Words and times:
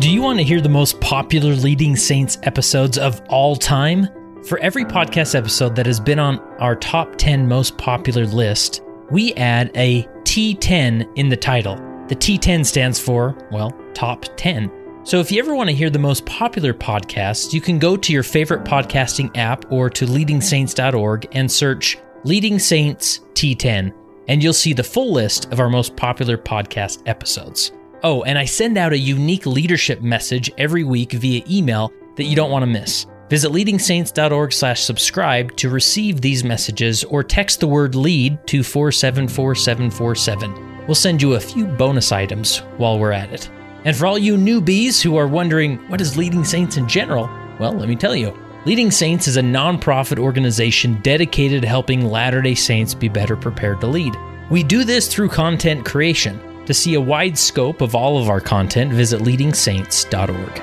Do 0.00 0.10
you 0.10 0.22
want 0.22 0.38
to 0.38 0.44
hear 0.46 0.62
the 0.62 0.68
most 0.70 0.98
popular 1.02 1.52
Leading 1.52 1.94
Saints 1.94 2.38
episodes 2.44 2.96
of 2.96 3.20
all 3.28 3.54
time? 3.54 4.08
For 4.46 4.58
every 4.60 4.82
podcast 4.82 5.34
episode 5.34 5.76
that 5.76 5.84
has 5.84 6.00
been 6.00 6.18
on 6.18 6.38
our 6.58 6.74
top 6.74 7.16
10 7.16 7.46
most 7.46 7.76
popular 7.76 8.24
list, 8.24 8.80
we 9.10 9.34
add 9.34 9.70
a 9.76 10.04
T10 10.22 11.06
in 11.16 11.28
the 11.28 11.36
title. 11.36 11.76
The 12.08 12.16
T10 12.16 12.64
stands 12.64 12.98
for, 12.98 13.36
well, 13.52 13.78
top 13.92 14.24
10. 14.38 14.72
So 15.04 15.20
if 15.20 15.30
you 15.30 15.38
ever 15.38 15.54
want 15.54 15.68
to 15.68 15.76
hear 15.76 15.90
the 15.90 15.98
most 15.98 16.24
popular 16.24 16.72
podcasts, 16.72 17.52
you 17.52 17.60
can 17.60 17.78
go 17.78 17.94
to 17.94 18.10
your 18.10 18.22
favorite 18.22 18.64
podcasting 18.64 19.36
app 19.36 19.70
or 19.70 19.90
to 19.90 20.06
leadingsaints.org 20.06 21.28
and 21.32 21.52
search 21.52 21.98
Leading 22.24 22.58
Saints 22.58 23.20
T10, 23.34 23.92
and 24.28 24.42
you'll 24.42 24.54
see 24.54 24.72
the 24.72 24.82
full 24.82 25.12
list 25.12 25.52
of 25.52 25.60
our 25.60 25.68
most 25.68 25.94
popular 25.94 26.38
podcast 26.38 27.02
episodes. 27.04 27.72
Oh, 28.02 28.22
and 28.22 28.38
I 28.38 28.46
send 28.46 28.78
out 28.78 28.92
a 28.92 28.98
unique 28.98 29.46
leadership 29.46 30.00
message 30.00 30.50
every 30.56 30.84
week 30.84 31.12
via 31.12 31.42
email 31.48 31.92
that 32.16 32.24
you 32.24 32.34
don't 32.34 32.50
want 32.50 32.62
to 32.62 32.66
miss. 32.66 33.06
Visit 33.28 33.52
leadingsaints.org 33.52 34.52
slash 34.52 34.82
subscribe 34.82 35.54
to 35.56 35.70
receive 35.70 36.20
these 36.20 36.42
messages 36.42 37.04
or 37.04 37.22
text 37.22 37.60
the 37.60 37.68
word 37.68 37.94
lead 37.94 38.44
to 38.48 38.62
474747. 38.62 40.86
We'll 40.86 40.94
send 40.94 41.22
you 41.22 41.34
a 41.34 41.40
few 41.40 41.66
bonus 41.66 42.10
items 42.10 42.58
while 42.78 42.98
we're 42.98 43.12
at 43.12 43.32
it. 43.32 43.50
And 43.84 43.96
for 43.96 44.06
all 44.06 44.18
you 44.18 44.36
newbies 44.36 45.00
who 45.00 45.16
are 45.16 45.28
wondering 45.28 45.76
what 45.88 46.00
is 46.00 46.16
Leading 46.16 46.44
Saints 46.44 46.76
in 46.76 46.88
general, 46.88 47.30
well, 47.60 47.72
let 47.72 47.88
me 47.88 47.96
tell 47.96 48.16
you. 48.16 48.36
Leading 48.66 48.90
Saints 48.90 49.28
is 49.28 49.36
a 49.36 49.42
nonprofit 49.42 50.18
organization 50.18 51.00
dedicated 51.02 51.62
to 51.62 51.68
helping 51.68 52.04
Latter 52.04 52.42
day 52.42 52.54
Saints 52.54 52.94
be 52.94 53.08
better 53.08 53.36
prepared 53.36 53.80
to 53.80 53.86
lead. 53.86 54.14
We 54.50 54.62
do 54.62 54.84
this 54.84 55.06
through 55.06 55.28
content 55.28 55.86
creation. 55.86 56.40
To 56.70 56.74
see 56.74 56.94
a 56.94 57.00
wide 57.00 57.36
scope 57.36 57.80
of 57.80 57.96
all 57.96 58.22
of 58.22 58.28
our 58.28 58.40
content, 58.40 58.92
visit 58.92 59.22
leadingsaints.org. 59.22 60.54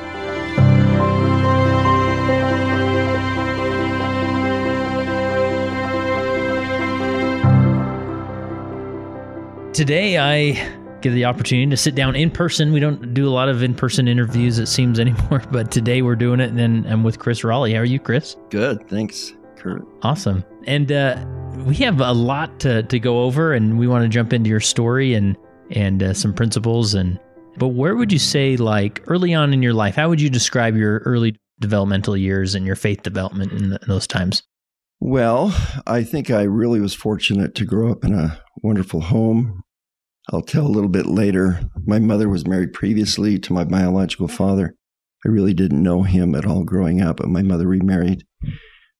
Today, 9.73 10.17
I 10.17 10.51
get 11.01 11.09
the 11.09 11.25
opportunity 11.25 11.69
to 11.71 11.75
sit 11.75 11.93
down 11.93 12.15
in 12.15 12.31
person. 12.31 12.71
We 12.71 12.79
don't 12.79 13.13
do 13.13 13.27
a 13.27 13.29
lot 13.29 13.49
of 13.49 13.61
in 13.61 13.75
person 13.75 14.07
interviews, 14.07 14.59
it 14.59 14.67
seems, 14.67 14.99
anymore, 15.01 15.43
but 15.51 15.71
today 15.71 16.01
we're 16.01 16.15
doing 16.15 16.39
it. 16.39 16.53
And 16.53 16.85
I'm 16.87 17.03
with 17.03 17.19
Chris 17.19 17.43
Raleigh. 17.43 17.73
How 17.73 17.79
are 17.79 17.83
you, 17.83 17.99
Chris? 17.99 18.37
Good. 18.49 18.87
Thanks, 18.87 19.33
Kurt. 19.57 19.85
Awesome. 20.03 20.45
And 20.67 20.89
uh, 20.89 21.25
we 21.65 21.75
have 21.75 21.99
a 21.99 22.13
lot 22.13 22.61
to, 22.61 22.83
to 22.83 22.97
go 22.97 23.23
over, 23.23 23.51
and 23.51 23.77
we 23.77 23.89
want 23.89 24.03
to 24.03 24.07
jump 24.07 24.31
into 24.31 24.49
your 24.49 24.61
story 24.61 25.13
and, 25.13 25.35
and 25.71 26.01
uh, 26.01 26.13
some 26.13 26.33
principles. 26.33 26.93
And 26.93 27.19
But 27.57 27.69
where 27.69 27.95
would 27.95 28.11
you 28.11 28.19
say, 28.19 28.57
like 28.57 29.03
early 29.07 29.33
on 29.33 29.53
in 29.53 29.61
your 29.61 29.73
life, 29.73 29.95
how 29.95 30.09
would 30.09 30.21
you 30.21 30.29
describe 30.29 30.75
your 30.75 30.99
early 30.99 31.37
developmental 31.59 32.15
years 32.15 32.55
and 32.55 32.65
your 32.65 32.75
faith 32.75 33.03
development 33.03 33.51
in, 33.51 33.69
the, 33.69 33.79
in 33.81 33.87
those 33.87 34.07
times? 34.07 34.43
Well, 34.99 35.55
I 35.85 36.03
think 36.03 36.31
I 36.31 36.43
really 36.43 36.79
was 36.79 36.93
fortunate 36.93 37.53
to 37.55 37.65
grow 37.65 37.91
up 37.91 38.03
in 38.03 38.13
a 38.13 38.41
wonderful 38.63 39.01
home 39.01 39.63
I'll 40.29 40.41
tell 40.41 40.65
a 40.65 40.67
little 40.67 40.89
bit 40.89 41.05
later. 41.05 41.61
My 41.85 41.99
mother 41.99 42.27
was 42.27 42.45
married 42.45 42.73
previously 42.73 43.39
to 43.39 43.53
my 43.53 43.63
biological 43.63 44.27
father. 44.27 44.75
I 45.25 45.29
really 45.29 45.53
didn't 45.53 45.81
know 45.81 46.03
him 46.03 46.35
at 46.35 46.45
all 46.45 46.63
growing 46.63 47.01
up, 47.01 47.17
but 47.17 47.29
my 47.29 47.41
mother 47.41 47.65
remarried 47.65 48.25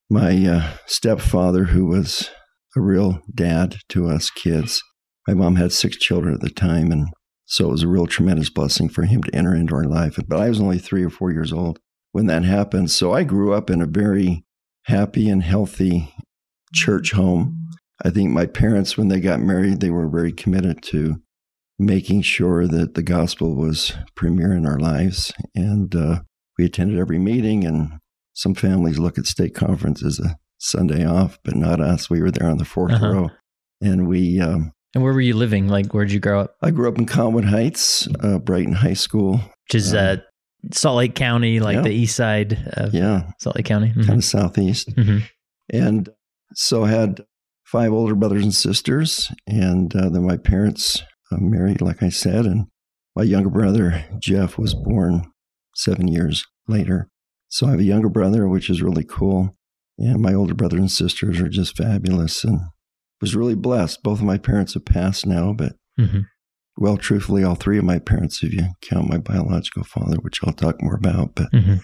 my 0.09 0.47
uh, 0.47 0.77
stepfather, 0.85 1.65
who 1.65 1.85
was 1.85 2.29
a 2.77 2.81
real 2.81 3.21
dad 3.33 3.77
to 3.89 4.07
us 4.07 4.29
kids. 4.29 4.81
My 5.27 5.33
mom 5.33 5.55
had 5.55 5.71
six 5.71 5.97
children 5.97 6.33
at 6.33 6.41
the 6.41 6.49
time, 6.49 6.91
and 6.91 7.09
so 7.45 7.67
it 7.67 7.71
was 7.71 7.83
a 7.83 7.87
real 7.87 8.07
tremendous 8.07 8.49
blessing 8.49 8.89
for 8.89 9.03
him 9.03 9.23
to 9.23 9.35
enter 9.35 9.55
into 9.55 9.75
our 9.75 9.83
life. 9.83 10.17
But 10.27 10.39
I 10.39 10.49
was 10.49 10.61
only 10.61 10.79
three 10.79 11.03
or 11.03 11.09
four 11.09 11.31
years 11.31 11.51
old 11.51 11.79
when 12.11 12.27
that 12.27 12.43
happened. 12.43 12.91
So 12.91 13.13
I 13.13 13.23
grew 13.23 13.53
up 13.53 13.69
in 13.69 13.81
a 13.81 13.87
very 13.87 14.45
happy 14.83 15.29
and 15.29 15.43
healthy 15.43 16.13
church 16.73 17.11
home 17.11 17.67
I 18.03 18.09
think 18.09 18.31
my 18.31 18.45
parents, 18.45 18.97
when 18.97 19.07
they 19.07 19.19
got 19.19 19.39
married, 19.39 19.79
they 19.79 19.89
were 19.89 20.07
very 20.07 20.31
committed 20.31 20.83
to 20.83 21.21
making 21.79 22.21
sure 22.21 22.67
that 22.67 22.93
the 22.93 23.03
gospel 23.03 23.55
was 23.55 23.93
premier 24.15 24.53
in 24.53 24.65
our 24.65 24.79
lives. 24.79 25.33
And 25.55 25.95
uh, 25.95 26.21
we 26.57 26.65
attended 26.65 26.99
every 26.99 27.19
meeting, 27.19 27.65
and 27.65 27.99
some 28.33 28.53
families 28.53 28.99
look 28.99 29.17
at 29.17 29.25
stake 29.25 29.55
conference 29.55 30.03
as 30.03 30.19
a 30.19 30.37
Sunday 30.59 31.05
off, 31.05 31.39
but 31.43 31.55
not 31.55 31.81
us. 31.81 32.09
We 32.09 32.21
were 32.21 32.31
there 32.31 32.49
on 32.49 32.57
the 32.57 32.63
4th 32.63 32.93
uh-huh. 32.93 33.09
row. 33.09 33.29
And 33.81 34.07
we. 34.07 34.39
Um, 34.39 34.73
and 34.97 35.03
where 35.03 35.13
were 35.13 35.21
you 35.21 35.35
living? 35.35 35.67
Like, 35.67 35.93
where'd 35.93 36.11
you 36.11 36.19
grow 36.19 36.41
up? 36.41 36.55
I 36.59 36.71
grew 36.71 36.89
up 36.89 36.97
in 36.97 37.05
Cottonwood 37.05 37.45
Heights, 37.45 38.07
uh, 38.23 38.39
Brighton 38.39 38.73
High 38.73 38.95
School. 38.95 39.33
Which 39.35 39.75
is 39.75 39.93
uh, 39.93 39.97
uh 39.97 40.17
Salt 40.73 40.97
Lake 40.97 41.13
County, 41.13 41.59
like 41.59 41.75
yeah. 41.75 41.81
the 41.83 41.91
east 41.91 42.15
side 42.15 42.73
of 42.73 42.95
yeah. 42.95 43.29
Salt 43.37 43.57
Lake 43.57 43.65
County. 43.65 43.89
Mm-hmm. 43.89 44.01
Kind 44.01 44.17
of 44.17 44.25
southeast. 44.25 44.89
Mm-hmm. 44.95 45.19
And 45.71 46.09
so 46.55 46.85
had 46.85 47.23
five 47.63 47.93
older 47.93 48.15
brothers 48.15 48.41
and 48.41 48.55
sisters, 48.55 49.31
and 49.45 49.95
uh, 49.95 50.09
then 50.09 50.25
my 50.25 50.37
parents 50.37 51.03
uh, 51.31 51.37
married, 51.39 51.79
like 51.79 52.01
I 52.01 52.09
said, 52.09 52.45
and 52.45 52.65
my 53.15 53.21
younger 53.21 53.51
brother 53.51 54.03
Jeff 54.17 54.57
was 54.57 54.73
born 54.73 55.31
seven 55.75 56.07
years 56.07 56.43
later. 56.67 57.07
So 57.49 57.67
I 57.67 57.71
have 57.71 57.79
a 57.81 57.83
younger 57.83 58.09
brother, 58.09 58.47
which 58.47 58.67
is 58.67 58.81
really 58.81 59.03
cool, 59.03 59.55
and 59.99 60.23
my 60.23 60.33
older 60.33 60.55
brothers 60.55 60.79
and 60.79 60.91
sisters 60.91 61.39
are 61.39 61.49
just 61.49 61.77
fabulous, 61.77 62.43
and 62.43 62.61
was 63.21 63.35
really 63.35 63.55
blessed. 63.55 64.03
Both 64.03 64.19
of 64.19 64.25
my 64.25 64.37
parents 64.37 64.73
have 64.75 64.85
passed 64.85 65.25
now, 65.25 65.53
but 65.53 65.73
mm-hmm. 65.99 66.21
well, 66.77 66.97
truthfully, 66.97 67.43
all 67.43 67.55
three 67.55 67.77
of 67.77 67.83
my 67.83 67.99
parents, 67.99 68.43
if 68.43 68.53
you 68.53 68.67
count 68.81 69.09
my 69.09 69.17
biological 69.17 69.83
father, 69.83 70.17
which 70.17 70.39
I'll 70.43 70.53
talk 70.53 70.81
more 70.81 70.95
about, 70.95 71.35
but 71.35 71.51
mm-hmm. 71.51 71.75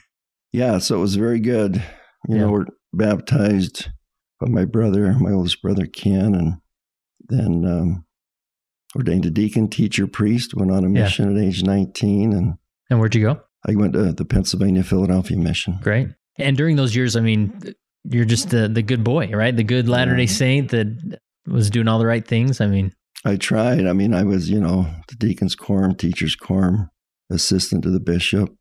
yeah, 0.52 0.78
so 0.78 0.98
it 0.98 1.02
was 1.02 1.16
very 1.16 1.40
good. 1.40 1.76
You 2.28 2.36
yeah. 2.36 2.42
know, 2.42 2.52
we're 2.52 2.66
baptized 2.94 3.90
by 4.40 4.48
my 4.50 4.66
brother, 4.66 5.14
my 5.14 5.32
oldest 5.32 5.62
brother 5.62 5.86
Ken, 5.86 6.36
and 6.36 6.58
then 7.28 7.66
um, 7.66 8.06
ordained 8.96 9.26
a 9.26 9.32
deacon, 9.32 9.68
teacher, 9.70 10.08
priest. 10.08 10.56
Went 10.56 10.72
on 10.72 10.86
a 10.86 10.90
mission 10.90 11.32
yeah. 11.32 11.42
at 11.42 11.48
age 11.48 11.64
nineteen, 11.64 12.34
and 12.34 12.56
and 12.90 13.00
where'd 13.00 13.16
you 13.16 13.22
go? 13.22 13.42
I 13.68 13.76
went 13.76 13.94
to 13.94 14.12
the 14.12 14.26
Pennsylvania 14.26 14.84
Philadelphia 14.84 15.38
mission. 15.38 15.80
Great. 15.82 16.10
And 16.38 16.58
during 16.58 16.76
those 16.76 16.96
years, 16.96 17.16
I 17.16 17.22
mean, 17.22 17.60
you're 18.04 18.26
just 18.26 18.50
the 18.50 18.68
the 18.68 18.82
good 18.82 19.04
boy, 19.04 19.30
right? 19.30 19.56
The 19.56 19.64
good 19.64 19.88
Latter 19.88 20.16
Day 20.16 20.28
Saint 20.28 20.72
that 20.72 21.20
was 21.48 21.70
doing 21.70 21.88
all 21.88 22.00
the 22.00 22.06
right 22.06 22.26
things. 22.26 22.62
I 22.62 22.68
mean, 22.68 22.94
I 23.26 23.38
tried. 23.38 23.86
I 23.88 23.94
mean, 23.94 24.14
I 24.14 24.24
was, 24.24 24.50
you 24.50 24.60
know, 24.60 24.88
the 25.08 25.16
deacon's 25.16 25.56
quorum, 25.56 25.96
teacher's 25.96 26.36
quorum, 26.36 26.90
assistant 27.30 27.84
to 27.84 27.90
the 27.90 28.00
bishop. 28.00 28.54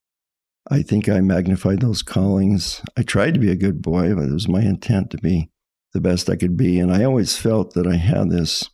I 0.71 0.83
think 0.83 1.09
I 1.09 1.21
magnified 1.21 1.81
those 1.81 2.03
callings. 2.03 2.81
I 2.97 3.03
tried 3.03 3.35
to 3.35 3.41
be 3.41 3.51
a 3.51 3.57
good 3.57 3.83
boy, 3.83 4.15
but 4.15 4.27
it 4.27 4.33
was 4.33 4.49
my 4.49 4.63
intent 4.63 5.11
to 5.11 5.19
be 5.19 5.51
the 5.93 6.01
best 6.01 6.31
I 6.31 6.37
could 6.37 6.57
be. 6.57 6.79
And 6.79 6.93
I 6.93 7.05
always 7.05 7.37
felt 7.37 7.75
that 7.75 7.87
I 7.87 7.97
had 7.97 8.31
this 8.31 8.71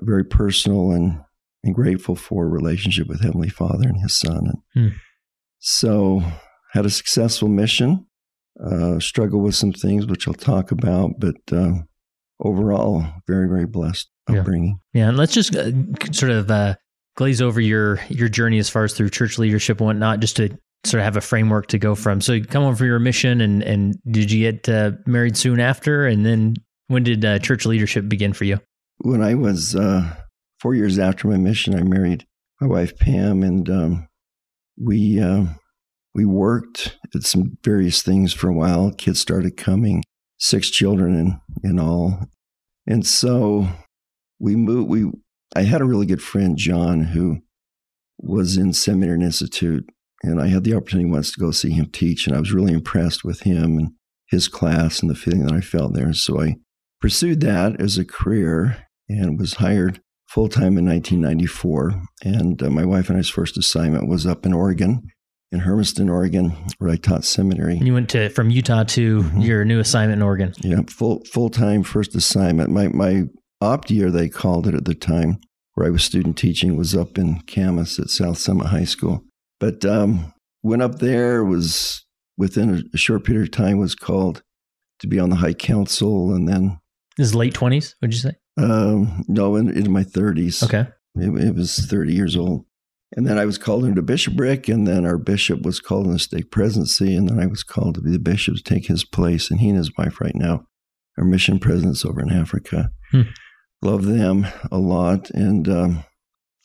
very 0.00 0.24
personal 0.24 0.92
and, 0.92 1.20
and 1.64 1.74
grateful 1.74 2.14
for 2.14 2.48
relationship 2.48 3.08
with 3.08 3.22
Heavenly 3.22 3.48
Father 3.48 3.88
and 3.88 4.00
His 4.00 4.16
Son. 4.16 4.52
And 4.74 4.90
hmm. 4.90 4.96
so 5.58 6.22
had 6.72 6.86
a 6.86 6.90
successful 6.90 7.48
mission, 7.48 8.06
uh, 8.64 8.98
struggled 9.00 9.42
with 9.42 9.54
some 9.54 9.72
things 9.72 10.06
which 10.06 10.28
I'll 10.28 10.34
talk 10.34 10.70
about, 10.70 11.12
but 11.18 11.36
uh, 11.52 11.72
overall, 12.40 13.04
very, 13.26 13.48
very 13.48 13.66
blessed 13.66 14.08
upbringing. 14.28 14.78
Yeah. 14.92 15.02
yeah. 15.02 15.08
And 15.08 15.16
let's 15.16 15.34
just 15.34 15.56
uh, 15.56 15.72
sort 16.12 16.32
of 16.32 16.50
uh, 16.50 16.76
glaze 17.16 17.42
over 17.42 17.60
your, 17.60 18.00
your 18.08 18.28
journey 18.28 18.58
as 18.58 18.68
far 18.68 18.84
as 18.84 18.94
through 18.94 19.10
church 19.10 19.38
leadership 19.38 19.80
and 19.80 19.86
whatnot, 19.86 20.20
just 20.20 20.36
to 20.36 20.56
sort 20.84 21.00
of 21.00 21.04
have 21.04 21.16
a 21.16 21.20
framework 21.20 21.68
to 21.68 21.78
go 21.78 21.94
from. 21.94 22.20
So 22.20 22.32
you 22.32 22.44
come 22.44 22.64
on 22.64 22.76
for 22.76 22.84
your 22.84 22.98
mission, 22.98 23.40
and 23.40 23.62
and 23.62 23.96
did 24.10 24.30
you 24.30 24.50
get 24.50 24.68
uh, 24.68 24.92
married 25.06 25.36
soon 25.36 25.60
after? 25.60 26.06
And 26.06 26.26
then 26.26 26.54
when 26.88 27.04
did 27.04 27.24
uh, 27.24 27.38
church 27.38 27.66
leadership 27.66 28.08
begin 28.08 28.32
for 28.32 28.44
you? 28.44 28.58
When 28.98 29.22
I 29.22 29.34
was 29.34 29.74
uh, 29.74 30.14
four 30.60 30.74
years 30.74 30.98
after 30.98 31.28
my 31.28 31.36
mission, 31.36 31.74
I 31.74 31.82
married 31.82 32.26
my 32.60 32.66
wife 32.66 32.98
Pam, 32.98 33.42
and 33.42 33.68
um, 33.70 34.08
we 34.76 35.20
um, 35.20 35.56
we 36.14 36.24
worked 36.24 36.98
at 37.14 37.22
some 37.22 37.58
various 37.64 38.02
things 38.02 38.32
for 38.32 38.48
a 38.48 38.54
while. 38.54 38.92
Kids 38.92 39.20
started 39.20 39.56
coming, 39.56 40.02
six 40.38 40.70
children 40.70 41.14
in 41.14 41.40
in 41.62 41.80
all, 41.80 42.28
and 42.86 43.06
so 43.06 43.68
we 44.38 44.56
moved. 44.56 44.88
We 44.88 45.10
I 45.54 45.62
had 45.62 45.80
a 45.80 45.86
really 45.86 46.06
good 46.06 46.22
friend 46.22 46.56
John 46.56 47.00
who 47.04 47.38
was 48.18 48.56
in 48.56 48.72
seminary 48.72 49.20
institute 49.20 49.88
and 50.22 50.40
I 50.40 50.46
had 50.48 50.64
the 50.64 50.74
opportunity 50.74 51.10
once 51.10 51.32
to 51.32 51.40
go 51.40 51.50
see 51.50 51.70
him 51.70 51.86
teach, 51.86 52.26
and 52.26 52.36
I 52.36 52.40
was 52.40 52.52
really 52.52 52.72
impressed 52.72 53.24
with 53.24 53.40
him 53.40 53.78
and 53.78 53.92
his 54.26 54.48
class 54.48 55.00
and 55.00 55.10
the 55.10 55.14
feeling 55.14 55.44
that 55.44 55.52
I 55.52 55.60
felt 55.60 55.94
there. 55.94 56.12
So 56.12 56.40
I 56.40 56.56
pursued 57.00 57.40
that 57.40 57.80
as 57.80 57.98
a 57.98 58.04
career 58.04 58.86
and 59.08 59.38
was 59.38 59.54
hired 59.54 60.00
full 60.28 60.48
time 60.48 60.78
in 60.78 60.86
1994. 60.86 62.00
And 62.24 62.62
uh, 62.62 62.70
my 62.70 62.84
wife 62.84 63.10
and 63.10 63.18
I's 63.18 63.28
first 63.28 63.58
assignment 63.58 64.08
was 64.08 64.24
up 64.24 64.46
in 64.46 64.52
Oregon, 64.52 65.02
in 65.52 65.60
Hermiston, 65.60 66.08
Oregon, 66.08 66.50
where 66.78 66.90
I 66.90 66.96
taught 66.96 67.24
seminary. 67.24 67.76
And 67.76 67.86
you 67.86 67.94
went 67.94 68.08
to 68.10 68.30
from 68.30 68.50
Utah 68.50 68.84
to 68.84 69.22
mm-hmm. 69.22 69.40
your 69.40 69.64
new 69.64 69.78
assignment 69.78 70.18
in 70.18 70.22
Oregon. 70.22 70.54
Yeah, 70.58 70.80
full 70.88 71.22
full 71.30 71.50
time 71.50 71.82
first 71.82 72.14
assignment. 72.14 72.70
My 72.70 72.88
my 72.88 73.24
opt 73.60 73.90
year 73.90 74.10
they 74.10 74.28
called 74.28 74.66
it 74.66 74.74
at 74.74 74.86
the 74.86 74.94
time, 74.94 75.38
where 75.74 75.86
I 75.86 75.90
was 75.90 76.02
student 76.02 76.36
teaching, 76.36 76.76
was 76.76 76.96
up 76.96 77.18
in 77.18 77.40
Kamas 77.42 77.98
at 77.98 78.10
South 78.10 78.38
Summit 78.38 78.68
High 78.68 78.84
School. 78.84 79.24
But 79.60 79.84
um, 79.84 80.32
went 80.62 80.82
up 80.82 80.98
there, 80.98 81.44
was 81.44 82.04
within 82.36 82.90
a, 82.92 82.98
short 82.98 83.24
period 83.24 83.44
of 83.44 83.50
time, 83.52 83.78
was 83.78 83.94
called 83.94 84.42
to 84.98 85.06
be 85.06 85.20
on 85.20 85.30
the 85.30 85.36
High 85.36 85.52
Council, 85.52 86.34
and 86.34 86.48
then 86.48 86.80
His 87.16 87.34
late 87.34 87.54
20s, 87.54 87.94
would 88.00 88.12
you 88.12 88.18
say? 88.18 88.32
um, 88.58 89.24
no, 89.28 89.56
in, 89.56 89.70
in 89.70 89.90
my 89.92 90.02
thirties. 90.02 90.62
Okay. 90.62 90.86
It, 91.14 91.48
it 91.48 91.54
was 91.54 91.78
30 91.78 92.14
years 92.14 92.36
old. 92.36 92.64
And 93.14 93.26
then 93.26 93.38
I 93.38 93.44
was 93.44 93.58
called 93.58 93.84
into 93.84 94.00
bishopric, 94.00 94.68
and 94.68 94.86
then 94.86 95.04
our 95.04 95.18
bishop 95.18 95.62
was 95.62 95.80
called 95.80 96.06
in 96.06 96.12
the 96.12 96.18
stake 96.18 96.50
presidency, 96.50 97.14
and 97.14 97.28
then 97.28 97.38
I 97.38 97.46
was 97.46 97.62
called 97.62 97.96
to 97.96 98.00
be 98.00 98.10
the 98.10 98.18
bishop 98.18 98.56
to 98.56 98.62
take 98.62 98.86
his 98.86 99.04
place. 99.04 99.50
And 99.50 99.60
he 99.60 99.68
and 99.68 99.76
his 99.76 99.96
wife 99.98 100.20
right 100.20 100.34
now 100.34 100.64
are 101.18 101.24
mission 101.24 101.58
presidents 101.58 102.04
over 102.04 102.22
in 102.22 102.32
Africa. 102.32 102.90
Hmm. 103.10 103.22
Love 103.82 104.06
them 104.06 104.46
a 104.70 104.78
lot. 104.78 105.28
And 105.30 105.68
um, 105.68 106.04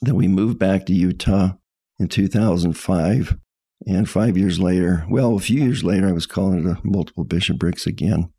then 0.01 0.15
we 0.15 0.27
moved 0.27 0.57
back 0.57 0.85
to 0.85 0.93
Utah 0.93 1.51
in 1.99 2.07
2005. 2.07 3.37
And 3.85 4.09
five 4.09 4.37
years 4.37 4.59
later, 4.59 5.05
well, 5.09 5.35
a 5.35 5.39
few 5.39 5.61
years 5.61 5.83
later, 5.83 6.07
I 6.07 6.13
was 6.13 6.25
called 6.25 6.55
into 6.55 6.79
multiple 6.83 7.23
bishoprics 7.23 7.85
again 7.85 8.31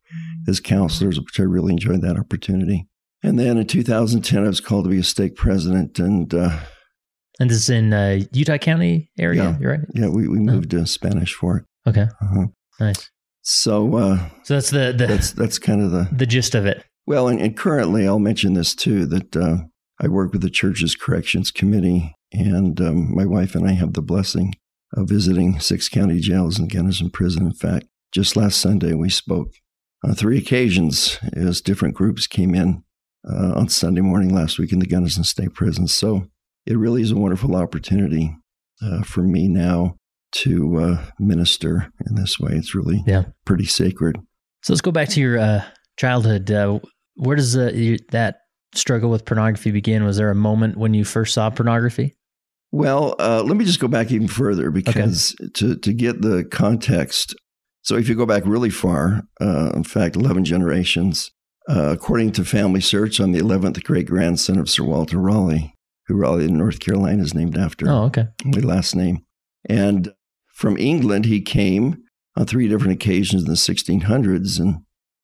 as 0.46 0.60
counselors, 0.60 1.20
which 1.20 1.38
I 1.38 1.44
really 1.44 1.72
enjoyed 1.72 2.02
that 2.02 2.18
opportunity. 2.18 2.86
And 3.22 3.38
then 3.38 3.58
in 3.58 3.66
2010, 3.66 4.44
I 4.44 4.48
was 4.48 4.60
called 4.60 4.84
to 4.84 4.90
be 4.90 4.98
a 4.98 5.04
stake 5.04 5.36
president. 5.36 5.98
And 5.98 6.32
uh, 6.32 6.58
And 7.40 7.50
this 7.50 7.58
is 7.58 7.70
in 7.70 7.92
uh, 7.92 8.20
Utah 8.32 8.58
County 8.58 9.10
area, 9.18 9.42
Yeah. 9.44 9.58
you're 9.60 9.70
right? 9.72 9.80
yeah, 9.94 10.08
we, 10.08 10.26
we 10.28 10.38
moved 10.40 10.70
to 10.70 10.84
Spanish 10.86 11.34
Fork. 11.34 11.64
Okay. 11.86 12.06
Uh-huh. 12.20 12.46
Nice. 12.80 13.10
So 13.42 13.96
uh, 13.96 14.28
So 14.42 14.54
that's 14.54 14.70
the 14.70 14.92
the, 14.96 15.06
that's 15.06 15.32
that's 15.32 15.58
kind 15.58 15.80
of 15.82 15.90
the 15.90 16.08
the 16.12 16.26
gist 16.26 16.54
of 16.54 16.66
it. 16.66 16.84
well, 17.06 17.28
and, 17.28 17.40
and 17.40 17.56
currently 17.56 18.06
I'll 18.06 18.18
mention 18.18 18.54
this 18.54 18.74
too 18.74 19.06
that 19.06 19.36
uh, 19.36 19.58
I 20.00 20.08
work 20.08 20.32
with 20.32 20.42
the 20.42 20.50
church's 20.50 20.94
corrections 20.94 21.50
committee, 21.50 22.14
and 22.32 22.80
um, 22.80 23.14
my 23.14 23.24
wife 23.24 23.54
and 23.54 23.66
I 23.66 23.72
have 23.72 23.94
the 23.94 24.02
blessing 24.02 24.54
of 24.94 25.08
visiting 25.08 25.60
six 25.60 25.88
county 25.88 26.18
jails 26.20 26.58
and 26.58 26.70
Gunnison 26.70 27.10
Prison. 27.10 27.46
In 27.46 27.54
fact, 27.54 27.86
just 28.12 28.36
last 28.36 28.60
Sunday 28.60 28.94
we 28.94 29.08
spoke 29.10 29.52
on 30.04 30.14
three 30.14 30.38
occasions 30.38 31.18
as 31.34 31.60
different 31.60 31.94
groups 31.94 32.26
came 32.26 32.54
in 32.54 32.82
uh, 33.28 33.52
on 33.54 33.68
Sunday 33.68 34.00
morning 34.02 34.34
last 34.34 34.58
week 34.58 34.72
in 34.72 34.78
the 34.78 34.86
Gunnison 34.86 35.24
State 35.24 35.54
Prison. 35.54 35.88
So 35.88 36.26
it 36.68 36.76
really 36.76 37.02
is 37.02 37.10
a 37.10 37.16
wonderful 37.16 37.56
opportunity 37.56 38.36
uh, 38.82 39.02
for 39.02 39.22
me 39.22 39.48
now 39.48 39.96
to 40.30 40.76
uh, 40.78 41.04
minister 41.18 41.90
in 42.06 42.14
this 42.14 42.38
way. 42.38 42.52
It's 42.52 42.74
really 42.74 43.02
Yeah. 43.06 43.24
pretty 43.46 43.64
sacred. 43.64 44.16
So 44.62 44.72
let's 44.72 44.82
go 44.82 44.90
back 44.92 45.08
to 45.10 45.20
your 45.20 45.38
uh, 45.38 45.64
childhood. 45.98 46.50
Uh, 46.50 46.80
where 47.16 47.36
does 47.36 47.56
uh, 47.56 47.96
that 48.10 48.40
struggle 48.74 49.08
with 49.10 49.24
pornography 49.24 49.70
begin? 49.70 50.04
Was 50.04 50.18
there 50.18 50.30
a 50.30 50.34
moment 50.34 50.76
when 50.76 50.92
you 50.94 51.04
first 51.04 51.32
saw 51.34 51.48
pornography? 51.50 52.16
Well, 52.70 53.14
uh, 53.18 53.42
let 53.44 53.56
me 53.56 53.64
just 53.64 53.80
go 53.80 53.88
back 53.88 54.10
even 54.12 54.28
further 54.28 54.70
because 54.70 55.34
to, 55.54 55.76
to 55.76 55.92
get 55.94 56.20
the 56.20 56.44
context. 56.44 57.34
So, 57.80 57.96
if 57.96 58.08
you 58.10 58.14
go 58.14 58.26
back 58.26 58.42
really 58.44 58.68
far, 58.68 59.22
uh, 59.40 59.70
in 59.74 59.84
fact, 59.84 60.16
11 60.16 60.44
generations, 60.44 61.30
uh, 61.70 61.92
according 61.92 62.32
to 62.32 62.44
Family 62.44 62.82
Search, 62.82 63.20
I'm 63.20 63.32
the 63.32 63.40
11th 63.40 63.82
great 63.84 64.06
grandson 64.06 64.58
of 64.58 64.68
Sir 64.68 64.84
Walter 64.84 65.16
Raleigh, 65.16 65.72
who 66.08 66.16
Raleigh 66.16 66.46
in 66.46 66.56
North 66.56 66.80
Carolina 66.80 67.22
is 67.22 67.34
named 67.34 67.56
after. 67.56 67.88
Oh, 67.88 68.04
okay. 68.04 68.26
my 68.44 68.60
last 68.60 68.96
name. 68.96 69.24
And 69.68 70.12
from 70.54 70.76
England, 70.78 71.26
he 71.26 71.40
came 71.40 72.02
on 72.36 72.46
three 72.46 72.66
different 72.66 72.94
occasions 72.94 73.42
in 73.42 73.48
the 73.48 73.54
1600s. 73.54 74.58
And 74.58 74.78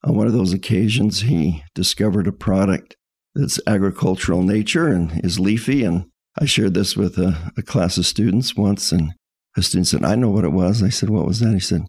on 0.05 0.17
one 0.17 0.27
of 0.27 0.35
those 0.35 0.53
occasions, 0.53 1.23
he 1.23 1.65
discovered 1.75 2.27
a 2.27 2.33
product 2.33 2.97
that's 3.35 3.59
agricultural 3.67 4.43
nature 4.43 4.89
and 4.89 5.25
is 5.25 5.41
leafy. 5.41 5.85
And 5.85 6.07
I 6.39 6.45
shared 6.45 6.75
this 6.75 6.97
with 6.97 7.19
a, 7.19 7.53
a 7.57 7.63
class 7.63 7.97
of 7.97 8.07
students 8.07 8.57
once, 8.57 8.93
and 8.93 9.13
a 9.57 9.63
student 9.63 9.87
said, 9.87 10.05
I 10.05 10.15
know 10.15 10.31
what 10.31 10.45
it 10.45 10.53
was. 10.53 10.83
I 10.83 10.89
said, 10.89 11.11
What 11.11 11.27
was 11.27 11.41
that? 11.41 11.55
He 11.55 11.61
said, 11.61 11.87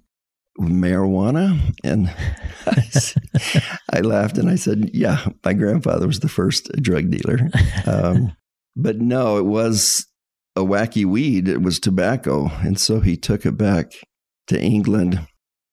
Marijuana. 0.59 1.75
And 1.83 2.13
I 3.93 4.01
laughed 4.01 4.37
and 4.37 4.49
I 4.49 4.55
said, 4.55 4.91
Yeah, 4.93 5.25
my 5.43 5.53
grandfather 5.53 6.07
was 6.07 6.19
the 6.19 6.29
first 6.29 6.71
drug 6.81 7.09
dealer. 7.09 7.49
Um, 7.85 8.35
but 8.75 8.97
no, 8.97 9.37
it 9.37 9.45
was 9.45 10.07
a 10.55 10.61
wacky 10.61 11.05
weed. 11.05 11.47
It 11.47 11.61
was 11.61 11.79
tobacco. 11.79 12.49
And 12.61 12.79
so 12.79 12.99
he 12.99 13.17
took 13.17 13.45
it 13.45 13.57
back 13.57 13.93
to 14.47 14.61
England. 14.61 15.25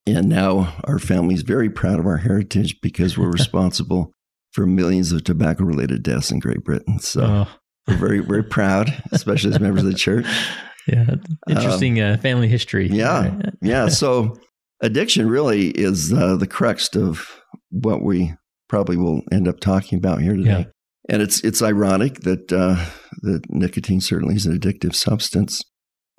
And 0.07 0.29
now 0.29 0.75
our 0.85 0.99
family's 0.99 1.43
very 1.43 1.71
proud 1.71 2.01
of 2.01 2.07
our 2.07 2.19
heritage 2.19 2.81
because 2.81 3.17
we're 3.17 3.31
responsible 3.31 4.13
for 4.53 4.67
millions 4.67 5.13
of 5.13 5.25
tobacco 5.25 5.65
related 5.65 6.03
deaths 6.03 6.31
in 6.31 6.39
Great 6.41 6.65
Britain. 6.65 6.99
So 6.99 7.23
Oh, 7.25 7.49
we're 7.87 7.97
very, 7.97 8.19
very 8.21 8.45
proud, 8.45 8.93
especially 9.13 9.51
as 9.53 9.61
members 9.61 9.83
of 9.85 9.91
the 9.91 9.99
church. 9.99 10.27
yeah. 10.87 11.17
Interesting 11.49 12.01
uh, 12.01 12.17
family 12.21 12.49
history. 12.49 12.89
Yeah. 12.89 13.41
Yeah. 13.63 13.89
So 13.89 14.37
addiction 14.81 15.29
really 15.29 15.69
is 15.69 16.13
uh, 16.13 16.35
the 16.35 16.49
crux 16.49 16.95
of 16.97 17.41
what 17.71 18.03
we 18.03 18.35
probably 18.69 18.97
will 18.97 19.23
end 19.31 19.47
up 19.47 19.61
talking 19.61 19.99
about 19.99 20.21
here 20.21 20.35
today. 20.35 20.67
And 21.13 21.21
it's 21.21 21.45
it's 21.45 21.61
ironic 21.61 22.21
that 22.21 22.51
uh, 22.51 22.87
that 23.21 23.43
nicotine 23.51 24.01
certainly 24.01 24.35
is 24.35 24.47
an 24.47 24.59
addictive 24.59 24.95
substance, 24.95 25.63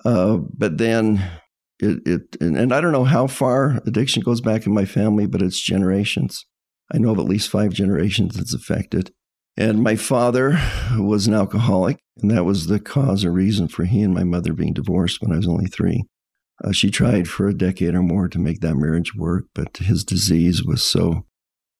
uh, 0.04 0.36
but 0.56 0.78
then 0.78 1.16
it, 1.80 1.98
it 2.06 2.36
and, 2.40 2.56
and 2.56 2.72
I 2.72 2.80
don't 2.80 2.92
know 2.92 3.02
how 3.02 3.26
far 3.26 3.82
addiction 3.86 4.22
goes 4.22 4.40
back 4.40 4.66
in 4.66 4.72
my 4.72 4.84
family, 4.84 5.26
but 5.26 5.42
it's 5.42 5.60
generations. 5.60 6.46
I 6.92 6.98
know 6.98 7.10
of 7.10 7.18
at 7.18 7.24
least 7.24 7.50
five 7.50 7.72
generations 7.72 8.38
it's 8.38 8.54
affected. 8.54 9.10
And 9.56 9.82
my 9.82 9.96
father 9.96 10.60
was 10.96 11.26
an 11.26 11.34
alcoholic, 11.34 11.98
and 12.22 12.30
that 12.30 12.44
was 12.44 12.68
the 12.68 12.78
cause 12.78 13.24
or 13.24 13.32
reason 13.32 13.66
for 13.66 13.86
he 13.86 14.00
and 14.00 14.14
my 14.14 14.24
mother 14.24 14.52
being 14.52 14.74
divorced 14.74 15.20
when 15.20 15.32
I 15.32 15.38
was 15.38 15.48
only 15.48 15.66
three. 15.66 16.04
Uh, 16.62 16.70
she 16.70 16.88
tried 16.88 17.26
for 17.26 17.48
a 17.48 17.54
decade 17.54 17.96
or 17.96 18.02
more 18.02 18.28
to 18.28 18.38
make 18.38 18.60
that 18.60 18.76
marriage 18.76 19.12
work, 19.16 19.46
but 19.56 19.76
his 19.78 20.04
disease 20.04 20.62
was 20.62 20.84
so 20.84 21.26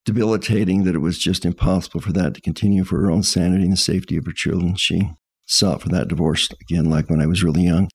debilitating 0.05 0.85
that 0.85 0.95
it 0.95 1.01
was 1.01 1.19
just 1.19 1.45
impossible 1.45 2.01
for 2.01 2.13
that 2.13 2.35
to 2.35 2.41
continue 2.41 2.85
for 2.85 3.01
her 3.01 3.11
own 3.11 3.23
sanity 3.23 3.65
and 3.65 3.73
the 3.73 3.77
safety 3.77 4.17
of 4.17 4.27
her 4.27 4.33
children. 4.33 4.77
She 4.77 5.11
sought 5.47 5.83
for 5.83 5.89
that 5.91 6.09
divorce 6.09 6.49
again, 6.61 6.91
like 6.91 7.09
when 7.09 7.21
I 7.21 7.27
was 7.27 7.43
really 7.43 7.63
young. 7.63 7.89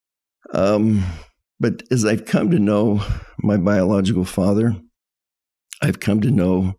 Um, 0.54 1.04
but 1.60 1.84
as 1.92 2.06
I've 2.06 2.26
come 2.26 2.50
to 2.52 2.60
know 2.60 3.04
my 3.40 3.58
biological 3.58 4.26
father, 4.26 4.76
I've 5.82 6.00
come 6.00 6.22
to 6.22 6.32
know 6.32 6.76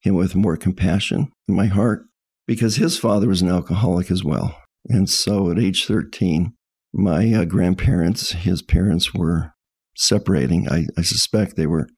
him 0.00 0.14
with 0.14 0.34
more 0.34 0.56
compassion 0.56 1.32
in 1.48 1.54
my 1.54 1.66
heart 1.66 2.04
because 2.46 2.76
his 2.76 2.98
father 2.98 3.28
was 3.28 3.42
an 3.42 3.48
alcoholic 3.48 4.10
as 4.10 4.22
well. 4.22 4.58
And 4.86 5.08
so 5.08 5.50
at 5.50 5.58
age 5.58 5.86
13, 5.86 6.52
my 6.92 7.32
uh, 7.32 7.44
grandparents, 7.44 8.32
his 8.32 8.60
parents 8.60 9.14
were 9.14 9.52
separating. 9.96 10.68
I, 10.68 10.86
I 10.98 11.02
suspect 11.02 11.56
they 11.56 11.66
were 11.66 11.88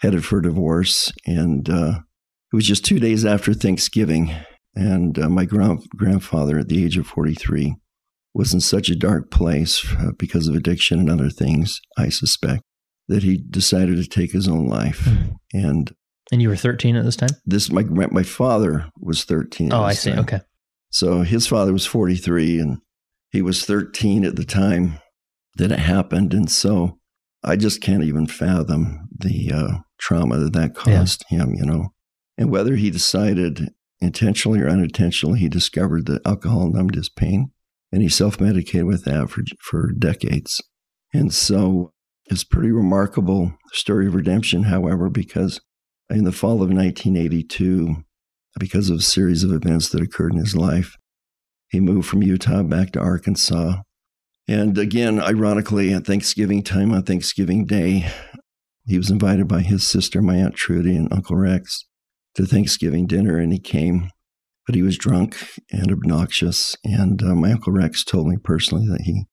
headed 0.00 0.24
for 0.24 0.40
divorce. 0.40 1.12
And 1.24 1.70
uh, 1.70 2.00
it 2.52 2.56
was 2.56 2.66
just 2.66 2.84
two 2.84 2.98
days 3.00 3.24
after 3.24 3.54
Thanksgiving. 3.54 4.34
And 4.74 5.18
uh, 5.18 5.28
my 5.28 5.44
grand- 5.44 5.86
grandfather, 5.96 6.58
at 6.58 6.68
the 6.68 6.84
age 6.84 6.96
of 6.96 7.06
43, 7.06 7.74
was 8.34 8.54
in 8.54 8.60
such 8.60 8.88
a 8.88 8.96
dark 8.96 9.30
place 9.30 9.84
uh, 9.98 10.12
because 10.18 10.48
of 10.48 10.54
addiction 10.54 10.98
and 10.98 11.10
other 11.10 11.28
things, 11.30 11.80
I 11.98 12.08
suspect, 12.08 12.62
that 13.08 13.22
he 13.22 13.36
decided 13.36 13.96
to 13.96 14.06
take 14.08 14.32
his 14.32 14.48
own 14.48 14.66
life. 14.66 15.00
Mhm. 15.04 15.34
And 15.52 15.92
And 16.30 16.40
you 16.40 16.48
were 16.48 16.56
13 16.56 16.96
at 16.96 17.04
this 17.04 17.16
time? 17.16 17.30
this, 17.44 17.70
my, 17.70 17.82
my 17.82 18.22
father 18.22 18.86
was 18.98 19.24
13. 19.24 19.72
at 19.72 19.78
Oh, 19.78 19.82
I 19.82 19.92
see. 19.92 20.10
time. 20.10 20.20
Okay. 20.20 20.40
So 20.90 21.22
his 21.22 21.46
father 21.46 21.72
was 21.72 21.84
43 21.86 22.58
and 22.58 22.78
he 23.30 23.42
was 23.42 23.64
13 23.66 24.24
at 24.24 24.36
the 24.36 24.44
time 24.44 24.98
that 25.56 25.72
it 25.72 25.78
happened. 25.78 26.32
And 26.32 26.50
so 26.50 26.98
I 27.44 27.56
just 27.56 27.80
can't 27.82 28.04
even 28.04 28.26
fathom 28.26 29.08
the 29.18 29.52
uh, 29.52 29.78
trauma 29.98 30.38
that 30.38 30.52
that 30.54 30.72
Yeah. 30.86 30.96
caused 30.98 31.24
him, 31.28 31.54
you 31.54 31.66
know. 31.66 31.91
And 32.36 32.50
whether 32.50 32.76
he 32.76 32.90
decided 32.90 33.72
intentionally 34.00 34.60
or 34.60 34.68
unintentionally, 34.68 35.40
he 35.40 35.48
discovered 35.48 36.06
that 36.06 36.26
alcohol 36.26 36.70
numbed 36.70 36.94
his 36.94 37.08
pain 37.08 37.52
and 37.92 38.02
he 38.02 38.08
self 38.08 38.40
medicated 38.40 38.86
with 38.86 39.04
that 39.04 39.30
for, 39.30 39.42
for 39.60 39.92
decades. 39.92 40.60
And 41.12 41.32
so 41.32 41.92
it's 42.26 42.42
a 42.42 42.46
pretty 42.46 42.72
remarkable 42.72 43.52
story 43.72 44.06
of 44.06 44.14
redemption, 44.14 44.64
however, 44.64 45.10
because 45.10 45.60
in 46.08 46.24
the 46.24 46.32
fall 46.32 46.62
of 46.62 46.70
1982, 46.70 47.96
because 48.58 48.90
of 48.90 48.98
a 48.98 49.02
series 49.02 49.44
of 49.44 49.52
events 49.52 49.88
that 49.90 50.02
occurred 50.02 50.32
in 50.32 50.38
his 50.38 50.56
life. 50.56 50.96
He 51.68 51.80
moved 51.80 52.06
from 52.06 52.22
Utah 52.22 52.62
back 52.62 52.92
to 52.92 53.00
Arkansas. 53.00 53.76
And 54.46 54.76
again, 54.76 55.20
ironically, 55.20 55.92
at 55.94 56.06
Thanksgiving 56.06 56.62
time, 56.62 56.92
on 56.92 57.04
Thanksgiving 57.04 57.64
Day, 57.64 58.10
he 58.84 58.98
was 58.98 59.10
invited 59.10 59.48
by 59.48 59.60
his 59.60 59.86
sister, 59.86 60.20
my 60.20 60.36
Aunt 60.36 60.54
Trudy, 60.54 60.96
and 60.96 61.10
Uncle 61.12 61.36
Rex 61.36 61.86
to 62.36 62.46
Thanksgiving 62.46 63.06
dinner, 63.06 63.38
and 63.38 63.52
he 63.52 63.58
came. 63.58 64.10
But 64.66 64.76
he 64.76 64.82
was 64.82 64.96
drunk 64.96 65.36
and 65.72 65.90
obnoxious. 65.90 66.76
And 66.84 67.20
uh, 67.20 67.34
my 67.34 67.50
Uncle 67.50 67.72
Rex 67.72 68.04
told 68.04 68.28
me 68.28 68.36
personally 68.36 68.86
that 68.86 69.02
he 69.02 69.24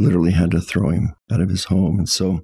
literally 0.00 0.32
had 0.32 0.50
to 0.50 0.60
throw 0.60 0.90
him 0.90 1.14
out 1.30 1.40
of 1.40 1.50
his 1.50 1.66
home. 1.66 1.98
And 1.98 2.08
so 2.08 2.40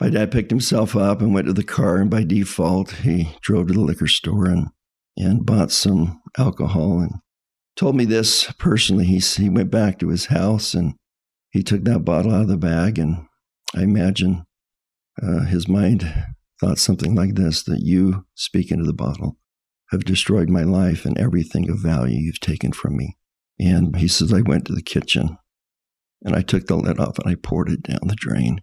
my 0.00 0.08
dad 0.08 0.32
picked 0.32 0.50
himself 0.50 0.96
up 0.96 1.20
and 1.20 1.34
went 1.34 1.48
to 1.48 1.52
the 1.52 1.62
car, 1.62 1.98
and 1.98 2.10
by 2.10 2.24
default, 2.24 2.92
he 2.92 3.36
drove 3.42 3.68
to 3.68 3.74
the 3.74 3.80
liquor 3.80 4.08
store 4.08 4.46
and 4.46 4.68
and 5.16 5.44
bought 5.44 5.70
some 5.70 6.20
alcohol 6.38 7.00
and 7.00 7.12
told 7.76 7.96
me 7.96 8.04
this 8.04 8.50
personally. 8.58 9.04
He, 9.04 9.18
he 9.18 9.48
went 9.48 9.70
back 9.70 9.98
to 9.98 10.08
his 10.08 10.26
house 10.26 10.74
and 10.74 10.94
he 11.50 11.62
took 11.62 11.84
that 11.84 12.00
bottle 12.00 12.32
out 12.32 12.42
of 12.42 12.48
the 12.48 12.56
bag 12.56 12.98
and 12.98 13.26
I 13.74 13.82
imagine 13.82 14.44
uh, 15.22 15.44
his 15.44 15.68
mind 15.68 16.12
thought 16.60 16.78
something 16.78 17.14
like 17.14 17.34
this 17.34 17.62
that 17.64 17.80
you, 17.80 18.26
speak 18.34 18.70
into 18.70 18.84
the 18.84 18.92
bottle, 18.92 19.36
have 19.92 20.04
destroyed 20.04 20.48
my 20.48 20.62
life 20.62 21.04
and 21.04 21.16
everything 21.18 21.70
of 21.70 21.78
value 21.78 22.18
you've 22.18 22.40
taken 22.40 22.72
from 22.72 22.96
me. 22.96 23.16
And 23.60 23.96
he 23.96 24.08
says, 24.08 24.32
I 24.32 24.40
went 24.40 24.66
to 24.66 24.74
the 24.74 24.82
kitchen 24.82 25.36
and 26.24 26.34
I 26.34 26.42
took 26.42 26.66
the 26.66 26.76
lid 26.76 26.98
off 26.98 27.18
and 27.18 27.30
I 27.30 27.36
poured 27.36 27.70
it 27.70 27.82
down 27.82 28.00
the 28.04 28.16
drain. 28.16 28.62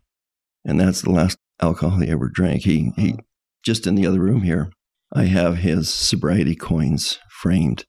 And 0.66 0.80
that's 0.80 1.02
the 1.02 1.12
last 1.12 1.38
alcohol 1.62 2.00
he 2.00 2.10
ever 2.10 2.28
drank. 2.28 2.64
He, 2.64 2.92
he 2.98 3.16
just 3.64 3.88
in 3.88 3.96
the 3.96 4.08
other 4.08 4.20
room 4.20 4.42
here, 4.42 4.72
I 5.14 5.26
have 5.26 5.60
his 5.60 5.94
sobriety 5.94 6.56
coins 6.56 7.20
framed. 7.30 7.86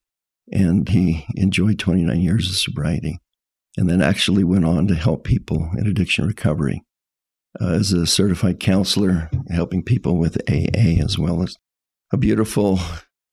And 0.53 0.89
he 0.89 1.27
enjoyed 1.35 1.79
29 1.79 2.21
years 2.21 2.49
of 2.49 2.57
sobriety 2.57 3.19
and 3.77 3.89
then 3.89 4.03
actually 4.03 4.45
went 4.45 4.65
on 4.65 4.87
to 4.89 4.95
help 4.95 5.25
people 5.25 5.71
in 5.79 5.87
addiction 5.87 6.27
recovery 6.27 6.83
uh, 7.61 7.69
as 7.69 7.93
a 7.93 8.07
certified 8.07 8.61
counselor, 8.61 9.31
helping 9.51 9.83
people 9.83 10.17
with 10.17 10.37
AA 10.49 11.03
as 11.03 11.19
well 11.19 11.43
as 11.43 11.57
a 12.13 12.17
beautiful 12.17 12.81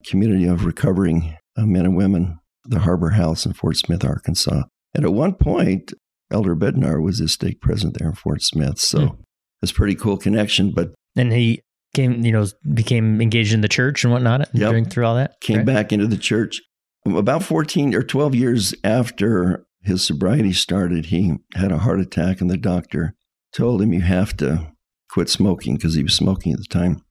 community 0.06 0.46
of 0.46 0.64
recovering 0.64 1.36
uh, 1.56 1.66
men 1.66 1.84
and 1.84 1.96
women, 1.96 2.38
the 2.64 2.80
Harbor 2.80 3.10
House 3.10 3.46
in 3.46 3.52
Fort 3.52 3.76
Smith, 3.76 4.04
Arkansas. 4.04 4.62
And 4.94 5.04
at 5.04 5.12
one 5.12 5.34
point, 5.34 5.92
Elder 6.30 6.54
Bednar 6.54 7.02
was 7.02 7.18
his 7.18 7.32
stake 7.32 7.60
president 7.60 7.98
there 7.98 8.08
in 8.08 8.14
Fort 8.14 8.42
Smith. 8.42 8.78
So 8.78 8.98
mm. 8.98 9.18
it's 9.62 9.72
a 9.72 9.74
pretty 9.74 9.94
cool 9.94 10.16
connection. 10.16 10.72
But 10.72 10.94
and 11.16 11.32
he 11.32 11.62
came, 11.94 12.24
you 12.24 12.32
know, 12.32 12.46
became 12.74 13.20
engaged 13.20 13.52
in 13.52 13.60
the 13.60 13.68
church 13.68 14.04
and 14.04 14.12
whatnot 14.12 14.48
yep. 14.52 14.70
during 14.70 14.84
through 14.84 15.06
all 15.06 15.16
that. 15.16 15.40
Came 15.40 15.58
right? 15.58 15.66
back 15.66 15.92
into 15.92 16.06
the 16.06 16.18
church 16.18 16.60
about 17.06 17.42
14 17.42 17.94
or 17.94 18.02
12 18.02 18.34
years 18.34 18.74
after 18.84 19.66
his 19.82 20.04
sobriety 20.04 20.52
started. 20.52 21.06
He 21.06 21.34
had 21.54 21.72
a 21.72 21.78
heart 21.78 22.00
attack, 22.00 22.40
and 22.40 22.50
the 22.50 22.56
doctor 22.56 23.14
told 23.52 23.80
him, 23.80 23.92
"You 23.92 24.02
have 24.02 24.36
to 24.38 24.72
quit 25.10 25.28
smoking," 25.28 25.76
because 25.76 25.94
he 25.94 26.02
was 26.02 26.14
smoking 26.14 26.52
at 26.52 26.58
the 26.58 26.66
time. 26.66 27.02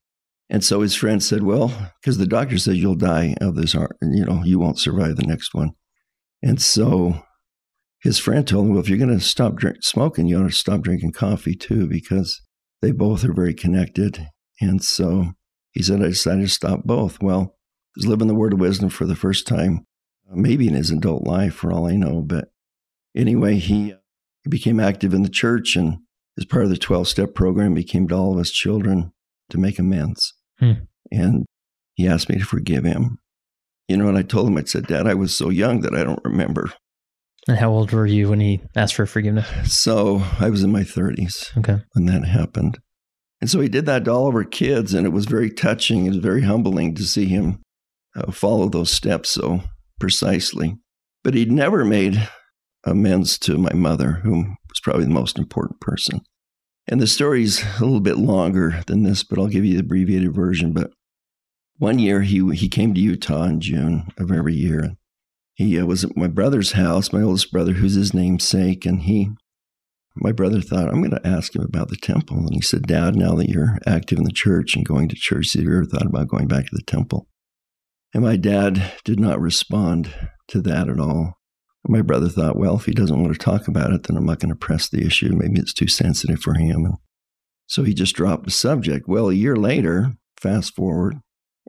And 0.49 0.63
so 0.63 0.81
his 0.81 0.95
friend 0.95 1.21
said, 1.21 1.43
Well, 1.43 1.91
because 2.01 2.17
the 2.17 2.27
doctor 2.27 2.57
says 2.57 2.77
you'll 2.77 2.95
die 2.95 3.35
of 3.41 3.55
this 3.55 3.73
heart, 3.73 3.97
you 4.01 4.25
know, 4.25 4.43
you 4.43 4.59
won't 4.59 4.79
survive 4.79 5.17
the 5.17 5.27
next 5.27 5.53
one. 5.53 5.71
And 6.41 6.61
so 6.61 7.23
his 8.01 8.19
friend 8.19 8.47
told 8.47 8.65
him, 8.65 8.71
Well, 8.71 8.81
if 8.81 8.89
you're 8.89 8.97
going 8.97 9.17
to 9.17 9.23
stop 9.23 9.55
drink, 9.55 9.77
smoking, 9.81 10.27
you 10.27 10.39
ought 10.39 10.47
to 10.47 10.55
stop 10.55 10.81
drinking 10.81 11.11
coffee 11.11 11.55
too, 11.55 11.87
because 11.87 12.41
they 12.81 12.91
both 12.91 13.25
are 13.25 13.33
very 13.33 13.53
connected. 13.53 14.27
And 14.61 14.83
so 14.83 15.33
he 15.71 15.83
said, 15.83 16.01
I 16.01 16.07
decided 16.07 16.41
to 16.43 16.47
stop 16.47 16.83
both. 16.83 17.21
Well, 17.21 17.55
he's 17.95 18.07
living 18.07 18.27
the 18.27 18.35
word 18.35 18.53
of 18.53 18.59
wisdom 18.59 18.89
for 18.89 19.05
the 19.05 19.15
first 19.15 19.47
time, 19.47 19.85
maybe 20.31 20.67
in 20.67 20.75
his 20.75 20.91
adult 20.91 21.27
life, 21.27 21.55
for 21.55 21.71
all 21.71 21.87
I 21.87 21.95
know. 21.95 22.21
But 22.21 22.45
anyway, 23.15 23.55
he, 23.57 23.93
uh, 23.93 23.97
he 24.43 24.49
became 24.49 24.79
active 24.79 25.13
in 25.13 25.23
the 25.23 25.29
church 25.29 25.75
and 25.75 25.97
as 26.37 26.45
part 26.45 26.63
of 26.63 26.69
the 26.69 26.77
12 26.77 27.07
step 27.07 27.33
program, 27.33 27.75
he 27.75 27.83
became 27.83 28.07
to 28.07 28.15
all 28.15 28.33
of 28.33 28.39
us 28.39 28.51
children 28.51 29.11
to 29.49 29.57
make 29.57 29.79
amends. 29.79 30.33
Hmm. 30.59 30.73
And 31.11 31.45
he 31.95 32.07
asked 32.07 32.29
me 32.29 32.37
to 32.37 32.45
forgive 32.45 32.83
him. 32.83 33.19
You 33.87 33.97
know, 33.97 34.07
and 34.09 34.17
I 34.17 34.21
told 34.21 34.47
him, 34.47 34.57
I 34.57 34.63
said, 34.63 34.87
Dad, 34.87 35.07
I 35.07 35.13
was 35.13 35.35
so 35.35 35.49
young 35.49 35.81
that 35.81 35.95
I 35.95 36.03
don't 36.03 36.23
remember. 36.23 36.73
And 37.47 37.57
how 37.57 37.69
old 37.69 37.93
were 37.93 38.05
you 38.05 38.29
when 38.29 38.41
he 38.41 38.61
asked 38.75 38.95
for 38.95 39.05
forgiveness? 39.05 39.47
So 39.73 40.21
I 40.39 40.49
was 40.49 40.63
in 40.63 40.71
my 40.71 40.81
30s 40.81 41.57
okay. 41.57 41.81
when 41.93 42.05
that 42.05 42.25
happened. 42.25 42.79
And 43.39 43.49
so 43.49 43.61
he 43.61 43.69
did 43.69 43.85
that 43.85 44.05
to 44.05 44.11
all 44.11 44.27
of 44.27 44.35
our 44.35 44.43
kids, 44.43 44.93
and 44.93 45.05
it 45.05 45.11
was 45.11 45.25
very 45.25 45.49
touching. 45.49 46.05
It 46.05 46.09
was 46.09 46.17
very 46.17 46.41
humbling 46.41 46.95
to 46.95 47.03
see 47.03 47.25
him 47.25 47.61
uh, 48.15 48.31
follow 48.31 48.67
those 48.67 48.91
steps 48.91 49.29
so 49.29 49.61
precisely. 49.99 50.75
But 51.23 51.35
he'd 51.35 51.51
never 51.51 51.85
made 51.85 52.27
amends 52.83 53.37
to 53.39 53.57
my 53.57 53.73
mother, 53.73 54.21
whom 54.23 54.57
was 54.69 54.79
probably 54.81 55.05
the 55.05 55.11
most 55.11 55.37
important 55.37 55.79
person. 55.79 56.21
And 56.87 57.01
the 57.01 57.07
story's 57.07 57.63
a 57.79 57.83
little 57.83 57.99
bit 57.99 58.17
longer 58.17 58.81
than 58.87 59.03
this, 59.03 59.23
but 59.23 59.39
I'll 59.39 59.47
give 59.47 59.65
you 59.65 59.73
the 59.73 59.81
abbreviated 59.81 60.33
version. 60.33 60.73
But 60.73 60.91
one 61.77 61.99
year 61.99 62.21
he 62.21 62.47
he 62.55 62.69
came 62.69 62.93
to 62.93 63.01
Utah 63.01 63.43
in 63.43 63.61
June 63.61 64.07
of 64.17 64.31
every 64.31 64.55
year. 64.55 64.95
He 65.53 65.79
uh, 65.79 65.85
was 65.85 66.03
at 66.03 66.15
my 66.15 66.27
brother's 66.27 66.73
house, 66.73 67.11
my 67.11 67.21
oldest 67.21 67.51
brother, 67.51 67.73
who's 67.73 67.95
his 67.95 68.13
namesake, 68.13 68.85
and 68.85 69.01
he, 69.01 69.31
my 70.15 70.31
brother 70.31 70.61
thought, 70.61 70.89
I'm 70.89 71.01
going 71.01 71.09
to 71.09 71.27
ask 71.27 71.55
him 71.55 71.63
about 71.63 71.89
the 71.89 71.95
temple. 71.95 72.37
And 72.37 72.53
he 72.53 72.61
said, 72.61 72.83
Dad, 72.83 73.15
now 73.15 73.33
that 73.35 73.49
you're 73.49 73.79
active 73.87 74.19
in 74.19 74.23
the 74.23 74.31
church 74.31 74.75
and 74.75 74.85
going 74.85 75.09
to 75.09 75.15
church, 75.15 75.53
have 75.53 75.63
you 75.63 75.73
ever 75.73 75.85
thought 75.85 76.05
about 76.05 76.27
going 76.27 76.47
back 76.47 76.65
to 76.65 76.75
the 76.75 76.83
temple? 76.83 77.27
And 78.13 78.23
my 78.23 78.35
dad 78.35 78.93
did 79.03 79.19
not 79.19 79.41
respond 79.41 80.13
to 80.49 80.61
that 80.61 80.89
at 80.89 80.99
all. 80.99 81.33
My 81.87 82.01
brother 82.01 82.29
thought, 82.29 82.57
well, 82.57 82.75
if 82.75 82.85
he 82.85 82.91
doesn't 82.91 83.21
want 83.21 83.33
to 83.33 83.39
talk 83.39 83.67
about 83.67 83.93
it, 83.93 84.03
then 84.03 84.17
I'm 84.17 84.25
not 84.25 84.39
going 84.39 84.49
to 84.49 84.55
press 84.55 84.89
the 84.89 85.05
issue. 85.05 85.29
Maybe 85.33 85.59
it's 85.59 85.73
too 85.73 85.87
sensitive 85.87 86.39
for 86.39 86.53
him. 86.55 86.85
And 86.85 86.95
so 87.65 87.83
he 87.83 87.93
just 87.93 88.15
dropped 88.15 88.45
the 88.45 88.51
subject. 88.51 89.07
Well, 89.07 89.29
a 89.29 89.33
year 89.33 89.55
later, 89.55 90.13
fast 90.39 90.75
forward, 90.75 91.15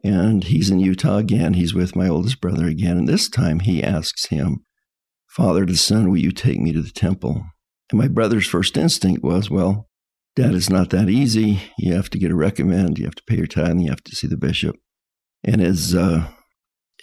and 0.05 0.45
he's 0.45 0.71
in 0.71 0.81
Utah 0.81 1.19
again. 1.19 1.55
He's 1.55 1.75
with 1.75 1.97
my 1.97 2.09
oldest 2.09 2.41
brother 2.41 2.67
again. 2.67 2.99
And 2.99 3.09
this 3.09 3.29
time 3.29 3.61
he 3.61 3.83
asks 3.83 4.27
him, 4.27 4.65
Father 5.27 5.67
to 5.67 5.77
son, 5.77 6.11
will 6.11 6.19
you 6.19 6.33
take 6.33 6.61
me 6.61 6.73
to 6.73 6.83
the 6.83 6.91
temple? 6.91 7.45
And 7.91 8.01
my 8.01 8.09
brother's 8.09 8.47
first 8.47 8.77
instinct 8.77 9.23
was, 9.23 9.51
well, 9.51 9.89
Dad, 10.37 10.55
it's 10.55 10.71
not 10.71 10.91
that 10.91 11.09
easy. 11.09 11.61
You 11.79 11.95
have 11.95 12.11
to 12.11 12.19
get 12.19 12.31
a 12.31 12.37
recommend. 12.37 12.99
You 12.99 13.07
have 13.07 13.17
to 13.17 13.25
pay 13.27 13.37
your 13.37 13.47
tithe 13.47 13.71
and 13.71 13.83
you 13.83 13.91
have 13.91 14.05
to 14.05 14.15
see 14.15 14.29
the 14.29 14.37
bishop. 14.37 14.77
And 15.43 15.61
as 15.61 15.95
uh, 15.95 16.29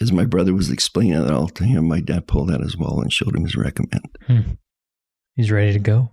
as 0.02 0.12
my 0.12 0.26
brother 0.26 0.54
was 0.54 0.70
explaining 0.70 1.14
it 1.14 1.32
all 1.32 1.48
to 1.48 1.64
him, 1.64 1.88
my 1.88 2.02
dad 2.02 2.28
pulled 2.28 2.52
out 2.52 2.62
his 2.62 2.78
wallet 2.78 3.06
and 3.06 3.14
showed 3.14 3.36
him 3.36 3.44
his 3.44 3.56
recommend. 3.56 4.18
Hmm. 4.28 4.42
He's 5.36 5.52
ready 5.52 5.74
to 5.74 5.80
go. 5.80 6.12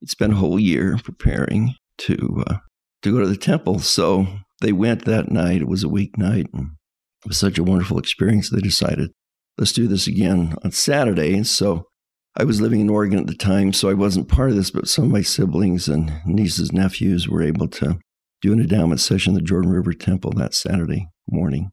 He'd 0.00 0.10
spent 0.10 0.32
a 0.32 0.36
whole 0.36 0.58
year 0.58 0.98
preparing 1.02 1.74
to 1.98 2.44
uh, 2.46 2.56
to 3.02 3.12
go 3.12 3.20
to 3.20 3.26
the 3.26 3.36
temple. 3.36 3.80
So 3.80 4.26
they 4.60 4.72
went 4.72 5.04
that 5.04 5.30
night. 5.30 5.62
It 5.62 5.68
was 5.68 5.84
a 5.84 5.88
weeknight, 5.88 6.52
and 6.52 6.72
it 7.24 7.28
was 7.28 7.38
such 7.38 7.58
a 7.58 7.64
wonderful 7.64 7.98
experience. 7.98 8.50
They 8.50 8.60
decided, 8.60 9.10
let's 9.58 9.72
do 9.72 9.86
this 9.86 10.06
again 10.06 10.54
on 10.64 10.72
Saturday. 10.72 11.34
And 11.34 11.46
so 11.46 11.86
I 12.36 12.44
was 12.44 12.60
living 12.60 12.80
in 12.80 12.88
Oregon 12.88 13.18
at 13.18 13.26
the 13.26 13.34
time, 13.34 13.72
so 13.72 13.90
I 13.90 13.94
wasn't 13.94 14.28
part 14.28 14.50
of 14.50 14.56
this, 14.56 14.70
but 14.70 14.88
some 14.88 15.04
of 15.04 15.10
my 15.10 15.22
siblings 15.22 15.88
and 15.88 16.12
nieces, 16.24 16.72
nephews 16.72 17.28
were 17.28 17.42
able 17.42 17.68
to 17.68 17.98
do 18.40 18.52
an 18.52 18.60
endowment 18.60 19.00
session 19.00 19.34
at 19.34 19.40
the 19.40 19.46
Jordan 19.46 19.70
River 19.70 19.92
Temple 19.92 20.32
that 20.36 20.54
Saturday 20.54 21.08
morning. 21.28 21.70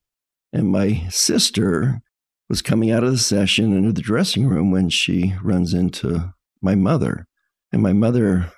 And 0.51 0.69
my 0.69 1.07
sister 1.09 2.01
was 2.47 2.61
coming 2.61 2.91
out 2.91 3.03
of 3.03 3.11
the 3.11 3.17
session 3.17 3.75
into 3.75 3.91
the 3.91 4.01
dressing 4.01 4.47
room 4.47 4.71
when 4.71 4.89
she 4.89 5.35
runs 5.43 5.73
into 5.73 6.33
my 6.61 6.75
mother. 6.75 7.27
And 7.71 7.81
my 7.81 7.93
mother, 7.93 8.51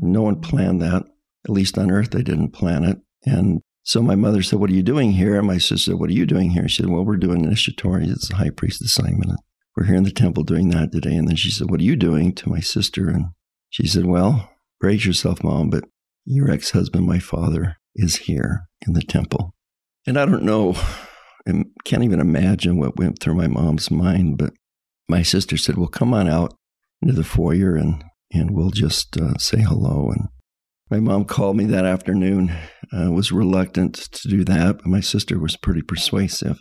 no 0.00 0.22
one 0.22 0.40
planned 0.40 0.82
that. 0.82 1.04
At 1.44 1.50
least 1.50 1.78
on 1.78 1.90
earth, 1.90 2.10
they 2.10 2.22
didn't 2.22 2.50
plan 2.50 2.84
it. 2.84 2.98
And 3.24 3.62
so 3.84 4.02
my 4.02 4.16
mother 4.16 4.42
said, 4.42 4.58
What 4.58 4.70
are 4.70 4.74
you 4.74 4.82
doing 4.82 5.12
here? 5.12 5.36
And 5.36 5.46
my 5.46 5.58
sister 5.58 5.92
said, 5.92 5.94
What 5.94 6.10
are 6.10 6.14
you 6.14 6.26
doing 6.26 6.50
here? 6.50 6.68
She 6.68 6.82
said, 6.82 6.90
Well, 6.90 7.04
we're 7.04 7.16
doing 7.16 7.44
initiatory. 7.44 8.06
It's 8.08 8.30
a 8.30 8.36
high 8.36 8.50
priest 8.50 8.82
assignment. 8.82 9.38
We're 9.76 9.84
here 9.84 9.96
in 9.96 10.02
the 10.02 10.10
temple 10.10 10.42
doing 10.42 10.70
that 10.70 10.90
today. 10.90 11.14
And 11.14 11.28
then 11.28 11.36
she 11.36 11.50
said, 11.50 11.70
What 11.70 11.80
are 11.80 11.84
you 11.84 11.96
doing 11.96 12.34
to 12.34 12.48
my 12.48 12.60
sister? 12.60 13.08
And 13.08 13.26
she 13.70 13.86
said, 13.86 14.06
Well, 14.06 14.50
brace 14.80 15.06
yourself, 15.06 15.44
mom, 15.44 15.70
but 15.70 15.84
your 16.24 16.50
ex 16.50 16.72
husband, 16.72 17.06
my 17.06 17.20
father, 17.20 17.76
is 17.94 18.16
here 18.16 18.68
in 18.86 18.92
the 18.92 19.02
temple. 19.02 19.54
And 20.06 20.18
I 20.18 20.26
don't 20.26 20.42
know 20.42 20.76
can't 21.84 22.04
even 22.04 22.20
imagine 22.20 22.78
what 22.78 22.96
went 22.96 23.20
through 23.20 23.34
my 23.34 23.46
mom's 23.46 23.90
mind. 23.90 24.38
But 24.38 24.52
my 25.08 25.22
sister 25.22 25.56
said, 25.56 25.76
Well, 25.76 25.88
come 25.88 26.12
on 26.12 26.28
out 26.28 26.54
into 27.00 27.14
the 27.14 27.24
foyer 27.24 27.76
and, 27.76 28.04
and 28.32 28.50
we'll 28.50 28.70
just 28.70 29.16
uh, 29.16 29.38
say 29.38 29.60
hello. 29.60 30.10
And 30.10 30.28
my 30.90 31.00
mom 31.00 31.24
called 31.24 31.56
me 31.56 31.64
that 31.66 31.84
afternoon, 31.84 32.52
uh, 32.92 33.10
was 33.10 33.32
reluctant 33.32 33.94
to 33.94 34.28
do 34.28 34.44
that, 34.44 34.78
but 34.78 34.86
my 34.86 35.00
sister 35.00 35.38
was 35.38 35.56
pretty 35.56 35.82
persuasive 35.82 36.60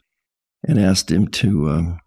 and 0.68 0.80
asked 0.80 1.12
him 1.12 1.28
to, 1.28 1.70
um, 1.70 2.00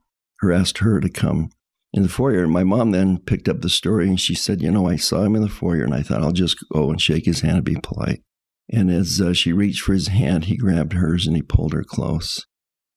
or 0.43 0.53
asked 0.53 0.79
her 0.79 1.01
to 1.01 1.09
come 1.09 1.51
in 1.93 2.03
the 2.03 2.09
foyer. 2.09 2.45
And 2.45 2.53
my 2.53 2.65
mom 2.65 2.93
then 2.93 3.19
picked 3.19 3.49
up 3.49 3.61
the 3.61 3.69
story 3.69 4.09
and 4.09 4.21
she 4.21 4.35
said, 4.35 4.63
You 4.63 4.71
know, 4.71 4.89
I 4.89 4.97
saw 4.97 5.23
him 5.23 5.35
in 5.35 5.43
the 5.43 5.49
foyer 5.49 5.85
and 5.85 5.95
I 5.95 6.03
thought 6.03 6.23
I'll 6.23 6.33
just 6.33 6.57
go 6.73 6.91
and 6.91 7.01
shake 7.01 7.27
his 7.27 7.41
hand 7.41 7.57
and 7.57 7.65
be 7.65 7.77
polite. 7.83 8.23
And 8.73 8.91
as 8.91 9.21
uh, 9.21 9.33
she 9.33 9.53
reached 9.53 9.83
for 9.83 9.93
his 9.93 10.09
hand, 10.09 10.45
he 10.45 10.57
grabbed 10.57 10.93
hers 10.93 11.27
and 11.27 11.35
he 11.35 11.43
pulled 11.43 11.73
her 11.73 11.83
close 11.83 12.47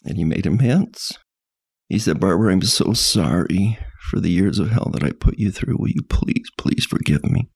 and 0.03 0.17
he 0.17 0.23
made 0.23 0.45
him 0.45 0.59
amends. 0.59 1.17
He 1.87 1.99
said, 1.99 2.19
Barbara, 2.19 2.51
I'm 2.51 2.61
so 2.61 2.93
sorry 2.93 3.77
for 4.09 4.19
the 4.19 4.31
years 4.31 4.59
of 4.59 4.71
hell 4.71 4.89
that 4.93 5.03
I 5.03 5.11
put 5.11 5.37
you 5.37 5.51
through. 5.51 5.77
Will 5.77 5.89
you 5.89 6.03
please, 6.09 6.45
please 6.57 6.85
forgive 6.85 7.23
me? 7.23 7.49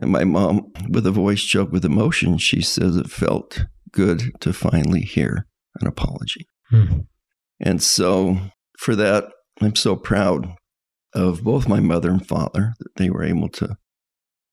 And 0.00 0.10
my 0.10 0.24
mom, 0.24 0.72
with 0.88 1.06
a 1.06 1.10
voice 1.10 1.42
choked 1.42 1.72
with 1.72 1.84
emotion, 1.84 2.38
she 2.38 2.62
says 2.62 2.96
it 2.96 3.10
felt 3.10 3.66
good 3.92 4.32
to 4.40 4.52
finally 4.52 5.02
hear 5.02 5.46
an 5.80 5.86
apology. 5.86 6.46
Hmm. 6.70 7.00
And 7.60 7.82
so, 7.82 8.38
for 8.78 8.96
that, 8.96 9.26
I'm 9.60 9.76
so 9.76 9.96
proud 9.96 10.54
of 11.14 11.42
both 11.42 11.68
my 11.68 11.80
mother 11.80 12.10
and 12.10 12.26
father 12.26 12.74
that 12.78 12.96
they 12.96 13.10
were 13.10 13.24
able 13.24 13.48
to 13.50 13.76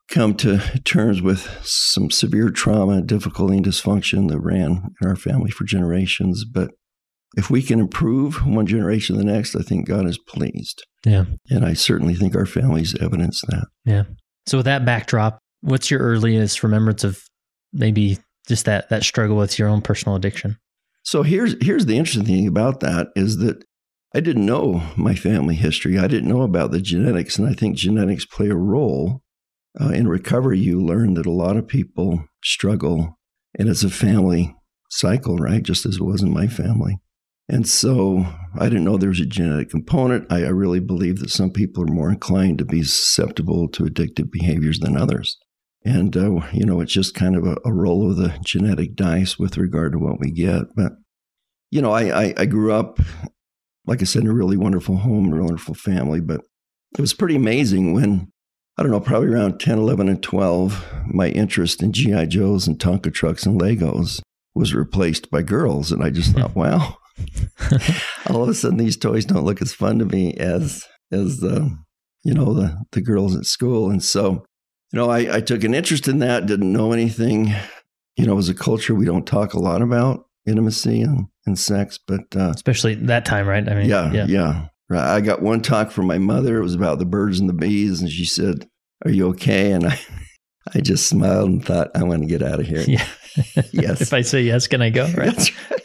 come 0.09 0.35
to 0.35 0.59
terms 0.83 1.21
with 1.21 1.59
some 1.63 2.09
severe 2.09 2.49
trauma, 2.49 3.01
difficulty, 3.01 3.57
and 3.57 3.65
dysfunction 3.65 4.29
that 4.29 4.39
ran 4.39 4.89
in 5.01 5.07
our 5.07 5.15
family 5.15 5.51
for 5.51 5.65
generations, 5.65 6.45
but 6.45 6.71
if 7.37 7.49
we 7.49 7.61
can 7.61 7.79
improve 7.79 8.45
one 8.45 8.65
generation 8.65 9.15
to 9.15 9.23
the 9.23 9.31
next, 9.31 9.55
I 9.55 9.61
think 9.61 9.87
God 9.87 10.05
is 10.05 10.17
pleased. 10.17 10.85
Yeah. 11.05 11.25
And 11.49 11.63
I 11.63 11.73
certainly 11.73 12.15
think 12.15 12.35
our 12.35 12.45
families 12.45 12.95
evidence 12.99 13.41
that. 13.47 13.67
Yeah. 13.85 14.03
So 14.45 14.57
with 14.57 14.65
that 14.65 14.83
backdrop, 14.83 15.39
What's 15.61 15.89
your 15.89 15.99
earliest 16.01 16.63
remembrance 16.63 17.03
of 17.03 17.21
maybe 17.73 18.17
just 18.47 18.65
that 18.65 18.89
that 18.89 19.03
struggle 19.03 19.37
with 19.37 19.57
your 19.57 19.67
own 19.67 19.81
personal 19.81 20.15
addiction? 20.15 20.57
So 21.03 21.23
here's 21.23 21.55
here's 21.61 21.85
the 21.85 21.97
interesting 21.97 22.25
thing 22.25 22.47
about 22.47 22.79
that 22.81 23.07
is 23.15 23.37
that 23.37 23.63
I 24.15 24.19
didn't 24.19 24.45
know 24.45 24.81
my 24.95 25.15
family 25.15 25.55
history. 25.55 25.97
I 25.97 26.07
didn't 26.07 26.29
know 26.29 26.43
about 26.43 26.71
the 26.71 26.79
genetics, 26.79 27.37
and 27.37 27.47
I 27.47 27.53
think 27.53 27.75
genetics 27.75 28.25
play 28.25 28.49
a 28.49 28.55
role 28.55 29.21
uh, 29.79 29.89
in 29.89 30.07
recovery. 30.07 30.59
You 30.59 30.81
learn 30.81 31.15
that 31.15 31.25
a 31.25 31.31
lot 31.31 31.57
of 31.57 31.67
people 31.67 32.23
struggle, 32.43 33.17
and 33.57 33.67
it's 33.67 33.83
a 33.83 33.89
family 33.89 34.55
cycle, 34.89 35.37
right? 35.37 35.63
Just 35.63 35.85
as 35.85 35.95
it 35.97 36.03
was 36.03 36.21
in 36.21 36.31
my 36.31 36.47
family. 36.47 36.97
And 37.49 37.67
so 37.67 38.25
I 38.57 38.65
didn't 38.65 38.83
know 38.83 38.97
there 38.97 39.09
was 39.09 39.21
a 39.21 39.25
genetic 39.25 39.69
component. 39.69 40.31
I, 40.31 40.43
I 40.43 40.49
really 40.49 40.81
believe 40.81 41.19
that 41.19 41.29
some 41.29 41.51
people 41.51 41.83
are 41.83 41.93
more 41.93 42.09
inclined 42.09 42.57
to 42.57 42.65
be 42.65 42.83
susceptible 42.83 43.69
to 43.69 43.83
addictive 43.83 44.31
behaviors 44.31 44.79
than 44.79 44.97
others. 44.97 45.37
And, 45.85 46.17
uh, 46.17 46.41
you 46.51 46.65
know, 46.65 46.81
it's 46.81 46.91
just 46.91 47.15
kind 47.15 47.37
of 47.37 47.45
a, 47.45 47.55
a, 47.63 47.71
roll 47.71 48.09
of 48.09 48.17
the 48.17 48.37
genetic 48.43 48.95
dice 48.95 49.39
with 49.39 49.57
regard 49.57 49.93
to 49.93 49.99
what 49.99 50.19
we 50.19 50.31
get. 50.31 50.63
But, 50.75 50.93
you 51.71 51.81
know, 51.81 51.91
I, 51.91 52.23
I, 52.23 52.33
I 52.35 52.45
grew 52.45 52.73
up, 52.73 52.99
like 53.85 54.01
I 54.01 54.05
said, 54.05 54.23
in 54.23 54.27
a 54.27 54.33
really 54.33 54.57
wonderful 54.57 54.97
home, 54.97 55.31
a 55.31 55.41
wonderful 55.41 55.75
family. 55.75 56.19
But 56.19 56.41
it 56.97 57.01
was 57.01 57.13
pretty 57.13 57.35
amazing 57.35 57.93
when, 57.93 58.29
I 58.77 58.83
don't 58.83 58.91
know, 58.91 58.99
probably 58.99 59.29
around 59.29 59.59
10, 59.59 59.77
11, 59.77 60.09
and 60.09 60.21
12, 60.21 60.85
my 61.07 61.29
interest 61.29 61.81
in 61.81 61.93
G.I. 61.93 62.25
Joes 62.25 62.67
and 62.67 62.77
Tonka 62.77 63.13
trucks 63.13 63.45
and 63.45 63.61
Legos 63.61 64.19
was 64.53 64.73
replaced 64.73 65.31
by 65.31 65.41
girls. 65.41 65.93
And 65.93 66.03
I 66.03 66.09
just 66.09 66.33
thought, 66.33 66.55
wow, 66.55 66.97
all 68.29 68.43
of 68.43 68.49
a 68.49 68.53
sudden 68.53 68.77
these 68.77 68.97
toys 68.97 69.25
don't 69.25 69.45
look 69.45 69.61
as 69.61 69.73
fun 69.73 69.99
to 69.99 70.05
me 70.05 70.33
as, 70.35 70.85
as 71.11 71.39
the, 71.39 71.75
you 72.23 72.33
know, 72.33 72.53
the, 72.53 72.77
the 72.91 73.01
girls 73.01 73.35
at 73.35 73.45
school. 73.45 73.89
And 73.89 74.03
so, 74.03 74.45
you 74.91 74.99
know, 74.99 75.09
I, 75.09 75.37
I 75.37 75.41
took 75.41 75.63
an 75.63 75.73
interest 75.73 76.07
in 76.07 76.19
that, 76.19 76.45
didn't 76.45 76.71
know 76.71 76.91
anything. 76.91 77.53
You 78.15 78.25
know, 78.25 78.37
as 78.37 78.49
a 78.49 78.53
culture, 78.53 78.95
we 78.95 79.05
don't 79.05 79.27
talk 79.27 79.53
a 79.53 79.59
lot 79.59 79.81
about 79.81 80.27
intimacy 80.47 81.01
and, 81.01 81.27
and 81.45 81.59
sex, 81.59 81.99
but 82.05 82.21
uh, 82.35 82.51
especially 82.55 82.95
that 82.95 83.25
time, 83.25 83.47
right? 83.47 83.67
I 83.67 83.75
mean, 83.75 83.89
yeah, 83.89 84.11
yeah, 84.11 84.25
yeah. 84.27 84.67
I 84.89 85.19
got 85.21 85.41
one 85.41 85.61
talk 85.61 85.91
from 85.91 86.07
my 86.07 86.17
mother. 86.17 86.57
It 86.57 86.63
was 86.63 86.73
about 86.73 86.99
the 86.99 87.05
birds 87.05 87.39
and 87.39 87.49
the 87.49 87.53
bees, 87.53 88.01
and 88.01 88.09
she 88.09 88.25
said, 88.25 88.67
"Are 89.05 89.11
you 89.11 89.27
okay?" 89.29 89.71
And 89.71 89.85
I, 89.85 89.99
I 90.73 90.79
just 90.79 91.07
smiled 91.07 91.49
and 91.49 91.65
thought, 91.65 91.91
"I 91.93 92.03
want 92.03 92.21
to 92.21 92.27
get 92.27 92.41
out 92.41 92.59
of 92.59 92.65
here." 92.65 92.85
Yeah. 93.55 93.61
yes. 93.71 94.01
if 94.01 94.13
I 94.13 94.21
say 94.21 94.41
yes, 94.41 94.65
can 94.65 94.81
I 94.81 94.89
go? 94.89 95.03
Right. 95.03 95.27
That's 95.27 95.51
right. 95.69 95.76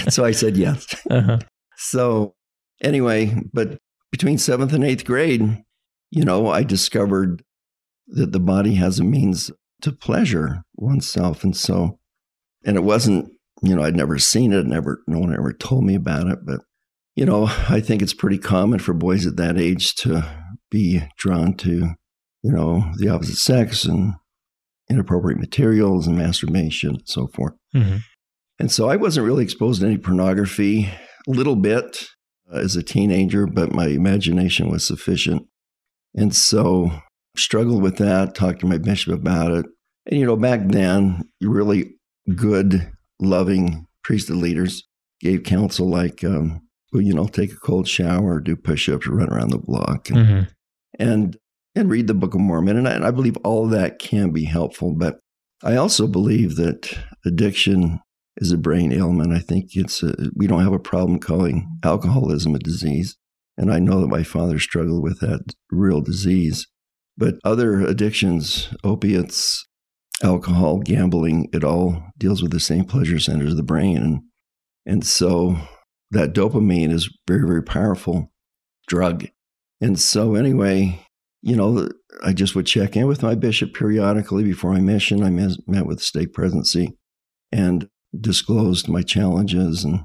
so 0.08 0.24
I 0.24 0.32
said 0.32 0.56
yes. 0.56 0.94
Uh-huh. 1.10 1.38
So 1.76 2.34
anyway, 2.82 3.34
but 3.52 3.78
between 4.10 4.38
seventh 4.38 4.72
and 4.72 4.84
eighth 4.84 5.04
grade, 5.04 5.62
you 6.10 6.24
know, 6.24 6.48
I 6.48 6.62
discovered 6.62 7.42
that 8.08 8.32
the 8.32 8.40
body 8.40 8.74
has 8.74 8.98
a 8.98 9.04
means 9.04 9.50
to 9.82 9.92
pleasure 9.92 10.62
oneself. 10.76 11.42
And 11.42 11.56
so, 11.56 11.98
and 12.64 12.76
it 12.76 12.84
wasn't, 12.84 13.30
you 13.62 13.74
know, 13.74 13.82
I'd 13.82 13.96
never 13.96 14.18
seen 14.18 14.52
it, 14.52 14.66
never, 14.66 15.02
no 15.06 15.18
one 15.18 15.34
ever 15.34 15.52
told 15.52 15.84
me 15.84 15.94
about 15.94 16.28
it. 16.28 16.38
But, 16.44 16.60
you 17.16 17.24
know, 17.26 17.46
I 17.68 17.80
think 17.80 18.02
it's 18.02 18.14
pretty 18.14 18.38
common 18.38 18.78
for 18.78 18.94
boys 18.94 19.26
at 19.26 19.36
that 19.36 19.58
age 19.58 19.94
to 19.96 20.24
be 20.70 21.02
drawn 21.16 21.54
to, 21.58 21.94
you 22.42 22.52
know, 22.52 22.84
the 22.98 23.08
opposite 23.08 23.36
sex 23.36 23.84
and 23.84 24.14
inappropriate 24.90 25.40
materials 25.40 26.06
and 26.06 26.16
masturbation 26.16 26.90
and 26.90 27.02
so 27.08 27.26
forth. 27.28 27.54
Mm-hmm. 27.74 27.96
And 28.58 28.70
so 28.70 28.88
I 28.88 28.96
wasn't 28.96 29.26
really 29.26 29.42
exposed 29.42 29.80
to 29.80 29.86
any 29.86 29.98
pornography, 29.98 30.88
a 31.26 31.30
little 31.30 31.56
bit 31.56 32.06
uh, 32.52 32.58
as 32.58 32.76
a 32.76 32.82
teenager, 32.82 33.46
but 33.46 33.72
my 33.72 33.88
imagination 33.88 34.70
was 34.70 34.86
sufficient. 34.86 35.46
And 36.14 36.34
so 36.34 36.90
struggled 37.36 37.82
with 37.82 37.96
that, 37.96 38.34
talked 38.34 38.60
to 38.60 38.66
my 38.66 38.78
bishop 38.78 39.12
about 39.12 39.52
it. 39.52 39.66
And, 40.06 40.20
you 40.20 40.26
know, 40.26 40.36
back 40.36 40.60
then, 40.66 41.22
really 41.40 41.94
good, 42.36 42.92
loving 43.20 43.86
priesthood 44.02 44.36
leaders 44.36 44.84
gave 45.20 45.42
counsel 45.42 45.88
like, 45.88 46.22
um, 46.22 46.60
well, 46.92 47.02
you 47.02 47.12
know, 47.12 47.26
take 47.26 47.52
a 47.52 47.56
cold 47.56 47.88
shower, 47.88 48.38
do 48.38 48.54
push 48.54 48.88
ups, 48.88 49.08
run 49.08 49.30
around 49.30 49.50
the 49.50 49.58
block, 49.58 50.10
and, 50.10 50.18
mm-hmm. 50.18 50.42
and, 51.00 51.36
and 51.74 51.90
read 51.90 52.06
the 52.06 52.14
Book 52.14 52.34
of 52.34 52.40
Mormon. 52.40 52.76
And 52.76 52.86
I, 52.86 52.92
and 52.92 53.04
I 53.04 53.10
believe 53.10 53.36
all 53.38 53.64
of 53.64 53.70
that 53.72 53.98
can 53.98 54.30
be 54.30 54.44
helpful. 54.44 54.94
But 54.94 55.18
I 55.64 55.74
also 55.74 56.06
believe 56.06 56.56
that 56.56 56.96
addiction 57.24 58.00
is 58.38 58.52
a 58.52 58.58
brain 58.58 58.92
ailment. 58.92 59.32
I 59.32 59.38
think 59.38 59.70
it's 59.74 60.02
a, 60.02 60.14
we 60.34 60.46
don't 60.46 60.64
have 60.64 60.72
a 60.72 60.78
problem 60.78 61.18
calling 61.18 61.78
alcoholism 61.84 62.54
a 62.54 62.58
disease. 62.58 63.16
And 63.56 63.72
I 63.72 63.78
know 63.78 64.00
that 64.00 64.08
my 64.08 64.24
father 64.24 64.58
struggled 64.58 65.02
with 65.02 65.20
that 65.20 65.54
real 65.70 66.00
disease. 66.00 66.66
But 67.16 67.36
other 67.44 67.80
addictions, 67.80 68.74
opiates, 68.82 69.64
alcohol, 70.22 70.80
gambling, 70.80 71.48
it 71.52 71.62
all 71.62 72.02
deals 72.18 72.42
with 72.42 72.50
the 72.50 72.58
same 72.60 72.84
pleasure 72.84 73.20
centers 73.20 73.52
of 73.52 73.56
the 73.56 73.62
brain. 73.62 73.98
And, 73.98 74.20
and 74.84 75.06
so 75.06 75.56
that 76.10 76.34
dopamine 76.34 76.90
is 76.90 77.08
very, 77.28 77.46
very 77.46 77.62
powerful 77.62 78.32
drug. 78.88 79.26
And 79.80 79.98
so, 80.00 80.34
anyway, 80.34 81.00
you 81.42 81.54
know, 81.54 81.88
I 82.24 82.32
just 82.32 82.56
would 82.56 82.66
check 82.66 82.96
in 82.96 83.06
with 83.06 83.22
my 83.22 83.34
bishop 83.34 83.74
periodically 83.74 84.42
before 84.42 84.72
my 84.72 84.80
mission. 84.80 85.22
I 85.22 85.30
met 85.30 85.86
with 85.86 85.98
the 85.98 86.04
stake 86.04 86.32
presidency 86.32 86.96
and 87.52 87.88
disclosed 88.20 88.88
my 88.88 89.02
challenges. 89.02 89.84
And, 89.84 90.00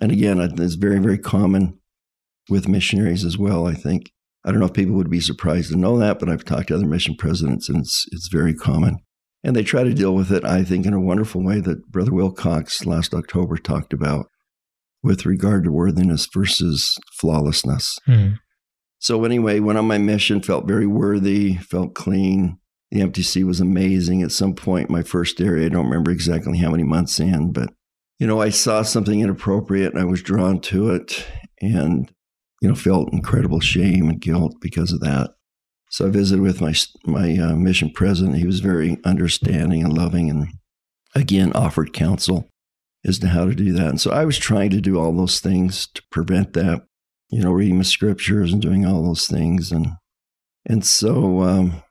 and 0.00 0.12
again, 0.12 0.40
it's 0.40 0.74
very, 0.74 0.98
very 0.98 1.18
common 1.18 1.78
with 2.48 2.68
missionaries 2.68 3.24
as 3.24 3.38
well, 3.38 3.66
I 3.66 3.74
think. 3.74 4.10
I 4.44 4.50
don't 4.50 4.58
know 4.58 4.66
if 4.66 4.72
people 4.72 4.94
would 4.96 5.10
be 5.10 5.20
surprised 5.20 5.70
to 5.70 5.78
know 5.78 5.98
that, 5.98 6.18
but 6.18 6.28
I've 6.28 6.44
talked 6.44 6.68
to 6.68 6.74
other 6.74 6.86
mission 6.86 7.14
presidents 7.16 7.68
and 7.68 7.78
it's, 7.78 8.06
it's 8.10 8.28
very 8.28 8.54
common. 8.54 8.98
And 9.44 9.56
they 9.56 9.62
try 9.62 9.82
to 9.84 9.94
deal 9.94 10.14
with 10.14 10.30
it, 10.30 10.44
I 10.44 10.64
think, 10.64 10.86
in 10.86 10.94
a 10.94 11.00
wonderful 11.00 11.44
way 11.44 11.60
that 11.60 11.90
Brother 11.90 12.12
Wilcox 12.12 12.86
last 12.86 13.12
October 13.14 13.56
talked 13.56 13.92
about 13.92 14.26
with 15.02 15.26
regard 15.26 15.64
to 15.64 15.72
worthiness 15.72 16.28
versus 16.32 16.96
flawlessness. 17.18 17.98
Mm. 18.08 18.36
So, 18.98 19.24
anyway, 19.24 19.58
went 19.58 19.78
on 19.78 19.86
my 19.86 19.98
mission, 19.98 20.40
felt 20.42 20.68
very 20.68 20.86
worthy, 20.86 21.56
felt 21.56 21.94
clean. 21.94 22.58
The 22.92 23.00
MTC 23.00 23.42
was 23.42 23.60
amazing. 23.60 24.22
At 24.22 24.30
some 24.30 24.54
point, 24.54 24.90
my 24.90 25.02
first 25.02 25.40
area, 25.40 25.66
I 25.66 25.70
don't 25.70 25.86
remember 25.86 26.12
exactly 26.12 26.58
how 26.58 26.70
many 26.70 26.84
months 26.84 27.18
in, 27.18 27.52
but, 27.52 27.72
you 28.20 28.28
know, 28.28 28.40
I 28.40 28.50
saw 28.50 28.82
something 28.82 29.20
inappropriate 29.20 29.92
and 29.92 30.00
I 30.00 30.04
was 30.04 30.22
drawn 30.22 30.60
to 30.60 30.90
it. 30.90 31.26
And 31.60 32.12
you 32.62 32.68
know, 32.68 32.76
felt 32.76 33.12
incredible 33.12 33.58
shame 33.58 34.08
and 34.08 34.20
guilt 34.20 34.54
because 34.60 34.92
of 34.92 35.00
that. 35.00 35.34
So 35.90 36.06
I 36.06 36.10
visited 36.10 36.40
with 36.40 36.60
my 36.60 36.72
my 37.04 37.36
uh, 37.36 37.56
mission 37.56 37.90
president. 37.92 38.38
He 38.38 38.46
was 38.46 38.60
very 38.60 38.98
understanding 39.04 39.82
and 39.82 39.92
loving, 39.92 40.30
and 40.30 40.46
again 41.14 41.52
offered 41.54 41.92
counsel 41.92 42.48
as 43.04 43.18
to 43.18 43.28
how 43.28 43.46
to 43.46 43.54
do 43.54 43.72
that. 43.72 43.88
And 43.88 44.00
so 44.00 44.12
I 44.12 44.24
was 44.24 44.38
trying 44.38 44.70
to 44.70 44.80
do 44.80 44.98
all 44.98 45.12
those 45.12 45.40
things 45.40 45.88
to 45.88 46.02
prevent 46.12 46.52
that. 46.52 46.86
You 47.30 47.42
know, 47.42 47.50
reading 47.50 47.78
the 47.78 47.84
scriptures 47.84 48.52
and 48.52 48.62
doing 48.62 48.86
all 48.86 49.02
those 49.02 49.26
things, 49.26 49.72
and 49.72 49.88
and 50.64 50.86
so, 50.86 51.42
um, 51.42 51.82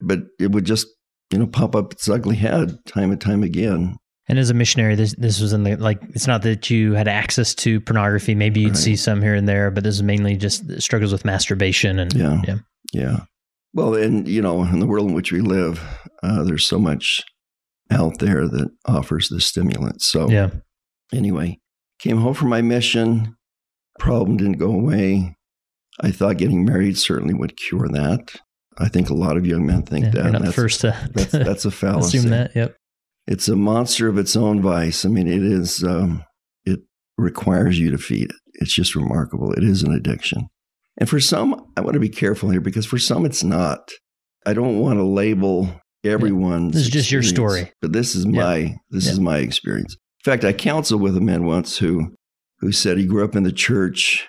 but 0.00 0.20
it 0.38 0.52
would 0.52 0.64
just 0.64 0.86
you 1.30 1.38
know 1.38 1.46
pop 1.46 1.74
up 1.74 1.92
its 1.92 2.08
ugly 2.08 2.36
head 2.36 2.78
time 2.86 3.10
and 3.10 3.20
time 3.20 3.42
again. 3.42 3.96
And 4.28 4.38
as 4.38 4.50
a 4.50 4.54
missionary, 4.54 4.94
this 4.94 5.14
this 5.16 5.40
was 5.40 5.52
in 5.52 5.64
the 5.64 5.76
like 5.76 6.00
it's 6.10 6.26
not 6.26 6.42
that 6.42 6.68
you 6.68 6.92
had 6.92 7.08
access 7.08 7.54
to 7.56 7.80
pornography. 7.80 8.34
Maybe 8.34 8.60
you'd 8.60 8.70
right. 8.70 8.76
see 8.76 8.96
some 8.96 9.22
here 9.22 9.34
and 9.34 9.48
there, 9.48 9.70
but 9.70 9.84
this 9.84 9.94
is 9.94 10.02
mainly 10.02 10.36
just 10.36 10.80
struggles 10.82 11.12
with 11.12 11.24
masturbation 11.24 11.98
and 11.98 12.12
yeah, 12.12 12.42
yeah, 12.46 12.58
yeah. 12.92 13.20
Well, 13.72 13.94
and 13.94 14.28
you 14.28 14.42
know, 14.42 14.62
in 14.64 14.80
the 14.80 14.86
world 14.86 15.08
in 15.08 15.14
which 15.14 15.32
we 15.32 15.40
live, 15.40 15.82
uh, 16.22 16.44
there's 16.44 16.66
so 16.66 16.78
much 16.78 17.22
out 17.90 18.18
there 18.18 18.46
that 18.46 18.70
offers 18.86 19.28
the 19.28 19.40
stimulant. 19.40 20.02
So 20.02 20.28
yeah. 20.28 20.50
Anyway, 21.12 21.58
came 21.98 22.18
home 22.18 22.34
from 22.34 22.50
my 22.50 22.60
mission. 22.60 23.34
Problem 23.98 24.36
didn't 24.36 24.58
go 24.58 24.70
away. 24.70 25.36
I 26.00 26.10
thought 26.10 26.36
getting 26.36 26.64
married 26.64 26.98
certainly 26.98 27.34
would 27.34 27.56
cure 27.56 27.88
that. 27.88 28.36
I 28.78 28.88
think 28.88 29.10
a 29.10 29.14
lot 29.14 29.36
of 29.36 29.46
young 29.46 29.66
men 29.66 29.82
think 29.82 30.06
yeah, 30.06 30.10
that. 30.10 30.22
You're 30.22 30.32
not 30.32 30.42
that's, 30.42 30.54
first 30.54 30.80
to 30.82 31.10
that's, 31.12 31.32
that's 31.32 31.64
a 31.64 31.70
fallacy. 31.72 32.18
Assume 32.18 32.30
that. 32.30 32.54
Yep 32.54 32.76
it's 33.28 33.46
a 33.46 33.54
monster 33.54 34.08
of 34.08 34.16
its 34.16 34.34
own 34.34 34.62
vice. 34.62 35.04
I 35.04 35.10
mean, 35.10 35.28
it 35.28 35.42
is, 35.42 35.84
um, 35.84 36.24
it 36.64 36.80
requires 37.18 37.78
you 37.78 37.90
to 37.90 37.98
feed 37.98 38.30
it. 38.30 38.36
It's 38.54 38.72
just 38.72 38.96
remarkable. 38.96 39.52
It 39.52 39.62
is 39.62 39.82
an 39.82 39.92
addiction. 39.92 40.48
And 40.96 41.08
for 41.08 41.20
some, 41.20 41.70
I 41.76 41.82
want 41.82 41.94
to 41.94 42.00
be 42.00 42.08
careful 42.08 42.48
here 42.48 42.62
because 42.62 42.86
for 42.86 42.98
some, 42.98 43.26
it's 43.26 43.44
not. 43.44 43.90
I 44.46 44.54
don't 44.54 44.78
want 44.78 44.98
to 44.98 45.04
label 45.04 45.68
everyone's. 46.02 46.72
This 46.72 46.84
is 46.84 46.88
just 46.88 47.12
your 47.12 47.22
story. 47.22 47.70
But 47.82 47.92
this 47.92 48.16
is 48.16 48.26
my, 48.26 48.56
yeah. 48.56 48.74
this 48.90 49.04
yeah. 49.04 49.12
is 49.12 49.20
my 49.20 49.38
experience. 49.38 49.94
In 50.24 50.32
fact, 50.32 50.44
I 50.44 50.54
counseled 50.54 51.02
with 51.02 51.16
a 51.16 51.20
man 51.20 51.44
once 51.44 51.78
who, 51.78 52.14
who 52.60 52.72
said 52.72 52.96
he 52.96 53.06
grew 53.06 53.24
up 53.24 53.36
in 53.36 53.42
the 53.42 53.52
church. 53.52 54.26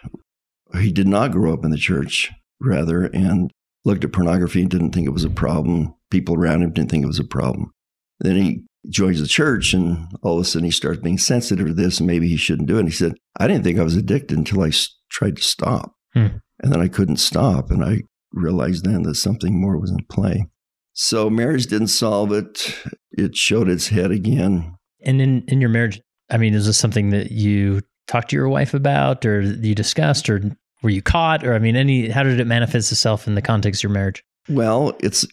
He 0.78 0.92
did 0.92 1.08
not 1.08 1.32
grow 1.32 1.54
up 1.54 1.64
in 1.64 1.72
the 1.72 1.78
church, 1.78 2.30
rather, 2.60 3.06
and 3.06 3.50
looked 3.86 4.04
at 4.04 4.12
pornography 4.12 4.62
and 4.62 4.70
didn't 4.70 4.92
think 4.92 5.08
it 5.08 5.14
was 5.14 5.24
a 5.24 5.30
problem. 5.30 5.94
People 6.12 6.36
around 6.36 6.64
him 6.64 6.72
didn't 6.72 6.92
think 6.92 7.04
it 7.04 7.08
was 7.08 7.20
a 7.20 7.24
problem. 7.24 7.72
Then 8.20 8.36
he 8.36 8.64
joins 8.90 9.20
the 9.20 9.28
church 9.28 9.74
and 9.74 10.08
all 10.22 10.36
of 10.36 10.42
a 10.42 10.46
sudden 10.46 10.66
he 10.66 10.72
starts 10.72 11.02
being 11.02 11.18
sensitive 11.18 11.68
to 11.68 11.74
this 11.74 12.00
and 12.00 12.08
maybe 12.08 12.28
he 12.28 12.38
shouldn't 12.38 12.68
do 12.68 12.78
it. 12.78 12.82
And 12.82 12.90
he 12.90 12.96
said, 12.96 13.14
I 13.38 13.48
didn't 13.48 13.64
think 13.64 13.80
I 13.80 13.84
was 13.84 13.96
addicted 13.96 14.38
until 14.38 14.62
I 14.62 14.72
tried 15.10 15.38
to 15.38 15.44
stop. 15.44 15.94
Hmm. 16.14 16.28
And 16.62 16.74
then 16.74 16.82
I 16.82 16.88
couldn't 16.88 17.18
stop. 17.18 17.72
And 17.72 17.84
I 17.84 18.04
realized 18.32 18.86
then 18.86 19.04
that 19.04 19.16
something 19.16 19.60
more 19.60 19.78
was 19.78 19.92
in 19.92 20.06
play. 20.10 20.48
So 20.94 21.30
marriage 21.30 21.68
didn't 21.68 21.88
solve 21.88 22.32
it. 22.32 22.76
It 23.12 23.36
showed 23.36 23.70
its 23.70 23.88
head 23.88 24.12
again. 24.12 24.76
And 25.02 25.22
in, 25.22 25.44
in 25.48 25.62
your 25.62 25.70
marriage, 25.70 26.02
I 26.30 26.38
mean, 26.38 26.54
is 26.54 26.66
this 26.66 26.78
something 26.78 27.12
that 27.12 27.32
you 27.32 27.82
talked 28.08 28.32
to 28.32 28.36
your 28.36 28.50
wife 28.50 28.74
about 28.74 29.26
or 29.26 29.42
you 29.42 29.76
discussed 29.76 30.30
or 30.30 30.42
were 30.82 30.90
you 30.90 31.02
caught 31.02 31.46
or 31.46 31.54
I 31.54 31.60
mean 31.60 31.76
any 31.76 32.10
how 32.10 32.24
did 32.24 32.40
it 32.40 32.48
manifest 32.48 32.92
itself 32.92 33.28
in 33.28 33.36
the 33.36 33.42
context 33.42 33.80
of 33.80 33.84
your 33.84 33.94
marriage? 33.94 34.24
Well, 34.48 34.98
it's 35.00 35.26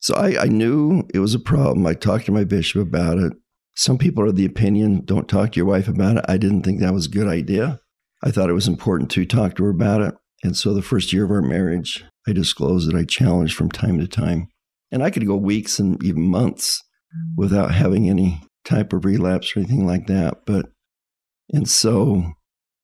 so 0.00 0.14
I, 0.14 0.42
I 0.42 0.46
knew 0.46 1.04
it 1.12 1.18
was 1.18 1.34
a 1.34 1.40
problem. 1.40 1.86
I 1.86 1.94
talked 1.94 2.26
to 2.26 2.32
my 2.32 2.44
bishop 2.44 2.82
about 2.82 3.18
it. 3.18 3.32
Some 3.74 3.98
people 3.98 4.24
are 4.24 4.32
the 4.32 4.44
opinion, 4.44 5.04
don't 5.04 5.28
talk 5.28 5.52
to 5.52 5.56
your 5.56 5.66
wife 5.66 5.88
about 5.88 6.16
it. 6.16 6.24
I 6.28 6.36
didn't 6.36 6.62
think 6.62 6.80
that 6.80 6.94
was 6.94 7.06
a 7.06 7.10
good 7.10 7.28
idea. 7.28 7.80
I 8.22 8.30
thought 8.30 8.50
it 8.50 8.54
was 8.54 8.66
important 8.68 9.10
to 9.12 9.24
talk 9.24 9.54
to 9.56 9.64
her 9.64 9.70
about 9.70 10.00
it. 10.00 10.14
And 10.42 10.56
so 10.56 10.74
the 10.74 10.82
first 10.82 11.12
year 11.12 11.24
of 11.24 11.30
our 11.30 11.42
marriage, 11.42 12.04
I 12.26 12.32
disclosed 12.32 12.88
that 12.88 12.96
I 12.96 13.04
challenged 13.04 13.54
from 13.54 13.70
time 13.70 13.98
to 13.98 14.08
time. 14.08 14.48
And 14.90 15.02
I 15.02 15.10
could 15.10 15.26
go 15.26 15.36
weeks 15.36 15.78
and 15.78 16.02
even 16.02 16.22
months 16.22 16.82
without 17.36 17.72
having 17.72 18.08
any 18.08 18.42
type 18.64 18.92
of 18.92 19.04
relapse 19.04 19.54
or 19.54 19.60
anything 19.60 19.86
like 19.86 20.06
that. 20.06 20.44
But, 20.46 20.66
and 21.50 21.68
so, 21.68 22.32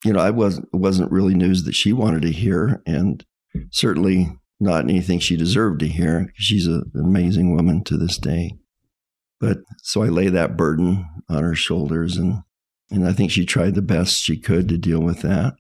you 0.05 0.13
know, 0.13 0.21
I 0.21 0.31
wasn't, 0.31 0.69
wasn't 0.73 1.11
really 1.11 1.35
news 1.35 1.65
that 1.65 1.75
she 1.75 1.93
wanted 1.93 2.23
to 2.23 2.33
hear. 2.33 2.83
And 2.87 3.25
certainly 3.71 4.33
not 4.61 4.85
anything 4.85 5.19
she 5.19 5.37
deserved 5.37 5.81
to 5.81 5.89
hear. 5.89 6.33
She's 6.35 6.67
an 6.67 6.91
amazing 6.95 7.55
woman 7.55 7.85
to 7.85 7.97
this 7.97 8.19
day. 8.19 8.57
But 9.41 9.59
so 9.83 10.03
I 10.03 10.09
lay 10.09 10.29
that 10.29 10.57
burden 10.57 11.07
on 11.29 11.43
her 11.43 11.55
shoulders, 11.55 12.17
and 12.17 12.43
and 12.91 13.07
I 13.07 13.13
think 13.13 13.31
she 13.31 13.45
tried 13.45 13.75
the 13.75 13.83
best 13.83 14.23
she 14.23 14.39
could 14.39 14.69
to 14.69 14.79
deal 14.79 15.01
with 15.01 15.23
that. 15.23 15.55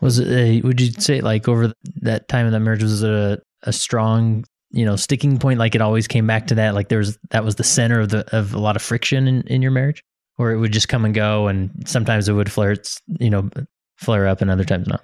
Was 0.00 0.18
it? 0.18 0.28
A, 0.28 0.60
would 0.62 0.80
you 0.80 0.92
say 0.92 1.20
like 1.20 1.48
over 1.48 1.72
that 2.02 2.28
time 2.28 2.46
of 2.46 2.52
that 2.52 2.60
marriage 2.60 2.82
was 2.82 3.02
it 3.02 3.10
a, 3.10 3.42
a 3.64 3.72
strong 3.72 4.44
you 4.70 4.86
know 4.86 4.96
sticking 4.96 5.38
point? 5.38 5.58
Like 5.58 5.74
it 5.74 5.82
always 5.82 6.06
came 6.06 6.26
back 6.26 6.46
to 6.46 6.54
that. 6.54 6.74
Like 6.74 6.88
there 6.88 6.98
was 6.98 7.18
that 7.30 7.44
was 7.44 7.56
the 7.56 7.64
center 7.64 8.00
of 8.00 8.08
the 8.10 8.24
of 8.34 8.54
a 8.54 8.60
lot 8.60 8.76
of 8.76 8.82
friction 8.82 9.26
in 9.26 9.42
in 9.48 9.60
your 9.60 9.72
marriage, 9.72 10.02
or 10.38 10.52
it 10.52 10.58
would 10.58 10.72
just 10.72 10.88
come 10.88 11.04
and 11.04 11.14
go, 11.14 11.48
and 11.48 11.70
sometimes 11.86 12.28
it 12.28 12.32
would 12.32 12.50
flare 12.50 12.76
you 13.20 13.30
know 13.30 13.48
flare 13.96 14.26
up, 14.26 14.40
and 14.40 14.50
other 14.50 14.64
times 14.64 14.86
not. 14.86 15.02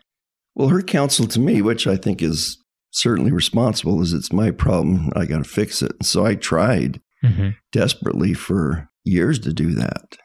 Well, 0.54 0.68
her 0.68 0.82
counsel 0.82 1.26
to 1.28 1.40
me, 1.40 1.62
which 1.62 1.86
I 1.86 1.96
think 1.96 2.22
is 2.22 2.58
certainly 2.90 3.32
responsible 3.32 4.02
is 4.02 4.12
it's 4.12 4.32
my 4.32 4.50
problem. 4.50 5.10
I 5.14 5.26
got 5.26 5.38
to 5.38 5.48
fix 5.48 5.82
it. 5.82 5.92
So 6.02 6.26
I 6.26 6.34
tried 6.34 7.00
mm-hmm. 7.24 7.50
desperately 7.72 8.34
for 8.34 8.88
years 9.04 9.38
to 9.40 9.52
do 9.52 9.74
that. 9.74 10.16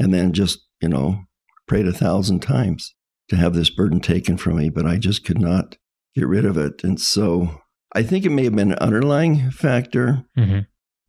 And 0.00 0.12
then 0.12 0.32
just, 0.32 0.60
you 0.80 0.88
know, 0.88 1.20
prayed 1.68 1.86
a 1.86 1.92
thousand 1.92 2.40
times 2.40 2.94
to 3.28 3.36
have 3.36 3.54
this 3.54 3.70
burden 3.70 4.00
taken 4.00 4.36
from 4.36 4.56
me, 4.56 4.70
but 4.70 4.86
I 4.86 4.96
just 4.96 5.24
could 5.24 5.40
not 5.40 5.76
get 6.14 6.26
rid 6.26 6.44
of 6.44 6.56
it. 6.56 6.82
And 6.82 7.00
so 7.00 7.60
I 7.94 8.02
think 8.02 8.24
it 8.24 8.30
may 8.30 8.44
have 8.44 8.56
been 8.56 8.72
an 8.72 8.78
underlying 8.78 9.50
factor. 9.50 10.24
Mm-hmm. 10.36 10.60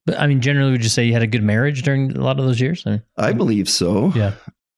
But 0.06 0.20
I 0.20 0.28
mean, 0.28 0.42
generally, 0.42 0.72
would 0.72 0.84
you 0.84 0.90
say 0.90 1.06
you 1.06 1.14
had 1.14 1.24
a 1.24 1.28
good 1.28 1.44
marriage 1.44 1.82
during 1.84 2.16
a 2.16 2.22
lot 2.22 2.40
of 2.40 2.46
those 2.46 2.62
years? 2.62 2.84
I, 2.86 2.90
mean, 2.92 3.04
I 3.18 3.34
believe 3.34 3.68
so. 3.68 4.12
Yeah. 4.16 4.34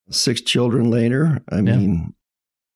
Six 0.10 0.42
children 0.42 0.90
later. 0.90 1.42
I 1.52 1.56
yeah. 1.58 1.62
mean, 1.62 2.14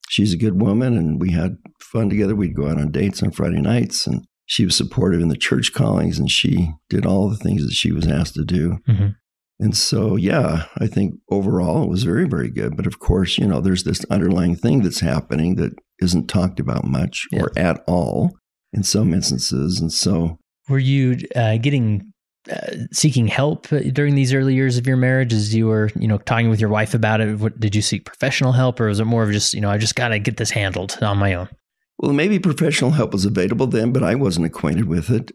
she's 0.10 0.34
a 0.34 0.38
good 0.38 0.62
woman 0.62 0.98
and 0.98 1.22
we 1.22 1.32
had 1.32 1.58
fun 1.80 2.10
together. 2.10 2.36
We'd 2.36 2.56
go 2.56 2.68
out 2.68 2.78
on 2.78 2.92
dates 2.92 3.24
on 3.24 3.32
Friday 3.32 3.62
nights 3.62 4.06
and 4.06 4.26
she 4.46 4.66
was 4.66 4.76
supportive 4.76 5.22
in 5.22 5.30
the 5.30 5.38
church 5.38 5.72
callings 5.74 6.20
and 6.20 6.30
she 6.30 6.74
did 6.90 7.06
all 7.06 7.30
the 7.30 7.38
things 7.38 7.64
that 7.64 7.72
she 7.72 7.94
was 7.94 8.06
asked 8.06 8.34
to 8.36 8.44
do. 8.44 8.80
Mm-hmm. 8.88 9.08
And 9.62 9.78
so, 9.78 10.16
yeah, 10.16 10.66
I 10.78 10.88
think 10.88 11.16
overall 11.30 11.84
it 11.84 11.90
was 11.90 12.04
very, 12.04 12.28
very 12.28 12.50
good. 12.50 12.76
But 12.76 12.88
of 12.88 13.00
course, 13.00 13.38
you 13.38 13.48
know, 13.48 13.62
there's 13.62 13.84
this 13.84 14.04
underlying 14.10 14.56
thing 14.56 14.82
that's 14.82 15.00
happening 15.00 15.56
that 15.56 15.74
isn't 16.02 16.28
talked 16.28 16.60
about 16.60 16.84
much 16.84 17.28
or 17.32 17.52
at 17.56 17.82
all 17.88 18.36
in 18.74 18.84
some 18.84 19.14
instances. 19.14 19.80
And 19.80 19.94
so, 19.94 20.40
were 20.68 20.80
you 20.80 21.18
uh, 21.36 21.58
getting 21.58 22.11
uh, 22.49 22.71
seeking 22.91 23.27
help 23.27 23.67
during 23.67 24.15
these 24.15 24.34
early 24.34 24.56
years 24.56 24.77
of 24.77 24.88
your 24.88 24.97
marriage 24.97 25.32
as 25.32 25.54
you 25.54 25.67
were 25.67 25.91
you 25.95 26.08
know 26.08 26.17
talking 26.17 26.49
with 26.49 26.60
your 26.60 26.71
wife 26.71 26.93
about 26.93 27.21
it? 27.21 27.38
What, 27.39 27.60
did 27.60 27.75
you 27.75 27.84
seek 27.84 28.06
professional 28.06 28.51
help 28.51 28.80
or 28.80 28.88
was 28.88 28.99
it 28.99 29.06
more 29.06 29.23
of 29.23 29.32
just 29.32 29.54
you 29.54 29.62
know 29.62 29.69
i 29.69 29.77
just 29.77 29.95
got 29.95 30.08
to 30.08 30.17
get 30.17 30.38
this 30.38 30.49
handled 30.49 30.97
on 31.01 31.19
my 31.19 31.36
own? 31.36 31.49
Well 31.99 32.13
maybe 32.13 32.39
professional 32.39 32.91
help 32.91 33.13
was 33.13 33.25
available 33.25 33.67
then 33.67 33.91
but 33.91 34.04
i 34.04 34.15
wasn't 34.15 34.47
acquainted 34.47 34.86
with 34.86 35.12
it. 35.12 35.32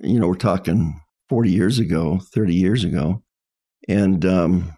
You 0.00 0.20
know 0.20 0.28
we're 0.28 0.34
talking 0.34 1.00
40 1.30 1.50
years 1.50 1.78
ago 1.78 2.20
30 2.34 2.54
years 2.54 2.84
ago. 2.84 3.22
And 3.88 4.24
um, 4.26 4.76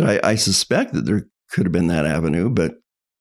I, 0.00 0.20
I 0.22 0.34
suspect 0.36 0.92
that 0.92 1.04
there 1.04 1.26
could 1.50 1.66
have 1.66 1.72
been 1.72 1.88
that 1.88 2.06
avenue 2.06 2.48
but 2.48 2.74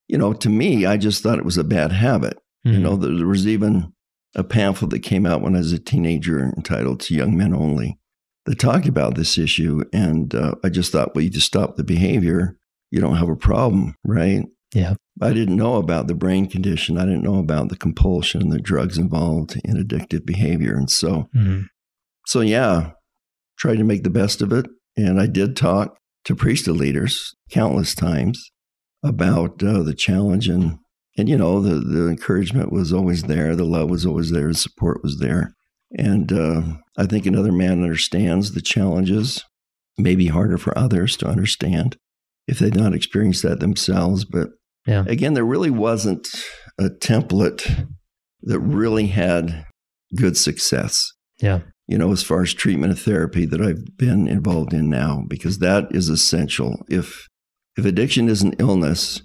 you 0.07 0.17
know 0.17 0.33
to 0.33 0.49
me 0.49 0.86
i 0.86 0.97
just 0.97 1.23
thought 1.23 1.39
it 1.39 1.45
was 1.45 1.57
a 1.57 1.63
bad 1.63 1.91
habit. 1.91 2.38
Mm-hmm. 2.65 2.77
you 2.77 2.83
know 2.83 2.95
there 2.95 3.25
was 3.25 3.47
even 3.47 3.93
a 4.38 4.43
pamphlet 4.43 4.91
that 4.91 5.00
came 5.00 5.26
out 5.26 5.41
when 5.41 5.56
I 5.56 5.60
was 5.60 5.73
a 5.73 5.80
teenager 5.80 6.54
entitled 6.56 7.02
To 7.02 7.15
Young 7.15 7.36
Men 7.36 7.54
Only 7.54 7.97
that 8.45 8.60
talked 8.60 8.88
about 8.88 9.15
this 9.15 9.38
issue. 9.38 9.84
And 9.91 10.34
uh, 10.34 10.56
I 10.63 10.69
just 10.69 10.91
thought, 10.91 11.13
well, 11.13 11.23
you 11.23 11.30
just 11.30 11.47
stop 11.47 11.76
the 11.76 11.84
behavior, 11.84 12.56
you 12.91 13.02
don't 13.02 13.17
have 13.17 13.30
a 13.30 13.36
problem, 13.36 13.95
right? 14.06 14.45
Yeah. 14.73 14.93
I 15.21 15.34
didn't 15.34 15.56
know 15.56 15.76
about 15.76 16.08
the 16.08 16.13
brain 16.13 16.47
condition. 16.47 16.97
I 16.97 17.06
didn't 17.06 17.23
know 17.23 17.39
about 17.39 17.69
the 17.69 17.76
compulsion, 17.76 18.50
the 18.50 18.60
drugs 18.60 18.97
involved 18.97 19.60
in 19.65 19.76
addictive 19.76 20.26
behavior. 20.26 20.76
And 20.76 20.89
so, 20.89 21.30
mm-hmm. 21.36 21.63
so 22.28 22.41
yeah, 22.41 22.91
tried 23.58 23.78
to 23.78 23.84
make 23.84 24.04
the 24.04 24.10
best 24.12 24.41
of 24.41 24.54
it. 24.54 24.67
And 24.95 25.19
I 25.19 25.26
did 25.26 25.58
talk 25.58 25.97
to 26.26 26.36
priesthood 26.36 26.78
leaders 26.78 27.34
countless 27.50 27.95
times 27.95 28.52
about 29.04 29.63
uh, 29.63 29.82
the 29.82 29.95
challenge 29.95 30.47
and 30.47 30.78
and 31.17 31.27
you 31.27 31.38
know 31.38 31.60
the 31.60 31.80
the 31.80 32.08
encouragement 32.08 32.71
was 32.71 32.93
always 32.93 33.23
there 33.23 33.56
the 33.56 33.65
love 33.65 33.89
was 33.89 34.06
always 34.06 34.32
there 34.32 34.47
the 34.47 34.53
support 34.53 35.01
was 35.03 35.19
there. 35.19 35.53
And 35.97 36.32
uh, 36.32 36.62
i 36.97 37.06
think 37.06 37.25
another 37.25 37.51
man 37.51 37.84
understands 37.84 38.51
the 38.51 38.62
challenges. 38.62 39.43
Maybe 39.97 40.27
harder 40.27 40.60
for 40.60 40.77
others 40.77 41.17
to 41.17 41.27
understand 41.27 41.97
if 42.47 42.60
they've 42.60 42.73
not 42.73 42.93
experienced 42.93 43.43
that 43.43 43.60
themselves 43.60 44.25
but 44.25 44.49
yeah. 44.86 45.03
again 45.08 45.34
there 45.34 45.43
really 45.43 45.71
wasn't 45.71 46.27
a 46.77 46.89
template 46.89 47.88
that 48.43 48.60
really 48.60 49.08
had 49.08 49.65
good 50.15 50.38
success. 50.38 51.12
Yeah. 51.41 51.62
You 51.88 51.97
know 51.97 52.12
as 52.12 52.21
far 52.21 52.43
as 52.43 52.53
treatment 52.53 52.91
and 52.91 52.99
therapy 52.99 53.45
that 53.45 53.62
i've 53.62 53.97
been 53.97 54.27
involved 54.27 54.73
in 54.73 54.89
now 54.89 55.23
because 55.27 55.60
that 55.60 55.88
is 55.91 56.10
essential. 56.10 56.86
If 56.89 57.27
if 57.75 57.86
addiction 57.86 58.27
is 58.27 58.41
an 58.41 58.53
illness 58.60 59.21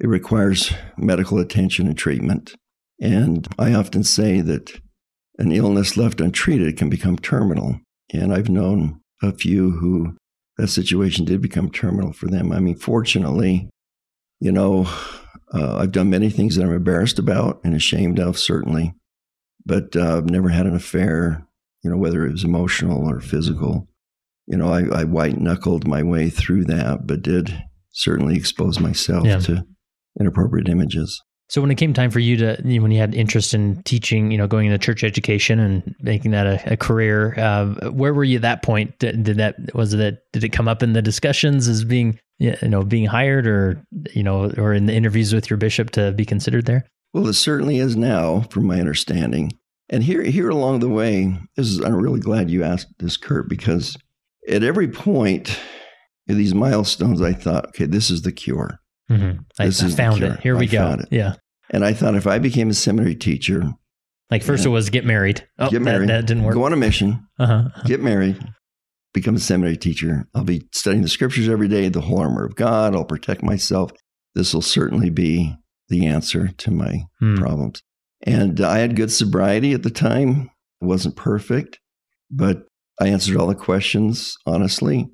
it 0.00 0.08
requires 0.08 0.72
medical 0.96 1.38
attention 1.38 1.86
and 1.86 1.96
treatment. 1.96 2.54
And 3.00 3.46
I 3.58 3.74
often 3.74 4.04
say 4.04 4.40
that 4.40 4.80
an 5.38 5.52
illness 5.52 5.96
left 5.96 6.20
untreated 6.20 6.76
can 6.76 6.88
become 6.88 7.18
terminal. 7.18 7.80
And 8.12 8.32
I've 8.32 8.48
known 8.48 9.00
a 9.22 9.32
few 9.32 9.72
who 9.72 10.16
that 10.56 10.68
situation 10.68 11.24
did 11.24 11.40
become 11.40 11.70
terminal 11.70 12.12
for 12.12 12.26
them. 12.26 12.52
I 12.52 12.60
mean, 12.60 12.76
fortunately, 12.76 13.68
you 14.40 14.52
know, 14.52 14.86
uh, 15.52 15.76
I've 15.76 15.92
done 15.92 16.10
many 16.10 16.30
things 16.30 16.56
that 16.56 16.64
I'm 16.64 16.72
embarrassed 16.72 17.18
about 17.18 17.60
and 17.64 17.74
ashamed 17.74 18.20
of, 18.20 18.38
certainly, 18.38 18.94
but 19.64 19.96
uh, 19.96 20.18
I've 20.18 20.30
never 20.30 20.50
had 20.50 20.66
an 20.66 20.76
affair, 20.76 21.46
you 21.82 21.90
know, 21.90 21.96
whether 21.96 22.24
it 22.26 22.32
was 22.32 22.44
emotional 22.44 23.08
or 23.08 23.20
physical. 23.20 23.88
You 24.46 24.58
know, 24.58 24.72
I, 24.72 25.00
I 25.00 25.04
white 25.04 25.38
knuckled 25.38 25.88
my 25.88 26.02
way 26.02 26.28
through 26.30 26.64
that, 26.64 27.06
but 27.06 27.22
did 27.22 27.64
certainly 27.90 28.36
expose 28.36 28.78
myself 28.78 29.24
yeah. 29.24 29.38
to 29.38 29.66
inappropriate 30.18 30.68
images. 30.68 31.22
So 31.50 31.60
when 31.60 31.70
it 31.70 31.74
came 31.74 31.92
time 31.92 32.10
for 32.10 32.20
you 32.20 32.36
to, 32.38 32.60
you 32.64 32.78
know, 32.78 32.82
when 32.82 32.90
you 32.90 32.98
had 32.98 33.14
interest 33.14 33.52
in 33.52 33.82
teaching, 33.82 34.30
you 34.30 34.38
know, 34.38 34.46
going 34.46 34.66
into 34.66 34.78
church 34.78 35.04
education 35.04 35.60
and 35.60 35.94
making 36.00 36.30
that 36.30 36.46
a, 36.46 36.72
a 36.72 36.76
career, 36.76 37.38
uh, 37.38 37.90
where 37.90 38.14
were 38.14 38.24
you 38.24 38.36
at 38.36 38.42
that 38.42 38.62
point? 38.62 38.98
Did, 38.98 39.24
did, 39.24 39.36
that 39.36 39.56
was 39.74 39.92
that 39.92 40.20
Did 40.32 40.42
it 40.42 40.48
come 40.48 40.68
up 40.68 40.82
in 40.82 40.94
the 40.94 41.02
discussions 41.02 41.68
as 41.68 41.84
being, 41.84 42.18
you 42.38 42.56
know, 42.62 42.82
being 42.82 43.04
hired, 43.04 43.46
or 43.46 43.84
you 44.14 44.22
know, 44.22 44.50
or 44.56 44.72
in 44.72 44.86
the 44.86 44.94
interviews 44.94 45.34
with 45.34 45.50
your 45.50 45.58
bishop 45.58 45.90
to 45.90 46.12
be 46.12 46.24
considered 46.24 46.64
there? 46.64 46.86
Well, 47.12 47.28
it 47.28 47.34
certainly 47.34 47.78
is 47.78 47.94
now, 47.94 48.40
from 48.50 48.66
my 48.66 48.80
understanding. 48.80 49.52
And 49.90 50.02
here, 50.02 50.22
here 50.22 50.48
along 50.48 50.80
the 50.80 50.88
way, 50.88 51.38
this 51.56 51.68
is 51.68 51.80
I'm 51.80 51.94
really 51.94 52.20
glad 52.20 52.50
you 52.50 52.64
asked 52.64 52.88
this, 52.98 53.18
Kurt, 53.18 53.50
because 53.50 53.96
at 54.48 54.64
every 54.64 54.88
point 54.88 55.60
in 56.26 56.38
these 56.38 56.54
milestones, 56.54 57.20
I 57.20 57.34
thought, 57.34 57.66
okay, 57.68 57.84
this 57.84 58.10
is 58.10 58.22
the 58.22 58.32
cure. 58.32 58.80
Mm-hmm. 59.10 59.40
I, 59.58 59.66
I 59.66 59.70
found 59.70 60.22
it. 60.22 60.40
Here 60.40 60.56
we 60.56 60.68
I 60.68 60.70
go. 60.70 60.96
Yeah. 61.10 61.34
And 61.70 61.84
I 61.84 61.92
thought 61.92 62.14
if 62.14 62.26
I 62.26 62.38
became 62.38 62.70
a 62.70 62.74
seminary 62.74 63.14
teacher, 63.14 63.72
like 64.30 64.42
first 64.42 64.64
it 64.64 64.70
was 64.70 64.90
get 64.90 65.04
married. 65.04 65.46
Oh, 65.58 65.70
get 65.70 65.82
married. 65.82 66.08
That, 66.08 66.20
that, 66.20 66.26
didn't 66.26 66.44
work. 66.44 66.54
Go 66.54 66.64
on 66.64 66.72
a 66.72 66.76
mission. 66.76 67.26
Uh-huh. 67.38 67.68
Get 67.84 68.00
married. 68.00 68.38
Become 69.12 69.36
a 69.36 69.40
seminary 69.40 69.76
teacher. 69.76 70.26
I'll 70.34 70.44
be 70.44 70.66
studying 70.72 71.02
the 71.02 71.08
scriptures 71.08 71.48
every 71.48 71.68
day, 71.68 71.88
the 71.88 72.00
whole 72.00 72.18
armor 72.18 72.44
of 72.44 72.56
God. 72.56 72.94
I'll 72.94 73.04
protect 73.04 73.42
myself. 73.42 73.92
This 74.34 74.52
will 74.52 74.62
certainly 74.62 75.10
be 75.10 75.54
the 75.88 76.06
answer 76.06 76.48
to 76.48 76.70
my 76.70 77.04
hmm. 77.20 77.36
problems. 77.36 77.82
And 78.26 78.60
I 78.60 78.78
had 78.78 78.96
good 78.96 79.12
sobriety 79.12 79.72
at 79.72 79.82
the 79.82 79.90
time. 79.90 80.50
It 80.80 80.86
wasn't 80.86 81.16
perfect, 81.16 81.78
but 82.30 82.64
I 83.00 83.08
answered 83.08 83.36
all 83.36 83.46
the 83.46 83.54
questions 83.54 84.36
honestly 84.46 85.08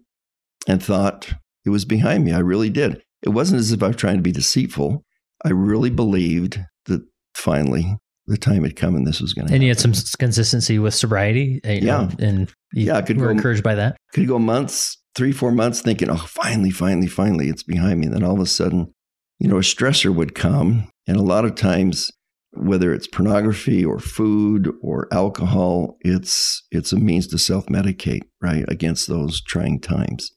and 0.68 0.83
thought 0.83 1.35
it 1.64 1.70
was 1.70 1.85
behind 1.85 2.24
me. 2.24 2.33
I 2.33 2.38
really 2.38 2.70
did. 2.70 3.03
It 3.23 3.31
wasn't 3.31 3.61
as 3.61 3.73
if 3.73 3.83
I 3.83 3.89
was 3.89 3.97
trying 3.97 4.17
to 4.17 4.23
be 4.23 4.33
deceitful. 4.33 5.05
I 5.45 5.51
really 5.51 5.91
believed 5.91 6.59
that 6.87 7.03
finally 7.35 7.97
the 8.27 8.37
time 8.37 8.63
had 8.65 8.77
come 8.77 8.95
and 8.95 9.07
this 9.07 9.21
was 9.21 9.33
going 9.35 9.47
to 9.49 9.53
And 9.55 9.63
happen. 9.63 9.63
you 9.63 9.69
had 9.71 9.81
some 9.81 10.17
consistency 10.19 10.79
with 10.79 10.95
sobriety. 10.95 11.61
uh, 11.65 11.71
you 11.73 11.87
Yeah. 11.87 11.97
know, 12.03 12.09
and 12.19 12.53
you 12.73 12.87
Yeah, 12.87 12.97
I 12.97 13.03
could 13.03 13.17
were 13.19 13.27
go- 13.27 13.33
encouraged 13.33 13.63
by 13.63 13.75
that. 13.75 13.97
Could 14.15 14.29
go 14.29 14.39
months, 14.39 14.97
three, 15.17 15.33
four 15.33 15.51
months, 15.53 15.81
thinking, 15.81 16.09
oh, 16.11 16.17
finally, 16.17 16.71
finally, 16.71 17.09
finally, 17.09 17.49
it's 17.49 17.63
behind 17.65 18.01
me. 18.01 18.07
And 18.07 18.15
then 18.15 18.23
all 18.23 18.35
of 18.35 18.41
a 18.41 18.47
sudden, 18.47 18.93
you 19.39 19.49
know, 19.49 19.57
a 19.57 19.63
stressor 19.63 20.15
would 20.15 20.35
come. 20.35 20.89
And 21.09 21.17
a 21.17 21.23
lot 21.23 21.45
of 21.45 21.55
times, 21.57 22.11
whether 22.53 22.93
it's 22.93 23.07
pornography 23.07 23.85
or 23.85 23.99
food 23.99 24.73
or 24.83 25.09
alcohol, 25.13 25.97
it's 26.01 26.63
it's 26.71 26.93
a 26.93 26.97
means 26.99 27.27
to 27.29 27.39
self-medicate, 27.39 28.23
right, 28.41 28.65
against 28.69 29.09
those 29.09 29.41
trying 29.43 29.81
times. 29.81 30.31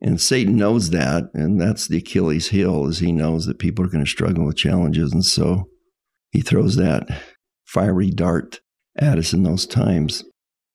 And 0.00 0.20
Satan 0.20 0.56
knows 0.56 0.90
that, 0.90 1.30
and 1.32 1.60
that's 1.60 1.88
the 1.88 1.98
Achilles 1.98 2.48
heel, 2.48 2.86
is 2.86 2.98
he 2.98 3.12
knows 3.12 3.46
that 3.46 3.58
people 3.58 3.84
are 3.84 3.88
going 3.88 4.04
to 4.04 4.10
struggle 4.10 4.44
with 4.44 4.56
challenges. 4.56 5.12
And 5.12 5.24
so 5.24 5.64
he 6.30 6.42
throws 6.42 6.76
that 6.76 7.06
fiery 7.64 8.10
dart 8.10 8.60
at 8.98 9.18
us 9.18 9.32
in 9.32 9.42
those 9.42 9.66
times. 9.66 10.22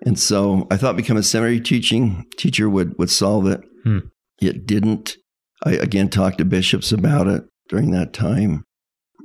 And 0.04 0.18
so 0.18 0.68
I 0.72 0.78
thought 0.78 0.98
become 0.98 1.18
a 1.18 1.24
seminary 1.24 1.62
teaching 1.62 2.26
teacher 2.38 2.70
would, 2.70 2.98
would 2.98 3.12
solve 3.12 3.46
it. 3.46 3.62
Hmm. 3.84 4.00
It 4.42 4.66
didn't. 4.66 5.18
I 5.64 5.74
again 5.74 6.10
talked 6.10 6.40
to 6.40 6.46
bishops 6.46 6.92
about 6.92 7.28
it 7.28 7.44
during 7.70 7.92
that 7.92 8.14
time. 8.14 8.64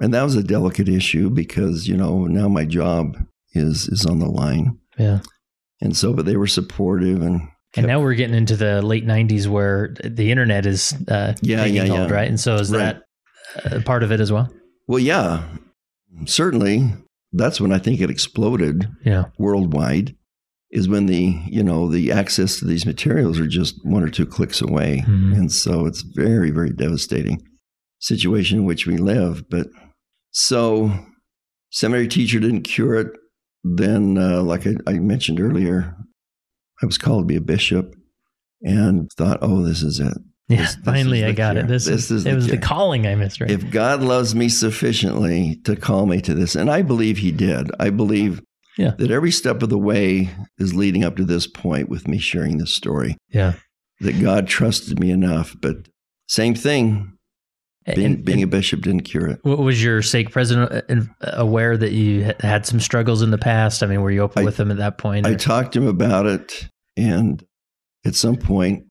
And 0.00 0.12
that 0.12 0.22
was 0.22 0.37
a 0.37 0.42
delicate 0.42 0.88
issue 0.88 1.30
because, 1.30 1.88
you 1.88 1.96
know, 1.96 2.26
now 2.26 2.48
my 2.48 2.66
job 2.66 3.16
is 3.52 3.88
is 3.88 4.04
on 4.04 4.18
the 4.18 4.28
line. 4.28 4.78
Yeah. 4.98 5.20
And 5.80 5.96
so 5.96 6.12
but 6.12 6.26
they 6.26 6.37
were 6.37 6.46
supportive 6.46 7.22
and 7.22 7.48
And 7.76 7.86
now 7.86 8.00
we're 8.00 8.14
getting 8.14 8.34
into 8.36 8.56
the 8.56 8.80
late 8.82 9.06
'90s 9.06 9.46
where 9.46 9.94
the 10.04 10.30
internet 10.30 10.66
is 10.66 10.94
uh, 11.08 11.34
Yeah, 11.42 11.64
yeah, 11.66 11.84
yeah. 11.84 12.06
right? 12.08 12.28
And 12.28 12.40
so 12.40 12.54
is 12.56 12.70
Right. 12.70 12.96
that 13.64 13.84
part 13.84 14.02
of 14.02 14.10
it 14.12 14.20
as 14.20 14.32
well? 14.32 14.48
well, 14.88 14.98
yeah, 15.00 15.42
certainly 16.26 16.94
that's 17.32 17.60
when 17.60 17.72
I 17.72 17.78
think 17.78 18.00
it 18.00 18.10
exploded 18.10 18.88
Yeah. 19.04 19.24
worldwide 19.38 20.14
is 20.70 20.88
when 20.88 21.06
the 21.06 21.40
you 21.46 21.62
know 21.62 21.88
the 21.90 22.10
access 22.12 22.58
to 22.58 22.64
these 22.64 22.86
materials 22.86 23.38
are 23.38 23.46
just 23.46 23.76
one 23.84 24.02
or 24.02 24.08
two 24.08 24.26
clicks 24.26 24.60
away 24.60 25.04
Mhm. 25.06 25.34
and 25.36 25.52
so 25.52 25.86
it's 25.86 26.02
very 26.02 26.50
very 26.50 26.70
devastating 26.70 27.40
situation 28.00 28.58
in 28.58 28.64
which 28.64 28.86
we 28.86 28.96
live 28.96 29.44
but 29.48 29.68
so 30.32 30.92
seminary 31.70 32.08
teacher 32.08 32.40
didn't 32.40 32.62
cure 32.62 32.94
it 32.96 33.08
then 33.64 34.18
uh, 34.18 34.42
like 34.42 34.66
I, 34.66 34.74
I 34.86 34.98
mentioned 34.98 35.40
earlier 35.40 35.94
i 36.82 36.86
was 36.86 36.98
called 36.98 37.22
to 37.22 37.26
be 37.26 37.36
a 37.36 37.40
bishop 37.40 37.94
and 38.62 39.10
thought 39.12 39.38
oh 39.42 39.62
this 39.62 39.82
is 39.82 40.00
it 40.00 40.16
Yeah. 40.48 40.58
This- 40.58 40.74
this 40.76 40.84
finally, 40.84 41.18
is 41.22 41.24
I 41.24 41.32
got 41.32 41.52
cure. 41.54 41.64
it. 41.64 41.68
This, 41.68 41.84
This 41.86 42.10
is 42.10 42.24
it 42.24 42.30
the 42.30 42.34
was 42.36 42.46
the 42.46 42.58
calling 42.58 43.06
I 43.06 43.14
missed, 43.14 43.40
right? 43.40 43.50
if 43.50 43.70
god 43.70 44.02
loves 44.02 44.34
me 44.34 44.48
sufficiently 44.48 45.60
to 45.64 45.76
call 45.76 46.06
me 46.06 46.20
to 46.22 46.34
this 46.34 46.54
and 46.54 46.70
i 46.70 46.82
believe 46.82 47.18
he 47.18 47.32
did 47.32 47.70
i 47.80 47.90
believe 47.90 48.40
Yeah. 48.78 48.92
that 48.98 49.10
every 49.10 49.30
step 49.32 49.62
of 49.62 49.68
the 49.70 49.78
way 49.78 50.30
is 50.58 50.74
leading 50.74 51.02
up 51.04 51.16
to 51.16 51.24
this 51.24 51.46
point 51.46 51.88
with 51.88 52.06
me 52.08 52.18
sharing 52.18 52.58
this 52.58 52.74
story 52.74 53.16
yeah. 53.30 53.54
that 54.00 54.20
god 54.20 54.46
trusted 54.46 54.98
me 55.00 55.10
enough 55.10 55.54
but 55.60 55.88
same 56.28 56.54
thing 56.54 57.12
being, 57.94 58.07
And- 58.07 58.25
being 58.25 58.42
a 58.42 58.46
bishop 58.46 58.83
didn't 58.83 59.03
cure 59.03 59.29
it 59.29 59.38
what 59.42 59.59
was 59.59 59.83
your 59.83 60.03
stake 60.03 60.31
president 60.31 60.85
uh, 60.90 61.31
aware 61.35 61.77
that 61.77 61.92
you 61.92 62.33
had 62.40 62.66
some 62.66 62.81
struggles 62.81 63.22
in 63.22 63.31
the 63.31 63.38
past? 63.38 63.83
I 63.83 63.87
mean, 63.87 64.03
were 64.03 64.11
you 64.11 64.22
open 64.22 64.42
I- 64.42 64.46
with 64.46 64.59
him 64.59 64.70
at 64.70 64.79
that 64.79 64.99
point? 64.99 65.27
i 65.27 65.35
talked 65.35 65.72
to 65.75 65.83
him 65.83 65.88
about 65.88 66.27
it 66.27 66.68
and 66.96 67.44
at 68.05 68.14
some 68.14 68.37
point 68.37 68.85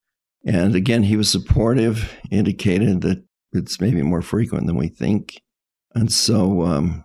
and 0.45 0.75
again 0.75 1.03
he 1.03 1.17
was 1.17 1.29
supportive 1.29 2.13
indicated 2.31 3.01
that 3.01 3.23
it's 3.53 3.79
maybe 3.81 4.01
more 4.01 4.21
frequent 4.21 4.67
than 4.67 4.75
we 4.77 4.87
think 4.87 5.41
and 5.93 6.11
so 6.11 6.63
um, 6.63 7.03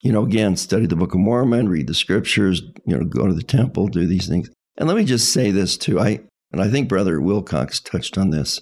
you 0.00 0.10
know 0.12 0.22
again 0.24 0.56
study 0.56 0.86
the 0.86 0.96
book 0.96 1.14
of 1.14 1.20
mormon 1.20 1.68
read 1.68 1.86
the 1.86 1.94
scriptures 1.94 2.62
you 2.86 2.96
know 2.96 3.04
go 3.04 3.26
to 3.26 3.34
the 3.34 3.42
temple 3.42 3.86
do 3.86 4.06
these 4.06 4.28
things 4.28 4.48
and 4.76 4.88
let 4.88 4.96
me 4.96 5.04
just 5.04 5.32
say 5.32 5.50
this 5.50 5.76
too 5.76 6.00
i 6.00 6.18
and 6.52 6.60
i 6.60 6.68
think 6.68 6.88
brother 6.88 7.20
wilcox 7.20 7.80
touched 7.80 8.16
on 8.18 8.30
this 8.30 8.60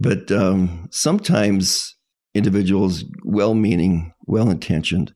but 0.00 0.30
um, 0.30 0.88
sometimes 0.92 1.96
individuals 2.34 3.04
well-meaning 3.24 4.12
well-intentioned 4.26 5.14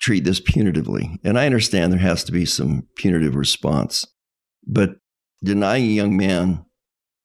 treat 0.00 0.24
this 0.24 0.40
punitively 0.40 1.16
and 1.22 1.38
i 1.38 1.46
understand 1.46 1.92
there 1.92 2.00
has 2.00 2.24
to 2.24 2.32
be 2.32 2.44
some 2.44 2.86
punitive 2.96 3.34
response 3.34 4.06
but 4.66 4.96
denying 5.42 5.84
a 5.84 5.94
young 5.94 6.16
man 6.16 6.64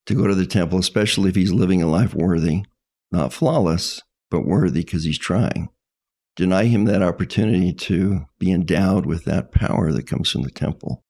to 0.06 0.14
go 0.14 0.28
to 0.28 0.36
the 0.36 0.46
temple 0.46 0.80
especially 0.80 1.30
if 1.30 1.36
he's 1.36 1.52
living 1.52 1.82
a 1.82 1.88
life 1.88 2.14
worthy 2.14 2.64
not 3.12 3.34
flawless 3.34 4.02
but 4.30 4.46
worthy 4.46 4.82
because 4.82 5.04
he's 5.04 5.18
trying 5.18 5.70
deny 6.38 6.66
him 6.66 6.86
that 6.86 7.02
opportunity 7.02 7.74
to 7.74 8.26
be 8.40 8.52
endowed 8.52 9.06
with 9.06 9.26
that 9.26 9.52
power 9.52 9.92
that 9.92 10.08
comes 10.08 10.32
from 10.32 10.44
the 10.44 10.52
temple. 10.52 11.04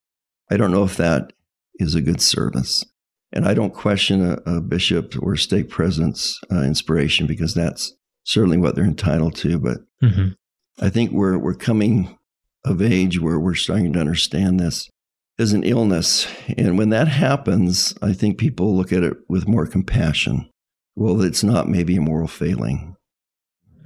I 0.50 0.56
don't 0.56 0.72
know 0.72 0.84
if 0.84 0.96
that 0.96 1.34
is 1.74 1.94
a 1.94 2.00
good 2.00 2.20
service. 2.20 2.84
And 3.30 3.46
I 3.46 3.52
don't 3.52 3.74
question 3.74 4.24
a, 4.24 4.56
a 4.56 4.60
bishop 4.62 5.14
or 5.20 5.36
stake 5.36 5.68
president's 5.68 6.40
uh, 6.50 6.62
inspiration 6.62 7.26
because 7.26 7.52
that's 7.52 7.92
certainly 8.28 8.58
what 8.58 8.74
they're 8.74 8.84
entitled 8.84 9.34
to. 9.34 9.58
But 9.58 9.78
Mhm. 10.02 10.34
I 10.80 10.90
think 10.90 11.10
we're, 11.12 11.38
we're 11.38 11.54
coming 11.54 12.16
of 12.64 12.82
age 12.82 13.18
where 13.20 13.40
we're 13.40 13.54
starting 13.54 13.92
to 13.94 14.00
understand 14.00 14.60
this 14.60 14.90
as 15.38 15.52
an 15.54 15.62
illness. 15.62 16.26
And 16.58 16.76
when 16.76 16.90
that 16.90 17.08
happens, 17.08 17.94
I 18.02 18.12
think 18.12 18.36
people 18.36 18.76
look 18.76 18.92
at 18.92 19.02
it 19.02 19.14
with 19.28 19.48
more 19.48 19.66
compassion. 19.66 20.46
Well, 20.94 21.22
it's 21.22 21.42
not 21.42 21.68
maybe 21.68 21.96
a 21.96 22.00
moral 22.02 22.28
failing. 22.28 22.96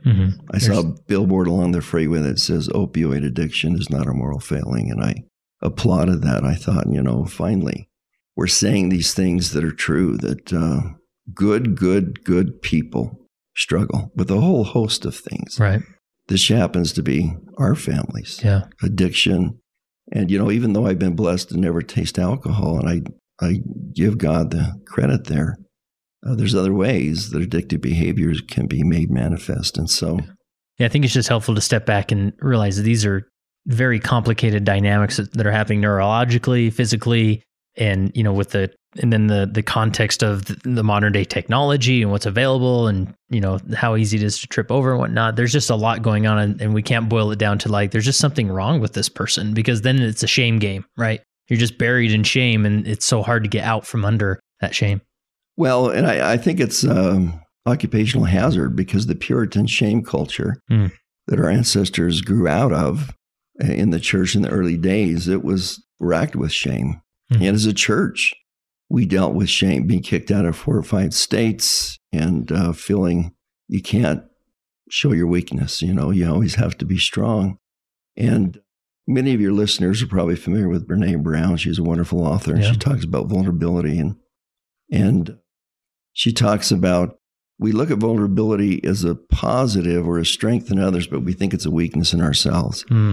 Mhm. 0.05 0.41
I 0.51 0.59
saw 0.59 0.81
a 0.81 0.95
billboard 1.07 1.47
along 1.47 1.73
the 1.73 1.81
freeway 1.81 2.21
that 2.23 2.41
says 2.41 2.69
opioid 2.71 3.25
addiction 3.25 3.77
is 3.77 3.89
not 3.91 4.09
a 4.09 4.13
moral 4.13 4.41
failing. 4.41 4.91
And 4.91 5.01
I 5.05 5.23
applauded 5.61 6.23
that. 6.23 6.45
I 6.45 6.57
thought, 6.57 6.91
you 6.91 7.01
know, 7.03 7.25
finally, 7.27 7.89
we're 8.35 8.49
saying 8.49 8.89
these 8.89 9.15
things 9.15 9.53
that 9.53 9.63
are 9.63 9.71
true 9.71 10.17
that 10.17 10.53
uh, 10.53 10.95
good, 11.33 11.77
good, 11.77 12.25
good 12.25 12.61
people 12.61 13.22
struggle 13.57 14.11
with 14.15 14.31
a 14.31 14.41
whole 14.41 14.65
host 14.65 15.05
of 15.05 15.15
things. 15.17 15.59
Right. 15.59 15.83
This 16.29 16.49
happens 16.49 16.93
to 16.95 17.03
be 17.03 17.33
our 17.59 17.75
families, 17.75 18.41
Yeah. 18.45 18.63
addiction. 18.83 19.59
And, 20.13 20.31
you 20.31 20.39
know, 20.39 20.51
even 20.51 20.73
though 20.73 20.87
I've 20.87 20.99
been 20.99 21.17
blessed 21.17 21.51
to 21.51 21.57
never 21.59 21.83
taste 21.83 22.19
alcohol, 22.19 22.79
and 22.79 22.89
I, 23.41 23.45
I 23.45 23.61
give 23.95 24.19
God 24.19 24.51
the 24.51 24.73
credit 24.87 25.25
there, 25.25 25.59
uh, 26.27 26.35
there's 26.35 26.55
other 26.55 26.73
ways 26.73 27.31
that 27.31 27.49
addictive 27.49 27.81
behaviors 27.81 28.41
can 28.41 28.67
be 28.67 28.83
made 28.85 29.11
manifest. 29.11 29.77
And 29.79 29.91
so, 29.91 30.21
Yeah, 30.79 30.87
I 30.87 30.89
think 30.89 31.05
it's 31.05 31.15
just 31.15 31.29
helpful 31.29 31.55
to 31.55 31.61
step 31.61 31.85
back 31.87 32.13
and 32.13 32.33
realize 32.41 32.77
that 32.77 32.83
these 32.83 33.05
are 33.05 33.29
very 33.67 34.01
complicated 34.01 34.65
dynamics 34.65 35.17
that, 35.17 35.33
that 35.35 35.47
are 35.47 35.53
happening 35.53 35.81
neurologically, 35.83 36.73
physically, 36.73 37.43
and 37.77 38.11
you 38.15 38.23
know, 38.23 38.33
with 38.33 38.51
the 38.51 38.71
and 39.01 39.13
then 39.13 39.27
the 39.29 39.49
the 39.51 39.63
context 39.63 40.23
of 40.23 40.45
the, 40.45 40.83
modern 40.83 41.13
day 41.13 41.25
technology 41.25 42.03
and 42.03 42.11
what's 42.11 42.27
available, 42.27 42.87
and 42.89 43.15
you 43.31 43.41
know 43.41 43.59
how 43.75 43.97
easy 43.97 44.17
it 44.17 44.23
is 44.23 44.39
to 44.41 44.47
trip 44.47 44.71
over 44.71 44.91
and 44.91 45.01
whatnot. 45.01 45.37
There's 45.37 45.53
just 45.53 45.71
a 45.71 45.77
lot 45.77 46.03
going 46.03 46.27
on, 46.27 46.39
and, 46.39 46.61
and 46.61 46.75
we 46.75 46.83
can't 46.83 47.09
boil 47.09 47.31
it 47.31 47.39
down 47.39 47.59
to 47.61 47.69
like 47.69 47.91
there's 47.91 48.05
just 48.05 48.19
something 48.19 48.49
wrong 48.49 48.81
with 48.81 48.93
this 48.93 49.09
person 49.09 49.55
because 49.55 49.83
then 49.83 50.01
it's 50.01 50.23
a 50.23 50.29
shame 50.29 50.59
game, 50.59 50.85
right? 50.97 51.23
You're 51.49 51.59
just 51.59 51.79
buried 51.79 52.13
in 52.13 52.25
shame, 52.25 52.67
and 52.67 52.87
it's 52.87 53.07
so 53.07 53.23
hard 53.23 53.45
to 53.45 53.49
get 53.49 53.65
out 53.65 53.87
from 53.87 54.05
under 54.05 54.41
that 54.61 54.75
shame. 54.75 55.01
Well, 55.57 55.91
and 55.91 56.07
I, 56.07 56.33
I 56.33 56.37
think 56.37 56.61
it's 56.61 56.85
um, 56.85 57.41
occupational 57.67 58.27
hazard 58.27 58.75
because 58.75 59.07
the 59.07 59.15
Puritan 59.15 59.67
shame 59.67 60.03
culture 60.03 60.57
Hmm. 60.69 60.87
that 61.27 61.39
our 61.39 61.51
ancestors 61.51 62.21
grew 62.21 62.49
out 62.49 62.73
of 62.73 63.11
uh, 63.63 63.67
in 63.67 63.91
the 63.91 64.01
church 64.01 64.35
in 64.35 64.43
the 64.43 64.49
early 64.49 64.77
days, 64.77 65.29
it 65.29 65.45
was 65.45 65.83
racked 66.01 66.35
with 66.37 66.53
shame. 66.53 67.01
Hmm. 67.31 67.43
And 67.43 67.55
as 67.55 67.67
a 67.67 67.75
church, 67.75 68.35
we 68.93 69.07
dealt 69.07 69.33
with 69.35 69.49
shame, 69.49 69.87
being 69.87 70.03
kicked 70.03 70.31
out 70.31 70.45
of 70.45 70.55
four 70.55 70.77
or 70.77 70.83
five 70.83 71.15
states 71.15 71.99
and 72.13 72.53
uh, 72.53 72.73
feeling 72.73 73.35
you 73.67 73.81
can't 73.81 74.23
show 74.91 75.13
your 75.13 75.27
weakness. 75.27 75.81
You 75.81 75.95
know, 75.95 76.11
you 76.11 76.29
always 76.31 76.57
have 76.57 76.77
to 76.79 76.85
be 76.85 76.99
strong. 76.99 77.57
And 78.19 78.61
many 79.07 79.33
of 79.33 79.41
your 79.41 79.53
listeners 79.53 80.03
are 80.03 80.07
probably 80.07 80.37
familiar 80.37 80.69
with 80.69 80.87
Brene 80.87 81.23
Brown. 81.23 81.57
She's 81.57 81.79
a 81.79 81.83
wonderful 81.83 82.21
author, 82.27 82.53
and 82.53 82.63
Yeah. 82.63 82.73
she 82.73 82.79
talks 82.79 83.03
about 83.05 83.29
vulnerability 83.31 83.99
and 83.99 84.17
and 84.91 85.39
she 86.13 86.31
talks 86.33 86.71
about 86.71 87.17
we 87.59 87.73
look 87.73 87.91
at 87.91 87.97
vulnerability 87.99 88.85
as 88.85 89.05
a 89.05 89.15
positive 89.15 90.07
or 90.07 90.19
a 90.19 90.27
strength 90.27 90.71
in 90.71 90.79
others, 90.79 91.07
but 91.07 91.23
we 91.23 91.33
think 91.33 91.55
it's 91.55 91.65
a 91.65 91.71
weakness 91.71 92.13
in 92.13 92.21
ourselves. 92.21 92.83
Hmm. 92.89 93.13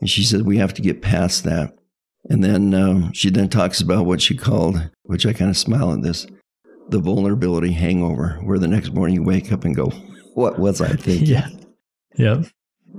And 0.00 0.10
she 0.10 0.24
said 0.24 0.42
we 0.42 0.56
have 0.56 0.74
to 0.74 0.82
get 0.82 1.02
past 1.02 1.44
that. 1.44 1.76
And 2.30 2.44
then 2.44 2.72
um, 2.74 3.12
she 3.12 3.28
then 3.28 3.48
talks 3.48 3.80
about 3.80 4.06
what 4.06 4.22
she 4.22 4.36
called, 4.36 4.88
which 5.02 5.26
I 5.26 5.32
kind 5.32 5.50
of 5.50 5.56
smile 5.56 5.92
at 5.92 6.02
this, 6.02 6.28
the 6.88 7.00
vulnerability 7.00 7.72
hangover, 7.72 8.38
where 8.44 8.58
the 8.58 8.68
next 8.68 8.92
morning 8.92 9.16
you 9.16 9.24
wake 9.24 9.50
up 9.50 9.64
and 9.64 9.74
go, 9.74 9.86
"What 10.34 10.58
was 10.58 10.80
I 10.80 10.88
thinking?" 10.94 11.26
Yeah. 11.26 11.48
Yeah. 12.16 12.42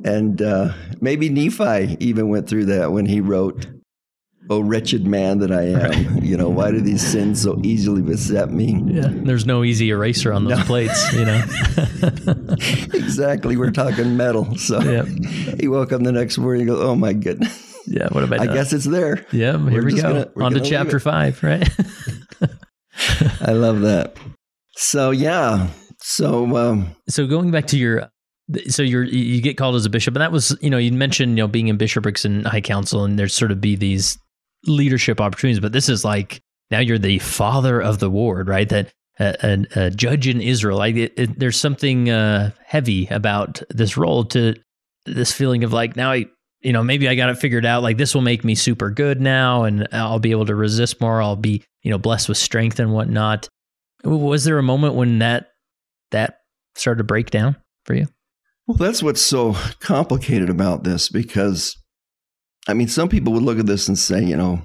And 0.03 0.41
uh, 0.41 0.73
maybe 0.99 1.29
Nephi 1.29 1.95
even 1.99 2.27
went 2.27 2.49
through 2.49 2.65
that 2.65 2.91
when 2.91 3.05
he 3.05 3.21
wrote 3.21 3.67
oh 4.49 4.59
wretched 4.59 5.07
man 5.07 5.39
that 5.39 5.51
I 5.51 5.63
am. 5.63 6.23
You 6.23 6.35
know, 6.35 6.49
why 6.49 6.71
do 6.71 6.81
these 6.81 7.05
sins 7.05 7.41
so 7.41 7.57
easily 7.63 8.01
beset 8.01 8.51
me? 8.51 8.83
Yeah, 8.85 9.09
there's 9.09 9.45
no 9.45 9.63
easy 9.63 9.91
eraser 9.91 10.33
on 10.33 10.43
those 10.43 10.57
no. 10.59 10.63
plates. 10.65 11.13
You 11.13 11.25
know. 11.25 11.43
exactly. 12.93 13.55
We're 13.55 13.71
talking 13.71 14.17
metal. 14.17 14.57
So 14.57 14.81
yep. 14.81 15.07
he 15.59 15.69
woke 15.69 15.93
up 15.93 16.01
the 16.01 16.11
next 16.11 16.37
morning. 16.37 16.63
and 16.63 16.71
goes, 16.71 16.83
"Oh 16.83 16.95
my 16.95 17.13
goodness." 17.13 17.70
Yeah. 17.87 18.07
What 18.09 18.23
about? 18.23 18.41
I 18.41 18.47
guess 18.47 18.73
it's 18.73 18.85
there. 18.85 19.25
Yeah. 19.31 19.57
Here 19.69 19.83
we 19.83 19.95
go. 19.95 20.01
Gonna, 20.01 20.45
on 20.45 20.53
to 20.53 20.61
chapter 20.61 20.99
five. 20.99 21.41
Right. 21.43 21.67
I 23.41 23.53
love 23.53 23.81
that. 23.81 24.17
So 24.75 25.11
yeah. 25.11 25.67
So 25.99 26.57
um, 26.57 26.95
so 27.07 27.27
going 27.27 27.51
back 27.51 27.67
to 27.67 27.77
your 27.77 28.09
so 28.67 28.83
you're 28.83 29.03
you 29.03 29.41
get 29.41 29.57
called 29.57 29.75
as 29.75 29.85
a 29.85 29.89
bishop, 29.89 30.15
and 30.15 30.21
that 30.21 30.31
was 30.31 30.57
you 30.61 30.69
know 30.69 30.77
you 30.77 30.91
mentioned 30.91 31.37
you 31.37 31.43
know 31.43 31.47
being 31.47 31.67
in 31.67 31.77
bishoprics 31.77 32.25
and 32.25 32.45
high 32.45 32.61
council, 32.61 33.03
and 33.03 33.17
there's 33.17 33.33
sort 33.33 33.51
of 33.51 33.61
be 33.61 33.75
these 33.75 34.17
leadership 34.65 35.21
opportunities, 35.21 35.59
but 35.59 35.71
this 35.71 35.89
is 35.89 36.03
like 36.05 36.41
now 36.69 36.79
you're 36.79 36.97
the 36.97 37.19
father 37.19 37.81
of 37.81 37.99
the 37.99 38.09
ward, 38.09 38.47
right? 38.47 38.67
That 38.69 38.91
a, 39.19 39.35
a, 39.43 39.85
a 39.85 39.91
judge 39.91 40.27
in 40.27 40.41
Israel, 40.41 40.77
like 40.77 40.95
it, 40.95 41.13
it, 41.17 41.39
there's 41.39 41.59
something 41.59 42.09
uh, 42.09 42.51
heavy 42.65 43.07
about 43.07 43.61
this 43.69 43.97
role 43.97 44.23
to 44.25 44.55
this 45.05 45.31
feeling 45.31 45.63
of 45.63 45.73
like 45.73 45.95
now 45.95 46.11
I 46.11 46.25
you 46.61 46.73
know 46.73 46.83
maybe 46.83 47.07
I 47.07 47.15
got 47.15 47.29
it 47.29 47.37
figured 47.37 47.65
out. 47.65 47.83
Like 47.83 47.97
this 47.97 48.13
will 48.13 48.21
make 48.21 48.43
me 48.43 48.55
super 48.55 48.89
good 48.89 49.21
now, 49.21 49.63
and 49.63 49.87
I'll 49.91 50.19
be 50.19 50.31
able 50.31 50.45
to 50.45 50.55
resist 50.55 51.01
more. 51.01 51.21
I'll 51.21 51.35
be 51.35 51.63
you 51.83 51.91
know 51.91 51.97
blessed 51.97 52.29
with 52.29 52.37
strength 52.37 52.79
and 52.79 52.93
whatnot. 52.93 53.47
Was 54.03 54.45
there 54.45 54.57
a 54.57 54.63
moment 54.63 54.95
when 54.95 55.19
that 55.19 55.51
that 56.11 56.39
started 56.75 56.99
to 56.99 57.03
break 57.03 57.29
down 57.29 57.55
for 57.85 57.93
you? 57.93 58.07
Well, 58.67 58.77
that's 58.77 59.03
what's 59.03 59.21
so 59.21 59.55
complicated 59.79 60.49
about 60.49 60.83
this 60.83 61.09
because, 61.09 61.75
I 62.67 62.73
mean, 62.73 62.87
some 62.87 63.09
people 63.09 63.33
would 63.33 63.43
look 63.43 63.59
at 63.59 63.65
this 63.65 63.87
and 63.87 63.97
say, 63.97 64.23
you 64.23 64.37
know, 64.37 64.61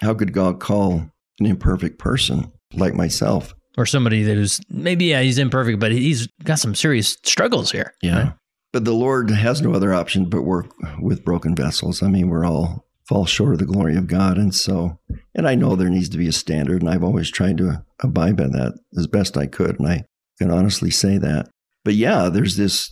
how 0.00 0.14
could 0.14 0.32
God 0.32 0.60
call 0.60 1.10
an 1.40 1.46
imperfect 1.46 1.98
person 1.98 2.50
like 2.72 2.94
myself? 2.94 3.54
Or 3.76 3.86
somebody 3.86 4.22
that 4.22 4.36
is 4.36 4.60
maybe, 4.68 5.06
yeah, 5.06 5.20
he's 5.20 5.38
imperfect, 5.38 5.80
but 5.80 5.92
he's 5.92 6.28
got 6.44 6.60
some 6.60 6.74
serious 6.74 7.18
struggles 7.24 7.72
here. 7.72 7.92
Yeah. 8.02 8.22
Right? 8.22 8.32
But 8.74 8.84
the 8.84 8.92
Lord 8.92 9.30
has 9.30 9.62
no 9.62 9.72
other 9.72 9.94
option 9.94 10.24
but 10.24 10.42
work 10.42 10.66
with 10.98 11.24
broken 11.24 11.54
vessels. 11.54 12.02
I 12.02 12.08
mean, 12.08 12.28
we're 12.28 12.44
all 12.44 12.84
fall 13.08 13.24
short 13.24 13.52
of 13.52 13.60
the 13.60 13.66
glory 13.66 13.96
of 13.96 14.08
God. 14.08 14.36
And 14.36 14.52
so, 14.52 14.98
and 15.32 15.46
I 15.46 15.54
know 15.54 15.76
there 15.76 15.88
needs 15.88 16.08
to 16.08 16.18
be 16.18 16.26
a 16.26 16.32
standard, 16.32 16.82
and 16.82 16.90
I've 16.90 17.04
always 17.04 17.30
tried 17.30 17.58
to 17.58 17.84
abide 18.02 18.36
by 18.36 18.48
that 18.48 18.76
as 18.98 19.06
best 19.06 19.36
I 19.36 19.46
could. 19.46 19.78
And 19.78 19.88
I 19.88 20.04
can 20.40 20.50
honestly 20.50 20.90
say 20.90 21.18
that. 21.18 21.50
But 21.84 21.94
yeah, 21.94 22.28
there's 22.28 22.56
this 22.56 22.90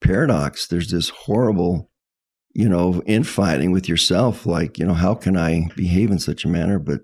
paradox. 0.00 0.68
There's 0.68 0.92
this 0.92 1.08
horrible, 1.08 1.90
you 2.54 2.68
know, 2.68 3.02
infighting 3.04 3.72
with 3.72 3.88
yourself. 3.88 4.46
Like, 4.46 4.78
you 4.78 4.86
know, 4.86 4.94
how 4.94 5.16
can 5.16 5.36
I 5.36 5.68
behave 5.74 6.12
in 6.12 6.20
such 6.20 6.44
a 6.44 6.48
manner? 6.48 6.78
But, 6.78 7.00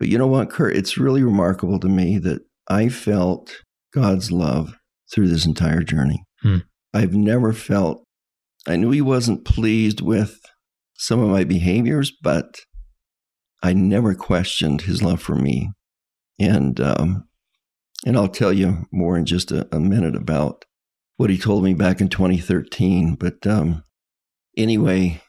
but 0.00 0.08
you 0.08 0.18
know 0.18 0.26
what, 0.26 0.50
Kurt? 0.50 0.74
It's 0.74 0.98
really 0.98 1.22
remarkable 1.22 1.78
to 1.78 1.88
me 1.88 2.18
that 2.18 2.40
I 2.66 2.88
felt 2.88 3.62
God's 3.94 4.32
love 4.32 4.74
through 5.14 5.28
this 5.28 5.46
entire 5.46 5.84
journey. 5.84 6.25
I've 6.94 7.14
never 7.14 7.52
felt, 7.52 8.04
I 8.66 8.76
knew 8.76 8.90
He 8.90 9.02
wasn't 9.02 9.44
pleased 9.44 10.00
with 10.00 10.40
some 10.94 11.20
of 11.20 11.28
my 11.28 11.44
behaviors, 11.44 12.12
but 12.22 12.60
I 13.62 13.72
never 13.72 14.14
questioned 14.14 14.82
His 14.82 15.02
love 15.02 15.20
for 15.20 15.34
me. 15.34 15.70
And, 16.38 16.80
um, 16.80 17.28
and 18.04 18.16
I'll 18.16 18.28
tell 18.28 18.52
you 18.52 18.86
more 18.92 19.16
in 19.16 19.24
just 19.24 19.50
a, 19.50 19.66
a 19.74 19.80
minute 19.80 20.14
about 20.14 20.64
what 21.16 21.30
he 21.30 21.38
told 21.38 21.64
me 21.64 21.74
back 21.74 22.00
in 22.00 22.08
2013. 22.08 23.14
But 23.14 23.46
um, 23.46 23.82
anyway, 24.56 25.22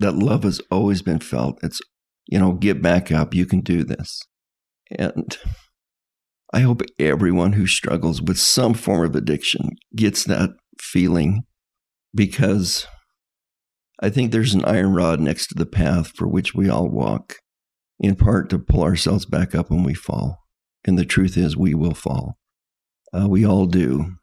that 0.00 0.16
love 0.16 0.42
has 0.42 0.60
always 0.70 1.02
been 1.02 1.20
felt. 1.20 1.58
It's, 1.62 1.80
you 2.26 2.38
know, 2.38 2.52
get 2.52 2.82
back 2.82 3.12
up. 3.12 3.34
You 3.34 3.46
can 3.46 3.60
do 3.60 3.84
this. 3.84 4.20
And 4.98 5.36
I 6.52 6.60
hope 6.60 6.82
everyone 6.98 7.54
who 7.54 7.66
struggles 7.66 8.20
with 8.20 8.38
some 8.38 8.74
form 8.74 9.06
of 9.06 9.16
addiction 9.16 9.70
gets 9.96 10.24
that 10.24 10.50
feeling 10.80 11.42
because 12.14 12.86
I 14.00 14.10
think 14.10 14.32
there's 14.32 14.54
an 14.54 14.64
iron 14.64 14.94
rod 14.94 15.20
next 15.20 15.48
to 15.48 15.54
the 15.54 15.66
path 15.66 16.12
for 16.16 16.26
which 16.26 16.54
we 16.54 16.68
all 16.68 16.88
walk, 16.88 17.36
in 18.00 18.16
part 18.16 18.50
to 18.50 18.58
pull 18.58 18.82
ourselves 18.82 19.26
back 19.26 19.54
up 19.54 19.70
when 19.70 19.82
we 19.82 19.94
fall. 19.94 20.38
And 20.84 20.98
the 20.98 21.04
truth 21.04 21.36
is, 21.36 21.56
we 21.56 21.74
will 21.74 21.94
fall. 21.94 22.36
Uh, 23.12 23.28
we 23.28 23.46
all 23.46 23.66
do 23.66 24.16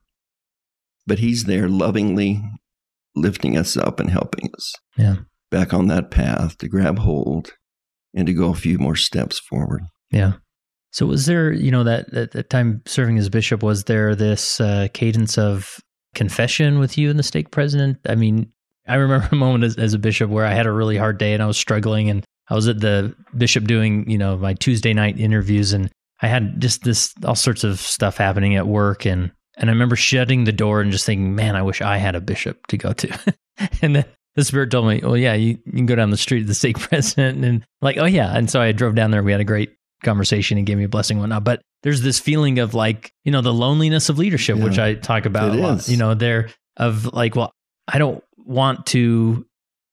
but 1.10 1.20
he's 1.20 1.46
there 1.46 1.68
lovingly 1.68 2.42
lifting 3.16 3.58
us 3.58 3.76
up 3.76 4.00
and 4.00 4.12
helping 4.12 4.50
us 4.54 4.74
yeah. 4.96 5.16
back 5.50 5.74
on 5.74 5.88
that 5.88 6.12
path 6.12 6.58
to 6.60 6.70
grab 6.70 7.00
hold 7.00 7.52
and 8.14 8.28
to 8.28 8.34
go 8.34 8.52
a 8.52 8.56
few 8.56 8.78
more 8.78 8.96
steps 8.96 9.40
forward. 9.40 9.82
Yeah. 10.12 10.34
So 10.92 11.08
was 11.08 11.26
there, 11.26 11.52
you 11.52 11.72
know, 11.72 11.84
that 11.84 12.14
at 12.14 12.32
that 12.32 12.50
time 12.50 12.84
serving 12.86 13.18
as 13.18 13.28
bishop, 13.28 13.64
was 13.64 13.86
there 13.86 14.16
this 14.16 14.62
uh, 14.62 14.88
cadence 14.94 15.38
of 15.38 15.80
confession 16.16 16.80
with 16.80 16.98
you 16.98 17.10
and 17.10 17.20
the 17.20 17.24
stake 17.24 17.52
president? 17.52 17.98
I 18.08 18.16
mean, 18.16 18.52
I 18.88 18.96
remember 18.96 19.28
a 19.32 19.36
moment 19.36 19.64
as, 19.64 19.78
as 19.78 19.94
a 19.94 20.00
bishop 20.00 20.30
where 20.30 20.46
I 20.46 20.54
had 20.54 20.66
a 20.66 20.72
really 20.72 20.98
hard 20.98 21.18
day 21.18 21.34
and 21.34 21.44
I 21.44 21.48
was 21.48 21.58
struggling 21.58 22.10
and 22.10 22.26
I 22.50 22.56
was 22.56 22.68
at 22.68 22.80
the 22.80 23.16
bishop 23.38 23.66
doing, 23.66 24.10
you 24.10 24.18
know, 24.18 24.38
my 24.38 24.54
Tuesday 24.54 24.94
night 24.94 25.20
interviews 25.20 25.74
and 25.74 25.92
I 26.22 26.28
had 26.28 26.60
just 26.60 26.84
this 26.84 27.14
all 27.24 27.36
sorts 27.36 27.64
of 27.64 27.80
stuff 27.80 28.18
happening 28.18 28.56
at 28.56 28.68
work 28.68 29.06
and 29.06 29.32
and 29.60 29.70
I 29.70 29.74
remember 29.74 29.98
shutting 29.98 30.46
the 30.46 30.54
door 30.54 30.80
and 30.82 30.92
just 30.92 31.06
thinking, 31.06 31.36
man, 31.36 31.56
I 31.56 31.62
wish 31.62 31.82
I 31.82 31.98
had 31.98 32.16
a 32.16 32.22
bishop 32.22 32.66
to 32.68 32.78
go 32.78 32.94
to. 32.94 33.36
and 33.82 33.98
then 33.98 34.06
the 34.36 34.46
spirit 34.46 34.72
told 34.72 34.88
me, 34.88 35.02
well, 35.04 35.18
yeah, 35.18 35.34
you, 35.34 35.60
you 35.66 35.72
can 35.74 35.86
go 35.86 35.96
down 35.96 36.12
the 36.12 36.18
street 36.18 36.42
to 36.42 36.46
the 36.46 36.54
stake 36.54 36.80
president. 36.90 37.44
And 37.44 37.66
like, 37.82 37.98
oh, 37.98 38.06
yeah. 38.06 38.36
And 38.36 38.50
so 38.50 38.62
I 38.62 38.72
drove 38.72 38.96
down 38.96 39.12
there. 39.12 39.22
We 39.22 39.34
had 39.34 39.42
a 39.42 39.46
great 39.46 39.76
conversation 40.04 40.58
and 40.58 40.66
gave 40.66 40.78
me 40.78 40.84
a 40.84 40.90
blessing 40.90 41.16
and 41.16 41.22
whatnot. 41.22 41.44
But 41.44 41.62
there's 41.84 42.02
this 42.02 42.20
feeling 42.20 42.60
of 42.60 42.74
like, 42.74 43.12
you 43.24 43.32
know, 43.32 43.42
the 43.42 43.54
loneliness 43.54 44.10
of 44.10 44.18
leadership, 44.18 44.58
yeah, 44.58 44.64
which 44.64 44.80
I 44.80 44.96
talk 44.96 45.26
about 45.26 45.52
a 45.52 45.54
lot, 45.54 45.80
is. 45.80 45.90
you 45.90 45.98
know, 45.98 46.14
there 46.14 46.50
of 46.78 47.14
like, 47.14 47.36
well, 47.36 47.52
I 47.88 47.98
don't 47.98 48.24
want 48.38 48.86
to 48.88 49.46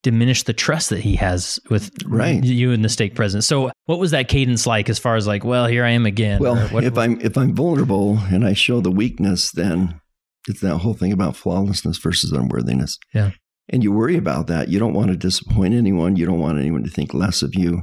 diminish 0.02 0.44
the 0.44 0.52
trust 0.52 0.90
that 0.90 1.00
he 1.00 1.16
has 1.16 1.58
with 1.68 1.90
right. 2.06 2.42
you 2.44 2.70
and 2.70 2.84
the 2.84 2.88
stake 2.88 3.14
president. 3.14 3.42
So 3.44 3.70
what 3.86 3.98
was 3.98 4.12
that 4.12 4.28
cadence 4.28 4.66
like 4.66 4.88
as 4.88 4.98
far 4.98 5.16
as 5.16 5.26
like, 5.26 5.44
well, 5.44 5.66
here 5.66 5.84
I 5.84 5.90
am 5.90 6.06
again? 6.06 6.40
Well, 6.40 6.56
what, 6.68 6.84
if 6.84 6.96
I'm 6.96 7.20
if 7.20 7.36
I'm 7.36 7.54
vulnerable 7.54 8.18
and 8.30 8.46
I 8.46 8.52
show 8.52 8.80
the 8.80 8.90
weakness, 8.90 9.50
then 9.50 10.00
it's 10.48 10.60
that 10.60 10.78
whole 10.78 10.94
thing 10.94 11.12
about 11.12 11.36
flawlessness 11.36 11.98
versus 11.98 12.30
unworthiness. 12.30 12.98
Yeah. 13.12 13.32
And 13.68 13.82
you 13.82 13.92
worry 13.92 14.16
about 14.16 14.46
that. 14.46 14.68
You 14.68 14.78
don't 14.78 14.94
want 14.94 15.08
to 15.08 15.16
disappoint 15.16 15.74
anyone. 15.74 16.14
You 16.14 16.24
don't 16.24 16.38
want 16.38 16.60
anyone 16.60 16.84
to 16.84 16.90
think 16.90 17.12
less 17.12 17.42
of 17.42 17.54
you. 17.54 17.82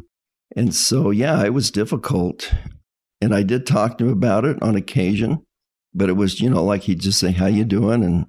And 0.56 0.74
so, 0.74 1.10
yeah, 1.10 1.44
it 1.44 1.54
was 1.54 1.72
difficult. 1.72 2.54
And 3.22 3.34
I 3.34 3.44
did 3.44 3.66
talk 3.66 3.98
to 3.98 4.06
him 4.06 4.12
about 4.12 4.46
it 4.46 4.62
on 4.62 4.76
occasion, 4.76 5.44
but 5.94 6.10
it 6.10 6.14
was, 6.14 6.40
you 6.40 6.50
know, 6.50 6.64
like 6.64 6.84
he'd 6.84 7.00
just 7.00 7.20
say, 7.20 7.32
How 7.32 7.48
you 7.48 7.64
doing? 7.64 8.04
And 8.04 8.28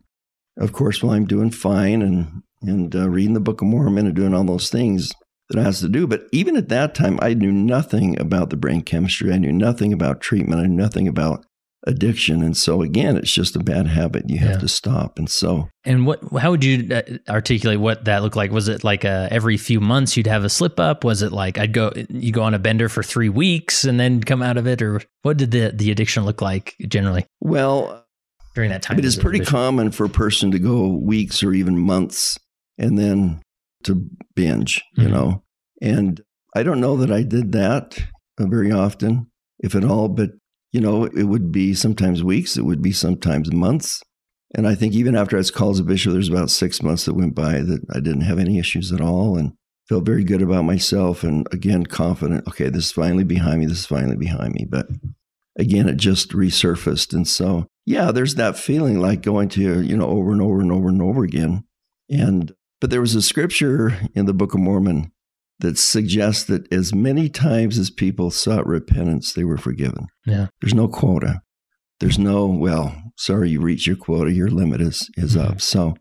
of 0.58 0.72
course, 0.72 1.02
well, 1.02 1.12
I'm 1.12 1.26
doing 1.26 1.50
fine. 1.50 2.00
And 2.00 2.42
and 2.62 2.94
uh, 2.94 3.08
reading 3.08 3.34
the 3.34 3.40
Book 3.40 3.60
of 3.60 3.68
Mormon 3.68 4.06
and 4.06 4.14
doing 4.14 4.34
all 4.34 4.44
those 4.44 4.70
things 4.70 5.12
that 5.48 5.58
I 5.58 5.62
has 5.62 5.80
to 5.80 5.88
do. 5.88 6.06
But 6.06 6.26
even 6.32 6.56
at 6.56 6.68
that 6.70 6.94
time, 6.94 7.18
I 7.20 7.34
knew 7.34 7.52
nothing 7.52 8.18
about 8.18 8.50
the 8.50 8.56
brain 8.56 8.82
chemistry. 8.82 9.32
I 9.32 9.38
knew 9.38 9.52
nothing 9.52 9.92
about 9.92 10.20
treatment. 10.20 10.60
I 10.60 10.66
knew 10.66 10.76
nothing 10.76 11.06
about 11.06 11.44
addiction. 11.86 12.42
And 12.42 12.56
so 12.56 12.82
again, 12.82 13.16
it's 13.16 13.32
just 13.32 13.56
a 13.56 13.60
bad 13.60 13.86
habit. 13.86 14.28
You 14.28 14.38
have 14.38 14.50
yeah. 14.52 14.58
to 14.58 14.68
stop. 14.68 15.18
And 15.18 15.30
so, 15.30 15.68
and 15.84 16.06
what? 16.06 16.20
How 16.38 16.50
would 16.50 16.64
you 16.64 16.94
uh, 16.94 17.02
articulate 17.28 17.80
what 17.80 18.04
that 18.06 18.22
looked 18.22 18.36
like? 18.36 18.50
Was 18.50 18.68
it 18.68 18.84
like 18.84 19.04
a, 19.04 19.28
every 19.30 19.56
few 19.56 19.80
months 19.80 20.16
you'd 20.16 20.26
have 20.26 20.44
a 20.44 20.48
slip 20.48 20.80
up? 20.80 21.04
Was 21.04 21.22
it 21.22 21.32
like 21.32 21.58
I'd 21.58 21.72
go 21.72 21.92
you 22.08 22.32
go 22.32 22.42
on 22.42 22.54
a 22.54 22.58
bender 22.58 22.88
for 22.88 23.02
three 23.02 23.28
weeks 23.28 23.84
and 23.84 23.98
then 24.00 24.22
come 24.22 24.42
out 24.42 24.56
of 24.56 24.66
it, 24.66 24.82
or 24.82 25.00
what 25.22 25.36
did 25.36 25.50
the 25.50 25.72
the 25.74 25.90
addiction 25.90 26.24
look 26.24 26.40
like 26.40 26.74
generally? 26.88 27.26
Well. 27.40 28.00
During 28.54 28.70
that 28.70 28.82
time, 28.82 29.00
it 29.00 29.04
is 29.04 29.16
pretty 29.16 29.40
common 29.40 29.90
for 29.90 30.04
a 30.04 30.08
person 30.08 30.52
to 30.52 30.60
go 30.60 30.86
weeks 30.86 31.42
or 31.42 31.52
even 31.52 31.76
months 31.76 32.38
and 32.78 32.96
then 32.96 33.42
to 33.82 34.08
binge, 34.36 34.80
you 34.96 35.04
mm-hmm. 35.04 35.12
know. 35.12 35.42
And 35.82 36.20
I 36.54 36.62
don't 36.62 36.80
know 36.80 36.96
that 36.98 37.10
I 37.10 37.22
did 37.22 37.50
that 37.50 37.98
uh, 38.38 38.46
very 38.46 38.70
often, 38.70 39.28
if 39.58 39.74
at 39.74 39.84
all, 39.84 40.08
but 40.08 40.30
you 40.74 40.80
know, 40.80 41.04
it 41.04 41.22
would 41.22 41.52
be 41.52 41.72
sometimes 41.72 42.24
weeks, 42.24 42.56
it 42.56 42.64
would 42.64 42.82
be 42.82 42.90
sometimes 42.90 43.52
months. 43.52 44.02
And 44.56 44.66
I 44.66 44.74
think 44.74 44.92
even 44.94 45.14
after 45.14 45.36
I 45.36 45.38
was 45.38 45.52
called 45.52 45.76
as 45.76 45.80
a 45.80 45.84
bishop, 45.84 46.12
there's 46.12 46.28
about 46.28 46.50
six 46.50 46.82
months 46.82 47.04
that 47.04 47.14
went 47.14 47.32
by 47.32 47.60
that 47.60 47.82
I 47.94 48.00
didn't 48.00 48.22
have 48.22 48.40
any 48.40 48.58
issues 48.58 48.90
at 48.92 49.00
all 49.00 49.38
and 49.38 49.52
felt 49.88 50.04
very 50.04 50.24
good 50.24 50.42
about 50.42 50.64
myself 50.64 51.22
and 51.22 51.46
again 51.52 51.86
confident, 51.86 52.48
okay, 52.48 52.70
this 52.70 52.86
is 52.86 52.92
finally 52.92 53.22
behind 53.22 53.60
me, 53.60 53.66
this 53.66 53.78
is 53.78 53.86
finally 53.86 54.16
behind 54.16 54.52
me. 54.54 54.66
But 54.68 54.88
again, 55.56 55.88
it 55.88 55.96
just 55.96 56.30
resurfaced. 56.30 57.12
And 57.12 57.28
so, 57.28 57.68
yeah, 57.86 58.10
there's 58.10 58.34
that 58.34 58.58
feeling 58.58 58.98
like 58.98 59.22
going 59.22 59.50
to, 59.50 59.80
you 59.80 59.96
know, 59.96 60.08
over 60.08 60.32
and 60.32 60.42
over 60.42 60.60
and 60.60 60.72
over 60.72 60.88
and 60.88 61.00
over 61.00 61.22
again. 61.22 61.62
And 62.10 62.52
but 62.80 62.90
there 62.90 63.00
was 63.00 63.14
a 63.14 63.22
scripture 63.22 63.96
in 64.16 64.26
the 64.26 64.34
Book 64.34 64.54
of 64.54 64.60
Mormon 64.60 65.12
that 65.60 65.78
suggests 65.78 66.44
that 66.44 66.70
as 66.72 66.94
many 66.94 67.28
times 67.28 67.78
as 67.78 67.90
people 67.90 68.30
sought 68.30 68.66
repentance, 68.66 69.32
they 69.32 69.44
were 69.44 69.56
forgiven. 69.56 70.06
Yeah. 70.26 70.48
There's 70.60 70.74
no 70.74 70.88
quota. 70.88 71.40
There's 72.00 72.18
no, 72.18 72.46
well, 72.46 72.94
sorry, 73.16 73.50
you 73.50 73.60
reached 73.60 73.86
your 73.86 73.96
quota, 73.96 74.32
your 74.32 74.48
limit 74.48 74.80
is, 74.80 75.08
is 75.16 75.36
mm-hmm. 75.36 75.52
up. 75.52 75.60
So, 75.60 75.94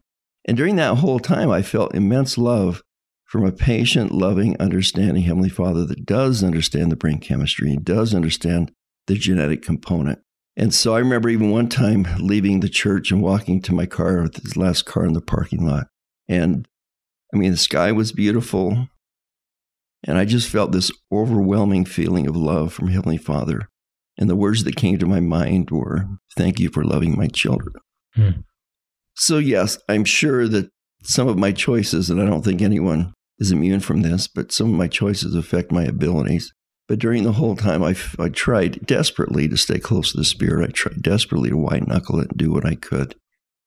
and 0.45 0.57
during 0.57 0.75
that 0.77 0.97
whole 0.97 1.19
time, 1.19 1.51
I 1.51 1.61
felt 1.61 1.95
immense 1.95 2.37
love 2.37 2.81
from 3.25 3.45
a 3.45 3.51
patient, 3.51 4.11
loving, 4.11 4.59
understanding 4.59 5.23
Heavenly 5.23 5.49
Father 5.49 5.85
that 5.85 6.05
does 6.05 6.43
understand 6.43 6.91
the 6.91 6.95
brain 6.95 7.19
chemistry 7.19 7.71
and 7.71 7.83
does 7.83 8.13
understand 8.13 8.71
the 9.07 9.15
genetic 9.15 9.61
component. 9.61 10.19
And 10.55 10.73
so 10.73 10.95
I 10.95 10.99
remember 10.99 11.29
even 11.29 11.49
one 11.49 11.67
time 11.67 12.05
leaving 12.19 12.59
the 12.59 12.69
church 12.69 13.11
and 13.11 13.21
walking 13.21 13.61
to 13.63 13.73
my 13.73 13.85
car 13.85 14.21
with 14.21 14.35
his 14.35 14.55
last 14.55 14.85
car 14.85 15.05
in 15.05 15.13
the 15.13 15.21
parking 15.21 15.65
lot. 15.65 15.87
And 16.27 16.67
I 17.33 17.37
mean, 17.37 17.51
the 17.51 17.57
sky 17.57 17.91
was 17.91 18.11
beautiful. 18.11 18.87
And 20.05 20.17
I 20.17 20.25
just 20.25 20.49
felt 20.49 20.71
this 20.71 20.91
overwhelming 21.11 21.85
feeling 21.85 22.27
of 22.27 22.35
love 22.35 22.73
from 22.73 22.89
Heavenly 22.89 23.17
Father. 23.17 23.69
And 24.17 24.29
the 24.29 24.35
words 24.35 24.63
that 24.63 24.75
came 24.75 24.97
to 24.99 25.05
my 25.05 25.19
mind 25.19 25.71
were, 25.71 26.07
Thank 26.37 26.59
you 26.59 26.69
for 26.69 26.83
loving 26.83 27.17
my 27.17 27.27
children. 27.27 27.73
Hmm. 28.15 28.29
So, 29.15 29.37
yes, 29.37 29.77
I'm 29.87 30.05
sure 30.05 30.47
that 30.47 30.69
some 31.03 31.27
of 31.27 31.37
my 31.37 31.51
choices, 31.51 32.09
and 32.09 32.21
I 32.21 32.25
don't 32.25 32.43
think 32.43 32.61
anyone 32.61 33.13
is 33.39 33.51
immune 33.51 33.79
from 33.79 34.01
this, 34.01 34.27
but 34.27 34.51
some 34.51 34.69
of 34.69 34.75
my 34.75 34.87
choices 34.87 35.35
affect 35.35 35.71
my 35.71 35.83
abilities. 35.83 36.51
But 36.87 36.99
during 36.99 37.23
the 37.23 37.33
whole 37.33 37.55
time, 37.55 37.83
I, 37.83 37.95
I 38.19 38.29
tried 38.29 38.85
desperately 38.85 39.47
to 39.47 39.57
stay 39.57 39.79
close 39.79 40.11
to 40.11 40.17
the 40.17 40.25
Spirit. 40.25 40.69
I 40.69 40.71
tried 40.71 41.01
desperately 41.01 41.49
to 41.49 41.57
white 41.57 41.87
knuckle 41.87 42.19
it 42.19 42.29
and 42.29 42.37
do 42.37 42.51
what 42.51 42.65
I 42.65 42.75
could. 42.75 43.15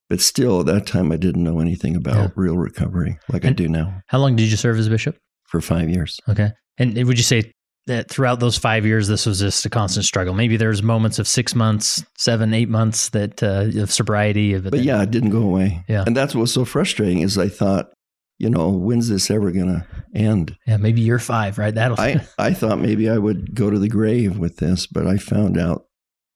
But 0.09 0.21
still, 0.21 0.61
at 0.61 0.67
that 0.67 0.87
time, 0.87 1.11
I 1.11 1.17
didn't 1.17 1.43
know 1.43 1.59
anything 1.59 1.97
about 1.97 2.17
yeah. 2.17 2.29
real 2.37 2.57
recovery 2.57 3.19
like 3.29 3.43
and 3.43 3.51
I 3.51 3.55
do 3.55 3.69
now. 3.69 4.03
How 4.07 4.19
long 4.19 4.37
did 4.37 4.51
you 4.51 4.57
serve 4.57 4.79
as 4.79 4.89
bishop? 4.89 5.19
For 5.49 5.61
five 5.61 5.89
years. 5.89 6.19
Okay. 6.29 6.51
And 6.79 6.95
would 7.07 7.19
you 7.19 7.25
say 7.25 7.53
that 7.87 8.11
throughout 8.11 8.41
those 8.41 8.59
five 8.59 8.85
years, 8.85 9.09
this 9.09 9.27
was 9.27 9.39
just 9.39 9.65
a 9.65 9.71
constant 9.71 10.05
struggle? 10.05 10.35
Maybe 10.35 10.57
there's 10.57 10.83
moments 10.83 11.19
of 11.19 11.29
six 11.29 11.55
months, 11.55 12.05
seven, 12.19 12.53
eight 12.53 12.69
months 12.69 13.11
that 13.11 13.43
uh, 13.43 13.81
of 13.81 13.93
sobriety. 13.93 14.55
Of 14.55 14.65
but 14.65 14.81
yeah, 14.81 15.03
it 15.03 15.11
didn't 15.11 15.31
go 15.31 15.43
away. 15.43 15.85
Yeah. 15.89 16.05
And 16.07 16.17
that's 16.17 16.35
what 16.35 16.43
was 16.43 16.53
so 16.53 16.65
frustrating 16.65 17.21
is 17.21 17.39
I 17.39 17.49
thought, 17.49 17.93
you 18.39 18.51
know, 18.51 18.71
when's 18.71 19.09
this 19.09 19.31
ever 19.31 19.51
going 19.51 19.69
to 19.69 19.87
end? 20.15 20.57
Yeah, 20.67 20.77
maybe 20.77 21.01
year 21.01 21.19
five, 21.19 21.59
right? 21.59 21.75
That'll. 21.75 21.99
I, 21.99 22.27
I 22.39 22.53
thought 22.53 22.79
maybe 22.79 23.09
I 23.09 23.19
would 23.19 23.55
go 23.55 23.71
to 23.71 23.79
the 23.79 23.89
grave 23.89 24.39
with 24.39 24.57
this, 24.59 24.87
but 24.87 25.07
I 25.07 25.17
found 25.17 25.59
out 25.59 25.87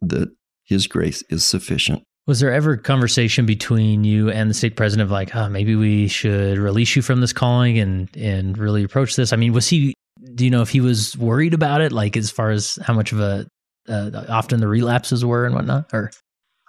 that 0.01 0.31
His 0.65 0.87
grace 0.87 1.23
is 1.29 1.45
sufficient. 1.45 2.05
Was 2.31 2.39
there 2.39 2.53
ever 2.53 2.76
conversation 2.76 3.45
between 3.45 4.05
you 4.05 4.31
and 4.31 4.49
the 4.49 4.55
stake 4.55 4.76
president 4.76 5.05
of 5.05 5.11
like, 5.11 5.35
oh, 5.35 5.49
maybe 5.49 5.74
we 5.74 6.07
should 6.07 6.59
release 6.59 6.95
you 6.95 7.03
from 7.03 7.20
this 7.20 7.33
calling 7.33 7.76
and 7.76 8.09
and 8.16 8.57
really 8.57 8.85
approach 8.85 9.16
this? 9.16 9.33
I 9.33 9.37
mean, 9.37 9.53
was 9.53 9.66
he? 9.66 9.95
Do 10.37 10.45
you 10.45 10.51
know 10.53 10.62
if 10.62 10.68
he 10.68 10.81
was 10.81 11.18
worried 11.18 11.55
about 11.55 11.81
it, 11.81 11.91
like 11.91 12.16
as 12.16 12.31
far 12.31 12.51
as 12.53 12.78
how 12.85 12.95
much 12.95 13.11
of 13.11 13.18
a 13.18 13.49
uh, 13.89 14.26
often 14.28 14.61
the 14.61 14.68
relapses 14.68 15.24
were 15.24 15.45
and 15.45 15.57
whatnot? 15.57 15.93
Or 15.93 16.12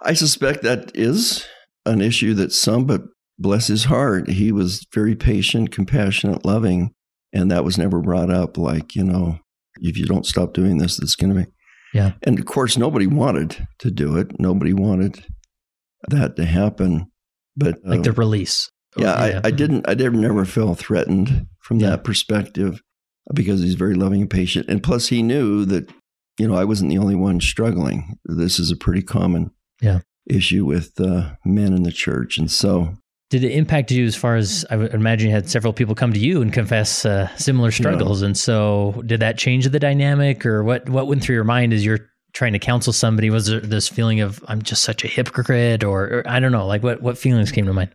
I 0.02 0.14
suspect 0.14 0.64
that 0.64 0.90
is 0.96 1.46
an 1.86 2.00
issue 2.00 2.34
that 2.34 2.50
some, 2.52 2.84
but 2.84 3.02
bless 3.38 3.68
his 3.68 3.84
heart, 3.84 4.30
he 4.30 4.50
was 4.50 4.84
very 4.92 5.14
patient, 5.14 5.70
compassionate, 5.70 6.44
loving. 6.44 6.90
And 7.32 7.52
that 7.52 7.62
was 7.62 7.78
never 7.78 8.00
brought 8.00 8.30
up 8.30 8.58
like, 8.58 8.96
you 8.96 9.04
know, 9.04 9.38
if 9.76 9.96
you 9.96 10.06
don't 10.06 10.26
stop 10.26 10.54
doing 10.54 10.78
this, 10.78 10.98
it's 10.98 11.14
going 11.14 11.32
to 11.32 11.44
be. 11.44 11.50
Yeah. 11.94 12.14
And 12.22 12.40
of 12.40 12.46
course, 12.46 12.76
nobody 12.76 13.06
wanted 13.06 13.64
to 13.78 13.92
do 13.92 14.16
it. 14.16 14.40
Nobody 14.40 14.72
wanted 14.72 15.24
that 16.08 16.36
to 16.36 16.44
happen. 16.44 17.10
But 17.56 17.78
like 17.84 18.00
uh, 18.00 18.02
the 18.02 18.12
release. 18.12 18.70
Yeah, 18.96 19.26
yeah. 19.26 19.40
I, 19.42 19.48
I, 19.48 19.50
didn't, 19.50 19.88
I 19.88 19.94
never, 19.94 20.16
never 20.16 20.44
felt 20.44 20.78
threatened 20.78 21.46
from 21.60 21.80
yeah. 21.80 21.90
that 21.90 22.04
perspective 22.04 22.82
because 23.32 23.62
he's 23.62 23.74
very 23.74 23.94
loving 23.94 24.22
and 24.22 24.30
patient. 24.30 24.66
And 24.68 24.82
plus, 24.82 25.08
he 25.08 25.22
knew 25.22 25.64
that, 25.66 25.90
you 26.38 26.46
know, 26.48 26.54
I 26.54 26.64
wasn't 26.64 26.90
the 26.90 26.98
only 26.98 27.14
one 27.14 27.40
struggling. 27.40 28.18
This 28.24 28.58
is 28.58 28.70
a 28.70 28.76
pretty 28.76 29.02
common 29.02 29.50
yeah. 29.80 30.00
issue 30.26 30.64
with 30.64 31.00
uh, 31.00 31.34
men 31.44 31.72
in 31.72 31.84
the 31.84 31.92
church. 31.92 32.38
And 32.38 32.50
so 32.50 32.96
did 33.32 33.44
it 33.44 33.52
impact 33.52 33.90
you 33.90 34.04
as 34.04 34.14
far 34.14 34.36
as 34.36 34.66
I 34.68 34.76
would 34.76 34.92
imagine 34.92 35.30
you 35.30 35.34
had 35.34 35.48
several 35.48 35.72
people 35.72 35.94
come 35.94 36.12
to 36.12 36.20
you 36.20 36.42
and 36.42 36.52
confess 36.52 37.06
uh, 37.06 37.34
similar 37.36 37.70
struggles, 37.70 38.20
yeah. 38.20 38.26
and 38.26 38.36
so 38.36 39.02
did 39.06 39.20
that 39.20 39.38
change 39.38 39.66
the 39.66 39.80
dynamic, 39.80 40.44
or 40.44 40.62
what? 40.62 40.86
What 40.86 41.06
went 41.06 41.22
through 41.22 41.36
your 41.36 41.44
mind 41.44 41.72
as 41.72 41.82
you're 41.82 42.10
trying 42.32 42.52
to 42.52 42.58
counsel 42.58 42.92
somebody? 42.92 43.30
Was 43.30 43.46
there 43.46 43.60
this 43.60 43.88
feeling 43.88 44.20
of 44.20 44.42
I'm 44.48 44.62
just 44.62 44.82
such 44.82 45.04
a 45.04 45.08
hypocrite, 45.08 45.84
or, 45.84 46.02
or 46.04 46.22
I 46.26 46.40
don't 46.40 46.52
know, 46.52 46.66
like 46.66 46.82
what 46.82 47.02
what 47.02 47.18
feelings 47.18 47.52
came 47.52 47.66
to 47.66 47.72
mind? 47.72 47.94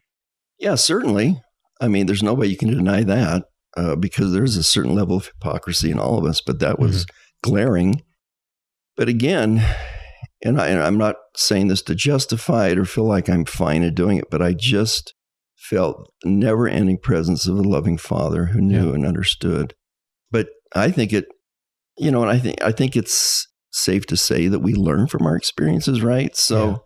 Yeah, 0.60 0.76
certainly. 0.76 1.42
I 1.80 1.88
mean, 1.88 2.08
there's 2.08 2.24
no 2.24 2.34
way 2.34 2.48
you 2.48 2.58
can 2.58 2.70
deny 2.70 3.04
that 3.04 3.46
uh, 3.76 3.96
because 3.96 4.34
there's 4.34 4.58
a 4.58 4.64
certain 4.64 4.96
level 4.96 5.18
of 5.18 5.28
hypocrisy 5.28 5.92
in 5.92 6.00
all 6.00 6.18
of 6.18 6.26
us, 6.26 6.42
but 6.42 6.60
that 6.60 6.80
was 6.80 7.06
mm-hmm. 7.06 7.50
glaring. 7.52 8.02
But 8.96 9.08
again, 9.08 9.64
and, 10.44 10.60
I, 10.60 10.70
and 10.70 10.82
I'm 10.82 10.98
not 10.98 11.18
saying 11.36 11.68
this 11.68 11.84
to 11.84 11.96
justify 11.96 12.70
it 12.70 12.80
or 12.80 12.86
feel 12.86 13.06
like 13.06 13.30
I'm 13.30 13.46
fine 13.46 13.84
at 13.84 13.94
doing 13.94 14.18
it, 14.18 14.32
but 14.32 14.42
I 14.42 14.54
just 14.54 15.14
felt 15.56 16.12
never 16.24 16.68
ending 16.68 16.98
presence 16.98 17.46
of 17.46 17.58
a 17.58 17.62
loving 17.62 17.98
father 17.98 18.46
who 18.46 18.62
knew 18.62 18.90
yeah. 18.90 18.94
and 18.96 19.06
understood. 19.06 19.76
But 20.32 20.50
I 20.76 20.90
think 20.90 21.14
it, 21.14 21.26
you 21.98 22.10
know, 22.10 22.22
and 22.22 22.32
I 22.32 22.40
think 22.40 22.62
I 22.62 22.72
think 22.72 22.96
it's 22.96 23.48
safe 23.72 24.06
to 24.08 24.18
say 24.18 24.48
that 24.48 24.60
we 24.60 24.74
learn 24.74 25.08
from 25.08 25.26
our 25.26 25.36
experiences, 25.36 26.02
right? 26.02 26.36
So 26.36 26.68
yeah. 26.68 26.78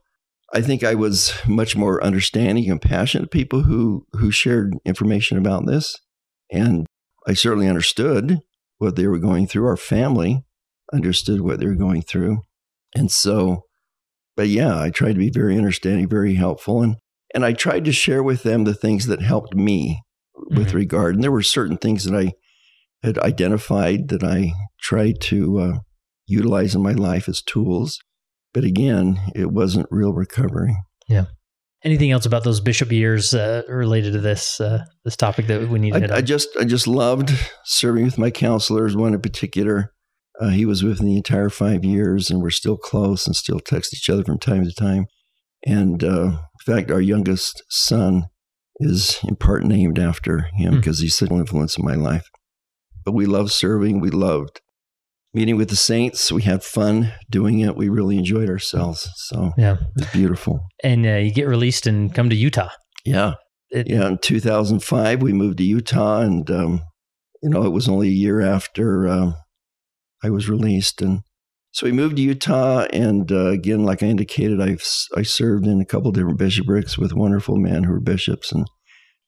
I 0.54 0.62
think 0.62 0.84
I 0.84 0.96
was 0.96 1.34
much 1.48 1.76
more 1.76 2.04
understanding 2.04 2.70
and 2.70 2.82
compassionate 2.82 3.32
to 3.32 3.38
people 3.38 3.64
who 3.64 4.06
who 4.14 4.32
shared 4.32 4.76
information 4.86 5.38
about 5.38 5.66
this. 5.66 5.96
And 6.52 6.88
I 7.28 7.34
certainly 7.34 7.68
understood 7.68 8.40
what 8.78 8.96
they 8.96 9.08
were 9.08 9.20
going 9.20 9.48
through. 9.48 9.66
Our 9.66 9.78
family 9.78 10.44
understood 10.92 11.42
what 11.42 11.60
they 11.60 11.68
were 11.68 11.76
going 11.76 12.02
through. 12.02 12.42
And 12.96 13.10
so, 13.12 13.66
but 14.36 14.50
yeah, 14.50 14.80
I 14.80 14.90
tried 14.90 15.14
to 15.14 15.20
be 15.20 15.30
very 15.30 15.58
understanding, 15.58 16.10
very 16.10 16.36
helpful. 16.36 16.82
And 16.82 16.96
and 17.34 17.46
I 17.46 17.54
tried 17.54 17.86
to 17.86 17.94
share 17.94 18.22
with 18.22 18.44
them 18.44 18.64
the 18.64 18.74
things 18.74 19.06
that 19.06 19.22
helped 19.22 19.56
me 19.56 20.02
with 20.50 20.70
mm-hmm. 20.70 20.78
regard. 20.78 21.16
And 21.16 21.24
there 21.24 21.32
were 21.32 21.44
certain 21.44 21.78
things 21.78 22.04
that 22.04 22.18
I 22.18 22.34
had 23.04 23.18
identified 23.20 24.10
that 24.10 24.24
I 24.24 24.54
tried 24.82 25.22
to 25.22 25.60
uh, 25.60 25.78
utilize 26.32 26.76
in 26.76 26.82
my 26.82 26.94
life 26.94 27.28
as 27.28 27.42
tools. 27.42 28.00
But 28.54 28.64
again, 28.64 29.20
it 29.36 29.52
wasn't 29.52 29.88
real 29.92 30.14
recovery. 30.14 30.76
Yeah. 31.08 31.26
Anything 31.84 32.12
else 32.12 32.26
about 32.26 32.44
those 32.44 32.60
bishop 32.60 32.92
years 32.92 33.34
uh, 33.34 33.64
related 33.68 34.14
to 34.14 34.20
this 34.20 34.62
uh, 34.62 34.86
this 35.04 35.16
topic 35.16 35.48
that 35.48 35.68
we 35.68 35.80
need 35.80 35.94
to 35.94 36.14
I, 36.14 36.18
I, 36.18 36.22
just 36.22 36.50
I 36.60 36.64
just 36.64 36.88
loved 36.88 37.32
serving 37.66 38.06
with 38.06 38.20
my 38.20 38.30
counselors. 38.30 38.96
One 38.96 39.16
in 39.16 39.22
particular, 39.22 39.92
uh, 40.40 40.50
he 40.50 40.66
was 40.66 40.84
with 40.84 41.02
me 41.02 41.12
the 41.12 41.18
entire 41.18 41.50
five 41.50 41.84
years, 41.84 42.30
and 42.30 42.40
we're 42.42 42.52
still 42.52 42.78
close 42.78 43.26
and 43.26 43.36
still 43.36 43.60
text 43.60 43.96
each 43.96 44.10
other 44.10 44.24
from 44.24 44.38
time 44.38 44.64
to 44.64 44.72
time. 44.72 45.08
And 45.66 46.04
uh, 46.04 46.38
in 46.68 46.76
fact, 46.76 46.92
our 46.92 47.02
youngest 47.02 47.64
son 47.70 48.26
is 48.76 49.20
in 49.24 49.36
part 49.36 49.64
named 49.64 49.98
after 49.98 50.50
him 50.54 50.76
because 50.76 51.00
hmm. 51.00 51.04
he's 51.04 51.16
such 51.16 51.32
an 51.32 51.38
influence 51.38 51.78
in 51.78 51.86
my 51.86 51.96
life. 51.96 52.30
But 53.06 53.14
we 53.14 53.26
loved 53.26 53.52
serving. 53.52 54.00
We 54.00 54.12
loved 54.12 54.62
meeting 55.34 55.58
with 55.58 55.70
the 55.70 55.76
saints. 55.76 56.32
We 56.32 56.44
had 56.44 56.64
fun 56.64 57.14
doing 57.30 57.60
it. 57.60 57.76
We 57.76 57.90
really 57.90 58.18
enjoyed 58.18 58.50
ourselves. 58.50 59.10
So 59.16 59.54
yeah, 59.58 59.74
it 59.74 59.80
was 59.96 60.08
beautiful. 60.12 60.68
And 60.84 61.06
uh, 61.06 61.16
you 61.16 61.34
get 61.34 61.48
released 61.48 61.88
and 61.88 62.14
come 62.14 62.30
to 62.30 62.36
Utah. 62.36 62.70
Yeah. 63.06 63.36
It, 63.70 63.90
yeah. 63.90 64.08
In 64.08 64.18
2005, 64.18 65.22
we 65.22 65.34
moved 65.34 65.60
to 65.60 65.64
Utah. 65.64 66.20
And, 66.20 66.50
um, 66.52 66.82
you 67.42 67.50
know, 67.50 67.64
it 67.64 67.70
was 67.70 67.88
only 67.88 68.10
a 68.10 68.12
year 68.12 68.42
after 68.42 69.08
uh, 69.08 69.32
I 70.24 70.30
was 70.30 70.50
released. 70.50 71.02
And 71.02 71.22
so 71.74 71.86
we 71.86 71.94
moved 71.94 72.18
to 72.18 72.22
Utah, 72.22 72.86
and 72.92 73.32
uh, 73.32 73.48
again, 73.48 73.84
like 73.84 74.04
I 74.04 74.08
indicated, 74.08 74.62
I 74.62 74.78
I 75.18 75.24
served 75.24 75.66
in 75.66 75.80
a 75.80 75.86
couple 75.86 76.12
different 76.12 76.38
bishoprics 76.38 76.98
with 76.98 77.14
wonderful 77.14 77.56
men 77.56 77.86
who 77.86 77.94
were 77.94 78.02
bishops, 78.02 78.52
and 78.52 78.68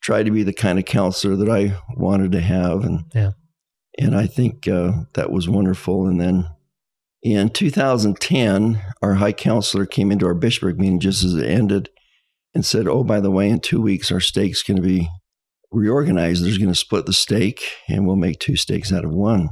tried 0.01 0.25
to 0.25 0.31
be 0.31 0.43
the 0.43 0.53
kind 0.53 0.77
of 0.77 0.83
counselor 0.83 1.37
that 1.37 1.49
I 1.49 1.77
wanted 1.95 2.33
to 2.33 2.41
have, 2.41 2.83
and 2.83 3.05
yeah, 3.15 3.31
and 3.99 4.15
I 4.15 4.27
think 4.27 4.67
uh, 4.67 5.03
that 5.13 5.31
was 5.31 5.47
wonderful. 5.47 6.07
And 6.07 6.19
then 6.19 6.47
in 7.21 7.49
2010, 7.49 8.81
our 9.01 9.15
high 9.15 9.33
counselor 9.33 9.85
came 9.85 10.11
into 10.11 10.25
our 10.25 10.33
bishopric 10.33 10.77
meeting 10.77 10.99
just 10.99 11.23
as 11.23 11.33
it 11.33 11.45
ended, 11.45 11.89
and 12.53 12.65
said, 12.65 12.87
"Oh, 12.87 13.03
by 13.03 13.19
the 13.19 13.31
way, 13.31 13.49
in 13.49 13.59
two 13.59 13.81
weeks 13.81 14.11
our 14.11 14.19
stake's 14.19 14.63
going 14.63 14.77
to 14.77 14.87
be 14.87 15.09
reorganized. 15.71 16.43
There's 16.43 16.57
going 16.57 16.71
to 16.71 16.75
split 16.75 17.05
the 17.05 17.13
stake, 17.13 17.63
and 17.87 18.05
we'll 18.05 18.15
make 18.15 18.39
two 18.39 18.55
stakes 18.55 18.91
out 18.91 19.05
of 19.05 19.11
one." 19.11 19.49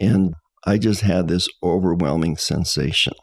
And 0.00 0.34
I 0.66 0.78
just 0.78 1.02
had 1.02 1.28
this 1.28 1.48
overwhelming 1.62 2.36
sensation 2.36 3.14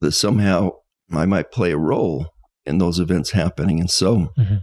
that 0.00 0.12
somehow 0.12 0.70
I 1.12 1.26
might 1.26 1.50
play 1.50 1.72
a 1.72 1.78
role 1.78 2.26
in 2.64 2.78
those 2.78 2.98
events 2.98 3.30
happening. 3.30 3.80
And 3.80 3.90
so 3.90 4.32
mm-hmm. 4.38 4.56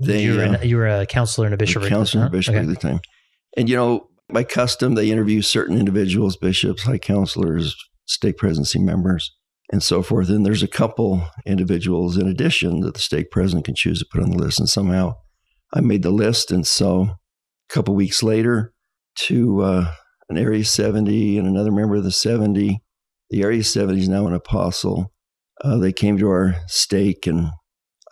they. 0.00 0.22
You 0.22 0.36
were, 0.36 0.44
uh, 0.44 0.62
you 0.62 0.76
were, 0.76 0.88
a 0.88 1.06
counselor 1.06 1.46
and 1.46 1.54
a 1.54 1.58
bishop. 1.58 1.82
A 1.82 1.88
counselor 1.88 2.24
and 2.24 2.32
a 2.32 2.36
bishop 2.36 2.54
okay. 2.54 2.62
at 2.62 2.68
the 2.68 2.76
time. 2.76 3.00
And, 3.56 3.68
you 3.68 3.76
know, 3.76 4.08
by 4.28 4.44
custom, 4.44 4.94
they 4.94 5.10
interview 5.10 5.42
certain 5.42 5.78
individuals, 5.78 6.36
bishops, 6.36 6.84
high 6.84 6.98
counselors, 6.98 7.76
stake 8.06 8.38
presidency 8.38 8.78
members, 8.78 9.34
and 9.70 9.82
so 9.82 10.02
forth. 10.02 10.28
And 10.28 10.44
there's 10.44 10.62
a 10.62 10.68
couple 10.68 11.28
individuals 11.46 12.16
in 12.16 12.26
addition 12.28 12.80
that 12.80 12.94
the 12.94 13.00
stake 13.00 13.30
president 13.30 13.66
can 13.66 13.74
choose 13.74 13.98
to 13.98 14.06
put 14.10 14.22
on 14.22 14.30
the 14.30 14.38
list. 14.38 14.60
And 14.60 14.68
somehow 14.68 15.14
I 15.72 15.80
made 15.80 16.02
the 16.02 16.10
list. 16.10 16.50
And 16.50 16.66
so 16.66 17.02
a 17.02 17.18
couple 17.68 17.94
weeks 17.94 18.22
later, 18.22 18.72
to 19.14 19.62
uh, 19.62 19.92
an 20.28 20.38
Area 20.38 20.64
70 20.64 21.38
and 21.38 21.46
another 21.46 21.72
member 21.72 21.96
of 21.96 22.04
the 22.04 22.10
70. 22.10 22.80
The 23.30 23.42
Area 23.42 23.62
70 23.62 24.00
is 24.00 24.08
now 24.08 24.26
an 24.26 24.34
apostle. 24.34 25.12
Uh, 25.62 25.78
they 25.78 25.92
came 25.92 26.18
to 26.18 26.28
our 26.28 26.56
stake 26.66 27.26
and 27.26 27.50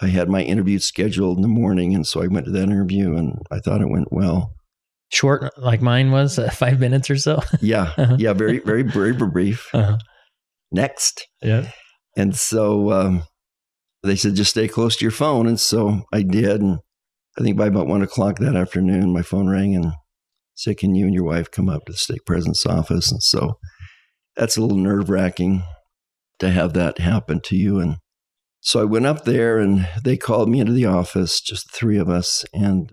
I 0.00 0.08
had 0.08 0.28
my 0.28 0.42
interview 0.42 0.78
scheduled 0.78 1.38
in 1.38 1.42
the 1.42 1.48
morning. 1.48 1.94
And 1.94 2.06
so 2.06 2.22
I 2.22 2.26
went 2.26 2.46
to 2.46 2.52
that 2.52 2.62
interview 2.62 3.16
and 3.16 3.38
I 3.50 3.58
thought 3.58 3.82
it 3.82 3.90
went 3.90 4.12
well. 4.12 4.54
Short, 5.12 5.52
like 5.58 5.82
mine 5.82 6.10
was, 6.12 6.38
uh, 6.38 6.50
five 6.50 6.78
minutes 6.80 7.10
or 7.10 7.16
so. 7.16 7.40
yeah, 7.60 7.92
Uh-huh. 7.98 8.16
yeah, 8.18 8.32
very, 8.32 8.58
very, 8.60 8.82
very 8.82 9.12
brief. 9.12 9.68
Uh-huh. 9.74 9.98
Next, 10.72 11.26
Yeah. 11.42 11.68
and 12.16 12.36
so 12.36 12.92
um, 12.92 13.24
they 14.04 14.14
said 14.14 14.36
just 14.36 14.50
stay 14.50 14.68
close 14.68 14.96
to 14.96 15.04
your 15.04 15.10
phone, 15.10 15.46
and 15.48 15.58
so 15.58 16.02
I 16.12 16.22
did. 16.22 16.60
And 16.60 16.78
I 17.36 17.42
think 17.42 17.56
by 17.56 17.66
about 17.66 17.88
one 17.88 18.02
o'clock 18.02 18.38
that 18.38 18.54
afternoon, 18.54 19.12
my 19.12 19.22
phone 19.22 19.48
rang 19.48 19.74
and 19.74 19.92
said, 20.54 20.78
"Can 20.78 20.94
you 20.94 21.06
and 21.06 21.14
your 21.14 21.24
wife 21.24 21.50
come 21.50 21.68
up 21.68 21.86
to 21.86 21.92
the 21.92 21.98
stake 21.98 22.24
president's 22.24 22.64
office?" 22.66 23.10
And 23.10 23.20
so 23.20 23.54
that's 24.36 24.56
a 24.56 24.60
little 24.62 24.78
nerve 24.78 25.10
wracking 25.10 25.64
to 26.38 26.50
have 26.50 26.72
that 26.74 26.98
happen 26.98 27.40
to 27.46 27.56
you. 27.56 27.80
And 27.80 27.96
so 28.60 28.80
I 28.80 28.84
went 28.84 29.06
up 29.06 29.24
there, 29.24 29.58
and 29.58 29.88
they 30.04 30.16
called 30.16 30.48
me 30.48 30.60
into 30.60 30.72
the 30.72 30.86
office, 30.86 31.40
just 31.40 31.66
the 31.72 31.76
three 31.76 31.98
of 31.98 32.08
us, 32.08 32.44
and 32.54 32.92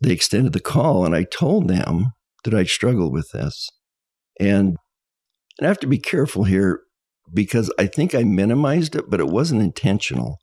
they 0.00 0.12
extended 0.12 0.52
the 0.52 0.60
call, 0.60 1.04
and 1.04 1.14
I 1.14 1.24
told 1.24 1.68
them 1.68 2.12
that 2.44 2.54
I'd 2.54 2.68
struggled 2.68 3.12
with 3.12 3.30
this, 3.32 3.68
and 4.38 4.76
and 5.58 5.66
I 5.66 5.68
have 5.68 5.80
to 5.80 5.86
be 5.86 5.98
careful 5.98 6.44
here 6.44 6.80
because 7.32 7.72
I 7.78 7.86
think 7.86 8.14
I 8.14 8.24
minimized 8.24 8.94
it, 8.94 9.08
but 9.08 9.20
it 9.20 9.28
wasn't 9.28 9.62
intentional. 9.62 10.36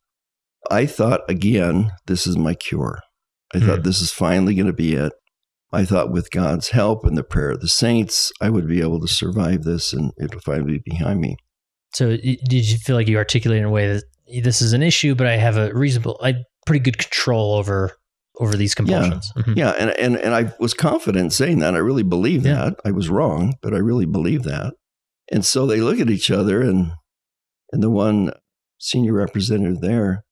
I 0.70 0.86
thought, 0.86 1.20
again, 1.28 1.92
this 2.06 2.26
is 2.26 2.36
my 2.36 2.54
cure. 2.54 2.98
I 3.54 3.58
Hmm. 3.58 3.66
thought 3.66 3.82
this 3.84 4.00
is 4.00 4.10
finally 4.10 4.54
going 4.54 4.66
to 4.66 4.72
be 4.72 4.94
it. 4.94 5.12
I 5.72 5.84
thought 5.84 6.10
with 6.10 6.30
God's 6.30 6.70
help 6.70 7.04
and 7.04 7.16
the 7.16 7.22
prayer 7.24 7.50
of 7.50 7.60
the 7.60 7.68
saints, 7.68 8.32
I 8.40 8.50
would 8.50 8.66
be 8.66 8.80
able 8.80 9.00
to 9.00 9.08
survive 9.08 9.62
this 9.62 9.92
and 9.92 10.12
it'll 10.20 10.40
finally 10.40 10.78
be 10.78 10.90
behind 10.90 11.20
me. 11.20 11.36
So 11.94 12.16
did 12.16 12.42
you 12.70 12.78
feel 12.78 12.96
like 12.96 13.08
you 13.08 13.16
articulated 13.16 13.62
in 13.62 13.68
a 13.68 13.72
way 13.72 13.92
that 13.92 14.02
this 14.42 14.60
is 14.62 14.72
an 14.72 14.82
issue, 14.82 15.14
but 15.14 15.26
I 15.26 15.36
have 15.36 15.56
a 15.56 15.72
reasonable, 15.72 16.18
I 16.22 16.34
pretty 16.66 16.80
good 16.80 16.98
control 16.98 17.54
over 17.54 17.92
over 18.40 18.56
these 18.56 18.74
compulsions? 18.74 19.32
Mhm. 19.36 19.56
Yeah, 19.56 19.70
and, 19.70 19.90
and, 19.90 20.16
and 20.16 20.34
I 20.34 20.52
was 20.58 20.74
confident 20.74 21.32
saying 21.32 21.60
that. 21.60 21.74
I 21.74 21.78
really 21.78 22.02
believe 22.02 22.44
Yeah. 22.44 22.54
that. 22.70 22.76
I 22.84 22.90
was 22.90 23.08
wrong, 23.08 23.54
but 23.62 23.74
I 23.74 23.78
really 23.78 24.06
believe 24.06 24.42
that. 24.44 24.74
And 25.32 25.44
so 25.44 25.66
they 25.66 25.80
look 25.80 26.00
at 26.00 26.10
each 26.10 26.30
other, 26.30 26.60
and 26.62 26.92
and 27.72 27.82
the 27.82 27.90
one 27.90 28.32
senior 28.78 29.14
representative 29.14 29.80
there 29.80 30.24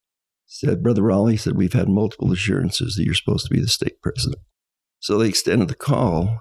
said, 0.47 0.83
Brother 0.83 1.03
Raleigh 1.03 1.37
said, 1.39 1.57
We've 1.57 1.73
had 1.73 1.89
multiple 1.89 2.31
assurances 2.31 2.95
that 2.97 3.05
you're 3.05 3.15
supposed 3.15 3.47
to 3.47 3.55
be 3.55 3.61
the 3.61 3.69
stake 3.69 4.03
president. 4.03 4.43
So 5.01 5.17
they 5.19 5.29
extended 5.29 5.69
the 5.69 5.75
call. 5.75 6.41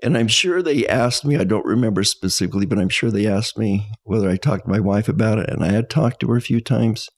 And 0.00 0.16
I'm 0.16 0.28
sure 0.28 0.62
they 0.62 0.86
asked 0.86 1.24
me, 1.24 1.36
I 1.36 1.42
don't 1.42 1.66
remember 1.66 2.04
specifically, 2.04 2.66
but 2.66 2.78
I'm 2.78 2.88
sure 2.88 3.10
they 3.10 3.26
asked 3.26 3.58
me 3.58 3.90
whether 4.04 4.30
I 4.30 4.36
talked 4.36 4.64
to 4.66 4.70
my 4.70 4.78
wife 4.78 5.08
about 5.08 5.38
it. 5.40 5.50
And 5.50 5.64
I 5.64 5.72
had 5.72 5.90
talked 5.90 6.20
to 6.20 6.28
her 6.28 6.36
a 6.36 6.40
few 6.40 6.60
times. 6.60 7.08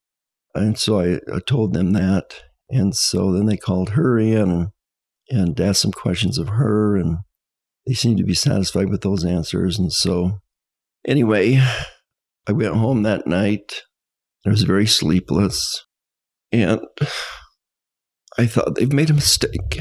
And 0.55 0.79
so 0.79 0.99
I, 0.99 1.17
I 1.33 1.41
told 1.47 1.75
them 1.75 1.93
that. 1.93 2.43
And 2.71 2.95
so 2.95 3.33
then 3.33 3.47
they 3.47 3.57
called 3.57 3.91
her 3.91 4.19
in 4.19 4.51
and, 4.51 4.69
and 5.29 5.61
asked 5.61 5.83
some 5.83 5.93
questions 5.93 6.39
of 6.39 6.49
her. 6.49 6.97
And 6.97 7.19
they 7.87 7.95
seemed 7.95 8.19
to 8.19 8.25
be 8.25 8.35
satisfied 8.35 8.89
with 8.89 9.01
those 9.01 9.25
answers. 9.25 9.79
And 9.79 9.93
so, 9.93 10.39
anyway, 11.07 11.61
I 12.47 12.53
went 12.53 12.75
home 12.75 13.03
that 13.03 13.27
night. 13.27 13.83
I 14.47 14.51
was 14.51 14.63
very 14.63 14.87
sleepless. 14.87 15.85
And 16.53 16.81
I 18.39 18.47
thought 18.47 18.77
they've 18.77 18.93
made 18.93 19.11
a 19.11 19.15
mistake. 19.15 19.81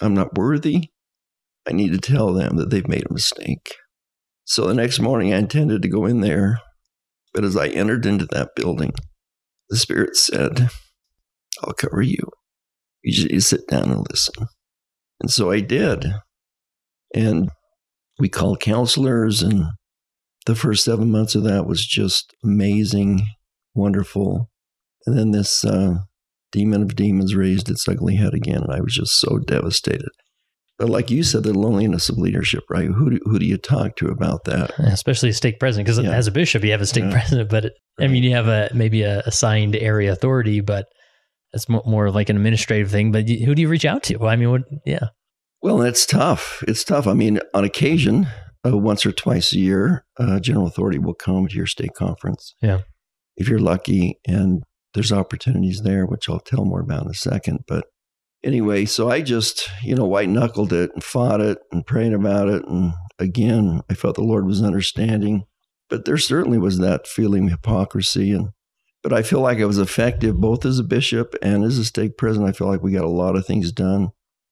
I'm 0.00 0.14
not 0.14 0.36
worthy. 0.36 0.90
I 1.66 1.72
need 1.72 1.92
to 1.92 1.98
tell 1.98 2.32
them 2.32 2.56
that 2.56 2.70
they've 2.70 2.88
made 2.88 3.06
a 3.08 3.12
mistake. 3.12 3.74
So 4.44 4.66
the 4.66 4.74
next 4.74 4.98
morning, 4.98 5.32
I 5.32 5.38
intended 5.38 5.82
to 5.82 5.88
go 5.88 6.06
in 6.06 6.20
there. 6.20 6.60
But 7.32 7.44
as 7.44 7.56
I 7.56 7.68
entered 7.68 8.04
into 8.04 8.26
that 8.26 8.50
building, 8.56 8.92
the 9.70 9.76
Spirit 9.76 10.16
said, 10.16 10.68
I'll 11.62 11.74
cover 11.74 12.02
you. 12.02 12.22
You 13.02 13.12
just 13.12 13.28
to 13.28 13.40
sit 13.40 13.66
down 13.68 13.90
and 13.90 14.06
listen. 14.10 14.46
And 15.20 15.30
so 15.30 15.50
I 15.50 15.60
did. 15.60 16.06
And 17.14 17.50
we 18.18 18.28
called 18.28 18.60
counselors, 18.60 19.42
and 19.42 19.64
the 20.46 20.54
first 20.54 20.84
seven 20.84 21.10
months 21.10 21.34
of 21.34 21.42
that 21.44 21.66
was 21.66 21.84
just 21.86 22.32
amazing, 22.44 23.26
wonderful. 23.74 24.50
And 25.06 25.18
then 25.18 25.30
this 25.32 25.64
uh, 25.64 25.96
demon 26.52 26.82
of 26.82 26.94
demons 26.96 27.34
raised 27.34 27.68
its 27.68 27.86
ugly 27.88 28.16
head 28.16 28.34
again, 28.34 28.62
and 28.62 28.72
I 28.72 28.80
was 28.80 28.94
just 28.94 29.18
so 29.20 29.38
devastated. 29.38 30.10
But 30.78 30.88
like 30.88 31.10
you 31.10 31.22
said, 31.22 31.42
the 31.44 31.52
loneliness 31.56 32.08
of 32.08 32.18
leadership, 32.18 32.64
right? 32.70 32.86
Who 32.88 33.10
do, 33.10 33.20
who 33.24 33.38
do 33.38 33.46
you 33.46 33.56
talk 33.58 33.96
to 33.96 34.08
about 34.08 34.44
that? 34.44 34.72
Especially 34.78 35.28
a 35.28 35.34
stake 35.34 35.60
president, 35.60 35.86
because 35.86 36.02
Yeah. 36.02 36.12
as 36.12 36.26
a 36.26 36.32
bishop, 36.32 36.64
you 36.64 36.72
have 36.72 36.80
a 36.80 36.86
stake 36.86 37.04
Yeah. 37.04 37.12
president, 37.12 37.50
but 37.50 37.66
it, 37.66 37.72
I 38.00 38.08
mean, 38.08 38.22
you 38.22 38.32
have 38.32 38.48
a 38.48 38.70
maybe 38.74 39.02
a 39.02 39.20
assigned 39.26 39.76
area 39.76 40.12
authority, 40.12 40.60
but 40.60 40.86
it's 41.52 41.68
mo- 41.68 41.82
more 41.86 42.10
like 42.10 42.28
an 42.28 42.36
administrative 42.36 42.90
thing. 42.90 43.12
But 43.12 43.28
who 43.28 43.54
do 43.54 43.62
you 43.62 43.68
reach 43.68 43.84
out 43.84 44.02
to? 44.04 44.26
I 44.26 44.36
mean, 44.36 44.50
what? 44.50 44.62
Yeah, 44.84 45.08
Well, 45.62 45.82
it's 45.82 46.06
tough. 46.06 46.62
It's 46.66 46.84
tough. 46.84 47.06
I 47.06 47.14
mean, 47.14 47.40
on 47.54 47.64
occasion, 47.64 48.26
uh, 48.66 48.76
once 48.76 49.04
or 49.04 49.12
twice 49.12 49.52
a 49.52 49.58
year, 49.58 50.04
uh, 50.18 50.40
general 50.40 50.66
authority 50.66 50.98
will 50.98 51.14
come 51.14 51.48
to 51.48 51.54
your 51.54 51.66
stake 51.66 51.94
conference. 51.94 52.54
Yeah. 52.62 52.80
If 53.36 53.48
you're 53.48 53.58
lucky, 53.58 54.18
and 54.26 54.62
there's 54.94 55.12
opportunities 55.12 55.82
there, 55.82 56.04
which 56.06 56.28
I'll 56.28 56.38
tell 56.40 56.64
more 56.64 56.80
about 56.80 57.04
in 57.04 57.10
a 57.10 57.14
second. 57.14 57.60
But 57.66 57.86
anyway, 58.44 58.84
so 58.84 59.10
I 59.10 59.22
just, 59.22 59.70
you 59.82 59.94
know, 59.94 60.04
white 60.04 60.28
knuckled 60.28 60.72
it 60.72 60.90
and 60.92 61.02
fought 61.02 61.40
it 61.40 61.58
and 61.72 61.86
praying 61.86 62.14
about 62.14 62.48
it. 62.48 62.64
And 62.66 62.92
again, 63.18 63.80
I 63.90 63.94
felt 63.94 64.16
the 64.16 64.22
Lord 64.22 64.46
was 64.46 64.62
understanding. 64.62 65.44
But 65.88 66.04
there 66.04 66.18
certainly 66.18 66.58
was 66.58 66.78
that 66.78 67.06
feeling 67.06 67.44
of 67.46 67.50
hypocrisy. 67.52 68.32
And 68.32 68.50
but 69.02 69.12
I 69.12 69.22
feel 69.22 69.40
like 69.40 69.58
I 69.58 69.64
was 69.64 69.78
effective 69.78 70.36
both 70.40 70.64
as 70.64 70.78
a 70.78 70.84
bishop 70.84 71.34
and 71.42 71.64
as 71.64 71.78
a 71.78 71.84
stake 71.84 72.16
president. 72.16 72.48
I 72.50 72.52
feel 72.56 72.68
like 72.68 72.82
we 72.82 72.92
got 72.92 73.04
a 73.04 73.08
lot 73.08 73.36
of 73.36 73.46
things 73.46 73.72
done. 73.72 74.10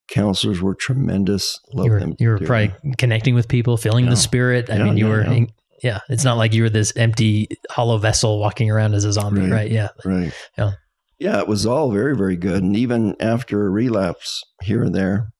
Counselors 0.09 0.61
were 0.61 0.75
tremendous. 0.75 1.61
Love 1.73 1.87
you 1.87 1.93
were 1.93 2.01
them. 2.01 2.17
you 2.19 2.29
were 2.31 2.39
probably 2.39 2.73
connecting 2.99 3.35
with 3.35 3.47
people, 3.49 3.77
feeling 3.77 4.05
Yeah. 4.07 4.11
the 4.11 4.17
spirit. 4.17 4.69
I 4.71 4.77
Yeah, 4.79 4.85
mean, 4.85 4.97
you 4.97 5.07
yeah, 5.07 5.13
were. 5.13 5.33
yeah. 5.33 5.45
yeah, 5.85 6.01
it's 6.09 6.25
not 6.25 6.37
like 6.37 6.53
you 6.53 6.65
were 6.65 6.71
this 6.71 6.93
empty, 6.97 7.49
hollow 7.71 7.97
vessel 7.99 8.41
walking 8.41 8.71
around 8.71 8.95
as 8.95 9.05
a 9.05 9.13
zombie, 9.13 9.43
Right. 9.43 9.51
right? 9.53 9.71
Yeah, 9.71 9.89
Right. 10.05 10.33
Yeah. 10.59 10.73
Yeah, 11.21 11.39
it 11.41 11.49
was 11.49 11.67
all 11.67 11.93
very, 11.93 12.17
very 12.17 12.37
good. 12.37 12.63
And 12.63 12.75
even 12.77 13.15
after 13.21 13.67
a 13.67 13.71
relapse 13.71 14.43
here 14.63 14.83
and 14.83 14.95
there, 14.95 15.33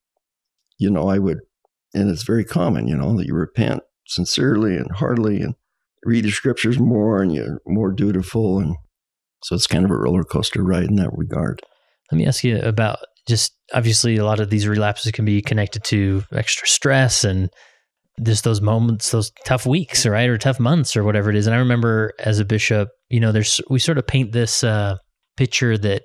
you 0.79 0.91
know, 0.91 1.09
I 1.09 1.19
would, 1.19 1.39
and 1.95 2.11
it's 2.11 2.23
very 2.23 2.45
common, 2.45 2.87
you 2.87 2.97
know, 2.97 3.17
that 3.17 3.27
you 3.27 3.35
repent 3.35 3.83
sincerely 4.07 4.77
and 4.77 4.91
heartily 4.93 5.41
and 5.41 5.55
read 6.05 6.25
the 6.27 6.31
scriptures 6.31 6.79
more 6.79 7.23
and 7.23 7.35
you're 7.35 7.61
more 7.67 7.93
dutiful. 7.93 8.59
And 8.61 8.77
so 9.43 9.55
it's 9.55 9.67
kind 9.67 9.85
of 9.85 9.91
a 9.91 9.97
roller 9.97 10.25
coaster 10.25 10.63
ride 10.63 10.85
in 10.85 10.97
that 10.97 11.11
regard. 11.13 11.63
Let 12.11 12.19
me 12.19 12.27
ask 12.27 12.45
you 12.45 12.59
about 12.61 12.99
just 13.29 13.53
obviously 13.73 14.17
a 14.17 14.25
lot 14.25 14.41
of 14.41 14.51
these 14.51 14.67
relapses 14.67 15.13
can 15.13 15.25
be 15.25 15.43
connected 15.43 15.85
to 15.85 16.25
extra 16.33 16.67
stress 16.67 17.25
and 17.25 17.51
just 18.23 18.45
those 18.45 18.61
moments, 18.61 19.11
those 19.11 19.31
tough 19.45 19.67
weeks, 19.67 20.05
right, 20.07 20.29
or 20.29 20.37
tough 20.37 20.61
months, 20.61 20.97
or 20.97 21.05
whatever 21.05 21.31
it 21.31 21.37
is. 21.37 21.47
And 21.47 21.55
I 21.55 21.59
remember 21.59 22.13
as 22.19 22.39
a 22.39 22.45
bishop, 22.45 22.89
you 23.09 23.21
know, 23.21 23.33
there's 23.33 23.61
we 23.71 23.79
sort 23.79 23.99
of 23.99 24.07
paint 24.07 24.33
this 24.33 24.63
uh, 24.63 24.97
picture 25.37 25.79
that 25.79 26.03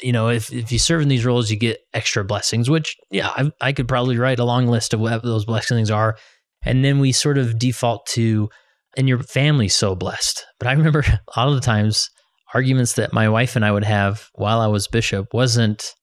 you 0.00 0.12
know 0.12 0.28
if 0.28 0.52
if 0.52 0.72
you 0.72 0.78
serve 0.78 1.02
in 1.02 1.08
these 1.08 1.24
roles, 1.24 1.50
you 1.50 1.56
get 1.56 1.80
extra 1.92 2.24
blessings. 2.24 2.70
Which 2.70 2.96
yeah, 3.10 3.28
I, 3.28 3.50
I 3.60 3.72
could 3.72 3.88
probably 3.88 4.16
write 4.16 4.38
a 4.38 4.44
long 4.44 4.66
list 4.66 4.94
of 4.94 5.00
what 5.00 5.22
those 5.22 5.44
blessings 5.44 5.90
are, 5.90 6.16
and 6.64 6.84
then 6.84 7.00
we 7.00 7.12
sort 7.12 7.38
of 7.38 7.58
default 7.58 8.06
to, 8.06 8.48
and 8.96 9.08
your 9.08 9.18
family's 9.18 9.74
so 9.74 9.94
blessed. 9.94 10.46
But 10.58 10.68
I 10.68 10.72
remember 10.72 11.00
a 11.06 11.20
lot 11.36 11.48
of 11.48 11.54
the 11.54 11.60
times 11.60 12.08
arguments 12.54 12.94
that 12.94 13.12
my 13.12 13.28
wife 13.28 13.56
and 13.56 13.64
I 13.64 13.72
would 13.72 13.84
have 13.84 14.28
while 14.34 14.60
I 14.60 14.66
was 14.66 14.88
bishop 14.88 15.34
wasn't 15.34 15.94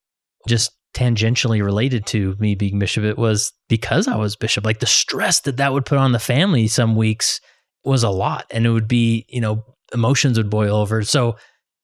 just 0.47 0.71
tangentially 0.95 1.63
related 1.63 2.05
to 2.07 2.35
me 2.39 2.55
being 2.55 2.79
bishop. 2.79 3.03
It 3.03 3.17
was 3.17 3.51
because 3.67 4.07
I 4.07 4.15
was 4.15 4.35
bishop. 4.35 4.65
Like 4.65 4.79
the 4.79 4.85
stress 4.85 5.41
that 5.41 5.57
that 5.57 5.73
would 5.73 5.85
put 5.85 5.97
on 5.97 6.13
the 6.13 6.19
family 6.19 6.67
some 6.67 6.95
weeks 6.95 7.41
was 7.83 8.03
a 8.03 8.09
lot. 8.09 8.45
And 8.49 8.65
it 8.65 8.69
would 8.69 8.87
be, 8.87 9.25
you 9.29 9.41
know, 9.41 9.63
emotions 9.93 10.37
would 10.37 10.49
boil 10.49 10.75
over. 10.75 11.03
So 11.03 11.35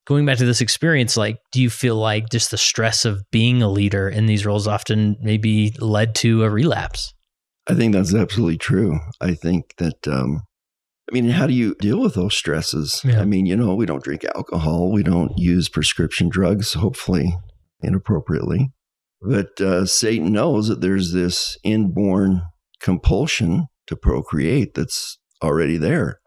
going 0.07 0.26
back 0.26 0.38
to 0.38 0.45
this 0.45 0.62
experience, 0.62 1.18
like, 1.18 1.39
do 1.51 1.62
you 1.62 1.70
feel 1.70 1.95
like 1.95 2.30
just 2.30 2.51
the 2.51 2.57
stress 2.57 3.05
of 3.05 3.22
being 3.32 3.62
a 3.62 3.70
leader 3.70 4.09
in 4.09 4.26
these 4.26 4.45
roles 4.45 4.68
often 4.68 5.18
maybe 5.22 5.74
led 5.80 6.16
to 6.16 6.43
a 6.43 6.49
relapse? 6.49 7.14
I 7.68 7.76
think 7.76 7.93
that's 7.93 8.16
absolutely 8.16 8.57
true. 8.57 8.99
I 9.20 9.36
think 9.36 9.76
that, 9.78 10.07
um, 10.07 10.41
I 11.12 11.14
mean, 11.14 11.30
how 11.30 11.45
do 11.45 11.53
you 11.53 11.76
deal 11.76 11.99
with 11.99 12.14
those 12.14 12.34
stresses? 12.34 13.01
Yeah. 13.03 13.20
I 13.20 13.26
mean, 13.26 13.45
you 13.45 13.57
know, 13.57 13.76
we 13.76 13.86
don't 13.86 14.03
drink 14.03 14.24
alcohol, 14.34 14.91
we 14.91 15.03
don't 15.03 15.38
use 15.38 15.68
prescription 15.68 16.30
drugs, 16.30 16.74
hopefully 16.74 17.38
inappropriately. 17.84 18.72
But 19.22 19.59
uh, 19.59 19.86
Satan 19.86 20.32
knows 20.32 20.70
that 20.70 20.80
there's 20.80 21.12
this 21.12 21.57
inborn 21.64 22.43
compulsion 22.80 23.68
to 23.88 23.97
procreate 23.97 24.74
that's 24.74 25.20
already 25.43 25.76
there. 25.76 26.22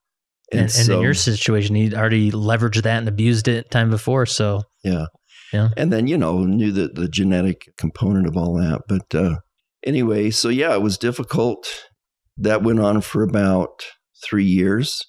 And, 0.52 0.60
and, 0.62 0.70
so, 0.70 0.96
in 0.96 1.02
your 1.02 1.14
situation, 1.14 1.74
he'd 1.76 1.94
already 1.94 2.30
leveraged 2.30 2.82
that 2.82 2.98
and 2.98 3.08
abused 3.08 3.48
it 3.48 3.70
time 3.70 3.88
before. 3.88 4.26
So 4.26 4.62
yeah. 4.84 5.06
Yeah. 5.50 5.70
And 5.76 5.92
then, 5.92 6.08
you 6.08 6.18
know, 6.18 6.40
knew 6.44 6.72
the, 6.72 6.88
the 6.88 7.08
genetic 7.08 7.72
component 7.78 8.26
of 8.26 8.36
all 8.36 8.54
that. 8.54 8.82
But 8.86 9.14
uh, 9.14 9.36
anyway, 9.82 10.30
so 10.30 10.50
yeah, 10.50 10.74
it 10.74 10.82
was 10.82 10.98
difficult. 10.98 11.66
That 12.36 12.62
went 12.62 12.80
on 12.80 13.00
for 13.00 13.22
about 13.22 13.84
three 14.24 14.44
years 14.44 15.00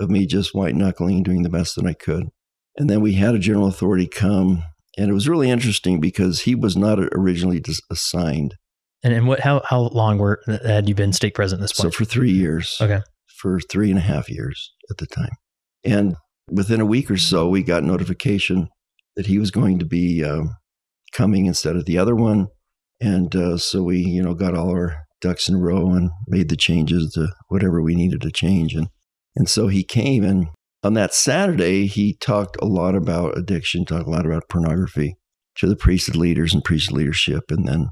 of 0.00 0.10
me 0.10 0.26
just 0.26 0.54
white 0.54 0.74
knuckling 0.74 1.16
and 1.16 1.24
doing 1.24 1.42
the 1.42 1.50
best 1.50 1.76
that 1.76 1.86
I 1.86 1.92
could. 1.92 2.28
And 2.76 2.88
then 2.88 3.00
we 3.00 3.14
had 3.14 3.34
a 3.34 3.38
general 3.38 3.66
authority 3.66 4.06
come, 4.06 4.64
and 4.96 5.10
it 5.10 5.12
was 5.12 5.28
really 5.28 5.50
interesting 5.50 6.00
because 6.00 6.42
he 6.42 6.54
was 6.54 6.76
not 6.76 6.98
originally 6.98 7.60
dis- 7.60 7.80
assigned 7.90 8.54
And, 9.02 9.12
and 9.12 9.28
what? 9.28 9.40
How 9.40 9.62
how 9.68 9.80
long 9.80 10.18
were 10.18 10.40
had 10.46 10.88
you 10.88 10.94
been 10.94 11.12
stake 11.12 11.34
president 11.34 11.60
at 11.60 11.64
this 11.64 11.72
point? 11.72 11.92
So 11.92 11.98
for 11.98 12.04
three 12.04 12.32
years. 12.32 12.78
Okay. 12.80 13.00
For 13.40 13.58
three 13.58 13.90
and 13.90 13.98
a 13.98 14.02
half 14.02 14.30
years 14.30 14.72
at 14.88 14.98
the 14.98 15.06
time. 15.06 15.32
And 15.84 16.14
within 16.48 16.80
a 16.80 16.86
week 16.86 17.10
or 17.10 17.16
so, 17.16 17.48
we 17.48 17.64
got 17.64 17.82
notification 17.82 18.68
that 19.16 19.26
he 19.26 19.38
was 19.38 19.50
going 19.50 19.80
to 19.80 19.84
be 19.84 20.22
um, 20.24 20.54
coming 21.12 21.46
instead 21.46 21.74
of 21.74 21.84
the 21.84 21.98
other 21.98 22.14
one. 22.14 22.46
And 23.00 23.34
uh, 23.34 23.56
so 23.58 23.82
we, 23.82 23.98
you 23.98 24.22
know, 24.22 24.34
got 24.34 24.54
all 24.54 24.70
our 24.70 25.01
ducks 25.22 25.48
in 25.48 25.54
a 25.54 25.58
row 25.58 25.92
and 25.92 26.10
made 26.26 26.50
the 26.50 26.56
changes 26.56 27.12
to 27.14 27.28
whatever 27.48 27.80
we 27.80 27.94
needed 27.94 28.20
to 28.20 28.30
change. 28.30 28.74
And, 28.74 28.88
and 29.34 29.48
so 29.48 29.68
he 29.68 29.84
came. 29.84 30.24
And 30.24 30.48
on 30.82 30.94
that 30.94 31.14
Saturday, 31.14 31.86
he 31.86 32.16
talked 32.20 32.56
a 32.60 32.66
lot 32.66 32.94
about 32.94 33.38
addiction, 33.38 33.86
talked 33.86 34.06
a 34.06 34.10
lot 34.10 34.26
about 34.26 34.48
pornography 34.50 35.16
to 35.56 35.66
the 35.66 35.76
priesthood 35.76 36.16
leaders 36.16 36.52
and 36.52 36.62
priesthood 36.62 36.98
leadership. 36.98 37.44
And 37.48 37.66
then 37.66 37.88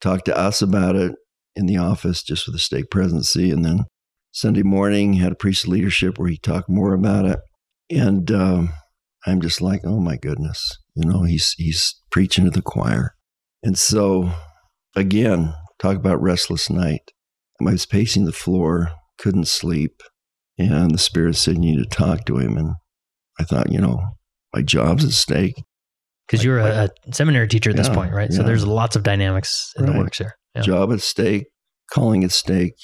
talked 0.00 0.24
to 0.24 0.36
us 0.36 0.60
about 0.60 0.96
it 0.96 1.12
in 1.54 1.66
the 1.66 1.76
office 1.76 2.22
just 2.22 2.46
with 2.46 2.54
the 2.54 2.58
stake 2.58 2.90
presidency. 2.90 3.50
And 3.50 3.64
then 3.64 3.84
Sunday 4.32 4.62
morning 4.62 5.14
had 5.14 5.32
a 5.32 5.36
priesthood 5.36 5.72
leadership 5.72 6.18
where 6.18 6.28
he 6.28 6.38
talked 6.38 6.68
more 6.68 6.94
about 6.94 7.26
it. 7.26 7.38
And 7.90 8.30
um, 8.32 8.72
I'm 9.26 9.40
just 9.40 9.60
like, 9.60 9.82
oh 9.84 10.00
my 10.00 10.16
goodness, 10.16 10.78
you 10.94 11.08
know, 11.08 11.22
he's 11.24 11.54
he's 11.58 11.94
preaching 12.10 12.44
to 12.44 12.50
the 12.50 12.62
choir. 12.62 13.14
And 13.62 13.78
so 13.78 14.32
again, 14.96 15.54
talk 15.82 15.96
about 15.96 16.22
restless 16.22 16.70
night. 16.70 17.10
I 17.60 17.72
was 17.72 17.86
pacing 17.86 18.24
the 18.24 18.32
floor, 18.32 18.92
couldn't 19.18 19.46
sleep, 19.46 20.02
and 20.58 20.92
the 20.92 20.98
spirit 20.98 21.36
said, 21.36 21.56
"You 21.56 21.60
need 21.60 21.78
to 21.78 21.96
talk 21.96 22.24
to 22.26 22.38
him." 22.38 22.56
And 22.56 22.74
I 23.38 23.44
thought, 23.44 23.70
you 23.70 23.80
know, 23.80 24.00
my 24.54 24.62
job's 24.62 25.04
at 25.04 25.12
stake. 25.12 25.62
Because 26.26 26.44
you're 26.44 26.58
a, 26.58 26.90
a 27.06 27.12
seminary 27.12 27.48
teacher 27.48 27.70
at 27.70 27.76
this 27.76 27.88
point, 27.88 28.12
right? 28.14 28.32
So 28.32 28.42
there's 28.42 28.66
lots 28.66 28.96
of 28.96 29.02
dynamics 29.02 29.72
in 29.76 29.86
the 29.86 29.92
works 29.92 30.18
here. 30.18 30.34
Yeah. 30.54 30.62
job 30.62 30.92
at 30.92 31.00
stake, 31.00 31.46
calling 31.90 32.24
at 32.24 32.32
stake, 32.32 32.74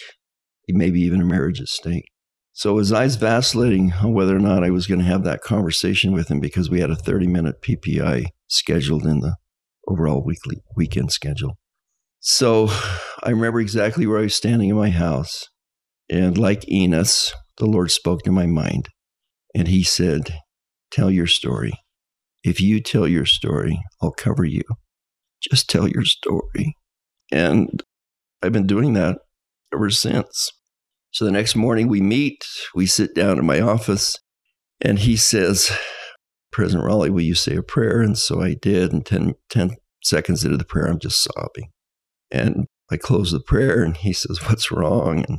maybe 0.69 1.01
even 1.01 1.21
a 1.21 1.25
marriage 1.25 1.61
at 1.61 1.69
stake. 1.69 2.05
So 2.53 2.79
as 2.79 2.93
I 2.93 3.05
was 3.05 3.17
vacillating 3.17 3.93
on 4.03 4.13
whether 4.13 4.35
or 4.35 4.41
not 4.41 4.65
I 4.65 4.71
was 4.71 4.87
going 4.87 4.99
to 4.99 5.07
have 5.07 5.23
that 5.25 5.43
conversation 5.43 6.13
with 6.13 6.31
him 6.31 6.41
because 6.41 6.69
we 6.69 6.81
had 6.81 6.91
a 6.91 6.97
30 6.97 7.29
minute 7.29 7.63
PPI 7.63 8.27
scheduled 8.49 9.07
in 9.07 9.21
the 9.21 9.37
overall 9.87 10.25
weekly 10.25 10.57
weekend 10.77 11.13
schedule. 11.13 11.57
So 12.21 12.69
I 13.23 13.31
remember 13.31 13.61
exactly 13.61 14.07
where 14.07 14.19
I 14.19 14.23
was 14.23 14.35
standing 14.35 14.69
in 14.69 14.77
my 14.77 14.91
house. 14.91 15.49
And 16.11 16.37
like 16.39 16.69
Enos, 16.69 17.35
the 17.59 17.67
Lord 17.67 17.91
spoke 17.91 18.23
to 18.23 18.33
my 18.33 18.47
mind. 18.47 18.89
And 19.55 19.69
he 19.69 19.83
said, 19.83 20.39
Tell 20.91 21.11
your 21.11 21.27
story. 21.27 21.73
If 22.43 22.61
you 22.61 22.81
tell 22.81 23.07
your 23.07 23.27
story, 23.27 23.81
I'll 24.01 24.13
cover 24.13 24.45
you. 24.45 24.63
Just 25.41 25.69
tell 25.69 25.87
your 25.87 26.05
story. 26.05 26.75
And 27.31 27.83
I've 28.43 28.53
been 28.53 28.67
doing 28.67 28.95
that 28.95 29.19
ever 29.73 29.91
since. 29.91 30.51
So 31.11 31.25
the 31.25 31.31
next 31.31 31.57
morning 31.57 31.89
we 31.89 32.01
meet, 32.01 32.45
we 32.75 32.87
sit 32.87 33.15
down 33.15 33.39
in 33.39 33.47
my 33.47 33.61
office, 33.61 34.17
and 34.81 34.99
he 35.01 35.17
says, 35.17 35.71
President 36.53 36.87
Raleigh, 36.87 37.11
will 37.11 37.23
you 37.23 37.35
say 37.35 37.57
a 37.57 37.63
prayer? 37.63 38.01
And 38.01 38.17
so 38.17 38.41
I 38.41 38.55
did. 38.55 38.93
And 38.93 39.05
10, 39.05 39.35
10 39.51 39.77
seconds 40.03 40.45
into 40.45 40.57
the 40.57 40.65
prayer, 40.65 40.87
I'm 40.87 40.99
just 40.99 41.23
sobbing. 41.23 41.71
And 42.31 42.67
I 42.91 42.97
close 42.97 43.33
the 43.33 43.41
prayer, 43.41 43.83
and 43.83 43.97
he 43.97 44.13
says, 44.13 44.39
What's 44.45 44.71
wrong? 44.71 45.25
And, 45.29 45.39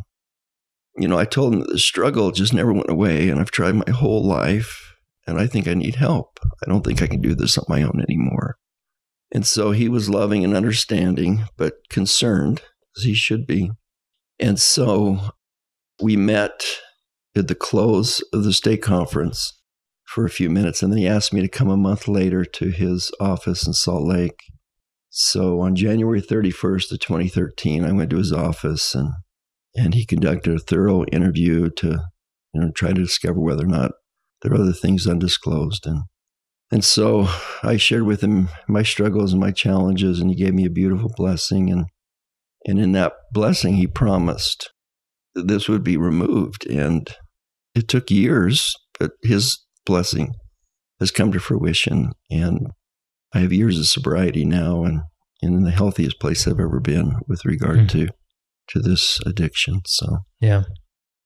you 0.97 1.07
know, 1.07 1.17
I 1.17 1.25
told 1.25 1.53
him 1.53 1.59
that 1.61 1.69
the 1.69 1.79
struggle 1.79 2.31
just 2.31 2.53
never 2.53 2.73
went 2.73 2.89
away, 2.89 3.29
and 3.29 3.39
I've 3.39 3.51
tried 3.51 3.75
my 3.75 3.91
whole 3.91 4.25
life, 4.25 4.95
and 5.27 5.39
I 5.39 5.47
think 5.47 5.67
I 5.67 5.73
need 5.73 5.95
help. 5.95 6.39
I 6.63 6.69
don't 6.69 6.85
think 6.85 7.01
I 7.01 7.07
can 7.07 7.21
do 7.21 7.35
this 7.35 7.57
on 7.57 7.65
my 7.67 7.83
own 7.83 8.03
anymore. 8.07 8.57
And 9.31 9.45
so 9.45 9.71
he 9.71 9.87
was 9.87 10.09
loving 10.09 10.43
and 10.43 10.55
understanding, 10.55 11.43
but 11.55 11.73
concerned, 11.89 12.61
as 12.97 13.03
he 13.03 13.13
should 13.13 13.45
be. 13.45 13.71
And 14.39 14.59
so 14.59 15.33
we 16.01 16.15
met 16.15 16.63
at 17.35 17.47
the 17.47 17.55
close 17.55 18.21
of 18.33 18.43
the 18.43 18.53
stake 18.53 18.81
conference 18.81 19.59
for 20.05 20.25
a 20.25 20.29
few 20.29 20.49
minutes. 20.49 20.81
And 20.81 20.91
then 20.91 20.97
he 20.97 21.07
asked 21.07 21.33
me 21.33 21.41
to 21.41 21.47
come 21.47 21.69
a 21.69 21.77
month 21.77 22.07
later 22.07 22.43
to 22.43 22.69
his 22.69 23.11
office 23.19 23.67
in 23.67 23.73
Salt 23.73 24.07
Lake. 24.07 24.41
So 25.09 25.61
on 25.61 25.75
January 25.75 26.21
31st 26.21 26.91
of 26.91 26.99
2013, 26.99 27.83
I 27.83 27.91
went 27.91 28.11
to 28.11 28.17
his 28.17 28.31
office 28.31 28.93
and, 28.93 29.13
and 29.75 29.93
he 29.93 30.05
conducted 30.05 30.55
a 30.55 30.59
thorough 30.59 31.03
interview 31.05 31.69
to 31.77 31.99
you 32.53 32.61
know, 32.61 32.71
try 32.71 32.89
to 32.89 33.01
discover 33.01 33.39
whether 33.39 33.63
or 33.63 33.69
not 33.69 33.91
there 34.41 34.51
are 34.51 34.61
other 34.61 34.73
things 34.73 35.07
undisclosed. 35.07 35.85
And 35.85 36.03
and 36.71 36.83
so 36.83 37.27
I 37.63 37.77
shared 37.77 38.03
with 38.03 38.21
him 38.21 38.49
my 38.67 38.83
struggles 38.83 39.33
and 39.33 39.41
my 39.41 39.51
challenges, 39.51 40.19
and 40.19 40.29
he 40.29 40.35
gave 40.35 40.53
me 40.53 40.65
a 40.65 40.69
beautiful 40.69 41.11
blessing. 41.15 41.71
And, 41.71 41.85
and 42.65 42.79
in 42.79 42.91
that 42.91 43.13
blessing, 43.31 43.75
he 43.75 43.87
promised 43.87 44.71
that 45.33 45.47
this 45.47 45.67
would 45.67 45.83
be 45.83 45.97
removed. 45.97 46.67
And 46.67 47.09
it 47.73 47.87
took 47.87 48.11
years, 48.11 48.75
but 48.99 49.11
his 49.23 49.65
blessing 49.85 50.33
has 50.99 51.09
come 51.09 51.31
to 51.31 51.39
fruition. 51.39 52.11
And 52.29 52.67
I 53.33 53.39
have 53.39 53.53
years 53.53 53.77
of 53.79 53.85
sobriety 53.87 54.43
now 54.45 54.83
and, 54.83 55.01
and 55.41 55.55
in 55.55 55.63
the 55.63 55.71
healthiest 55.71 56.19
place 56.19 56.47
I've 56.47 56.59
ever 56.59 56.79
been 56.79 57.13
with 57.27 57.45
regard 57.45 57.79
Hmm. 57.81 57.87
to, 57.87 58.07
to 58.69 58.79
this 58.79 59.19
addiction. 59.25 59.81
So, 59.85 60.19
Yeah. 60.39 60.63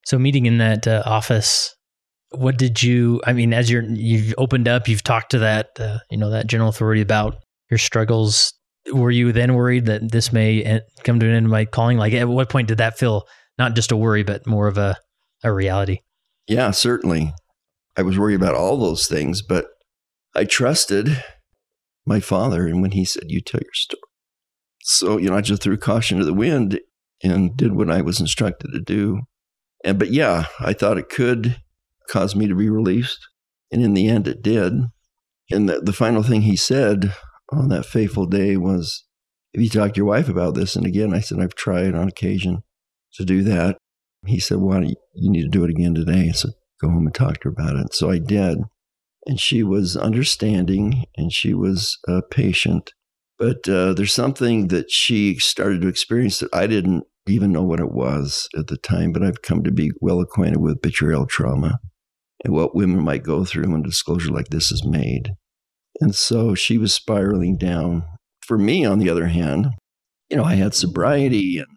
So 0.06 0.18
meeting 0.18 0.44
in 0.46 0.58
that 0.58 0.86
uh, 0.86 1.02
office, 1.06 1.74
what 2.30 2.58
did 2.58 2.82
you? 2.82 3.22
I 3.26 3.32
mean, 3.32 3.54
as 3.54 3.70
you're 3.70 3.84
you've 3.84 4.34
opened 4.36 4.68
up, 4.68 4.86
you've 4.86 5.02
talked 5.04 5.30
to 5.30 5.38
that 5.38 5.68
uh, 5.80 5.98
you 6.10 6.18
know 6.18 6.28
that 6.30 6.46
general 6.46 6.68
authority 6.68 7.00
about 7.00 7.36
your 7.70 7.78
struggles. 7.78 8.52
Were 8.92 9.10
you 9.10 9.32
then 9.32 9.54
worried 9.54 9.86
that 9.86 10.12
this 10.12 10.30
may 10.30 10.80
come 11.04 11.18
to 11.20 11.26
an 11.26 11.34
end 11.34 11.46
of 11.46 11.50
my 11.52 11.64
calling? 11.64 11.96
Like, 11.96 12.12
at 12.12 12.28
what 12.28 12.50
point 12.50 12.68
did 12.68 12.78
that 12.78 12.98
feel 12.98 13.24
not 13.56 13.74
just 13.74 13.92
a 13.92 13.96
worry, 13.96 14.24
but 14.24 14.46
more 14.46 14.66
of 14.68 14.76
a 14.76 14.98
a 15.42 15.50
reality? 15.50 16.00
Yeah, 16.48 16.70
certainly. 16.72 17.32
I 17.96 18.02
was 18.02 18.18
worried 18.18 18.34
about 18.34 18.54
all 18.56 18.76
those 18.76 19.06
things, 19.06 19.40
but 19.40 19.68
I 20.34 20.44
trusted 20.44 21.22
my 22.06 22.20
father. 22.20 22.66
And 22.66 22.82
when 22.82 22.92
he 22.92 23.04
said, 23.04 23.24
You 23.28 23.40
tell 23.40 23.60
your 23.60 23.74
story. 23.74 24.00
So, 24.82 25.18
you 25.18 25.30
know, 25.30 25.36
I 25.36 25.40
just 25.40 25.62
threw 25.62 25.76
caution 25.76 26.18
to 26.18 26.24
the 26.24 26.34
wind 26.34 26.78
and 27.22 27.56
did 27.56 27.74
what 27.74 27.90
I 27.90 28.02
was 28.02 28.20
instructed 28.20 28.70
to 28.72 28.80
do. 28.80 29.22
And, 29.84 29.98
but 29.98 30.10
yeah, 30.10 30.46
I 30.60 30.72
thought 30.74 30.98
it 30.98 31.08
could 31.08 31.60
cause 32.08 32.36
me 32.36 32.46
to 32.46 32.54
be 32.54 32.68
released. 32.68 33.26
And 33.72 33.82
in 33.82 33.94
the 33.94 34.08
end, 34.08 34.28
it 34.28 34.42
did. 34.42 34.74
And 35.50 35.68
the, 35.68 35.80
the 35.80 35.92
final 35.92 36.22
thing 36.22 36.42
he 36.42 36.56
said 36.56 37.14
on 37.50 37.68
that 37.68 37.86
fateful 37.86 38.26
day 38.26 38.56
was, 38.56 39.04
Have 39.54 39.62
you 39.62 39.70
talked 39.70 39.94
to 39.94 39.98
your 39.98 40.06
wife 40.06 40.28
about 40.28 40.54
this? 40.54 40.76
And 40.76 40.86
again, 40.86 41.14
I 41.14 41.20
said, 41.20 41.40
I've 41.40 41.54
tried 41.54 41.94
on 41.94 42.08
occasion 42.08 42.62
to 43.14 43.24
do 43.24 43.42
that. 43.42 43.78
He 44.26 44.40
said, 44.40 44.58
you, 44.58 44.96
you 45.14 45.30
need 45.30 45.42
to 45.42 45.48
do 45.48 45.64
it 45.64 45.70
again 45.70 45.94
today? 45.94 46.28
I 46.28 46.32
said, 46.32 46.52
go 46.80 46.88
home 46.88 47.06
and 47.06 47.14
talk 47.14 47.40
to 47.40 47.48
her 47.48 47.50
about 47.50 47.76
it. 47.76 47.94
So 47.94 48.10
I 48.10 48.18
did. 48.18 48.58
And 49.26 49.40
she 49.40 49.62
was 49.62 49.96
understanding 49.96 51.04
and 51.16 51.32
she 51.32 51.54
was 51.54 51.98
uh, 52.06 52.20
patient. 52.30 52.92
But 53.38 53.68
uh, 53.68 53.94
there's 53.94 54.12
something 54.12 54.68
that 54.68 54.90
she 54.90 55.38
started 55.38 55.80
to 55.82 55.88
experience 55.88 56.38
that 56.38 56.54
I 56.54 56.66
didn't 56.66 57.04
even 57.26 57.52
know 57.52 57.62
what 57.62 57.80
it 57.80 57.90
was 57.90 58.48
at 58.56 58.66
the 58.66 58.76
time, 58.76 59.12
but 59.12 59.22
I've 59.22 59.42
come 59.42 59.64
to 59.64 59.72
be 59.72 59.90
well 60.00 60.20
acquainted 60.20 60.60
with 60.60 60.82
betrayal 60.82 61.26
trauma 61.26 61.80
and 62.44 62.52
what 62.52 62.74
women 62.74 63.02
might 63.02 63.22
go 63.22 63.44
through 63.44 63.70
when 63.70 63.82
disclosure 63.82 64.30
like 64.30 64.48
this 64.48 64.70
is 64.70 64.84
made. 64.84 65.32
And 66.00 66.14
so 66.14 66.54
she 66.54 66.76
was 66.76 66.92
spiraling 66.92 67.56
down. 67.56 68.04
For 68.42 68.58
me, 68.58 68.84
on 68.84 68.98
the 68.98 69.08
other 69.08 69.28
hand, 69.28 69.68
you 70.28 70.36
know, 70.36 70.44
I 70.44 70.54
had 70.54 70.74
sobriety 70.74 71.58
and 71.58 71.68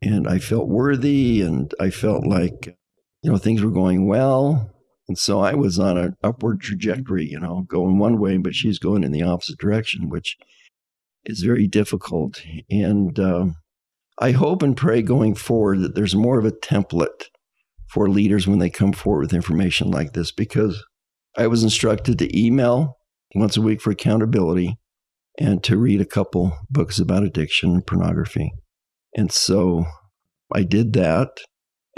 and 0.00 0.28
I 0.28 0.38
felt 0.38 0.68
worthy 0.68 1.42
and 1.42 1.74
I 1.80 1.90
felt 1.90 2.24
like 2.24 2.76
you 3.22 3.30
know 3.30 3.36
things 3.36 3.62
were 3.62 3.70
going 3.70 4.06
well 4.06 4.70
and 5.08 5.18
so 5.18 5.40
I 5.40 5.54
was 5.54 5.78
on 5.78 5.96
an 5.96 6.16
upward 6.22 6.60
trajectory 6.60 7.26
you 7.26 7.40
know 7.40 7.64
going 7.68 7.98
one 7.98 8.18
way 8.18 8.36
but 8.36 8.54
she's 8.54 8.78
going 8.78 9.04
in 9.04 9.12
the 9.12 9.22
opposite 9.22 9.58
direction 9.58 10.08
which 10.08 10.36
is 11.28 11.40
very 11.40 11.66
difficult. 11.66 12.42
And 12.70 13.18
um, 13.20 13.56
I 14.18 14.32
hope 14.32 14.62
and 14.62 14.76
pray 14.76 15.02
going 15.02 15.34
forward 15.34 15.80
that 15.80 15.94
there's 15.94 16.16
more 16.16 16.38
of 16.38 16.44
a 16.44 16.50
template 16.50 17.26
for 17.86 18.08
leaders 18.08 18.46
when 18.46 18.58
they 18.58 18.70
come 18.70 18.92
forward 18.92 19.20
with 19.20 19.34
information 19.34 19.90
like 19.90 20.12
this 20.12 20.32
because 20.32 20.84
I 21.36 21.46
was 21.46 21.62
instructed 21.62 22.18
to 22.18 22.38
email 22.38 22.98
once 23.34 23.56
a 23.56 23.62
week 23.62 23.80
for 23.80 23.90
accountability 23.90 24.78
and 25.38 25.62
to 25.64 25.76
read 25.76 26.00
a 26.00 26.06
couple 26.06 26.56
books 26.70 26.98
about 26.98 27.22
addiction 27.22 27.70
and 27.74 27.86
pornography. 27.86 28.50
And 29.14 29.30
so 29.30 29.84
I 30.52 30.64
did 30.64 30.94
that 30.94 31.28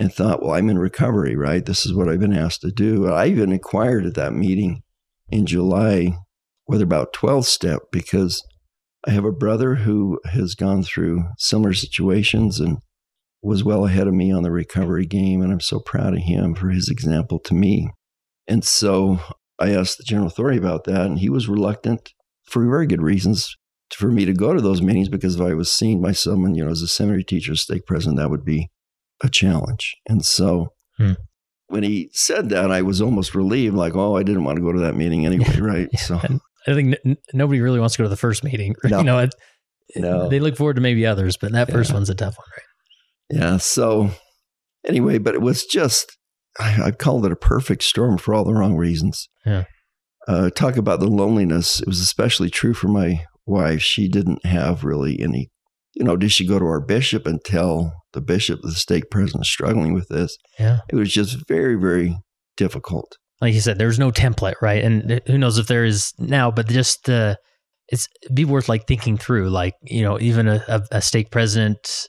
and 0.01 0.12
thought, 0.12 0.42
well, 0.42 0.55
I'm 0.55 0.70
in 0.70 0.78
recovery, 0.78 1.36
right? 1.36 1.64
This 1.64 1.84
is 1.84 1.92
what 1.92 2.09
I've 2.09 2.20
been 2.20 2.36
asked 2.36 2.62
to 2.62 2.72
do. 2.72 3.09
I 3.09 3.26
even 3.26 3.53
inquired 3.53 4.07
at 4.07 4.14
that 4.14 4.32
meeting 4.32 4.82
in 5.28 5.44
July 5.44 6.16
whether 6.64 6.84
about 6.84 7.12
12 7.12 7.44
step 7.44 7.82
because 7.92 8.42
I 9.07 9.11
have 9.11 9.26
a 9.26 9.32
brother 9.32 9.74
who 9.74 10.18
has 10.24 10.55
gone 10.55 10.82
through 10.82 11.24
similar 11.36 11.74
situations 11.74 12.61
and 12.61 12.78
was 13.42 13.62
well 13.62 13.84
ahead 13.84 14.07
of 14.07 14.14
me 14.14 14.32
on 14.32 14.42
the 14.42 14.51
recovery 14.51 15.05
game. 15.05 15.42
And 15.42 15.53
I'm 15.53 15.61
so 15.61 15.80
proud 15.80 16.14
of 16.14 16.20
him 16.20 16.55
for 16.55 16.70
his 16.70 16.88
example 16.88 17.38
to 17.40 17.55
me. 17.55 17.90
And 18.48 18.64
so 18.64 19.20
I 19.59 19.74
asked 19.74 19.98
the 19.98 20.05
general 20.05 20.28
authority 20.28 20.57
about 20.57 20.84
that, 20.84 21.07
and 21.07 21.18
he 21.18 21.28
was 21.28 21.46
reluctant 21.46 22.14
for 22.44 22.64
very 22.64 22.86
good 22.86 23.03
reasons 23.03 23.55
for 23.92 24.11
me 24.11 24.24
to 24.24 24.32
go 24.32 24.55
to 24.55 24.62
those 24.62 24.80
meetings 24.80 25.11
because 25.11 25.34
if 25.34 25.42
I 25.42 25.53
was 25.53 25.70
seen 25.70 26.01
by 26.01 26.12
someone, 26.12 26.55
you 26.55 26.64
know, 26.64 26.70
as 26.70 26.80
a 26.80 26.88
seminary 26.88 27.24
teacher, 27.24 27.55
stake 27.55 27.86
president, 27.86 28.18
that 28.18 28.30
would 28.30 28.44
be 28.44 28.70
a 29.22 29.28
challenge. 29.28 29.96
And 30.08 30.24
so 30.24 30.72
hmm. 30.98 31.12
when 31.68 31.82
he 31.82 32.10
said 32.12 32.48
that, 32.50 32.70
I 32.70 32.82
was 32.82 33.00
almost 33.00 33.34
relieved, 33.34 33.74
like, 33.74 33.94
oh, 33.94 34.16
I 34.16 34.22
didn't 34.22 34.44
want 34.44 34.56
to 34.56 34.62
go 34.62 34.72
to 34.72 34.80
that 34.80 34.96
meeting 34.96 35.26
anyway, 35.26 35.56
right? 35.60 35.88
So 35.98 36.16
I 36.16 36.74
think 36.74 36.96
n- 37.04 37.16
nobody 37.32 37.60
really 37.60 37.80
wants 37.80 37.96
to 37.96 37.98
go 37.98 38.04
to 38.04 38.08
the 38.10 38.16
first 38.16 38.44
meeting. 38.44 38.74
No. 38.84 38.98
You 38.98 39.04
know, 39.04 39.18
it, 39.18 39.34
no. 39.96 40.28
they 40.28 40.40
look 40.40 40.56
forward 40.56 40.74
to 40.74 40.82
maybe 40.82 41.06
others, 41.06 41.36
but 41.36 41.52
that 41.52 41.70
first 41.70 41.92
one's 41.92 42.10
a 42.10 42.14
tough 42.14 42.36
one, 42.38 42.46
right? 42.56 43.40
Yeah. 43.40 43.56
So 43.58 44.10
anyway, 44.86 45.18
but 45.18 45.34
it 45.34 45.40
was 45.40 45.64
just, 45.64 46.16
I, 46.58 46.84
I 46.84 46.90
called 46.90 47.26
it 47.26 47.32
a 47.32 47.36
perfect 47.36 47.82
storm 47.82 48.18
for 48.18 48.34
all 48.34 48.44
the 48.44 48.54
wrong 48.54 48.76
reasons. 48.76 49.28
Yeah. 49.44 49.64
Uh, 50.28 50.50
talk 50.50 50.76
about 50.76 51.00
the 51.00 51.08
loneliness. 51.08 51.80
It 51.80 51.88
was 51.88 52.00
especially 52.00 52.50
true 52.50 52.74
for 52.74 52.88
my 52.88 53.24
wife. 53.46 53.82
She 53.82 54.08
didn't 54.08 54.44
have 54.44 54.84
really 54.84 55.20
any, 55.20 55.50
you 55.94 56.04
know, 56.04 56.16
did 56.16 56.32
she 56.32 56.46
go 56.46 56.58
to 56.58 56.64
our 56.64 56.80
bishop 56.80 57.26
and 57.26 57.42
tell 57.44 57.99
the 58.12 58.20
bishop, 58.20 58.61
the 58.62 58.72
stake 58.72 59.11
president, 59.11 59.46
struggling 59.46 59.94
with 59.94 60.08
this? 60.08 60.36
Yeah. 60.58 60.80
It 60.88 60.96
was 60.96 61.12
just 61.12 61.46
very, 61.48 61.76
very 61.76 62.16
difficult. 62.56 63.16
Like 63.40 63.54
you 63.54 63.61
said, 63.61 63.78
there's 63.78 63.98
no 63.98 64.11
template, 64.11 64.61
right? 64.61 64.84
And 64.84 65.22
who 65.26 65.38
knows 65.38 65.58
if 65.58 65.66
there 65.66 65.84
is 65.84 66.12
now, 66.18 66.50
but 66.50 66.68
just 66.68 67.04
the, 67.04 67.38
it's 67.88 68.08
be 68.32 68.44
worth 68.44 68.68
like 68.68 68.86
thinking 68.86 69.16
through, 69.16 69.50
like, 69.50 69.74
you 69.82 70.02
know, 70.02 70.20
even 70.20 70.46
a, 70.46 70.82
a, 70.90 71.02
stake 71.02 71.30
president 71.30 72.06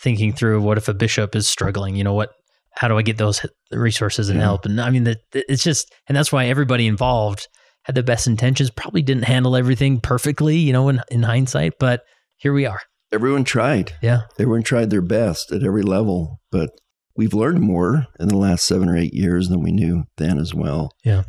thinking 0.00 0.32
through 0.32 0.60
what 0.60 0.78
if 0.78 0.88
a 0.88 0.94
bishop 0.94 1.36
is 1.36 1.46
struggling, 1.46 1.94
you 1.94 2.02
know, 2.02 2.14
what, 2.14 2.30
how 2.72 2.88
do 2.88 2.96
I 2.96 3.02
get 3.02 3.18
those 3.18 3.44
resources 3.70 4.28
and 4.28 4.38
yeah. 4.38 4.44
help? 4.44 4.64
And 4.64 4.80
I 4.80 4.90
mean, 4.90 5.04
that 5.04 5.18
it's 5.32 5.62
just, 5.62 5.92
and 6.08 6.16
that's 6.16 6.32
why 6.32 6.46
everybody 6.46 6.86
involved 6.86 7.46
had 7.84 7.94
the 7.94 8.02
best 8.02 8.26
intentions, 8.26 8.70
probably 8.70 9.02
didn't 9.02 9.24
handle 9.24 9.56
everything 9.56 10.00
perfectly, 10.00 10.56
you 10.56 10.72
know, 10.72 10.88
in, 10.88 11.00
in 11.10 11.22
hindsight, 11.22 11.74
but 11.78 12.02
here 12.36 12.52
we 12.52 12.66
are. 12.66 12.80
Everyone 13.12 13.44
tried. 13.44 13.94
Yeah. 14.02 14.22
Everyone 14.38 14.62
tried 14.62 14.90
their 14.90 15.02
best 15.02 15.52
at 15.52 15.64
every 15.64 15.82
level, 15.82 16.40
but 16.50 16.70
we've 17.16 17.34
learned 17.34 17.60
more 17.60 18.06
in 18.18 18.28
the 18.28 18.36
last 18.36 18.64
seven 18.64 18.88
or 18.88 18.96
eight 18.96 19.14
years 19.14 19.48
than 19.48 19.62
we 19.62 19.72
knew 19.72 20.04
then 20.16 20.38
as 20.38 20.54
well. 20.54 20.92
Yeah. 21.04 21.24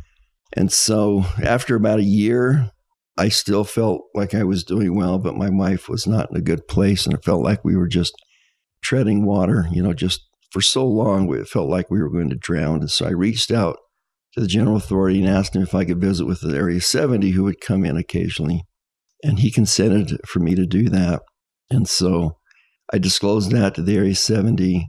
And 0.56 0.72
so 0.72 1.24
after 1.42 1.74
about 1.74 1.98
a 1.98 2.04
year, 2.04 2.70
I 3.16 3.28
still 3.28 3.64
felt 3.64 4.02
like 4.14 4.34
I 4.34 4.44
was 4.44 4.64
doing 4.64 4.94
well, 4.94 5.18
but 5.18 5.36
my 5.36 5.50
wife 5.50 5.88
was 5.88 6.06
not 6.06 6.30
in 6.30 6.36
a 6.36 6.42
good 6.42 6.68
place. 6.68 7.04
And 7.04 7.14
it 7.14 7.24
felt 7.24 7.42
like 7.42 7.64
we 7.64 7.76
were 7.76 7.88
just 7.88 8.14
treading 8.82 9.24
water, 9.24 9.66
you 9.72 9.82
know, 9.82 9.92
just 9.92 10.22
for 10.50 10.60
so 10.60 10.86
long, 10.86 11.32
it 11.34 11.48
felt 11.48 11.68
like 11.68 11.90
we 11.90 12.00
were 12.00 12.10
going 12.10 12.28
to 12.28 12.36
drown. 12.36 12.80
And 12.80 12.90
so 12.90 13.06
I 13.06 13.10
reached 13.10 13.50
out 13.50 13.78
to 14.34 14.40
the 14.40 14.46
general 14.46 14.76
authority 14.76 15.20
and 15.20 15.28
asked 15.28 15.56
him 15.56 15.62
if 15.62 15.74
I 15.74 15.84
could 15.84 16.00
visit 16.00 16.26
with 16.26 16.40
the 16.40 16.56
Area 16.56 16.80
70 16.80 17.30
who 17.30 17.44
would 17.44 17.60
come 17.60 17.84
in 17.84 17.96
occasionally. 17.96 18.62
And 19.24 19.38
he 19.38 19.50
consented 19.50 20.18
for 20.26 20.40
me 20.40 20.54
to 20.54 20.66
do 20.66 20.88
that. 20.88 21.22
And 21.72 21.88
so 21.88 22.36
I 22.92 22.98
disclosed 22.98 23.50
that 23.52 23.74
to 23.74 23.82
the 23.82 23.96
Area 23.96 24.14
70, 24.14 24.88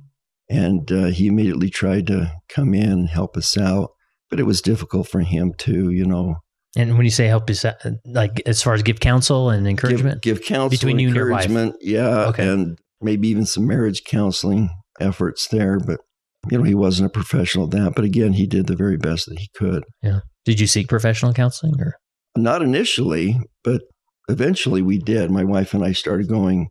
and 0.50 0.92
uh, 0.92 1.06
he 1.06 1.28
immediately 1.28 1.70
tried 1.70 2.08
to 2.08 2.34
come 2.50 2.74
in 2.74 2.92
and 2.92 3.10
help 3.10 3.38
us 3.38 3.58
out. 3.58 3.92
But 4.30 4.40
it 4.40 4.44
was 4.44 4.62
difficult 4.62 5.08
for 5.08 5.22
him 5.22 5.54
to, 5.60 5.90
you 5.92 6.06
know. 6.06 6.36
And 6.76 6.96
when 6.96 7.06
you 7.06 7.12
say 7.12 7.28
help 7.28 7.50
us, 7.50 7.66
like 8.06 8.42
as 8.46 8.62
far 8.62 8.74
as 8.74 8.82
give 8.82 9.00
counsel 9.00 9.50
and 9.52 9.68
encouragement, 9.68 10.24
give, 10.24 10.40
give 10.40 10.46
counsel 10.46 10.70
between 10.70 11.00
you 11.00 11.10
and 11.10 11.16
your 11.16 11.30
wife, 11.30 11.52
yeah, 11.82 12.26
okay. 12.28 12.48
and 12.48 12.80
maybe 13.00 13.28
even 13.28 13.46
some 13.46 13.68
marriage 13.68 14.04
counseling 14.04 14.70
efforts 15.00 15.48
there. 15.48 15.80
But 15.80 16.00
you 16.50 16.58
know, 16.58 16.64
he 16.64 16.74
wasn't 16.74 17.08
a 17.08 17.14
professional 17.14 17.66
at 17.66 17.72
that. 17.72 17.94
But 17.96 18.06
again, 18.06 18.34
he 18.34 18.48
did 18.48 18.66
the 18.66 18.76
very 18.76 18.98
best 18.98 19.30
that 19.30 19.40
he 19.40 19.50
could. 19.56 19.84
Yeah. 20.02 20.22
Did 20.46 20.60
you 20.60 20.68
seek 20.68 20.90
professional 20.90 21.32
counseling 21.32 21.80
or? 21.80 21.96
Not 22.36 22.64
initially, 22.64 23.40
but 23.64 23.84
eventually 24.28 24.82
we 24.82 24.98
did. 24.98 25.32
My 25.32 25.44
wife 25.44 25.74
and 25.74 25.84
I 25.84 25.92
started 25.92 26.28
going 26.28 26.70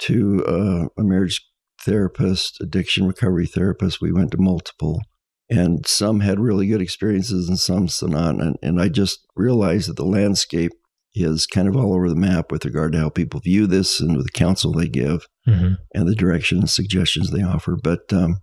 to 0.00 0.44
uh, 0.46 1.00
a 1.00 1.04
marriage 1.04 1.40
therapist, 1.84 2.60
addiction 2.60 3.06
recovery 3.06 3.46
therapist. 3.46 4.00
We 4.00 4.12
went 4.12 4.30
to 4.32 4.38
multiple, 4.38 5.02
and 5.50 5.86
some 5.86 6.20
had 6.20 6.40
really 6.40 6.66
good 6.66 6.82
experiences 6.82 7.48
and 7.48 7.58
some 7.58 7.88
so 7.88 8.06
not. 8.06 8.36
And, 8.36 8.56
and 8.62 8.80
I 8.80 8.88
just 8.88 9.26
realized 9.36 9.88
that 9.88 9.96
the 9.96 10.04
landscape 10.04 10.72
is 11.14 11.46
kind 11.46 11.68
of 11.68 11.76
all 11.76 11.94
over 11.94 12.08
the 12.08 12.16
map 12.16 12.50
with 12.50 12.64
regard 12.64 12.92
to 12.92 12.98
how 12.98 13.10
people 13.10 13.40
view 13.40 13.66
this 13.66 14.00
and 14.00 14.16
with 14.16 14.26
the 14.26 14.32
counsel 14.32 14.72
they 14.72 14.88
give 14.88 15.26
mm-hmm. 15.46 15.74
and 15.94 16.08
the 16.08 16.14
direction 16.14 16.58
and 16.58 16.70
suggestions 16.70 17.30
they 17.30 17.42
offer. 17.42 17.76
But 17.76 18.12
um, 18.12 18.38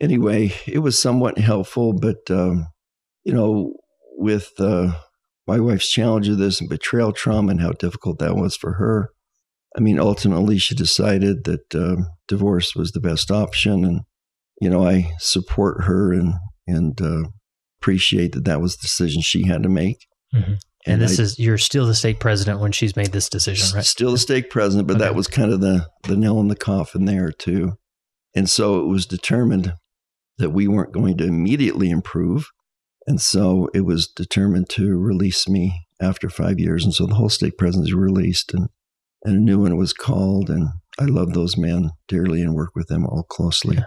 anyway, 0.00 0.52
it 0.66 0.80
was 0.80 0.98
somewhat 0.98 1.38
helpful. 1.38 1.92
But, 1.92 2.28
um, 2.30 2.66
you 3.22 3.32
know, 3.32 3.74
with 4.16 4.50
uh, 4.58 4.94
my 5.46 5.58
wife's 5.58 5.90
challenge 5.90 6.28
of 6.28 6.38
this 6.38 6.60
and 6.60 6.70
betrayal 6.70 7.12
trauma 7.12 7.50
and 7.50 7.60
how 7.60 7.72
difficult 7.72 8.18
that 8.18 8.36
was 8.36 8.56
for 8.56 8.74
her, 8.74 9.10
I 9.76 9.80
mean, 9.80 9.98
ultimately, 9.98 10.58
she 10.58 10.74
decided 10.74 11.44
that 11.44 11.74
um, 11.74 12.06
divorce 12.28 12.74
was 12.74 12.92
the 12.92 13.00
best 13.00 13.30
option. 13.30 13.84
And, 13.84 14.00
you 14.60 14.68
know, 14.68 14.86
I 14.86 15.12
support 15.18 15.84
her 15.84 16.12
and, 16.12 16.34
and 16.66 17.00
uh, 17.00 17.28
appreciate 17.80 18.32
that 18.32 18.44
that 18.44 18.60
was 18.60 18.76
the 18.76 18.82
decision 18.82 19.22
she 19.22 19.46
had 19.46 19.62
to 19.62 19.68
make. 19.68 20.06
Mm-hmm. 20.34 20.52
And, 20.84 20.94
and 20.94 21.02
this 21.02 21.20
I, 21.20 21.22
is 21.22 21.38
you're 21.38 21.58
still 21.58 21.86
the 21.86 21.94
stake 21.94 22.18
president 22.18 22.60
when 22.60 22.72
she's 22.72 22.96
made 22.96 23.12
this 23.12 23.28
decision, 23.28 23.76
right? 23.76 23.84
Still 23.84 24.12
the 24.12 24.18
stake 24.18 24.50
president, 24.50 24.88
but 24.88 24.96
okay. 24.96 25.04
that 25.04 25.14
was 25.14 25.28
kind 25.28 25.52
of 25.52 25.60
the 25.60 25.86
the 26.04 26.16
nail 26.16 26.40
in 26.40 26.48
the 26.48 26.56
coffin 26.56 27.04
there 27.04 27.30
too. 27.30 27.74
And 28.34 28.50
so 28.50 28.80
it 28.80 28.88
was 28.88 29.06
determined 29.06 29.74
that 30.38 30.50
we 30.50 30.66
weren't 30.66 30.92
going 30.92 31.18
to 31.18 31.24
immediately 31.24 31.88
improve. 31.90 32.48
And 33.06 33.20
so 33.20 33.68
it 33.74 33.82
was 33.82 34.06
determined 34.06 34.68
to 34.70 34.96
release 34.96 35.48
me 35.48 35.86
after 36.00 36.28
five 36.28 36.58
years. 36.58 36.84
And 36.84 36.94
so 36.94 37.06
the 37.06 37.14
whole 37.14 37.28
stake 37.28 37.58
presidency 37.58 37.94
released 37.94 38.54
and, 38.54 38.68
and 39.24 39.36
a 39.36 39.40
new 39.40 39.60
one 39.60 39.76
was 39.76 39.92
called. 39.92 40.50
And 40.50 40.68
I 40.98 41.04
love 41.04 41.32
those 41.32 41.56
men 41.56 41.90
dearly 42.08 42.42
and 42.42 42.54
work 42.54 42.70
with 42.74 42.88
them 42.88 43.06
all 43.06 43.24
closely. 43.24 43.76
Yeah. 43.76 43.86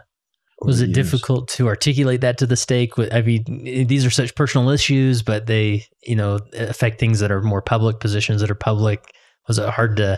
Was 0.61 0.81
it 0.81 0.93
difficult 0.93 1.49
to 1.49 1.67
articulate 1.67 2.21
that 2.21 2.37
to 2.37 2.47
the 2.47 2.55
stake? 2.55 2.93
I 3.11 3.21
mean, 3.21 3.87
these 3.87 4.05
are 4.05 4.09
such 4.09 4.35
personal 4.35 4.69
issues, 4.69 5.21
but 5.21 5.47
they, 5.47 5.85
you 6.03 6.15
know, 6.15 6.39
affect 6.53 6.99
things 6.99 7.19
that 7.19 7.31
are 7.31 7.41
more 7.41 7.61
public, 7.61 7.99
positions 7.99 8.41
that 8.41 8.49
are 8.49 8.55
public. 8.55 9.03
Was 9.47 9.59
it 9.59 9.69
hard 9.69 9.97
to 9.97 10.17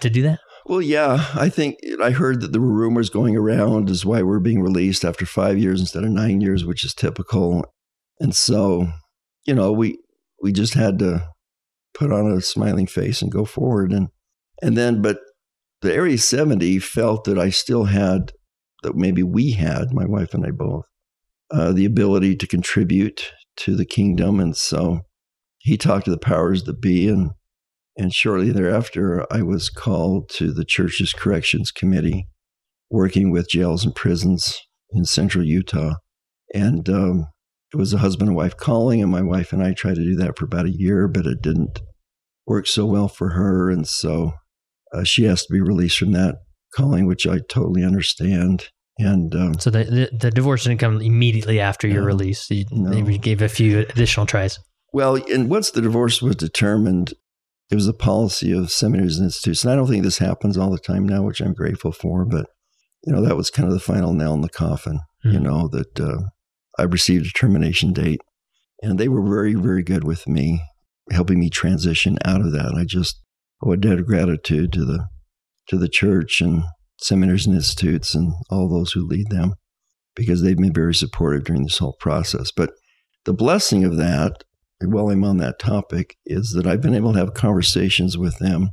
to 0.00 0.10
do 0.10 0.22
that? 0.22 0.40
Well, 0.66 0.82
yeah, 0.82 1.26
I 1.34 1.48
think 1.48 1.78
I 2.02 2.10
heard 2.10 2.42
that 2.42 2.52
there 2.52 2.60
were 2.60 2.72
rumors 2.72 3.08
going 3.08 3.36
around 3.36 3.88
as 3.88 4.04
why 4.04 4.22
we're 4.22 4.38
being 4.38 4.60
released 4.60 5.04
after 5.04 5.24
five 5.24 5.58
years 5.58 5.80
instead 5.80 6.04
of 6.04 6.10
nine 6.10 6.42
years, 6.42 6.64
which 6.64 6.84
is 6.84 6.92
typical. 6.94 7.64
And 8.20 8.34
so, 8.34 8.88
you 9.46 9.54
know, 9.54 9.72
we 9.72 9.98
we 10.42 10.52
just 10.52 10.74
had 10.74 10.98
to 11.00 11.28
put 11.94 12.12
on 12.12 12.30
a 12.30 12.40
smiling 12.40 12.86
face 12.86 13.22
and 13.22 13.30
go 13.30 13.44
forward. 13.44 13.92
And 13.92 14.08
and 14.62 14.76
then, 14.76 15.02
but 15.02 15.18
the 15.82 15.94
Area 15.94 16.18
70 16.18 16.80
felt 16.80 17.24
that 17.24 17.38
I 17.38 17.50
still 17.50 17.84
had 17.84 18.32
that 18.82 18.96
maybe 18.96 19.22
we 19.22 19.52
had, 19.52 19.92
my 19.92 20.04
wife 20.04 20.34
and 20.34 20.44
I 20.44 20.50
both, 20.50 20.84
uh, 21.50 21.72
the 21.72 21.84
ability 21.84 22.36
to 22.36 22.46
contribute 22.46 23.32
to 23.58 23.76
the 23.76 23.84
kingdom. 23.84 24.40
And 24.40 24.56
so 24.56 25.00
he 25.58 25.76
talked 25.76 26.04
to 26.06 26.10
the 26.10 26.18
powers 26.18 26.64
that 26.64 26.80
be 26.80 27.08
and 27.08 27.30
and 27.96 28.14
shortly 28.14 28.52
thereafter, 28.52 29.26
I 29.28 29.42
was 29.42 29.68
called 29.68 30.28
to 30.34 30.52
the 30.52 30.64
church's 30.64 31.12
corrections 31.12 31.72
committee, 31.72 32.28
working 32.88 33.32
with 33.32 33.50
jails 33.50 33.84
and 33.84 33.92
prisons 33.92 34.60
in 34.92 35.04
central 35.04 35.44
Utah. 35.44 35.96
And 36.54 36.88
um, 36.88 37.26
it 37.72 37.76
was 37.76 37.92
a 37.92 37.98
husband 37.98 38.28
and 38.28 38.36
wife 38.36 38.56
calling, 38.56 39.02
and 39.02 39.10
my 39.10 39.22
wife 39.22 39.52
and 39.52 39.62
I 39.62 39.72
tried 39.74 39.96
to 39.96 40.04
do 40.04 40.16
that 40.16 40.38
for 40.38 40.44
about 40.44 40.66
a 40.66 40.70
year, 40.70 41.08
but 41.08 41.26
it 41.26 41.42
didn't 41.42 41.80
work 42.46 42.66
so 42.66 42.86
well 42.86 43.08
for 43.08 43.30
her. 43.30 43.70
And 43.70 43.86
so 43.86 44.32
uh, 44.92 45.04
she 45.04 45.24
has 45.24 45.44
to 45.44 45.52
be 45.52 45.60
released 45.60 45.98
from 45.98 46.12
that 46.12 46.36
calling, 46.74 47.06
which 47.06 47.26
I 47.26 47.38
totally 47.48 47.84
understand. 47.84 48.68
And 48.98 49.34
um, 49.34 49.58
so 49.58 49.70
the, 49.70 49.84
the, 49.84 50.16
the 50.16 50.30
divorce 50.30 50.64
didn't 50.64 50.78
come 50.78 51.00
immediately 51.00 51.60
after 51.60 51.86
your 51.86 52.02
release. 52.02 52.50
You 52.50 52.64
no. 52.70 52.90
maybe 52.90 53.18
gave 53.18 53.42
a 53.42 53.48
few 53.48 53.80
additional 53.80 54.26
tries. 54.26 54.58
Well, 54.92 55.16
and 55.30 55.50
once 55.50 55.70
the 55.70 55.82
divorce 55.82 56.22
was 56.22 56.36
determined, 56.36 57.12
it 57.70 57.74
was 57.74 57.86
a 57.86 57.92
policy 57.92 58.50
of 58.50 58.72
seminaries 58.72 59.18
and 59.18 59.26
institutes. 59.26 59.62
And 59.62 59.72
I 59.72 59.76
don't 59.76 59.86
think 59.86 60.02
this 60.02 60.18
happens 60.18 60.56
all 60.56 60.70
the 60.70 60.78
time 60.78 61.06
now, 61.06 61.22
which 61.22 61.40
I'm 61.40 61.52
grateful 61.52 61.92
for. 61.92 62.24
But, 62.24 62.46
you 63.04 63.12
know, 63.12 63.22
that 63.22 63.36
was 63.36 63.50
kind 63.50 63.68
of 63.68 63.74
the 63.74 63.80
final 63.80 64.14
nail 64.14 64.32
in 64.32 64.40
the 64.40 64.48
coffin, 64.48 65.00
mm-hmm. 65.24 65.32
you 65.32 65.40
know, 65.40 65.68
that 65.68 66.00
uh, 66.00 66.30
I 66.78 66.84
received 66.84 67.26
a 67.26 67.30
termination 67.30 67.92
date. 67.92 68.20
And 68.82 68.98
they 68.98 69.08
were 69.08 69.22
very, 69.22 69.54
very 69.54 69.82
good 69.82 70.04
with 70.04 70.28
me, 70.28 70.62
helping 71.10 71.40
me 71.40 71.50
transition 71.50 72.16
out 72.24 72.40
of 72.40 72.52
that. 72.52 72.74
I 72.76 72.84
just 72.84 73.20
owe 73.62 73.72
a 73.72 73.76
debt 73.76 73.98
of 73.98 74.06
gratitude 74.06 74.72
to 74.74 74.84
the 74.84 75.08
to 75.68 75.76
the 75.76 75.88
church 75.88 76.40
and 76.40 76.62
seminaries 77.02 77.46
and 77.46 77.54
institutes 77.54 78.14
and 78.14 78.32
all 78.50 78.68
those 78.68 78.92
who 78.92 79.06
lead 79.06 79.28
them 79.28 79.52
because 80.14 80.42
they've 80.42 80.56
been 80.56 80.72
very 80.72 80.94
supportive 80.94 81.44
during 81.44 81.62
this 81.62 81.78
whole 81.78 81.96
process. 82.00 82.50
But 82.50 82.70
the 83.26 83.34
blessing 83.34 83.84
of 83.84 83.96
that 83.98 84.44
while 84.86 85.10
I'm 85.10 85.24
on 85.24 85.38
that 85.38 85.58
topic, 85.58 86.16
is 86.24 86.52
that 86.52 86.66
I've 86.66 86.80
been 86.80 86.94
able 86.94 87.12
to 87.12 87.18
have 87.18 87.34
conversations 87.34 88.16
with 88.16 88.38
them 88.38 88.70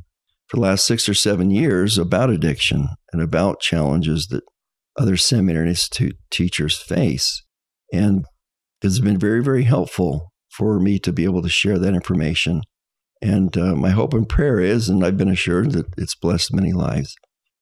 for 0.47 0.58
the 0.58 0.62
last 0.62 0.86
six 0.86 1.10
or 1.10 1.14
seven 1.14 1.49
years 1.49 1.97
about 1.97 2.30
addiction 2.30 2.89
and 3.12 3.22
about 3.22 3.60
challenges 3.60 4.28
that 4.28 4.43
other 4.97 5.18
seminary 5.18 5.70
institute 5.70 6.18
teachers 6.30 6.78
face. 6.78 7.43
And 7.91 8.25
it's 8.81 8.99
been 8.99 9.19
very, 9.19 9.43
very 9.43 9.63
helpful 9.63 10.31
for 10.49 10.79
me 10.79 10.99
to 10.99 11.11
be 11.11 11.23
able 11.23 11.41
to 11.41 11.49
share 11.49 11.79
that 11.79 11.93
information 11.93 12.61
And 13.21 13.57
uh, 13.57 13.75
my 13.75 13.89
hope 13.89 14.13
and 14.13 14.27
prayer 14.27 14.59
is, 14.59 14.89
and 14.89 15.03
I've 15.03 15.17
been 15.17 15.29
assured 15.29 15.71
that 15.71 15.88
it's 15.97 16.15
blessed 16.15 16.53
many 16.53 16.73
lives 16.73 17.15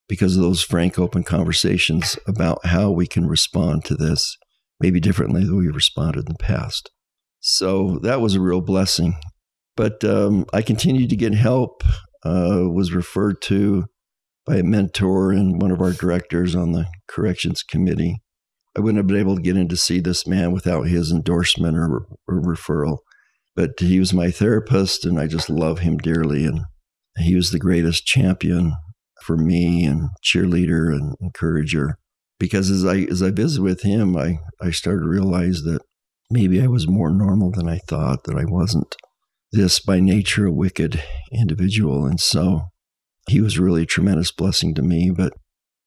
because 0.07 0.36
of 0.36 0.41
those 0.41 0.61
frank, 0.61 0.99
open 0.99 1.24
conversations 1.24 2.17
about 2.28 2.65
how 2.65 2.91
we 2.91 3.07
can 3.07 3.28
respond 3.28 3.86
to 3.86 3.95
this, 3.95 4.38
maybe 4.80 4.99
differently 4.99 5.45
than 5.45 5.57
we 5.57 5.67
responded 5.67 6.28
in 6.28 6.34
the 6.34 6.43
past. 6.43 6.89
So 7.39 7.99
that 8.03 8.21
was 8.21 8.36
a 8.36 8.41
real 8.41 8.61
blessing. 8.61 9.15
But 9.76 10.03
um, 10.03 10.45
I 10.53 10.61
continued 10.61 11.09
to 11.11 11.15
get 11.15 11.34
help, 11.34 11.84
uh, 12.24 12.63
was 12.71 12.93
referred 12.93 13.41
to 13.43 13.86
by 14.45 14.57
a 14.57 14.63
mentor 14.63 15.32
and 15.32 15.61
one 15.61 15.71
of 15.71 15.82
our 15.82 15.93
directors 15.93 16.55
on 16.55 16.74
the 16.74 16.88
corrections 17.07 17.63
committee. 17.63 18.21
I 18.76 18.82
wouldn't 18.82 18.97
have 18.97 19.07
been 19.07 19.17
able 19.17 19.36
to 19.36 19.41
get 19.41 19.57
in 19.57 19.67
to 19.69 19.78
see 19.78 19.99
this 19.99 20.26
man 20.26 20.51
without 20.51 20.88
his 20.88 21.11
endorsement 21.11 21.78
or, 21.78 22.07
or 22.28 22.41
referral. 22.41 22.99
But 23.55 23.71
he 23.80 23.99
was 23.99 24.13
my 24.13 24.32
therapist, 24.32 25.05
and 25.05 25.19
I 25.19 25.28
just 25.28 25.49
love 25.49 25.80
him 25.80 25.97
dearly. 25.97 26.45
And 26.45 26.61
he 27.17 27.36
was 27.36 27.51
the 27.51 27.59
greatest 27.59 28.05
champion 28.05 28.74
for 29.24 29.38
me 29.38 29.86
and 29.86 30.09
cheerleader 30.24 30.91
and 30.91 31.15
encourager. 31.21 31.97
Because 32.39 32.71
as 32.71 32.84
I 32.84 33.01
as 33.11 33.21
I 33.21 33.30
visited 33.30 33.61
with 33.61 33.84
him, 33.84 34.17
I, 34.17 34.39
I 34.59 34.71
started 34.71 35.01
to 35.01 35.09
realize 35.09 35.61
that 35.61 35.82
maybe 36.32 36.61
I 36.61 36.67
was 36.67 36.88
more 36.88 37.11
normal 37.11 37.51
than 37.51 37.69
I 37.69 37.78
thought, 37.88 38.24
that 38.24 38.36
I 38.36 38.43
wasn't 38.45 38.95
this 39.51 39.80
by 39.80 39.99
nature 39.99 40.47
a 40.47 40.51
wicked 40.51 41.01
individual. 41.32 42.05
And 42.05 42.19
so 42.19 42.69
he 43.30 43.39
was 43.39 43.59
really 43.59 43.84
a 43.84 43.86
tremendous 43.88 44.32
blessing 44.32 44.74
to 44.76 44.82
me. 44.82 45.11
But 45.15 45.34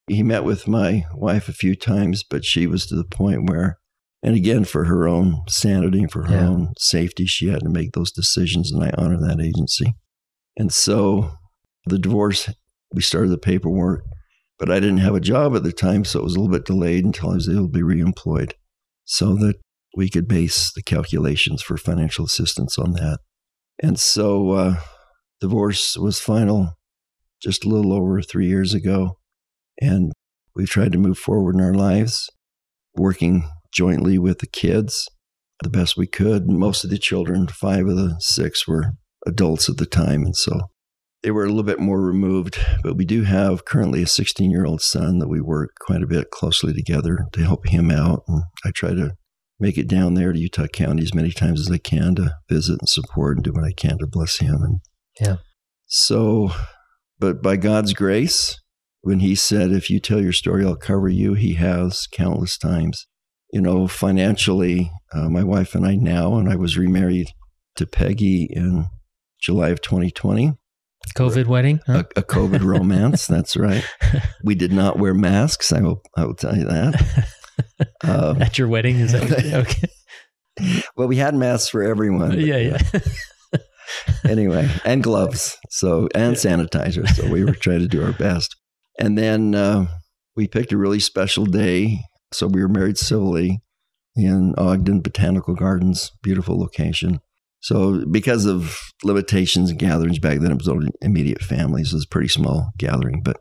he 0.06 0.22
met 0.22 0.44
with 0.44 0.68
my 0.68 1.04
wife 1.14 1.48
a 1.48 1.52
few 1.52 1.74
times, 1.74 2.22
but 2.22 2.44
she 2.44 2.66
was 2.66 2.86
to 2.86 2.96
the 2.96 3.04
point 3.04 3.48
where, 3.48 3.78
and 4.22 4.36
again, 4.36 4.64
for 4.64 4.84
her 4.84 5.08
own 5.08 5.42
sanity 5.48 6.00
and 6.00 6.10
for 6.10 6.26
her 6.26 6.34
yeah. 6.34 6.48
own 6.48 6.74
safety, 6.78 7.26
she 7.26 7.48
had 7.48 7.62
to 7.62 7.68
make 7.68 7.92
those 7.92 8.12
decisions, 8.12 8.70
and 8.70 8.82
I 8.82 8.92
honor 8.96 9.18
that 9.18 9.40
agency. 9.40 9.94
And 10.56 10.72
so 10.72 11.32
the 11.86 11.98
divorce, 11.98 12.50
we 12.92 13.02
started 13.02 13.30
the 13.30 13.38
paperwork, 13.38 14.04
but 14.58 14.70
I 14.70 14.80
didn't 14.80 14.98
have 14.98 15.14
a 15.14 15.20
job 15.20 15.54
at 15.54 15.64
the 15.64 15.72
time, 15.72 16.04
so 16.04 16.20
it 16.20 16.24
was 16.24 16.34
a 16.34 16.40
little 16.40 16.52
bit 16.52 16.64
delayed 16.64 17.04
until 17.04 17.30
I 17.30 17.34
was 17.34 17.48
able 17.48 17.66
to 17.66 17.68
be 17.68 17.80
reemployed 17.80 18.52
so 19.04 19.34
that 19.34 19.56
we 19.96 20.08
could 20.08 20.28
base 20.28 20.72
the 20.72 20.82
calculations 20.82 21.62
for 21.62 21.76
financial 21.76 22.24
assistance 22.24 22.78
on 22.78 22.92
that. 22.92 23.18
And 23.82 23.98
so 23.98 24.50
uh, 24.52 24.76
divorce 25.40 25.96
was 25.96 26.20
final 26.20 26.74
just 27.42 27.64
a 27.64 27.68
little 27.68 27.92
over 27.92 28.22
three 28.22 28.46
years 28.46 28.72
ago. 28.72 29.18
And 29.80 30.12
we've 30.54 30.68
tried 30.68 30.92
to 30.92 30.98
move 30.98 31.18
forward 31.18 31.54
in 31.54 31.60
our 31.60 31.74
lives, 31.74 32.30
working 32.94 33.48
jointly 33.72 34.18
with 34.18 34.38
the 34.38 34.46
kids 34.46 35.08
the 35.62 35.70
best 35.70 35.96
we 35.96 36.06
could. 36.06 36.48
Most 36.48 36.84
of 36.84 36.90
the 36.90 36.98
children, 36.98 37.46
five 37.48 37.86
of 37.86 37.96
the 37.96 38.16
six, 38.20 38.66
were 38.66 38.92
adults 39.26 39.68
at 39.68 39.76
the 39.76 39.86
time. 39.86 40.24
And 40.24 40.36
so 40.36 40.60
they 41.22 41.30
were 41.30 41.44
a 41.44 41.48
little 41.48 41.62
bit 41.62 41.80
more 41.80 42.00
removed. 42.00 42.58
But 42.82 42.96
we 42.96 43.04
do 43.04 43.22
have 43.22 43.64
currently 43.64 44.02
a 44.02 44.06
16 44.06 44.50
year 44.50 44.66
old 44.66 44.82
son 44.82 45.18
that 45.18 45.28
we 45.28 45.40
work 45.40 45.70
quite 45.80 46.02
a 46.02 46.06
bit 46.06 46.30
closely 46.30 46.72
together 46.72 47.26
to 47.32 47.42
help 47.42 47.66
him 47.66 47.90
out. 47.90 48.22
And 48.28 48.42
I 48.64 48.70
try 48.70 48.90
to 48.90 49.12
make 49.58 49.78
it 49.78 49.88
down 49.88 50.14
there 50.14 50.32
to 50.32 50.38
Utah 50.38 50.66
County 50.66 51.02
as 51.02 51.14
many 51.14 51.30
times 51.30 51.60
as 51.60 51.70
I 51.70 51.78
can 51.78 52.14
to 52.16 52.34
visit 52.48 52.78
and 52.80 52.88
support 52.88 53.38
and 53.38 53.44
do 53.44 53.52
what 53.52 53.64
I 53.64 53.72
can 53.72 53.98
to 53.98 54.06
bless 54.06 54.38
him. 54.38 54.62
And 54.62 54.80
yeah. 55.20 55.36
So, 55.86 56.50
but 57.18 57.42
by 57.42 57.56
God's 57.56 57.94
grace, 57.94 58.60
when 59.06 59.20
he 59.20 59.36
said, 59.36 59.70
If 59.70 59.88
you 59.88 60.00
tell 60.00 60.20
your 60.20 60.32
story, 60.32 60.66
I'll 60.66 60.74
cover 60.74 61.08
you, 61.08 61.34
he 61.34 61.54
has 61.54 62.08
countless 62.08 62.58
times. 62.58 63.06
You 63.52 63.60
know, 63.60 63.86
financially, 63.86 64.90
uh, 65.12 65.28
my 65.28 65.44
wife 65.44 65.76
and 65.76 65.86
I 65.86 65.94
now, 65.94 66.34
and 66.34 66.50
I 66.50 66.56
was 66.56 66.76
remarried 66.76 67.28
to 67.76 67.86
Peggy 67.86 68.48
in 68.50 68.86
July 69.40 69.68
of 69.68 69.80
2020. 69.80 70.54
COVID 71.16 71.46
wedding? 71.46 71.78
Huh? 71.86 72.02
A, 72.16 72.20
a, 72.20 72.22
COVID 72.24 72.64
romance. 72.64 73.26
That's 73.28 73.56
right. 73.56 73.84
We 74.42 74.56
did 74.56 74.72
not 74.72 74.98
wear 74.98 75.14
masks. 75.14 75.72
I 75.72 75.82
will. 75.82 76.02
I 76.16 76.24
will 76.24 76.34
tell 76.34 76.56
you 76.56 76.64
that. 76.64 77.28
Um, 78.04 78.42
At 78.42 78.58
your 78.58 78.68
wedding, 78.68 78.96
is 78.96 79.12
that 79.12 79.22
okay? 80.60 80.82
well, 80.94 81.08
we 81.08 81.16
had 81.16 81.34
masks 81.34 81.70
for 81.70 81.82
everyone. 81.82 82.38
Yeah, 82.38 82.58
yeah. 82.58 82.78
anyway, 84.28 84.68
and 84.84 85.02
gloves. 85.02 85.56
So 85.70 86.06
and 86.14 86.36
sanitizer. 86.36 87.08
So 87.08 87.30
we 87.30 87.44
were 87.44 87.54
trying 87.54 87.80
to 87.80 87.88
do 87.88 88.04
our 88.04 88.12
best. 88.12 88.54
And 88.98 89.16
then 89.16 89.54
uh, 89.54 89.86
we 90.34 90.48
picked 90.48 90.72
a 90.72 90.78
really 90.78 91.00
special 91.00 91.44
day. 91.44 92.00
So 92.32 92.46
we 92.46 92.62
were 92.62 92.68
married 92.68 92.98
civilly 92.98 93.60
in 94.14 94.54
Ogden 94.56 95.00
Botanical 95.00 95.54
Gardens, 95.54 96.12
beautiful 96.22 96.58
location. 96.58 97.20
So 97.60 98.04
because 98.10 98.46
of 98.46 98.78
limitations 99.02 99.70
and 99.70 99.78
gatherings 99.78 100.18
back 100.18 100.40
then, 100.40 100.52
it 100.52 100.58
was 100.58 100.68
only 100.68 100.90
immediate 101.02 101.42
families. 101.42 101.92
It 101.92 101.96
was 101.96 102.04
a 102.04 102.08
pretty 102.08 102.28
small 102.28 102.70
gathering, 102.78 103.22
but 103.22 103.38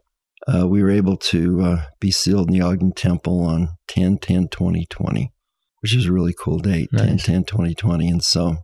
uh, 0.47 0.67
we 0.67 0.81
were 0.81 0.91
able 0.91 1.17
to 1.17 1.61
uh, 1.61 1.85
be 1.99 2.11
sealed 2.11 2.49
in 2.49 2.53
the 2.53 2.65
Ogden 2.65 2.93
Temple 2.93 3.41
on 3.41 3.69
10 3.87 4.19
10 4.19 4.47
2020, 4.49 5.31
which 5.81 5.95
is 5.95 6.05
a 6.05 6.11
really 6.11 6.33
cool 6.37 6.59
date, 6.59 6.89
nice. 6.91 7.07
10 7.07 7.17
10 7.19 7.43
2020. 7.45 8.09
And 8.09 8.23
so 8.23 8.57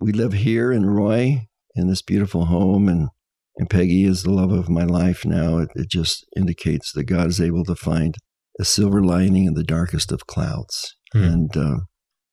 we 0.00 0.12
live 0.12 0.32
here 0.32 0.72
in 0.72 0.86
Roy 0.86 1.48
in 1.74 1.88
this 1.88 2.02
beautiful 2.02 2.46
home, 2.46 2.88
and, 2.88 3.08
and 3.58 3.68
Peggy 3.68 4.04
is 4.04 4.22
the 4.22 4.30
love 4.30 4.52
of 4.52 4.68
my 4.68 4.84
life 4.84 5.24
now. 5.24 5.58
It, 5.58 5.70
it 5.74 5.90
just 5.90 6.24
indicates 6.36 6.92
that 6.92 7.04
God 7.04 7.26
is 7.26 7.40
able 7.40 7.64
to 7.64 7.74
find 7.74 8.16
a 8.60 8.64
silver 8.64 9.02
lining 9.02 9.44
in 9.44 9.54
the 9.54 9.64
darkest 9.64 10.12
of 10.12 10.26
clouds. 10.26 10.94
Hmm. 11.12 11.22
And 11.22 11.56
uh, 11.56 11.76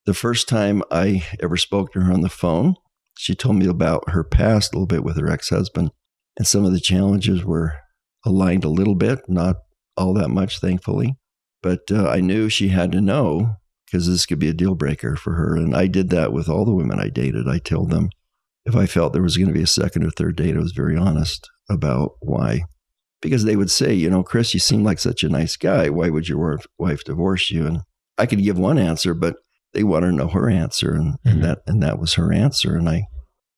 the 0.06 0.14
first 0.14 0.48
time 0.48 0.84
I 0.92 1.26
ever 1.42 1.58
spoke 1.58 1.92
to 1.94 2.02
her 2.02 2.14
on 2.14 2.22
the 2.22 2.30
phone, 2.30 2.76
she 3.18 3.34
told 3.34 3.56
me 3.58 3.66
about 3.66 4.10
her 4.10 4.24
past 4.24 4.74
a 4.74 4.78
little 4.78 4.88
bit 4.88 5.04
with 5.04 5.18
her 5.18 5.30
ex 5.30 5.50
husband. 5.50 5.92
And 6.38 6.46
some 6.46 6.64
of 6.64 6.74
the 6.74 6.80
challenges 6.80 7.44
were 7.44 7.74
aligned 8.26 8.66
a 8.66 8.70
little 8.70 8.96
bit, 8.96 9.22
not 9.28 9.56
all 9.98 10.14
that 10.16 10.30
much, 10.30 10.60
thankfully. 10.60 11.16
But 11.64 11.82
uh, 11.90 12.08
I 12.08 12.20
knew 12.20 12.50
she 12.50 12.68
had 12.68 12.92
to 12.92 13.02
know 13.02 13.56
because 13.86 14.08
this 14.08 14.26
could 14.26 14.40
be 14.40 14.50
a 14.50 14.54
deal 14.54 14.76
breaker 14.76 15.16
for 15.16 15.34
her. 15.36 15.56
And 15.56 15.76
I 15.76 15.88
did 15.88 16.10
that 16.10 16.34
with 16.34 16.50
all 16.50 16.66
the 16.66 16.76
women 16.76 17.00
I 17.00 17.10
dated. 17.10 17.48
I 17.48 17.58
told 17.60 17.90
them 17.90 18.10
if 18.66 18.76
I 18.76 18.86
felt 18.86 19.14
there 19.14 19.22
was 19.22 19.38
going 19.38 19.48
to 19.48 19.54
be 19.54 19.64
a 19.64 19.68
second 19.68 20.04
or 20.04 20.10
third 20.10 20.36
date, 20.36 20.56
I 20.56 20.60
was 20.60 20.72
very 20.72 20.98
honest 20.98 21.50
about 21.70 22.14
why. 22.20 22.64
Because 23.22 23.44
they 23.44 23.56
would 23.56 23.72
say, 23.72 23.94
you 23.94 24.10
know, 24.10 24.24
Chris, 24.24 24.54
you 24.54 24.60
seem 24.60 24.84
like 24.84 25.00
such 25.00 25.24
a 25.24 25.30
nice 25.30 25.56
guy. 25.56 25.90
Why 25.90 26.10
would 26.10 26.28
your 26.28 26.60
wife 26.78 27.04
divorce 27.04 27.50
you? 27.50 27.66
And 27.66 27.82
I 28.18 28.26
could 28.26 28.44
give 28.44 28.58
one 28.58 28.78
answer, 28.78 29.14
but 29.14 29.38
they 29.74 29.84
want 29.84 30.04
to 30.04 30.12
know 30.12 30.28
her 30.28 30.50
answer, 30.50 30.94
and, 30.94 31.14
mm-hmm. 31.14 31.30
and 31.30 31.44
that 31.44 31.60
and 31.68 31.84
that 31.84 32.00
was 32.00 32.14
her 32.14 32.32
answer. 32.32 32.76
And 32.76 32.88
I, 32.88 33.08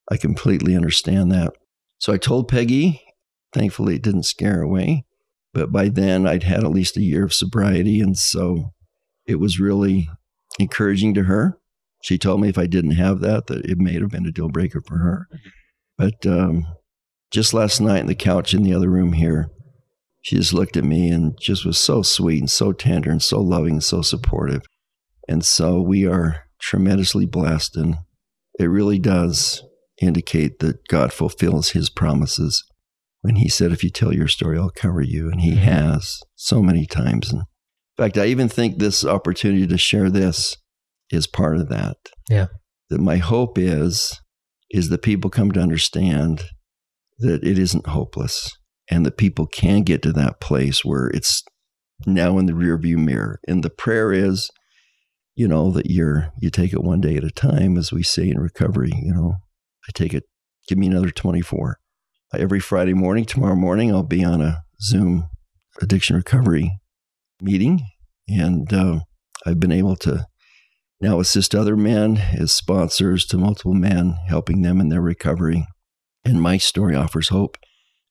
I 0.09 0.17
completely 0.17 0.75
understand 0.75 1.31
that. 1.31 1.53
So 1.99 2.13
I 2.13 2.17
told 2.17 2.47
Peggy 2.47 3.03
Thankfully, 3.53 3.95
it 3.95 4.03
didn't 4.03 4.23
scare 4.23 4.61
away. 4.61 5.05
But 5.53 5.71
by 5.71 5.89
then, 5.89 6.27
I'd 6.27 6.43
had 6.43 6.63
at 6.63 6.71
least 6.71 6.97
a 6.97 7.01
year 7.01 7.25
of 7.25 7.33
sobriety. 7.33 7.99
And 8.01 8.17
so 8.17 8.73
it 9.25 9.39
was 9.39 9.59
really 9.59 10.09
encouraging 10.59 11.13
to 11.15 11.23
her. 11.23 11.57
She 12.01 12.17
told 12.17 12.41
me 12.41 12.49
if 12.49 12.57
I 12.57 12.67
didn't 12.67 12.91
have 12.91 13.19
that, 13.21 13.47
that 13.47 13.65
it 13.65 13.77
may 13.77 13.93
have 13.93 14.09
been 14.09 14.25
a 14.25 14.31
deal 14.31 14.49
breaker 14.49 14.81
for 14.85 14.97
her. 14.97 15.27
But 15.97 16.25
um, 16.25 16.65
just 17.31 17.53
last 17.53 17.81
night 17.81 18.01
in 18.01 18.07
the 18.07 18.15
couch 18.15 18.53
in 18.53 18.63
the 18.63 18.73
other 18.73 18.89
room 18.89 19.13
here, 19.13 19.49
she 20.21 20.35
just 20.35 20.53
looked 20.53 20.77
at 20.77 20.83
me 20.83 21.09
and 21.09 21.37
just 21.39 21.65
was 21.65 21.77
so 21.77 22.01
sweet 22.01 22.39
and 22.39 22.51
so 22.51 22.71
tender 22.71 23.09
and 23.09 23.21
so 23.21 23.41
loving 23.41 23.73
and 23.73 23.83
so 23.83 24.01
supportive. 24.01 24.61
And 25.27 25.43
so 25.43 25.81
we 25.81 26.05
are 26.05 26.43
tremendously 26.59 27.25
blessed. 27.25 27.75
And 27.75 27.97
it 28.59 28.65
really 28.65 28.99
does 28.99 29.63
indicate 30.01 30.59
that 30.59 30.87
God 30.87 31.13
fulfills 31.13 31.69
his 31.69 31.89
promises 31.89 32.63
when 33.21 33.37
he 33.37 33.49
said, 33.49 33.71
If 33.71 33.83
you 33.83 33.89
tell 33.89 34.13
your 34.13 34.27
story, 34.27 34.57
I'll 34.57 34.69
cover 34.69 35.01
you. 35.01 35.29
And 35.29 35.41
he 35.41 35.51
mm-hmm. 35.51 35.63
has 35.63 36.21
so 36.35 36.61
many 36.61 36.85
times. 36.85 37.31
And 37.31 37.41
in 37.41 38.03
fact, 38.03 38.17
I 38.17 38.25
even 38.25 38.49
think 38.49 38.77
this 38.77 39.03
opportunity 39.05 39.65
to 39.67 39.77
share 39.77 40.09
this 40.09 40.57
is 41.11 41.27
part 41.27 41.57
of 41.57 41.69
that. 41.69 41.97
Yeah. 42.29 42.47
That 42.89 42.99
my 42.99 43.17
hope 43.17 43.57
is, 43.57 44.19
is 44.71 44.89
that 44.89 45.01
people 45.01 45.29
come 45.29 45.51
to 45.51 45.59
understand 45.59 46.43
that 47.19 47.43
it 47.43 47.57
isn't 47.57 47.87
hopeless 47.87 48.57
and 48.89 49.05
that 49.05 49.17
people 49.17 49.47
can 49.47 49.81
get 49.81 50.01
to 50.03 50.13
that 50.13 50.39
place 50.39 50.85
where 50.85 51.07
it's 51.07 51.43
now 52.05 52.37
in 52.37 52.45
the 52.45 52.53
rearview 52.53 52.97
mirror. 52.97 53.39
And 53.47 53.63
the 53.63 53.69
prayer 53.69 54.13
is, 54.13 54.49
you 55.35 55.47
know, 55.47 55.71
that 55.71 55.89
you're, 55.89 56.31
you 56.39 56.49
take 56.49 56.73
it 56.73 56.83
one 56.83 57.01
day 57.01 57.17
at 57.17 57.23
a 57.23 57.31
time, 57.31 57.77
as 57.77 57.91
we 57.91 58.03
say 58.03 58.29
in 58.29 58.39
recovery, 58.39 58.91
you 59.01 59.13
know, 59.13 59.35
I 59.87 59.91
take 59.93 60.13
it, 60.13 60.23
give 60.67 60.77
me 60.77 60.87
another 60.87 61.09
24 61.09 61.79
every 62.35 62.59
Friday 62.59 62.93
morning. 62.93 63.25
Tomorrow 63.25 63.55
morning, 63.55 63.91
I'll 63.91 64.03
be 64.03 64.23
on 64.23 64.41
a 64.41 64.63
Zoom 64.81 65.27
addiction 65.81 66.15
recovery 66.15 66.79
meeting. 67.41 67.81
And 68.27 68.71
uh, 68.73 68.99
I've 69.45 69.59
been 69.59 69.71
able 69.71 69.95
to 69.97 70.27
now 70.99 71.19
assist 71.19 71.53
other 71.53 71.77
men 71.77 72.17
as 72.17 72.51
sponsors 72.51 73.25
to 73.27 73.37
multiple 73.37 73.73
men, 73.73 74.17
helping 74.27 74.61
them 74.61 74.81
in 74.81 74.89
their 74.89 75.01
recovery. 75.01 75.67
And 76.25 76.41
my 76.41 76.57
story 76.57 76.95
offers 76.95 77.29
hope 77.29 77.57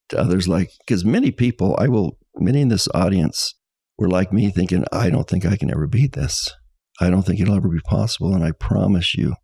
to 0.09 0.19
others, 0.19 0.47
like, 0.47 0.71
because 0.85 1.03
many 1.03 1.31
people, 1.31 1.75
I 1.77 1.87
will, 1.87 2.17
many 2.35 2.61
in 2.61 2.69
this 2.69 2.87
audience 2.93 3.55
were 3.97 4.09
like 4.09 4.31
me 4.31 4.49
thinking, 4.51 4.85
I 4.91 5.09
don't 5.09 5.29
think 5.29 5.45
I 5.45 5.57
can 5.57 5.69
ever 5.69 5.87
beat 5.87 6.13
this. 6.13 6.53
I 6.99 7.09
don't 7.09 7.23
think 7.23 7.39
it'll 7.39 7.55
ever 7.55 7.69
be 7.69 7.81
possible. 7.85 8.33
And 8.33 8.43
I 8.43 8.51
promise 8.51 9.15
you, 9.15 9.35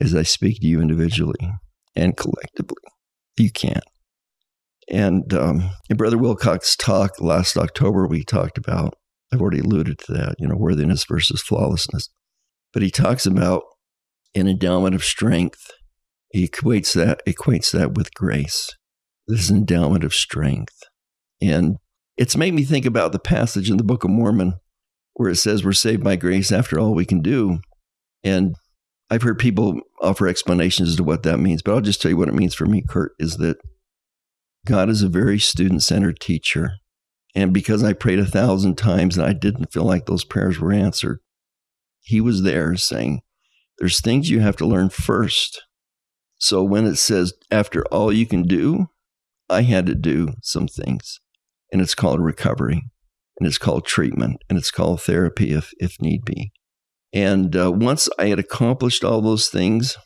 as 0.00 0.14
I 0.14 0.22
speak 0.22 0.60
to 0.60 0.66
you 0.66 0.80
individually 0.80 1.52
and 1.94 2.16
collectively, 2.16 2.82
You 3.36 3.50
can't. 3.50 3.84
And 4.90 5.32
um, 5.34 5.70
in 5.90 5.96
Brother 5.96 6.16
Wilcox's 6.16 6.76
talk 6.76 7.20
last 7.20 7.56
October, 7.56 8.06
we 8.06 8.24
talked 8.24 8.56
about, 8.56 8.94
I've 9.32 9.40
already 9.40 9.60
alluded 9.60 9.98
to 10.00 10.12
that, 10.12 10.36
you 10.38 10.46
know, 10.46 10.56
worthiness 10.56 11.04
versus 11.04 11.42
flawlessness. 11.42 12.08
But 12.76 12.82
he 12.82 12.90
talks 12.90 13.24
about 13.24 13.62
an 14.34 14.46
endowment 14.46 14.94
of 14.94 15.02
strength. 15.02 15.70
He 16.28 16.46
equates 16.46 16.92
that 16.92 17.22
equates 17.24 17.72
that 17.72 17.94
with 17.94 18.12
grace. 18.12 18.68
This 19.26 19.50
endowment 19.50 20.04
of 20.04 20.12
strength. 20.12 20.82
And 21.40 21.78
it's 22.18 22.36
made 22.36 22.52
me 22.52 22.64
think 22.64 22.84
about 22.84 23.12
the 23.12 23.18
passage 23.18 23.70
in 23.70 23.78
the 23.78 23.82
Book 23.82 24.04
of 24.04 24.10
Mormon 24.10 24.56
where 25.14 25.30
it 25.30 25.36
says 25.36 25.64
we're 25.64 25.72
saved 25.72 26.04
by 26.04 26.16
grace 26.16 26.52
after 26.52 26.78
all 26.78 26.92
we 26.92 27.06
can 27.06 27.22
do. 27.22 27.60
And 28.22 28.56
I've 29.08 29.22
heard 29.22 29.38
people 29.38 29.80
offer 30.02 30.28
explanations 30.28 30.90
as 30.90 30.96
to 30.96 31.02
what 31.02 31.22
that 31.22 31.38
means, 31.38 31.62
but 31.62 31.72
I'll 31.72 31.80
just 31.80 32.02
tell 32.02 32.10
you 32.10 32.18
what 32.18 32.28
it 32.28 32.34
means 32.34 32.54
for 32.54 32.66
me, 32.66 32.84
Kurt, 32.86 33.12
is 33.18 33.38
that 33.38 33.56
God 34.66 34.90
is 34.90 35.02
a 35.02 35.08
very 35.08 35.38
student 35.38 35.82
centered 35.82 36.20
teacher. 36.20 36.72
And 37.34 37.54
because 37.54 37.82
I 37.82 37.94
prayed 37.94 38.18
a 38.18 38.26
thousand 38.26 38.76
times 38.76 39.16
and 39.16 39.26
I 39.26 39.32
didn't 39.32 39.72
feel 39.72 39.84
like 39.84 40.04
those 40.04 40.24
prayers 40.24 40.60
were 40.60 40.74
answered, 40.74 41.20
He 42.06 42.20
was 42.20 42.42
there 42.44 42.76
saying, 42.76 43.20
There's 43.78 44.00
things 44.00 44.30
you 44.30 44.38
have 44.38 44.56
to 44.58 44.66
learn 44.66 44.90
first. 44.90 45.60
So 46.38 46.62
when 46.62 46.86
it 46.86 46.96
says, 46.96 47.34
after 47.50 47.84
all 47.86 48.12
you 48.12 48.26
can 48.26 48.44
do, 48.44 48.86
I 49.50 49.62
had 49.62 49.86
to 49.86 49.94
do 49.96 50.34
some 50.40 50.68
things. 50.68 51.18
And 51.72 51.82
it's 51.82 51.96
called 51.96 52.20
recovery, 52.20 52.82
and 53.40 53.46
it's 53.46 53.58
called 53.58 53.86
treatment, 53.86 54.36
and 54.48 54.56
it's 54.56 54.70
called 54.70 55.02
therapy 55.02 55.50
if, 55.50 55.72
if 55.78 56.00
need 56.00 56.24
be. 56.24 56.52
And 57.12 57.56
uh, 57.56 57.72
once 57.72 58.08
I 58.20 58.26
had 58.26 58.38
accomplished 58.38 59.02
all 59.02 59.20
those 59.20 59.48
things, 59.48 59.96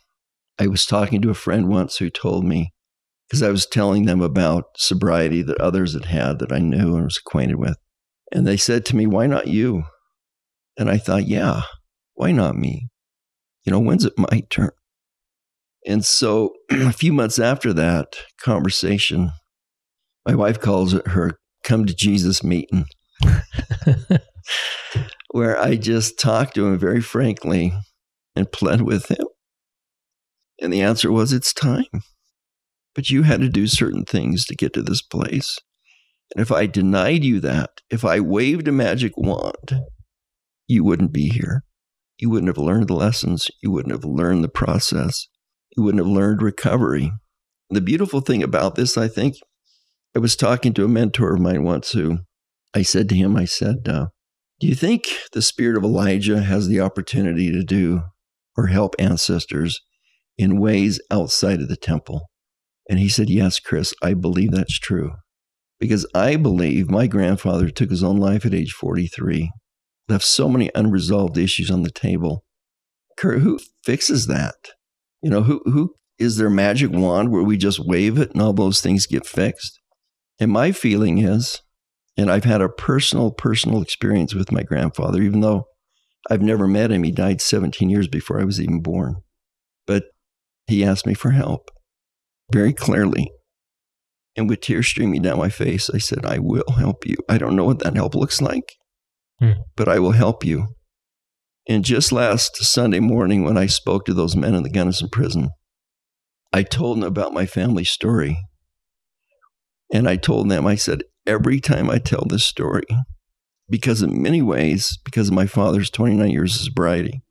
I 0.59 0.69
was 0.69 0.87
talking 0.87 1.21
to 1.21 1.31
a 1.31 1.35
friend 1.35 1.69
once 1.69 1.99
who 1.99 2.09
told 2.09 2.47
me, 2.47 2.73
because 3.29 3.43
I 3.43 3.51
was 3.51 3.67
telling 3.67 4.07
them 4.07 4.23
about 4.23 4.65
sobriety 4.79 5.43
that 5.43 5.61
others 5.61 5.93
had 5.93 6.07
had 6.07 6.39
that 6.39 6.51
I 6.53 6.61
knew 6.61 6.97
and 6.97 7.05
was 7.05 7.19
acquainted 7.19 7.57
with. 7.57 7.77
And 8.33 8.47
they 8.47 8.57
said 8.57 8.87
to 8.87 8.97
me, 8.97 9.07
Why 9.07 9.27
not 9.27 9.49
you? 9.49 9.85
And 10.79 10.89
I 10.89 10.97
thought, 10.97 11.27
Yeah, 11.27 11.65
why 12.21 12.33
not 12.33 12.55
me? 12.55 12.91
You 13.65 13.73
know, 13.73 13.81
when's 13.81 14.05
it 14.05 14.19
my 14.19 14.43
turn? 14.51 14.73
And 15.87 16.05
so 16.05 16.53
a 16.71 16.93
few 16.93 17.15
months 17.15 17.39
after 17.39 17.73
that 17.73 18.15
conversation, 18.39 19.33
my 20.27 20.35
wife 20.35 20.61
calls 20.61 20.93
it 20.93 21.09
her 21.09 21.39
come 21.65 21.87
to 21.87 21.95
Jesus 21.95 22.45
meeting, 22.45 22.85
where 25.31 25.59
I 25.59 25.77
just 25.77 26.19
talked 26.19 26.57
to 26.57 26.67
him 26.67 26.79
very 26.79 27.01
frankly 27.01 27.73
and 28.37 28.53
pled 28.53 28.83
with 28.83 29.11
him. 29.11 29.27
And 30.61 30.71
the 30.71 30.83
answer 30.83 31.11
was, 31.11 31.33
It's 31.33 31.55
time. 31.55 31.87
But 32.95 33.09
you 33.09 33.23
had 33.23 33.41
to 33.41 33.49
do 33.49 33.67
certain 33.67 34.05
things 34.05 34.45
to 34.45 34.55
get 34.55 34.75
to 34.75 34.83
this 34.83 35.01
place. 35.01 35.59
And 36.35 36.43
if 36.43 36.53
I 36.53 36.67
denied 36.67 37.25
you 37.25 37.41
that, 37.41 37.81
if 37.89 38.05
I 38.05 38.21
waved 38.21 38.69
a 38.69 38.73
magic 38.73 39.13
wand, 39.17 39.81
you 40.69 40.85
wouldn't 40.85 41.15
be 41.15 41.31
here. 41.31 41.65
You 42.21 42.29
wouldn't 42.29 42.49
have 42.49 42.59
learned 42.59 42.89
the 42.89 42.95
lessons. 42.95 43.51
You 43.63 43.71
wouldn't 43.71 43.93
have 43.95 44.05
learned 44.05 44.45
the 44.45 44.49
process. 44.49 45.27
You 45.77 45.83
wouldn't 45.83 46.05
have 46.05 46.13
learned 46.13 46.43
recovery. 46.43 47.13
The 47.71 47.81
beautiful 47.81 48.21
thing 48.21 48.43
about 48.43 48.75
this, 48.75 48.99
I 48.99 49.09
think, 49.09 49.37
I 50.15 50.19
was 50.19 50.37
talking 50.37 50.75
to 50.75 50.85
a 50.85 50.89
mentor 50.89 51.35
of 51.35 51.41
mine 51.41 51.63
once 51.63 51.93
who 51.93 52.19
I 52.75 52.83
said 52.83 53.09
to 53.09 53.15
him, 53.15 53.37
I 53.37 53.47
said, 53.47 53.89
uh, 53.89 54.09
Do 54.61 54.67
you 54.67 54.75
think 54.75 55.09
the 55.33 55.41
spirit 55.41 55.79
of 55.79 55.85
Elijah 55.85 56.43
has 56.43 56.69
the 56.69 56.81
opportunity 56.81 57.51
to 57.53 57.63
do 57.63 58.03
or 58.57 58.67
help 58.67 58.95
ancestors 58.99 59.81
in 60.37 60.61
ways 60.61 61.01
outside 61.11 61.61
of 61.61 61.69
the 61.69 61.77
temple? 61.77 62.29
And 62.89 62.99
he 62.99 63.09
said, 63.09 63.31
Yes, 63.31 63.61
Chris, 63.61 63.95
I 64.03 64.13
believe 64.15 64.51
that's 64.51 64.79
true. 64.79 65.13
Because 65.79 66.07
I 66.15 66.37
believe 66.37 66.91
my 66.91 67.07
grandfather 67.07 67.71
took 67.71 67.89
his 67.89 68.03
own 68.03 68.19
life 68.19 68.45
at 68.45 68.53
age 68.53 68.73
43, 68.73 69.51
left 70.11 70.25
so 70.25 70.49
many 70.49 70.71
unresolved 70.75 71.39
issues 71.39 71.71
on 71.71 71.83
the 71.83 71.91
table. 71.91 72.45
Kurt, 73.17 73.41
who 73.41 73.59
fixes 73.85 74.27
that? 74.27 74.55
You 75.23 75.31
know, 75.31 75.43
who, 75.43 75.61
who 75.65 75.95
is 76.19 76.37
there 76.37 76.51
magic 76.51 76.91
wand 76.91 77.31
where 77.31 77.43
we 77.43 77.57
just 77.57 77.79
wave 77.79 78.19
it 78.19 78.33
and 78.33 78.43
all 78.43 78.53
those 78.53 78.81
things 78.81 79.07
get 79.07 79.27
fixed? 79.27 79.81
And 80.39 80.51
my 80.51 80.73
feeling 80.73 81.19
is, 81.19 81.61
and 82.17 82.31
I've 82.31 82.45
had 82.45 82.61
a 82.61 82.69
personal, 82.69 83.31
personal 83.31 83.83
experience 83.83 84.35
with 84.35 84.53
my 84.53 84.63
grandfather, 84.63 85.23
even 85.23 85.41
though 85.41 85.65
I've 86.29 86.43
never 86.43 86.67
met 86.67 86.91
him. 86.91 87.03
He 87.03 87.13
died 87.13 87.41
17 87.41 87.89
years 87.89 88.09
before 88.09 88.41
I 88.41 88.45
was 88.45 88.61
even 88.61 88.83
born. 88.83 89.17
But 89.87 90.05
he 90.67 90.85
asked 90.85 91.07
me 91.07 91.15
for 91.15 91.31
help 91.31 91.71
very 92.53 92.73
clearly. 92.73 93.31
And 94.37 94.49
with 94.49 94.61
tears 94.61 94.87
streaming 94.87 95.23
down 95.23 95.39
my 95.39 95.49
face, 95.49 95.91
I 95.91 95.99
said, 95.99 96.25
I 96.25 96.39
will 96.39 96.73
help 96.79 97.07
you. 97.07 97.17
I 97.29 97.39
don't 97.39 97.57
know 97.57 97.65
what 97.65 97.81
that 97.81 97.97
help 97.97 98.15
looks 98.15 98.41
like, 98.41 98.77
hmm. 99.41 99.53
but 99.77 99.89
I 99.89 99.99
will 99.99 100.13
help 100.13 100.45
you. 100.45 100.69
And 101.69 101.85
just 101.85 102.13
last 102.13 102.57
Sunday 102.57 103.01
morning, 103.01 103.45
when 103.45 103.57
I 103.57 103.67
spoke 103.67 104.05
to 104.07 104.15
those 104.15 104.37
men 104.37 104.55
in 104.55 104.63
the 104.63 104.71
Gunnison 104.71 105.09
prison, 105.09 105.51
I 106.53 106.63
told 106.63 106.99
them 106.99 107.05
about 107.05 107.35
my 107.35 107.47
family 107.47 107.85
story. 107.85 108.39
And 109.93 110.09
I 110.09 110.17
told 110.17 110.49
them, 110.49 110.67
I 110.67 110.75
said, 110.75 111.05
every 111.27 111.61
time 111.61 111.91
I 111.91 111.99
tell 111.99 112.25
this 112.27 112.45
story, 112.45 112.87
because 113.69 114.03
in 114.03 114.23
many 114.23 114.43
ways, 114.43 114.99
because 115.05 115.29
of 115.29 115.35
my 115.35 115.47
father's 115.47 115.91
29 115.91 116.29
years 116.31 116.57
of 116.57 116.63
sobriety, 116.63 117.23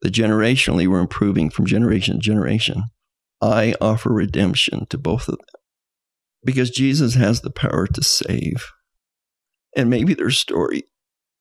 the 0.00 0.08
generationally 0.08 0.86
we're 0.86 1.00
improving 1.00 1.50
from 1.50 1.66
generation 1.66 2.14
to 2.14 2.20
generation. 2.20 2.84
I 3.40 3.74
offer 3.80 4.12
redemption 4.12 4.86
to 4.90 4.98
both 4.98 5.28
of 5.28 5.38
them 5.38 5.46
because 6.44 6.70
Jesus 6.70 7.14
has 7.14 7.40
the 7.40 7.50
power 7.50 7.86
to 7.86 8.02
save. 8.02 8.72
And 9.76 9.90
maybe 9.90 10.14
their 10.14 10.30
story 10.30 10.84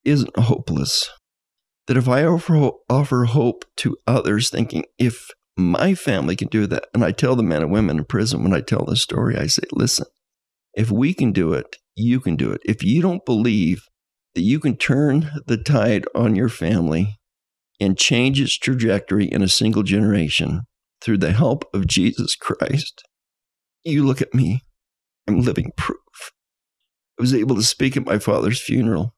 isn't 0.08 0.38
hopeless. 0.38 1.10
That 1.88 1.98
if 1.98 2.08
I 2.08 2.26
offer, 2.26 2.72
offer 2.90 3.26
hope 3.26 3.66
to 3.78 3.98
others, 4.06 4.50
thinking 4.50 4.86
if 4.98 5.30
my 5.56 5.96
family 5.96 6.36
can 6.36 6.50
do 6.50 6.68
that, 6.68 6.86
and 6.94 7.04
I 7.04 7.12
tell 7.12 7.36
the 7.36 7.44
men 7.44 7.62
and 7.62 7.72
women 7.72 8.00
in 8.00 8.06
prison 8.06 8.44
when 8.44 8.54
I 8.54 8.62
tell 8.62 8.86
this 8.86 9.02
story, 9.02 9.38
I 9.38 9.48
say, 9.48 9.64
listen, 9.72 10.06
if 10.74 10.92
we 10.92 11.14
can 11.14 11.32
do 11.32 11.54
it, 11.54 11.78
you 11.96 12.20
can 12.20 12.36
do 12.36 12.52
it. 12.52 12.62
If 12.66 12.84
you 12.84 13.02
don't 13.02 13.26
believe 13.26 13.84
that 14.36 14.42
you 14.42 14.60
can 14.60 14.78
turn 14.78 15.32
the 15.48 15.58
tide 15.58 16.06
on 16.14 16.36
your 16.36 16.50
family 16.50 17.18
and 17.80 17.98
change 17.98 18.42
its 18.42 18.58
trajectory 18.58 19.26
in 19.26 19.42
a 19.42 19.48
single 19.48 19.84
generation, 19.84 20.62
through 21.02 21.18
the 21.18 21.34
help 21.34 21.66
of 21.74 21.88
Jesus 21.88 22.36
Christ. 22.36 23.04
You 23.84 24.06
look 24.06 24.22
at 24.22 24.34
me, 24.34 24.62
I'm 25.28 25.42
living 25.42 25.72
proof. 25.78 26.32
I 27.20 27.22
was 27.22 27.34
able 27.34 27.56
to 27.56 27.64
speak 27.64 27.98
at 27.98 28.06
my 28.06 28.20
father's 28.20 28.62
funeral. 28.62 29.16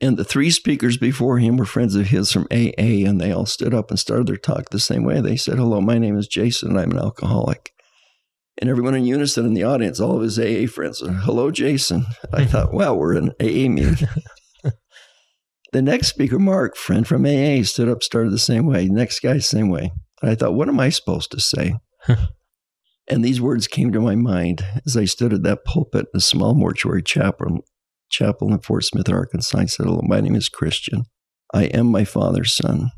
And 0.00 0.18
the 0.18 0.24
three 0.24 0.50
speakers 0.50 0.98
before 0.98 1.38
him 1.38 1.56
were 1.56 1.64
friends 1.64 1.94
of 1.94 2.08
his 2.08 2.30
from 2.30 2.46
AA, 2.50 3.06
and 3.06 3.20
they 3.20 3.32
all 3.32 3.46
stood 3.46 3.72
up 3.72 3.90
and 3.90 3.98
started 3.98 4.26
their 4.26 4.36
talk 4.36 4.68
the 4.68 4.78
same 4.78 5.04
way. 5.04 5.20
They 5.20 5.36
said, 5.36 5.56
Hello, 5.56 5.80
my 5.80 5.98
name 5.98 6.18
is 6.18 6.28
Jason, 6.28 6.70
and 6.70 6.78
I'm 6.78 6.90
an 6.90 6.98
alcoholic. 6.98 7.72
And 8.58 8.68
everyone 8.68 8.94
in 8.94 9.04
unison 9.04 9.46
in 9.46 9.54
the 9.54 9.64
audience, 9.64 9.98
all 9.98 10.16
of 10.16 10.22
his 10.22 10.38
AA 10.38 10.66
friends, 10.66 10.98
said, 10.98 11.10
Hello, 11.10 11.50
Jason. 11.50 12.04
I 12.32 12.44
thought, 12.46 12.74
Well, 12.74 12.96
we're 12.96 13.16
in 13.16 13.30
AA 13.40 13.70
meeting. 13.70 14.06
the 15.72 15.82
next 15.82 16.08
speaker, 16.08 16.38
Mark, 16.38 16.76
friend 16.76 17.06
from 17.06 17.24
AA, 17.24 17.62
stood 17.62 17.88
up, 17.88 18.02
started 18.02 18.32
the 18.32 18.38
same 18.38 18.66
way. 18.66 18.88
Next 18.88 19.20
guy, 19.20 19.38
same 19.38 19.70
way. 19.70 19.92
I 20.22 20.34
thought, 20.34 20.54
what 20.54 20.68
am 20.68 20.80
I 20.80 20.88
supposed 20.88 21.30
to 21.32 21.40
say? 21.40 21.74
and 23.08 23.24
these 23.24 23.40
words 23.40 23.66
came 23.66 23.92
to 23.92 24.00
my 24.00 24.14
mind 24.14 24.64
as 24.86 24.96
I 24.96 25.04
stood 25.04 25.32
at 25.32 25.42
that 25.42 25.64
pulpit 25.64 26.06
in 26.12 26.18
a 26.18 26.20
small 26.20 26.54
mortuary 26.54 27.02
chapel, 27.02 27.60
chapel 28.16 28.52
in 28.52 28.60
Fort 28.60 28.84
Smith, 28.84 29.08
Arkansas. 29.08 29.58
I 29.58 29.66
said, 29.66 29.86
Hello, 29.86 30.00
my 30.04 30.20
name 30.20 30.34
is 30.34 30.48
Christian. 30.48 31.04
I 31.52 31.64
am 31.64 31.86
my 31.86 32.04
father's 32.04 32.54
son. 32.54 32.90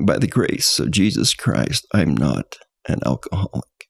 By 0.00 0.18
the 0.18 0.26
grace 0.26 0.78
of 0.78 0.90
Jesus 0.90 1.34
Christ, 1.34 1.86
I'm 1.94 2.14
not 2.14 2.56
an 2.88 3.00
alcoholic. 3.04 3.88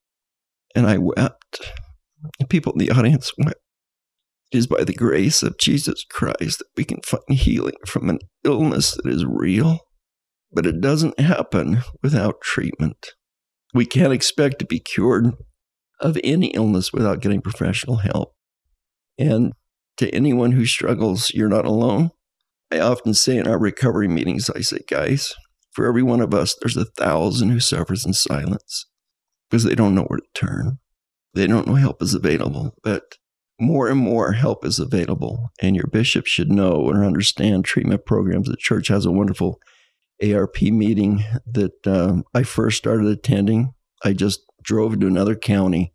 And 0.75 0.87
I 0.87 0.99
wept. 0.99 1.73
People 2.49 2.73
in 2.73 2.79
the 2.79 2.91
audience 2.91 3.33
wept. 3.39 3.61
It 4.53 4.59
is 4.59 4.67
by 4.67 4.85
the 4.85 4.95
grace 4.95 5.43
of 5.43 5.59
Jesus 5.59 6.05
Christ 6.09 6.59
that 6.59 6.69
we 6.77 6.85
can 6.85 7.01
find 7.03 7.23
healing 7.31 7.75
from 7.87 8.09
an 8.09 8.21
illness 8.45 8.93
that 8.95 9.07
is 9.07 9.25
real 9.25 9.81
but 10.53 10.67
it 10.67 10.81
doesn't 10.81 11.21
happen 11.21 11.83
without 12.03 12.41
treatment. 12.41 13.13
We 13.75 13.85
can't 13.85 14.13
expect 14.13 14.59
to 14.61 14.65
be 14.65 14.81
cured 14.81 15.35
of 16.01 16.19
any 16.25 16.49
illness 16.49 16.95
without 16.95 17.21
getting 17.21 17.43
professional 17.43 17.97
help. 17.97 18.33
And 19.19 19.53
to 19.99 20.11
anyone 20.15 20.53
who 20.53 20.67
struggles, 20.67 21.33
you're 21.35 21.49
not 21.49 21.65
alone. 21.65 22.11
I 22.71 22.81
often 22.81 23.15
say 23.15 23.37
in 23.37 23.47
our 23.47 23.59
recovery 23.59 24.09
meetings, 24.09 24.51
I 24.51 24.61
say, 24.61 24.81
guys, 24.89 25.35
for 25.73 25.87
every 25.87 26.03
one 26.03 26.21
of 26.21 26.35
us, 26.35 26.57
there's 26.61 26.77
a 26.77 26.85
thousand 26.85 27.51
who 27.51 27.61
suffers 27.61 28.05
in 28.05 28.13
silence 28.13 28.87
because 29.49 29.65
they 29.65 29.75
don't 29.75 29.95
know 29.95 30.05
where 30.05 30.19
to 30.19 30.27
turn. 30.35 30.79
They 31.35 31.47
don't 31.47 31.67
know 31.67 31.75
help 31.75 32.03
is 32.03 32.15
available, 32.15 32.75
but 32.83 33.19
more 33.61 33.89
and 33.89 33.99
more 33.99 34.33
help 34.33 34.65
is 34.65 34.79
available. 34.79 35.51
And 35.61 35.77
your 35.77 35.87
bishop 35.87 36.27
should 36.27 36.51
know 36.51 36.73
or 36.73 37.05
understand 37.05 37.65
treatment 37.65 38.05
programs. 38.05 38.49
The 38.49 38.57
church 38.57 38.89
has 38.89 39.07
a 39.07 39.13
wonderful 39.13 39.61
ARP 40.23 40.63
meeting 40.63 41.25
that 41.47 41.87
um, 41.87 42.25
I 42.35 42.43
first 42.43 42.79
started 42.79 43.07
attending. 43.07 43.75
I 44.05 44.13
just 44.13 44.41
drove 44.63 44.99
to 44.99 45.07
another 45.07 45.37
county 45.37 45.93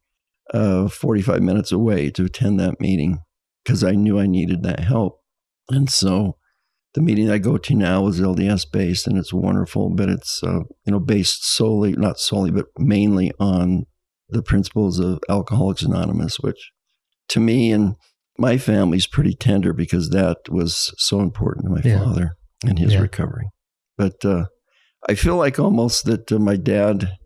uh, 0.53 0.87
45 0.87 1.41
minutes 1.41 1.71
away 1.71 2.11
to 2.11 2.25
attend 2.25 2.59
that 2.59 2.79
meeting 2.79 3.19
because 3.63 3.83
I 3.83 3.91
knew 3.91 4.19
I 4.19 4.27
needed 4.27 4.63
that 4.63 4.81
help. 4.81 5.19
And 5.69 5.89
so 5.89 6.37
the 6.93 7.01
meeting 7.01 7.29
I 7.29 7.37
go 7.37 7.57
to 7.57 7.75
now 7.75 8.07
is 8.07 8.19
LDS 8.19 8.65
based 8.71 9.07
and 9.07 9.17
it's 9.17 9.33
wonderful, 9.33 9.89
but 9.89 10.09
it's, 10.09 10.43
uh, 10.43 10.59
you 10.85 10.91
know, 10.91 10.99
based 10.99 11.45
solely, 11.45 11.93
not 11.93 12.19
solely, 12.19 12.51
but 12.51 12.65
mainly 12.77 13.31
on 13.39 13.85
the 14.29 14.43
principles 14.43 14.99
of 14.99 15.19
Alcoholics 15.29 15.83
Anonymous, 15.83 16.39
which 16.39 16.71
to 17.29 17.39
me 17.39 17.71
and 17.71 17.95
my 18.37 18.57
family's 18.57 19.07
pretty 19.07 19.33
tender 19.33 19.73
because 19.73 20.09
that 20.09 20.37
was 20.49 20.93
so 20.97 21.19
important 21.19 21.65
to 21.65 21.71
my 21.71 21.81
yeah. 21.83 22.03
father 22.03 22.35
and 22.65 22.79
his 22.79 22.93
yeah. 22.93 23.01
recovery. 23.01 23.47
But 23.97 24.23
uh, 24.25 24.45
I 25.07 25.15
feel 25.15 25.35
like 25.35 25.59
almost 25.59 26.05
that 26.05 26.31
uh, 26.31 26.39
my 26.39 26.55
dad, 26.55 27.17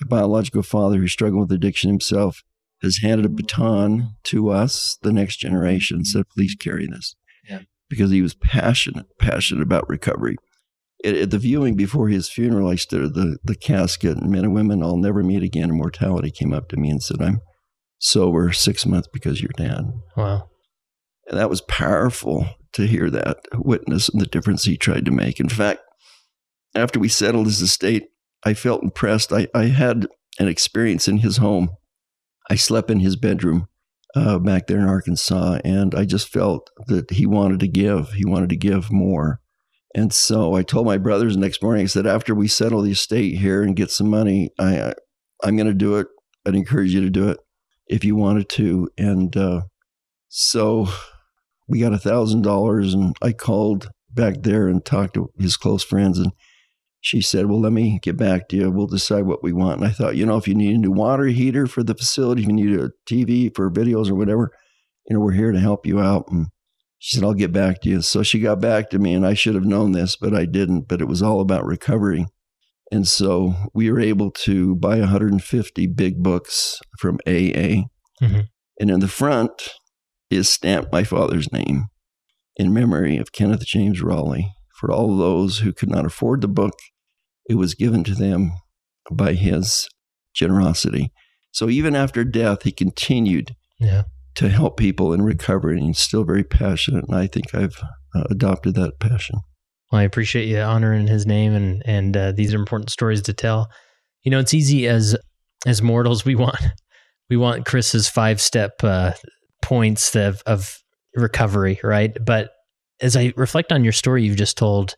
my 0.00 0.06
biological 0.08 0.62
father, 0.62 0.98
who 0.98 1.08
struggled 1.08 1.48
with 1.48 1.56
addiction 1.56 1.90
himself, 1.90 2.42
has 2.82 2.98
handed 2.98 3.26
a 3.26 3.30
baton 3.30 4.16
to 4.24 4.50
us, 4.50 4.98
the 5.02 5.12
next 5.12 5.36
generation, 5.36 6.04
said, 6.04 6.28
please 6.28 6.54
carry 6.54 6.86
this. 6.86 7.16
Yeah. 7.48 7.60
Because 7.88 8.10
he 8.10 8.22
was 8.22 8.34
passionate, 8.34 9.06
passionate 9.18 9.62
about 9.62 9.88
recovery. 9.88 10.36
At, 11.04 11.14
at, 11.14 11.30
the 11.30 11.38
viewing 11.38 11.76
before 11.76 12.08
his 12.08 12.28
funeral, 12.28 12.68
I 12.68 12.76
stood 12.76 13.04
at 13.04 13.14
the, 13.14 13.38
the 13.44 13.54
casket, 13.54 14.18
and 14.18 14.30
men 14.30 14.44
and 14.44 14.54
women 14.54 14.82
I'll 14.82 14.96
never 14.96 15.22
meet 15.22 15.42
again. 15.42 15.70
Immortality 15.70 16.30
came 16.30 16.52
up 16.52 16.68
to 16.68 16.76
me 16.76 16.90
and 16.90 17.02
said, 17.02 17.20
I'm 17.20 17.40
sober 17.98 18.52
six 18.52 18.84
months 18.84 19.08
because 19.12 19.40
you're 19.40 19.50
dad. 19.56 19.92
Wow. 20.16 20.48
And 21.28 21.38
that 21.38 21.50
was 21.50 21.60
powerful 21.62 22.48
to 22.72 22.86
hear 22.86 23.10
that 23.10 23.38
witness 23.54 24.08
and 24.08 24.20
the 24.20 24.26
difference 24.26 24.64
he 24.64 24.76
tried 24.76 25.04
to 25.06 25.10
make. 25.10 25.40
In 25.40 25.48
fact, 25.48 25.80
after 26.74 27.00
we 27.00 27.08
settled 27.08 27.46
his 27.46 27.62
estate, 27.62 28.04
I 28.44 28.54
felt 28.54 28.82
impressed. 28.82 29.32
I, 29.32 29.48
I 29.54 29.66
had 29.66 30.06
an 30.38 30.48
experience 30.48 31.08
in 31.08 31.18
his 31.18 31.38
home. 31.38 31.70
I 32.50 32.54
slept 32.54 32.90
in 32.90 33.00
his 33.00 33.16
bedroom 33.16 33.68
uh, 34.14 34.38
back 34.38 34.66
there 34.66 34.78
in 34.78 34.88
Arkansas, 34.88 35.58
and 35.64 35.94
I 35.94 36.04
just 36.04 36.28
felt 36.28 36.70
that 36.86 37.10
he 37.10 37.26
wanted 37.26 37.60
to 37.60 37.68
give. 37.68 38.12
He 38.12 38.24
wanted 38.24 38.50
to 38.50 38.56
give 38.56 38.90
more. 38.90 39.40
And 39.94 40.12
so 40.12 40.54
I 40.54 40.62
told 40.62 40.86
my 40.86 40.98
brothers 40.98 41.34
the 41.34 41.40
next 41.40 41.62
morning, 41.62 41.82
I 41.82 41.86
said, 41.86 42.06
after 42.06 42.34
we 42.34 42.48
settle 42.48 42.82
the 42.82 42.92
estate 42.92 43.38
here 43.38 43.62
and 43.62 43.76
get 43.76 43.90
some 43.90 44.08
money, 44.08 44.50
I, 44.58 44.92
I'm 45.42 45.56
going 45.56 45.68
to 45.68 45.74
do 45.74 45.96
it. 45.96 46.06
I'd 46.46 46.54
encourage 46.54 46.92
you 46.94 47.00
to 47.00 47.10
do 47.10 47.28
it 47.28 47.38
if 47.88 48.04
you 48.04 48.14
wanted 48.14 48.48
to. 48.50 48.88
And 48.98 49.36
uh, 49.36 49.62
so 50.28 50.88
we 51.68 51.80
got 51.80 51.92
a 51.92 51.98
thousand 51.98 52.42
dollars 52.42 52.94
and 52.94 53.16
I 53.22 53.32
called 53.32 53.88
back 54.10 54.42
there 54.42 54.68
and 54.68 54.84
talked 54.84 55.14
to 55.14 55.30
his 55.38 55.56
close 55.56 55.82
friends 55.82 56.18
and 56.18 56.32
she 57.06 57.20
said, 57.20 57.46
Well, 57.46 57.60
let 57.60 57.72
me 57.72 58.00
get 58.02 58.16
back 58.16 58.48
to 58.48 58.56
you. 58.56 58.68
We'll 58.68 58.88
decide 58.88 59.26
what 59.26 59.40
we 59.40 59.52
want. 59.52 59.80
And 59.80 59.88
I 59.88 59.92
thought, 59.92 60.16
you 60.16 60.26
know, 60.26 60.38
if 60.38 60.48
you 60.48 60.56
need 60.56 60.74
a 60.74 60.78
new 60.78 60.90
water 60.90 61.26
heater 61.26 61.68
for 61.68 61.84
the 61.84 61.94
facility, 61.94 62.42
if 62.42 62.48
you 62.48 62.52
need 62.52 62.80
a 62.80 62.90
TV 63.08 63.54
for 63.54 63.70
videos 63.70 64.10
or 64.10 64.16
whatever, 64.16 64.50
you 65.08 65.14
know, 65.14 65.20
we're 65.20 65.30
here 65.30 65.52
to 65.52 65.60
help 65.60 65.86
you 65.86 66.00
out. 66.00 66.24
And 66.32 66.48
she 66.98 67.14
said, 67.14 67.24
I'll 67.24 67.32
get 67.32 67.52
back 67.52 67.80
to 67.82 67.88
you. 67.88 68.02
So 68.02 68.24
she 68.24 68.40
got 68.40 68.60
back 68.60 68.90
to 68.90 68.98
me 68.98 69.14
and 69.14 69.24
I 69.24 69.34
should 69.34 69.54
have 69.54 69.64
known 69.64 69.92
this, 69.92 70.16
but 70.16 70.34
I 70.34 70.46
didn't. 70.46 70.88
But 70.88 71.00
it 71.00 71.06
was 71.06 71.22
all 71.22 71.40
about 71.40 71.64
recovery. 71.64 72.26
And 72.90 73.06
so 73.06 73.54
we 73.72 73.88
were 73.88 74.00
able 74.00 74.32
to 74.32 74.74
buy 74.74 74.98
150 74.98 75.86
big 75.86 76.24
books 76.24 76.80
from 76.98 77.20
AA. 77.24 77.86
Mm-hmm. 78.20 78.40
And 78.80 78.90
in 78.90 78.98
the 78.98 79.06
front, 79.06 79.52
is 80.28 80.50
stamped 80.50 80.92
my 80.92 81.04
father's 81.04 81.52
name 81.52 81.86
in 82.56 82.74
memory 82.74 83.16
of 83.16 83.32
Kenneth 83.32 83.64
James 83.64 84.02
Raleigh. 84.02 84.52
For 84.74 84.90
all 84.90 85.16
those 85.16 85.60
who 85.60 85.72
could 85.72 85.88
not 85.88 86.04
afford 86.04 86.40
the 86.40 86.48
book, 86.48 86.74
it 87.48 87.54
was 87.54 87.74
given 87.74 88.04
to 88.04 88.14
them 88.14 88.52
by 89.10 89.34
his 89.34 89.88
generosity. 90.34 91.12
So 91.52 91.68
even 91.68 91.94
after 91.94 92.24
death, 92.24 92.64
he 92.64 92.72
continued 92.72 93.54
yeah. 93.78 94.02
to 94.34 94.48
help 94.48 94.76
people 94.76 95.12
in 95.12 95.22
recovery, 95.22 95.78
and 95.78 95.86
he's 95.86 95.98
still 95.98 96.24
very 96.24 96.44
passionate. 96.44 97.04
And 97.08 97.16
I 97.16 97.26
think 97.26 97.54
I've 97.54 97.80
uh, 98.14 98.24
adopted 98.30 98.74
that 98.74 98.98
passion. 99.00 99.40
Well, 99.90 100.00
I 100.00 100.04
appreciate 100.04 100.48
you 100.48 100.58
honoring 100.58 101.06
his 101.06 101.26
name, 101.26 101.54
and 101.54 101.82
and 101.86 102.16
uh, 102.16 102.32
these 102.32 102.52
are 102.52 102.58
important 102.58 102.90
stories 102.90 103.22
to 103.22 103.32
tell. 103.32 103.70
You 104.22 104.30
know, 104.30 104.40
it's 104.40 104.54
easy 104.54 104.86
as 104.88 105.16
as 105.64 105.80
mortals 105.80 106.24
we 106.24 106.34
want 106.34 106.58
we 107.30 107.36
want 107.36 107.64
Chris's 107.64 108.08
five 108.08 108.40
step 108.40 108.82
uh, 108.82 109.12
points 109.62 110.14
of, 110.14 110.42
of 110.46 110.78
recovery, 111.14 111.80
right? 111.82 112.16
But 112.24 112.50
as 113.00 113.16
I 113.16 113.32
reflect 113.36 113.72
on 113.72 113.84
your 113.84 113.92
story 113.92 114.24
you've 114.24 114.36
just 114.36 114.56
told, 114.56 114.94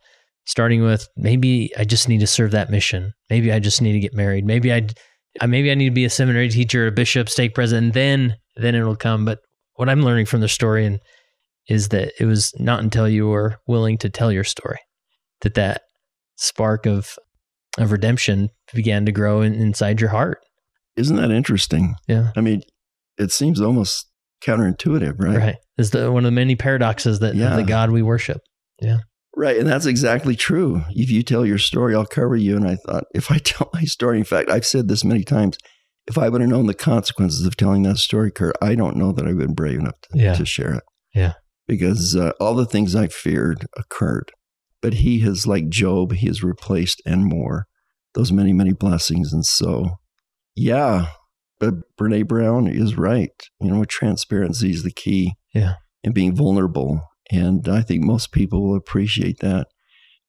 starting 0.48 0.82
with 0.82 1.06
maybe 1.14 1.70
I 1.76 1.84
just 1.84 2.08
need 2.08 2.20
to 2.20 2.26
serve 2.26 2.52
that 2.52 2.70
mission. 2.70 3.12
Maybe 3.28 3.52
I 3.52 3.58
just 3.58 3.82
need 3.82 3.92
to 3.92 4.00
get 4.00 4.14
married. 4.14 4.46
Maybe 4.46 4.72
I, 4.72 4.88
maybe 5.46 5.70
I 5.70 5.74
need 5.74 5.90
to 5.90 5.94
be 5.94 6.06
a 6.06 6.10
seminary 6.10 6.48
teacher, 6.48 6.86
a 6.86 6.90
bishop, 6.90 7.28
stake 7.28 7.54
president. 7.54 7.92
Then, 7.92 8.34
then 8.56 8.74
it'll 8.74 8.96
come. 8.96 9.26
But 9.26 9.40
what 9.74 9.90
I'm 9.90 10.00
learning 10.00 10.24
from 10.24 10.40
the 10.40 10.48
story 10.48 10.86
and 10.86 11.00
is 11.68 11.90
that 11.90 12.14
it 12.18 12.24
was 12.24 12.54
not 12.58 12.80
until 12.80 13.06
you 13.06 13.28
were 13.28 13.58
willing 13.66 13.98
to 13.98 14.08
tell 14.08 14.32
your 14.32 14.42
story 14.42 14.78
that 15.42 15.52
that 15.54 15.82
spark 16.36 16.86
of 16.86 17.18
of 17.76 17.92
redemption 17.92 18.48
began 18.72 19.04
to 19.04 19.12
grow 19.12 19.42
in, 19.42 19.52
inside 19.52 20.00
your 20.00 20.10
heart. 20.10 20.40
Isn't 20.96 21.16
that 21.16 21.30
interesting? 21.30 21.94
Yeah. 22.08 22.32
I 22.36 22.40
mean, 22.40 22.62
it 23.18 23.32
seems 23.32 23.60
almost 23.60 24.06
counterintuitive, 24.42 25.16
right? 25.18 25.36
Right. 25.36 25.56
Is 25.76 25.90
the 25.90 26.10
one 26.10 26.24
of 26.24 26.28
the 26.28 26.34
many 26.34 26.56
paradoxes 26.56 27.18
that 27.20 27.34
yeah. 27.34 27.54
the 27.54 27.64
God 27.64 27.90
we 27.90 28.00
worship. 28.00 28.40
Yeah. 28.80 29.00
Right. 29.38 29.56
And 29.56 29.68
that's 29.68 29.86
exactly 29.86 30.34
true. 30.34 30.82
If 30.90 31.12
you 31.12 31.22
tell 31.22 31.46
your 31.46 31.58
story, 31.58 31.94
I'll 31.94 32.04
cover 32.04 32.34
you. 32.34 32.56
And 32.56 32.66
I 32.66 32.74
thought, 32.74 33.04
if 33.14 33.30
I 33.30 33.38
tell 33.44 33.70
my 33.72 33.84
story, 33.84 34.18
in 34.18 34.24
fact, 34.24 34.50
I've 34.50 34.66
said 34.66 34.88
this 34.88 35.04
many 35.04 35.22
times, 35.22 35.56
if 36.08 36.18
I 36.18 36.28
would 36.28 36.40
have 36.40 36.50
known 36.50 36.66
the 36.66 36.74
consequences 36.74 37.46
of 37.46 37.56
telling 37.56 37.84
that 37.84 37.98
story, 37.98 38.32
Kurt, 38.32 38.56
I 38.60 38.74
don't 38.74 38.96
know 38.96 39.12
that 39.12 39.22
I 39.24 39.28
would 39.28 39.38
have 39.38 39.46
been 39.46 39.54
brave 39.54 39.78
enough 39.78 40.00
to, 40.02 40.18
yeah. 40.18 40.34
to 40.34 40.44
share 40.44 40.74
it. 40.74 40.82
Yeah. 41.14 41.34
Because 41.68 42.16
uh, 42.16 42.32
all 42.40 42.54
the 42.54 42.66
things 42.66 42.96
I 42.96 43.06
feared 43.06 43.66
occurred. 43.76 44.32
But 44.82 44.94
he 44.94 45.20
has, 45.20 45.46
like 45.46 45.68
Job, 45.68 46.14
he 46.14 46.26
has 46.26 46.42
replaced 46.42 47.00
and 47.06 47.24
more 47.24 47.66
those 48.14 48.32
many, 48.32 48.52
many 48.52 48.72
blessings. 48.72 49.32
And 49.32 49.46
so, 49.46 49.98
yeah, 50.56 51.10
but 51.60 51.74
Brene 51.96 52.26
Brown 52.26 52.66
is 52.66 52.96
right. 52.96 53.30
You 53.60 53.70
know, 53.70 53.84
transparency 53.84 54.70
is 54.70 54.82
the 54.82 54.90
key. 54.90 55.34
Yeah. 55.54 55.74
And 56.02 56.14
being 56.14 56.34
vulnerable. 56.34 57.07
And 57.30 57.68
I 57.68 57.82
think 57.82 58.02
most 58.02 58.32
people 58.32 58.66
will 58.66 58.76
appreciate 58.76 59.40
that 59.40 59.68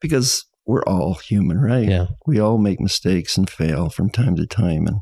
because 0.02 0.45
we're 0.66 0.84
all 0.84 1.16
human, 1.16 1.60
right? 1.60 1.88
Yeah. 1.88 2.08
We 2.26 2.39
all 2.39 2.58
make 2.58 2.80
mistakes 2.80 3.38
and 3.38 3.50
fail 3.50 3.89
from 3.89 4.10
time 4.10 4.36
to 4.36 4.45
time. 4.45 4.88
And 4.88 5.00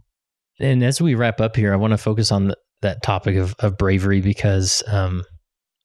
and 0.60 0.84
as 0.84 1.02
we 1.02 1.16
wrap 1.16 1.40
up 1.40 1.56
here, 1.56 1.72
I 1.74 1.78
want 1.78 1.92
to 1.92 1.98
focus 1.98 2.32
on 2.32 2.48
the, 2.48 2.58
that 2.82 3.04
topic 3.04 3.36
of, 3.36 3.56
of 3.60 3.78
bravery 3.78 4.22
because 4.22 4.84
um, 4.88 5.24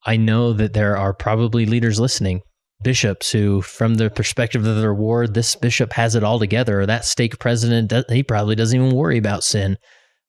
I 0.06 0.16
know 0.16 0.52
that 0.52 0.72
there 0.72 0.96
are 0.96 1.12
probably 1.12 1.66
leaders 1.66 2.00
listening, 2.00 2.40
bishops 2.82 3.30
who, 3.30 3.60
from 3.60 3.94
the 3.94 4.10
perspective 4.10 4.66
of 4.66 4.80
their 4.80 4.94
ward, 4.94 5.34
this 5.34 5.56
bishop 5.56 5.92
has 5.92 6.14
it 6.14 6.24
all 6.24 6.38
together, 6.38 6.80
or 6.80 6.86
that 6.86 7.04
stake 7.04 7.38
president, 7.38 7.92
he 8.08 8.22
probably 8.22 8.54
doesn't 8.54 8.78
even 8.78 8.96
worry 8.96 9.18
about 9.18 9.44
sin 9.44 9.76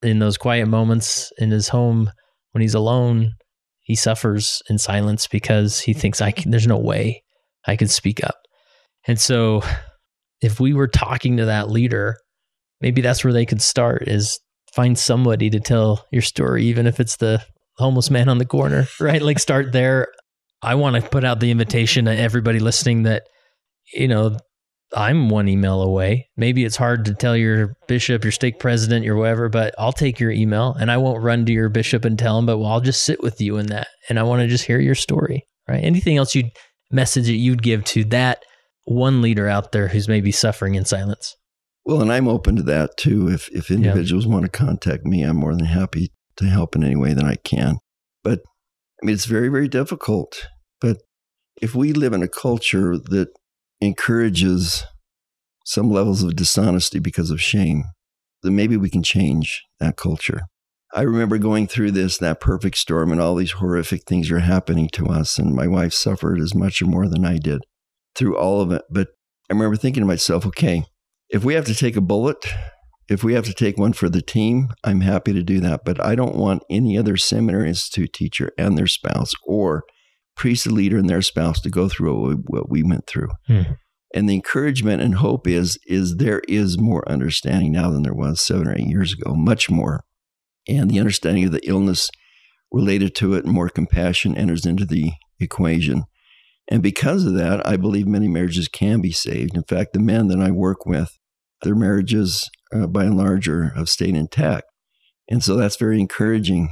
in 0.02 0.20
those 0.20 0.38
quiet 0.38 0.68
moments 0.68 1.32
in 1.38 1.52
his 1.52 1.70
home 1.70 2.12
when 2.52 2.62
he's 2.62 2.76
alone, 2.76 3.32
he 3.84 3.96
suffers 3.96 4.62
in 4.70 4.78
silence 4.78 5.28
because 5.28 5.80
he 5.80 5.94
thinks 5.94 6.22
I 6.22 6.32
can, 6.32 6.52
there's 6.52 6.68
no 6.68 6.78
way 6.78 7.24
I 7.68 7.76
can 7.76 7.88
speak 7.88 8.24
up. 8.24 8.36
And 9.06 9.20
so 9.20 9.62
if 10.42 10.60
we 10.60 10.74
were 10.74 10.88
talking 10.88 11.38
to 11.38 11.46
that 11.46 11.70
leader, 11.70 12.18
maybe 12.82 13.02
that's 13.02 13.24
where 13.24 13.34
they 13.34 13.46
could 13.46 13.62
start 13.62 14.08
is 14.08 14.40
find 14.74 14.98
somebody 14.98 15.50
to 15.50 15.60
tell 15.60 16.06
your 16.12 16.22
story, 16.22 16.66
even 16.66 16.88
if 16.88 17.00
it's 17.00 17.18
the 17.18 17.44
homeless 17.78 18.10
man 18.10 18.30
on 18.30 18.38
the 18.38 18.46
corner, 18.46 18.88
right? 19.00 19.22
Like 19.22 19.40
start 19.40 19.72
there. 19.72 20.08
I 20.62 20.76
want 20.76 20.96
to 20.96 21.10
put 21.10 21.26
out 21.26 21.42
the 21.42 21.52
invitation 21.52 22.06
to 22.06 22.16
everybody 22.16 22.60
listening 22.60 23.04
that, 23.04 23.24
you 23.94 24.08
know, 24.08 24.38
I'm 24.96 25.30
one 25.30 25.48
email 25.48 25.82
away. 25.82 26.30
Maybe 26.38 26.64
it's 26.64 26.76
hard 26.76 27.06
to 27.06 27.14
tell 27.14 27.36
your 27.36 27.76
bishop, 27.88 28.24
your 28.24 28.32
stake 28.32 28.60
president, 28.60 29.06
your 29.06 29.16
whatever, 29.16 29.50
but 29.50 29.74
I'll 29.78 29.94
take 29.94 30.20
your 30.20 30.32
email 30.32 30.76
and 30.80 30.92
I 30.92 30.98
won't 30.98 31.24
run 31.24 31.46
to 31.46 31.52
your 31.52 31.70
bishop 31.70 32.06
and 32.06 32.18
tell 32.18 32.38
him, 32.38 32.46
but 32.46 32.62
I'll 32.64 32.82
just 32.82 33.04
sit 33.04 33.22
with 33.22 33.42
you 33.42 33.58
in 33.58 33.68
that. 33.68 33.88
And 34.10 34.20
I 34.20 34.24
want 34.24 34.42
to 34.42 34.48
just 34.48 34.66
hear 34.66 34.80
your 34.80 34.96
story, 34.96 35.48
right? 35.68 35.84
Anything 35.84 36.18
else 36.18 36.36
you'd 36.36 36.52
message 36.92 37.26
that 37.26 37.34
you'd 37.34 37.64
give 37.64 37.84
to 37.86 38.04
that 38.06 38.44
one 38.86 39.22
leader 39.22 39.48
out 39.48 39.72
there 39.72 39.88
who's 39.88 40.08
maybe 40.08 40.32
suffering 40.32 40.76
in 40.76 40.86
silence? 40.86 41.36
Well, 41.86 42.02
and 42.02 42.12
I'm 42.12 42.28
open 42.28 42.56
to 42.58 42.64
that 42.64 42.96
too. 42.98 43.30
If, 43.30 43.50
if 43.50 43.72
individuals 43.72 44.26
yeah. 44.26 44.32
want 44.32 44.46
to 44.46 44.52
contact 44.52 45.06
me, 45.06 45.24
I'm 45.24 45.38
more 45.38 45.56
than 45.56 45.66
happy 45.66 46.12
to 46.38 46.46
help 46.46 46.76
in 46.76 46.84
any 46.84 46.96
way 46.96 47.14
that 47.14 47.26
I 47.26 47.36
can. 47.44 47.78
But 48.24 48.40
I 49.02 49.06
mean, 49.06 49.16
it's 49.16 49.26
very, 49.26 49.50
very 49.50 49.68
difficult. 49.68 50.48
But 50.80 50.98
if 51.62 51.76
we 51.76 51.94
live 51.94 52.14
in 52.14 52.24
a 52.24 52.28
culture 52.28 52.98
that 52.98 53.30
encourages 53.86 54.86
some 55.66 55.90
levels 55.90 56.24
of 56.24 56.36
dishonesty 56.36 57.00
because 57.00 57.32
of 57.32 57.42
shame, 57.42 57.86
then 58.42 58.56
maybe 58.56 58.78
we 58.78 58.90
can 58.90 59.04
change 59.04 59.64
that 59.80 59.98
culture. 59.98 60.42
I 60.94 61.02
remember 61.02 61.38
going 61.38 61.68
through 61.68 61.92
this, 61.92 62.18
that 62.20 62.40
perfect 62.40 62.78
storm, 62.78 63.12
and 63.12 63.20
all 63.20 63.36
these 63.36 63.54
horrific 63.54 64.04
things 64.04 64.30
are 64.30 64.40
happening 64.40 64.90
to 64.94 65.08
us. 65.08 65.40
And 65.40 65.56
my 65.56 65.68
wife 65.68 65.94
suffered 65.94 66.40
as 66.40 66.54
much 66.54 66.82
or 66.82 66.86
more 66.86 67.08
than 67.08 67.26
I 67.26 67.38
did 67.38 67.62
through 68.16 68.38
all 68.38 68.62
of 68.62 68.72
it. 68.72 68.84
But 68.92 69.08
I 69.50 69.54
remember 69.54 69.76
thinking 69.76 70.02
to 70.02 70.08
myself, 70.08 70.46
okay, 70.46 70.84
if 71.30 71.44
we 71.44 71.56
have 71.56 71.66
to 71.66 71.74
take 71.74 71.96
a 71.96 72.02
bullet 72.02 72.46
if 73.10 73.24
we 73.24 73.34
have 73.34 73.46
to 73.46 73.54
take 73.54 73.78
one 73.78 73.94
for 73.94 74.10
the 74.10 74.22
team, 74.22 74.70
I'm 74.84 75.02
happy 75.02 75.34
to 75.34 75.44
do 75.44 75.60
that. 75.62 75.84
But 75.86 76.04
I 76.04 76.16
don't 76.16 76.36
want 76.36 76.64
any 76.70 76.98
other 76.98 77.18
seminary 77.18 77.70
institute 77.70 78.14
teacher 78.14 78.52
and 78.58 78.78
their 78.78 78.88
spouse 78.88 79.34
or 79.46 79.84
priesthood 80.36 80.74
leader 80.74 80.98
and 80.98 81.10
their 81.10 81.22
spouse 81.22 81.60
to 81.62 81.70
go 81.70 81.88
through 81.88 82.44
what 82.48 82.70
we 82.70 82.84
went 82.84 83.08
through. 83.08 83.30
Hmm. 83.48 83.62
And 84.14 84.30
the 84.30 84.36
encouragement 84.36 85.02
and 85.02 85.16
hope 85.16 85.48
is 85.48 85.80
is 85.88 86.18
there 86.18 86.42
is 86.48 86.78
more 86.78 87.08
understanding 87.10 87.72
now 87.72 87.90
than 87.90 88.04
there 88.04 88.14
was 88.14 88.40
seven 88.40 88.68
or 88.68 88.76
eight 88.76 88.88
years 88.88 89.14
ago, 89.14 89.34
much 89.34 89.70
more. 89.70 90.04
And 90.68 90.90
the 90.90 91.00
understanding 91.00 91.46
of 91.46 91.52
the 91.52 91.68
illness 91.68 92.10
related 92.72 93.16
to 93.16 93.34
it 93.34 93.44
and 93.46 93.54
more 93.54 93.70
compassion 93.70 94.38
enters 94.38 94.66
into 94.66 94.86
the 94.86 95.14
equation. 95.40 96.04
And 96.70 96.82
because 96.82 97.26
of 97.26 97.34
that, 97.36 97.66
I 97.68 97.76
believe 97.76 98.08
many 98.08 98.28
marriages 98.28 98.68
can 98.68 99.02
be 99.02 99.12
saved. 99.12 99.56
In 99.56 99.64
fact, 99.64 99.94
the 99.94 100.00
men 100.00 100.28
that 100.28 100.40
I 100.40 100.52
work 100.52 100.86
with, 100.86 101.18
their 101.62 101.76
marriages 101.76 102.50
uh, 102.74 102.88
by 102.88 103.06
and 103.06 103.18
large 103.18 103.48
are, 103.48 103.70
have 103.76 103.90
stayed 103.90 104.16
intact. 104.16 104.66
And 105.30 105.44
so 105.44 105.56
that's 105.56 105.76
very 105.76 106.00
encouraging. 106.00 106.70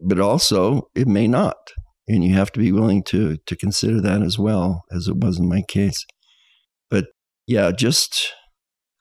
But 0.00 0.20
also, 0.20 0.88
it 0.94 1.08
may 1.08 1.26
not. 1.26 1.56
And 2.06 2.22
you 2.22 2.34
have 2.34 2.52
to 2.52 2.60
be 2.60 2.70
willing 2.70 3.02
to, 3.04 3.38
to 3.46 3.56
consider 3.56 4.00
that 4.00 4.22
as 4.22 4.38
well, 4.38 4.84
as 4.92 5.08
it 5.08 5.16
was 5.16 5.38
in 5.38 5.48
my 5.48 5.62
case. 5.62 6.04
But 6.90 7.06
yeah, 7.46 7.70
just, 7.70 8.32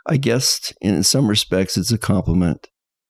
I 0.08 0.18
guess 0.18 0.74
in 0.80 1.04
some 1.04 1.28
respects, 1.28 1.78
it's 1.78 1.92
a 1.92 1.98
compliment 1.98 2.68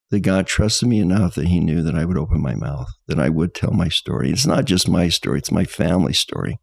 that 0.09 0.21
God 0.21 0.47
trusted 0.47 0.89
me 0.89 0.99
enough 0.99 1.35
that 1.35 1.47
He 1.47 1.59
knew 1.59 1.81
that 1.81 1.95
I 1.95 2.05
would 2.05 2.17
open 2.17 2.41
my 2.41 2.55
mouth, 2.55 2.87
that 3.07 3.19
I 3.19 3.29
would 3.29 3.53
tell 3.53 3.71
my 3.71 3.89
story. 3.89 4.31
It's 4.31 4.45
not 4.45 4.65
just 4.65 4.87
my 4.87 5.09
story, 5.09 5.39
it's 5.39 5.51
my 5.51 5.65
family 5.65 6.13
story. 6.13 6.59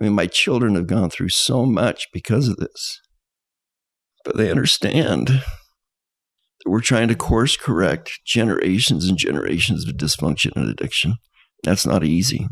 I 0.00 0.04
mean, 0.04 0.14
my 0.14 0.26
children 0.26 0.76
have 0.76 0.86
gone 0.86 1.10
through 1.10 1.28
so 1.30 1.66
much 1.66 2.08
because 2.12 2.48
of 2.48 2.56
this, 2.56 3.00
but 4.24 4.36
they 4.36 4.50
understand 4.50 5.28
that 5.28 5.42
we're 6.64 6.80
trying 6.80 7.08
to 7.08 7.14
course 7.14 7.56
correct 7.56 8.20
generations 8.24 9.06
and 9.06 9.18
generations 9.18 9.86
of 9.86 9.96
dysfunction 9.96 10.52
and 10.56 10.68
addiction. 10.68 11.14
That's 11.62 11.86
not 11.86 12.04
easy. 12.04 12.48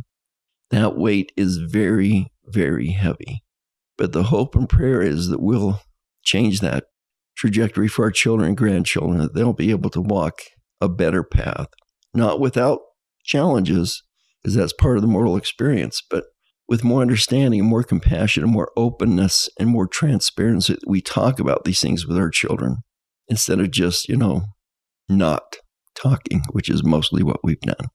That 0.70 0.97
weight 0.97 1.32
is 1.36 1.56
very, 1.56 2.28
very 2.44 2.89
heavy. 2.90 3.43
But 3.97 4.12
the 4.12 4.24
hope 4.24 4.55
and 4.55 4.68
prayer 4.68 5.02
is 5.02 5.28
that 5.28 5.40
we'll 5.40 5.80
change 6.22 6.60
that 6.60 6.85
trajectory 7.36 7.89
for 7.89 8.05
our 8.05 8.10
children 8.10 8.48
and 8.48 8.56
grandchildren, 8.56 9.18
that 9.18 9.35
they'll 9.35 9.52
be 9.52 9.70
able 9.70 9.90
to 9.90 10.01
walk 10.01 10.40
a 10.80 10.89
better 10.89 11.22
path, 11.22 11.68
not 12.14 12.40
without 12.40 12.80
challenges, 13.24 14.02
because 14.43 14.55
that's 14.55 14.72
part 14.72 14.97
of 14.97 15.02
the 15.02 15.09
mortal 15.09 15.36
experience, 15.36 16.02
but 16.09 16.24
with 16.68 16.85
more 16.85 17.01
understanding 17.01 17.60
and 17.60 17.68
more 17.68 17.82
compassion 17.82 18.43
and 18.43 18.52
more 18.52 18.70
openness 18.76 19.48
and 19.59 19.70
more 19.70 19.86
transparency, 19.86 20.76
we 20.86 21.01
talk 21.01 21.40
about 21.40 21.64
these 21.64 21.80
things 21.80 22.06
with 22.06 22.18
our 22.18 22.28
children 22.28 22.78
instead 23.26 23.59
of 23.59 23.70
just, 23.70 24.09
you 24.09 24.16
know, 24.16 24.43
not 25.09 25.56
talking, 25.94 26.43
which 26.52 26.68
is 26.68 26.85
mostly 26.85 27.22
what 27.22 27.40
we've 27.43 27.60
done. 27.60 27.89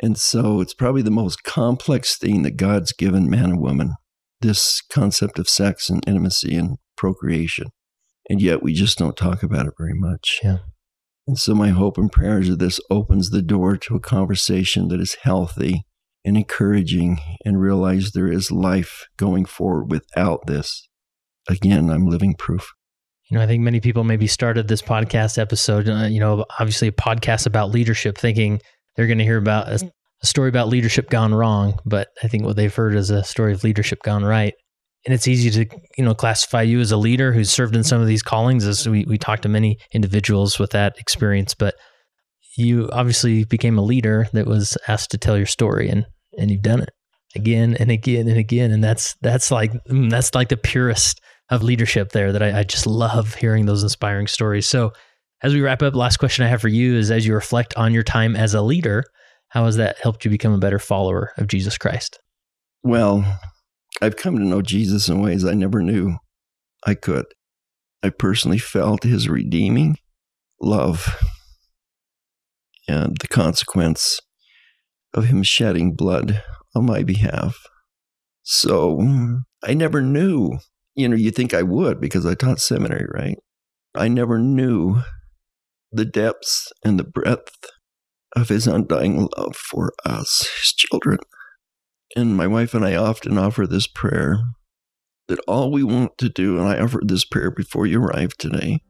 And 0.00 0.18
so 0.18 0.60
it's 0.60 0.74
probably 0.74 1.02
the 1.02 1.10
most 1.10 1.44
complex 1.44 2.16
thing 2.16 2.42
that 2.42 2.56
God's 2.56 2.92
given 2.92 3.30
man 3.30 3.50
and 3.50 3.60
woman 3.60 3.94
this 4.40 4.80
concept 4.90 5.38
of 5.38 5.48
sex 5.48 5.88
and 5.88 6.02
intimacy 6.06 6.56
and 6.56 6.78
procreation 6.96 7.68
and 8.28 8.40
yet 8.40 8.62
we 8.62 8.72
just 8.72 8.98
don't 8.98 9.16
talk 9.16 9.42
about 9.42 9.66
it 9.66 9.74
very 9.76 9.94
much. 9.94 10.40
Yeah. 10.42 10.58
And 11.26 11.38
so 11.38 11.54
my 11.54 11.68
hope 11.68 11.98
and 11.98 12.10
prayers 12.10 12.48
are 12.48 12.56
this 12.56 12.80
opens 12.90 13.30
the 13.30 13.42
door 13.42 13.76
to 13.76 13.94
a 13.94 14.00
conversation 14.00 14.88
that 14.88 15.00
is 15.00 15.16
healthy 15.22 15.84
and 16.24 16.36
encouraging 16.36 17.18
and 17.44 17.60
realize 17.60 18.12
there 18.12 18.30
is 18.30 18.50
life 18.50 19.06
going 19.16 19.44
forward 19.44 19.90
without 19.90 20.46
this. 20.46 20.88
Again, 21.48 21.90
I'm 21.90 22.06
living 22.06 22.34
proof. 22.34 22.72
You 23.28 23.38
know, 23.38 23.44
I 23.44 23.46
think 23.46 23.62
many 23.62 23.80
people 23.80 24.04
maybe 24.04 24.26
started 24.26 24.68
this 24.68 24.82
podcast 24.82 25.38
episode, 25.38 25.88
uh, 25.88 26.04
you 26.04 26.20
know, 26.20 26.44
obviously 26.58 26.88
a 26.88 26.92
podcast 26.92 27.46
about 27.46 27.70
leadership, 27.70 28.18
thinking 28.18 28.60
they're 28.96 29.06
going 29.06 29.18
to 29.18 29.24
hear 29.24 29.38
about 29.38 29.68
a, 29.68 29.90
a 30.22 30.26
story 30.26 30.48
about 30.48 30.68
leadership 30.68 31.10
gone 31.10 31.34
wrong. 31.34 31.78
But 31.84 32.08
I 32.22 32.28
think 32.28 32.44
what 32.44 32.56
they've 32.56 32.74
heard 32.74 32.94
is 32.94 33.10
a 33.10 33.24
story 33.24 33.52
of 33.52 33.64
leadership 33.64 34.02
gone 34.02 34.24
right. 34.24 34.54
And 35.04 35.12
it's 35.12 35.26
easy 35.26 35.50
to 35.64 35.76
you 35.98 36.04
know 36.04 36.14
classify 36.14 36.62
you 36.62 36.80
as 36.80 36.92
a 36.92 36.96
leader 36.96 37.32
who's 37.32 37.50
served 37.50 37.74
in 37.74 37.84
some 37.84 38.00
of 38.00 38.06
these 38.06 38.22
callings 38.22 38.64
as 38.64 38.88
we, 38.88 39.04
we 39.04 39.18
talked 39.18 39.42
to 39.42 39.48
many 39.48 39.78
individuals 39.92 40.60
with 40.60 40.70
that 40.70 40.96
experience 40.96 41.54
but 41.54 41.74
you 42.56 42.88
obviously 42.92 43.44
became 43.44 43.78
a 43.78 43.82
leader 43.82 44.28
that 44.32 44.46
was 44.46 44.76
asked 44.86 45.10
to 45.10 45.18
tell 45.18 45.36
your 45.36 45.46
story 45.46 45.88
and 45.88 46.06
and 46.38 46.50
you've 46.50 46.62
done 46.62 46.80
it 46.80 46.90
again 47.34 47.76
and 47.78 47.90
again 47.90 48.28
and 48.28 48.38
again. 48.38 48.70
And 48.70 48.82
that's 48.82 49.14
that's 49.22 49.50
like 49.50 49.72
mm, 49.84 50.10
that's 50.10 50.34
like 50.34 50.48
the 50.48 50.56
purest 50.56 51.20
of 51.50 51.62
leadership 51.62 52.12
there 52.12 52.32
that 52.32 52.42
I, 52.42 52.60
I 52.60 52.62
just 52.64 52.86
love 52.86 53.34
hearing 53.34 53.66
those 53.66 53.82
inspiring 53.82 54.26
stories. 54.26 54.66
So 54.66 54.92
as 55.42 55.54
we 55.54 55.60
wrap 55.60 55.82
up 55.82 55.94
last 55.94 56.18
question 56.18 56.44
i 56.44 56.48
have 56.48 56.60
for 56.60 56.68
you 56.68 56.96
is 56.96 57.10
as 57.10 57.26
you 57.26 57.34
reflect 57.34 57.74
on 57.76 57.92
your 57.92 58.02
time 58.02 58.36
as 58.36 58.54
a 58.54 58.62
leader 58.62 59.04
how 59.48 59.64
has 59.64 59.76
that 59.76 59.98
helped 59.98 60.24
you 60.24 60.30
become 60.30 60.52
a 60.52 60.58
better 60.58 60.78
follower 60.78 61.32
of 61.36 61.46
jesus 61.46 61.76
christ 61.78 62.18
well 62.82 63.24
I've 64.02 64.16
come 64.16 64.36
to 64.36 64.44
know 64.44 64.62
Jesus 64.62 65.08
in 65.08 65.20
ways 65.20 65.44
I 65.44 65.54
never 65.54 65.80
knew 65.80 66.16
I 66.84 66.94
could. 66.94 67.26
I 68.02 68.10
personally 68.10 68.58
felt 68.58 69.04
his 69.04 69.28
redeeming 69.28 69.96
love 70.60 71.16
and 72.88 73.16
the 73.20 73.28
consequence 73.28 74.18
of 75.14 75.26
him 75.26 75.44
shedding 75.44 75.94
blood 75.94 76.42
on 76.74 76.86
my 76.86 77.04
behalf. 77.04 77.56
So 78.42 79.00
I 79.62 79.74
never 79.74 80.02
knew. 80.02 80.58
You 80.96 81.08
know, 81.08 81.16
you 81.16 81.30
think 81.30 81.54
I 81.54 81.62
would 81.62 82.00
because 82.00 82.26
I 82.26 82.34
taught 82.34 82.58
seminary, 82.58 83.06
right? 83.14 83.36
I 83.94 84.08
never 84.08 84.38
knew 84.38 85.00
the 85.92 86.04
depths 86.04 86.72
and 86.84 86.98
the 86.98 87.04
breadth 87.04 87.70
of 88.34 88.48
his 88.48 88.66
undying 88.66 89.28
love 89.36 89.54
for 89.56 89.92
us, 90.04 90.48
his 90.58 90.72
children. 90.72 91.18
And 92.16 92.36
my 92.36 92.46
wife 92.46 92.74
and 92.74 92.84
I 92.84 92.94
often 92.94 93.38
offer 93.38 93.66
this 93.66 93.86
prayer 93.86 94.38
that 95.28 95.40
all 95.46 95.70
we 95.70 95.82
want 95.82 96.18
to 96.18 96.28
do, 96.28 96.58
and 96.58 96.66
I 96.66 96.78
offered 96.78 97.08
this 97.08 97.24
prayer 97.24 97.50
before 97.50 97.86
you 97.86 98.02
arrived 98.02 98.38
today, 98.38 98.80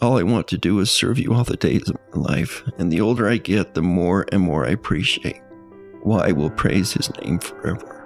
all 0.00 0.18
I 0.18 0.22
want 0.22 0.48
to 0.48 0.58
do 0.58 0.78
is 0.80 0.90
serve 0.90 1.18
you 1.18 1.34
all 1.34 1.44
the 1.44 1.56
days 1.56 1.88
of 1.88 1.96
my 2.14 2.32
life. 2.34 2.62
And 2.78 2.90
the 2.90 3.00
older 3.00 3.28
I 3.28 3.36
get, 3.36 3.74
the 3.74 3.82
more 3.82 4.26
and 4.32 4.42
more 4.42 4.66
I 4.66 4.70
appreciate 4.70 5.40
why 6.02 6.28
I 6.28 6.32
will 6.32 6.50
praise 6.50 6.92
his 6.92 7.10
name 7.20 7.38
forever. 7.38 7.96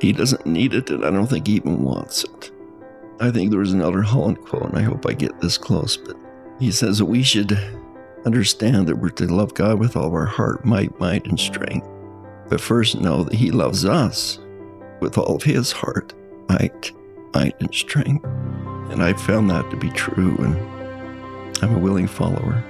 He 0.00 0.12
doesn't 0.12 0.46
need 0.46 0.72
it, 0.72 0.90
and 0.90 1.04
I 1.04 1.10
don't 1.10 1.26
think 1.26 1.46
he 1.46 1.54
even 1.56 1.82
wants 1.82 2.24
it. 2.24 2.50
I 3.20 3.30
think 3.30 3.50
there 3.50 3.60
was 3.60 3.72
an 3.72 3.82
Elder 3.82 4.02
Holland 4.02 4.40
quote, 4.40 4.64
and 4.64 4.78
I 4.78 4.82
hope 4.82 5.06
I 5.06 5.12
get 5.12 5.38
this 5.40 5.58
close, 5.58 5.96
but 5.96 6.16
he 6.58 6.70
says 6.70 6.98
that 6.98 7.04
we 7.04 7.22
should 7.22 7.58
understand 8.24 8.86
that 8.86 8.96
we're 8.96 9.10
to 9.10 9.26
love 9.26 9.54
God 9.54 9.78
with 9.78 9.96
all 9.96 10.06
of 10.06 10.14
our 10.14 10.26
heart, 10.26 10.64
might, 10.64 10.98
might, 11.00 11.26
and 11.26 11.38
strength 11.38 11.86
but 12.52 12.60
first 12.60 13.00
know 13.00 13.24
that 13.24 13.32
He 13.32 13.50
loves 13.50 13.86
us 13.86 14.38
with 15.00 15.16
all 15.16 15.36
of 15.36 15.42
His 15.42 15.72
heart, 15.72 16.12
might, 16.50 16.92
might, 17.32 17.58
and 17.60 17.74
strength. 17.74 18.26
And 18.90 19.02
I 19.02 19.14
found 19.14 19.48
that 19.48 19.70
to 19.70 19.76
be 19.78 19.88
true, 19.88 20.36
and 20.36 21.64
I'm 21.64 21.74
a 21.74 21.78
willing 21.78 22.06
follower. 22.06 22.62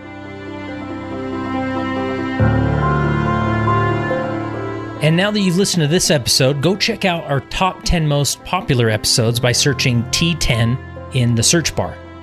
And 5.02 5.16
now 5.16 5.32
that 5.32 5.40
you've 5.40 5.56
listened 5.56 5.82
to 5.82 5.88
this 5.88 6.12
episode, 6.12 6.62
go 6.62 6.76
check 6.76 7.04
out 7.04 7.24
our 7.24 7.40
top 7.40 7.82
10 7.82 8.06
most 8.06 8.44
popular 8.44 8.88
episodes 8.88 9.40
by 9.40 9.50
searching 9.50 10.04
T10 10.04 11.16
in 11.16 11.34
the 11.34 11.42
search 11.42 11.74
bar. 11.74 11.98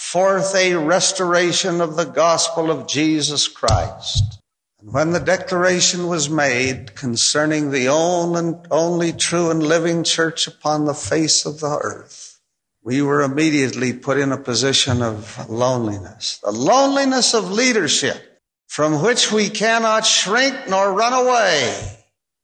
forth 0.00 0.54
a 0.54 0.74
restoration 0.74 1.80
of 1.80 1.94
the 1.94 2.06
gospel 2.06 2.70
of 2.70 2.88
Jesus 2.88 3.46
Christ. 3.46 4.40
And 4.80 4.94
when 4.94 5.10
the 5.10 5.20
declaration 5.20 6.08
was 6.08 6.30
made 6.30 6.94
concerning 6.96 7.70
the 7.70 7.88
only 7.88 9.12
true 9.12 9.50
and 9.50 9.62
living 9.62 10.02
church 10.02 10.48
upon 10.48 10.86
the 10.86 10.94
face 10.94 11.44
of 11.44 11.60
the 11.60 11.78
earth, 11.82 12.40
we 12.82 13.02
were 13.02 13.20
immediately 13.20 13.92
put 13.92 14.16
in 14.16 14.32
a 14.32 14.38
position 14.38 15.02
of 15.02 15.48
loneliness, 15.50 16.40
the 16.42 16.50
loneliness 16.50 17.34
of 17.34 17.52
leadership 17.52 18.40
from 18.68 19.02
which 19.02 19.30
we 19.30 19.50
cannot 19.50 20.06
shrink 20.06 20.56
nor 20.66 20.94
run 20.94 21.12
away 21.12 21.98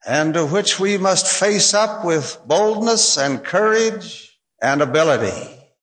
and 0.06 0.34
to 0.34 0.44
which 0.44 0.78
we 0.78 0.98
must 0.98 1.26
face 1.26 1.72
up 1.72 2.04
with 2.04 2.38
boldness 2.46 3.16
and 3.16 3.42
courage 3.42 4.38
and 4.62 4.82
ability. 4.82 5.56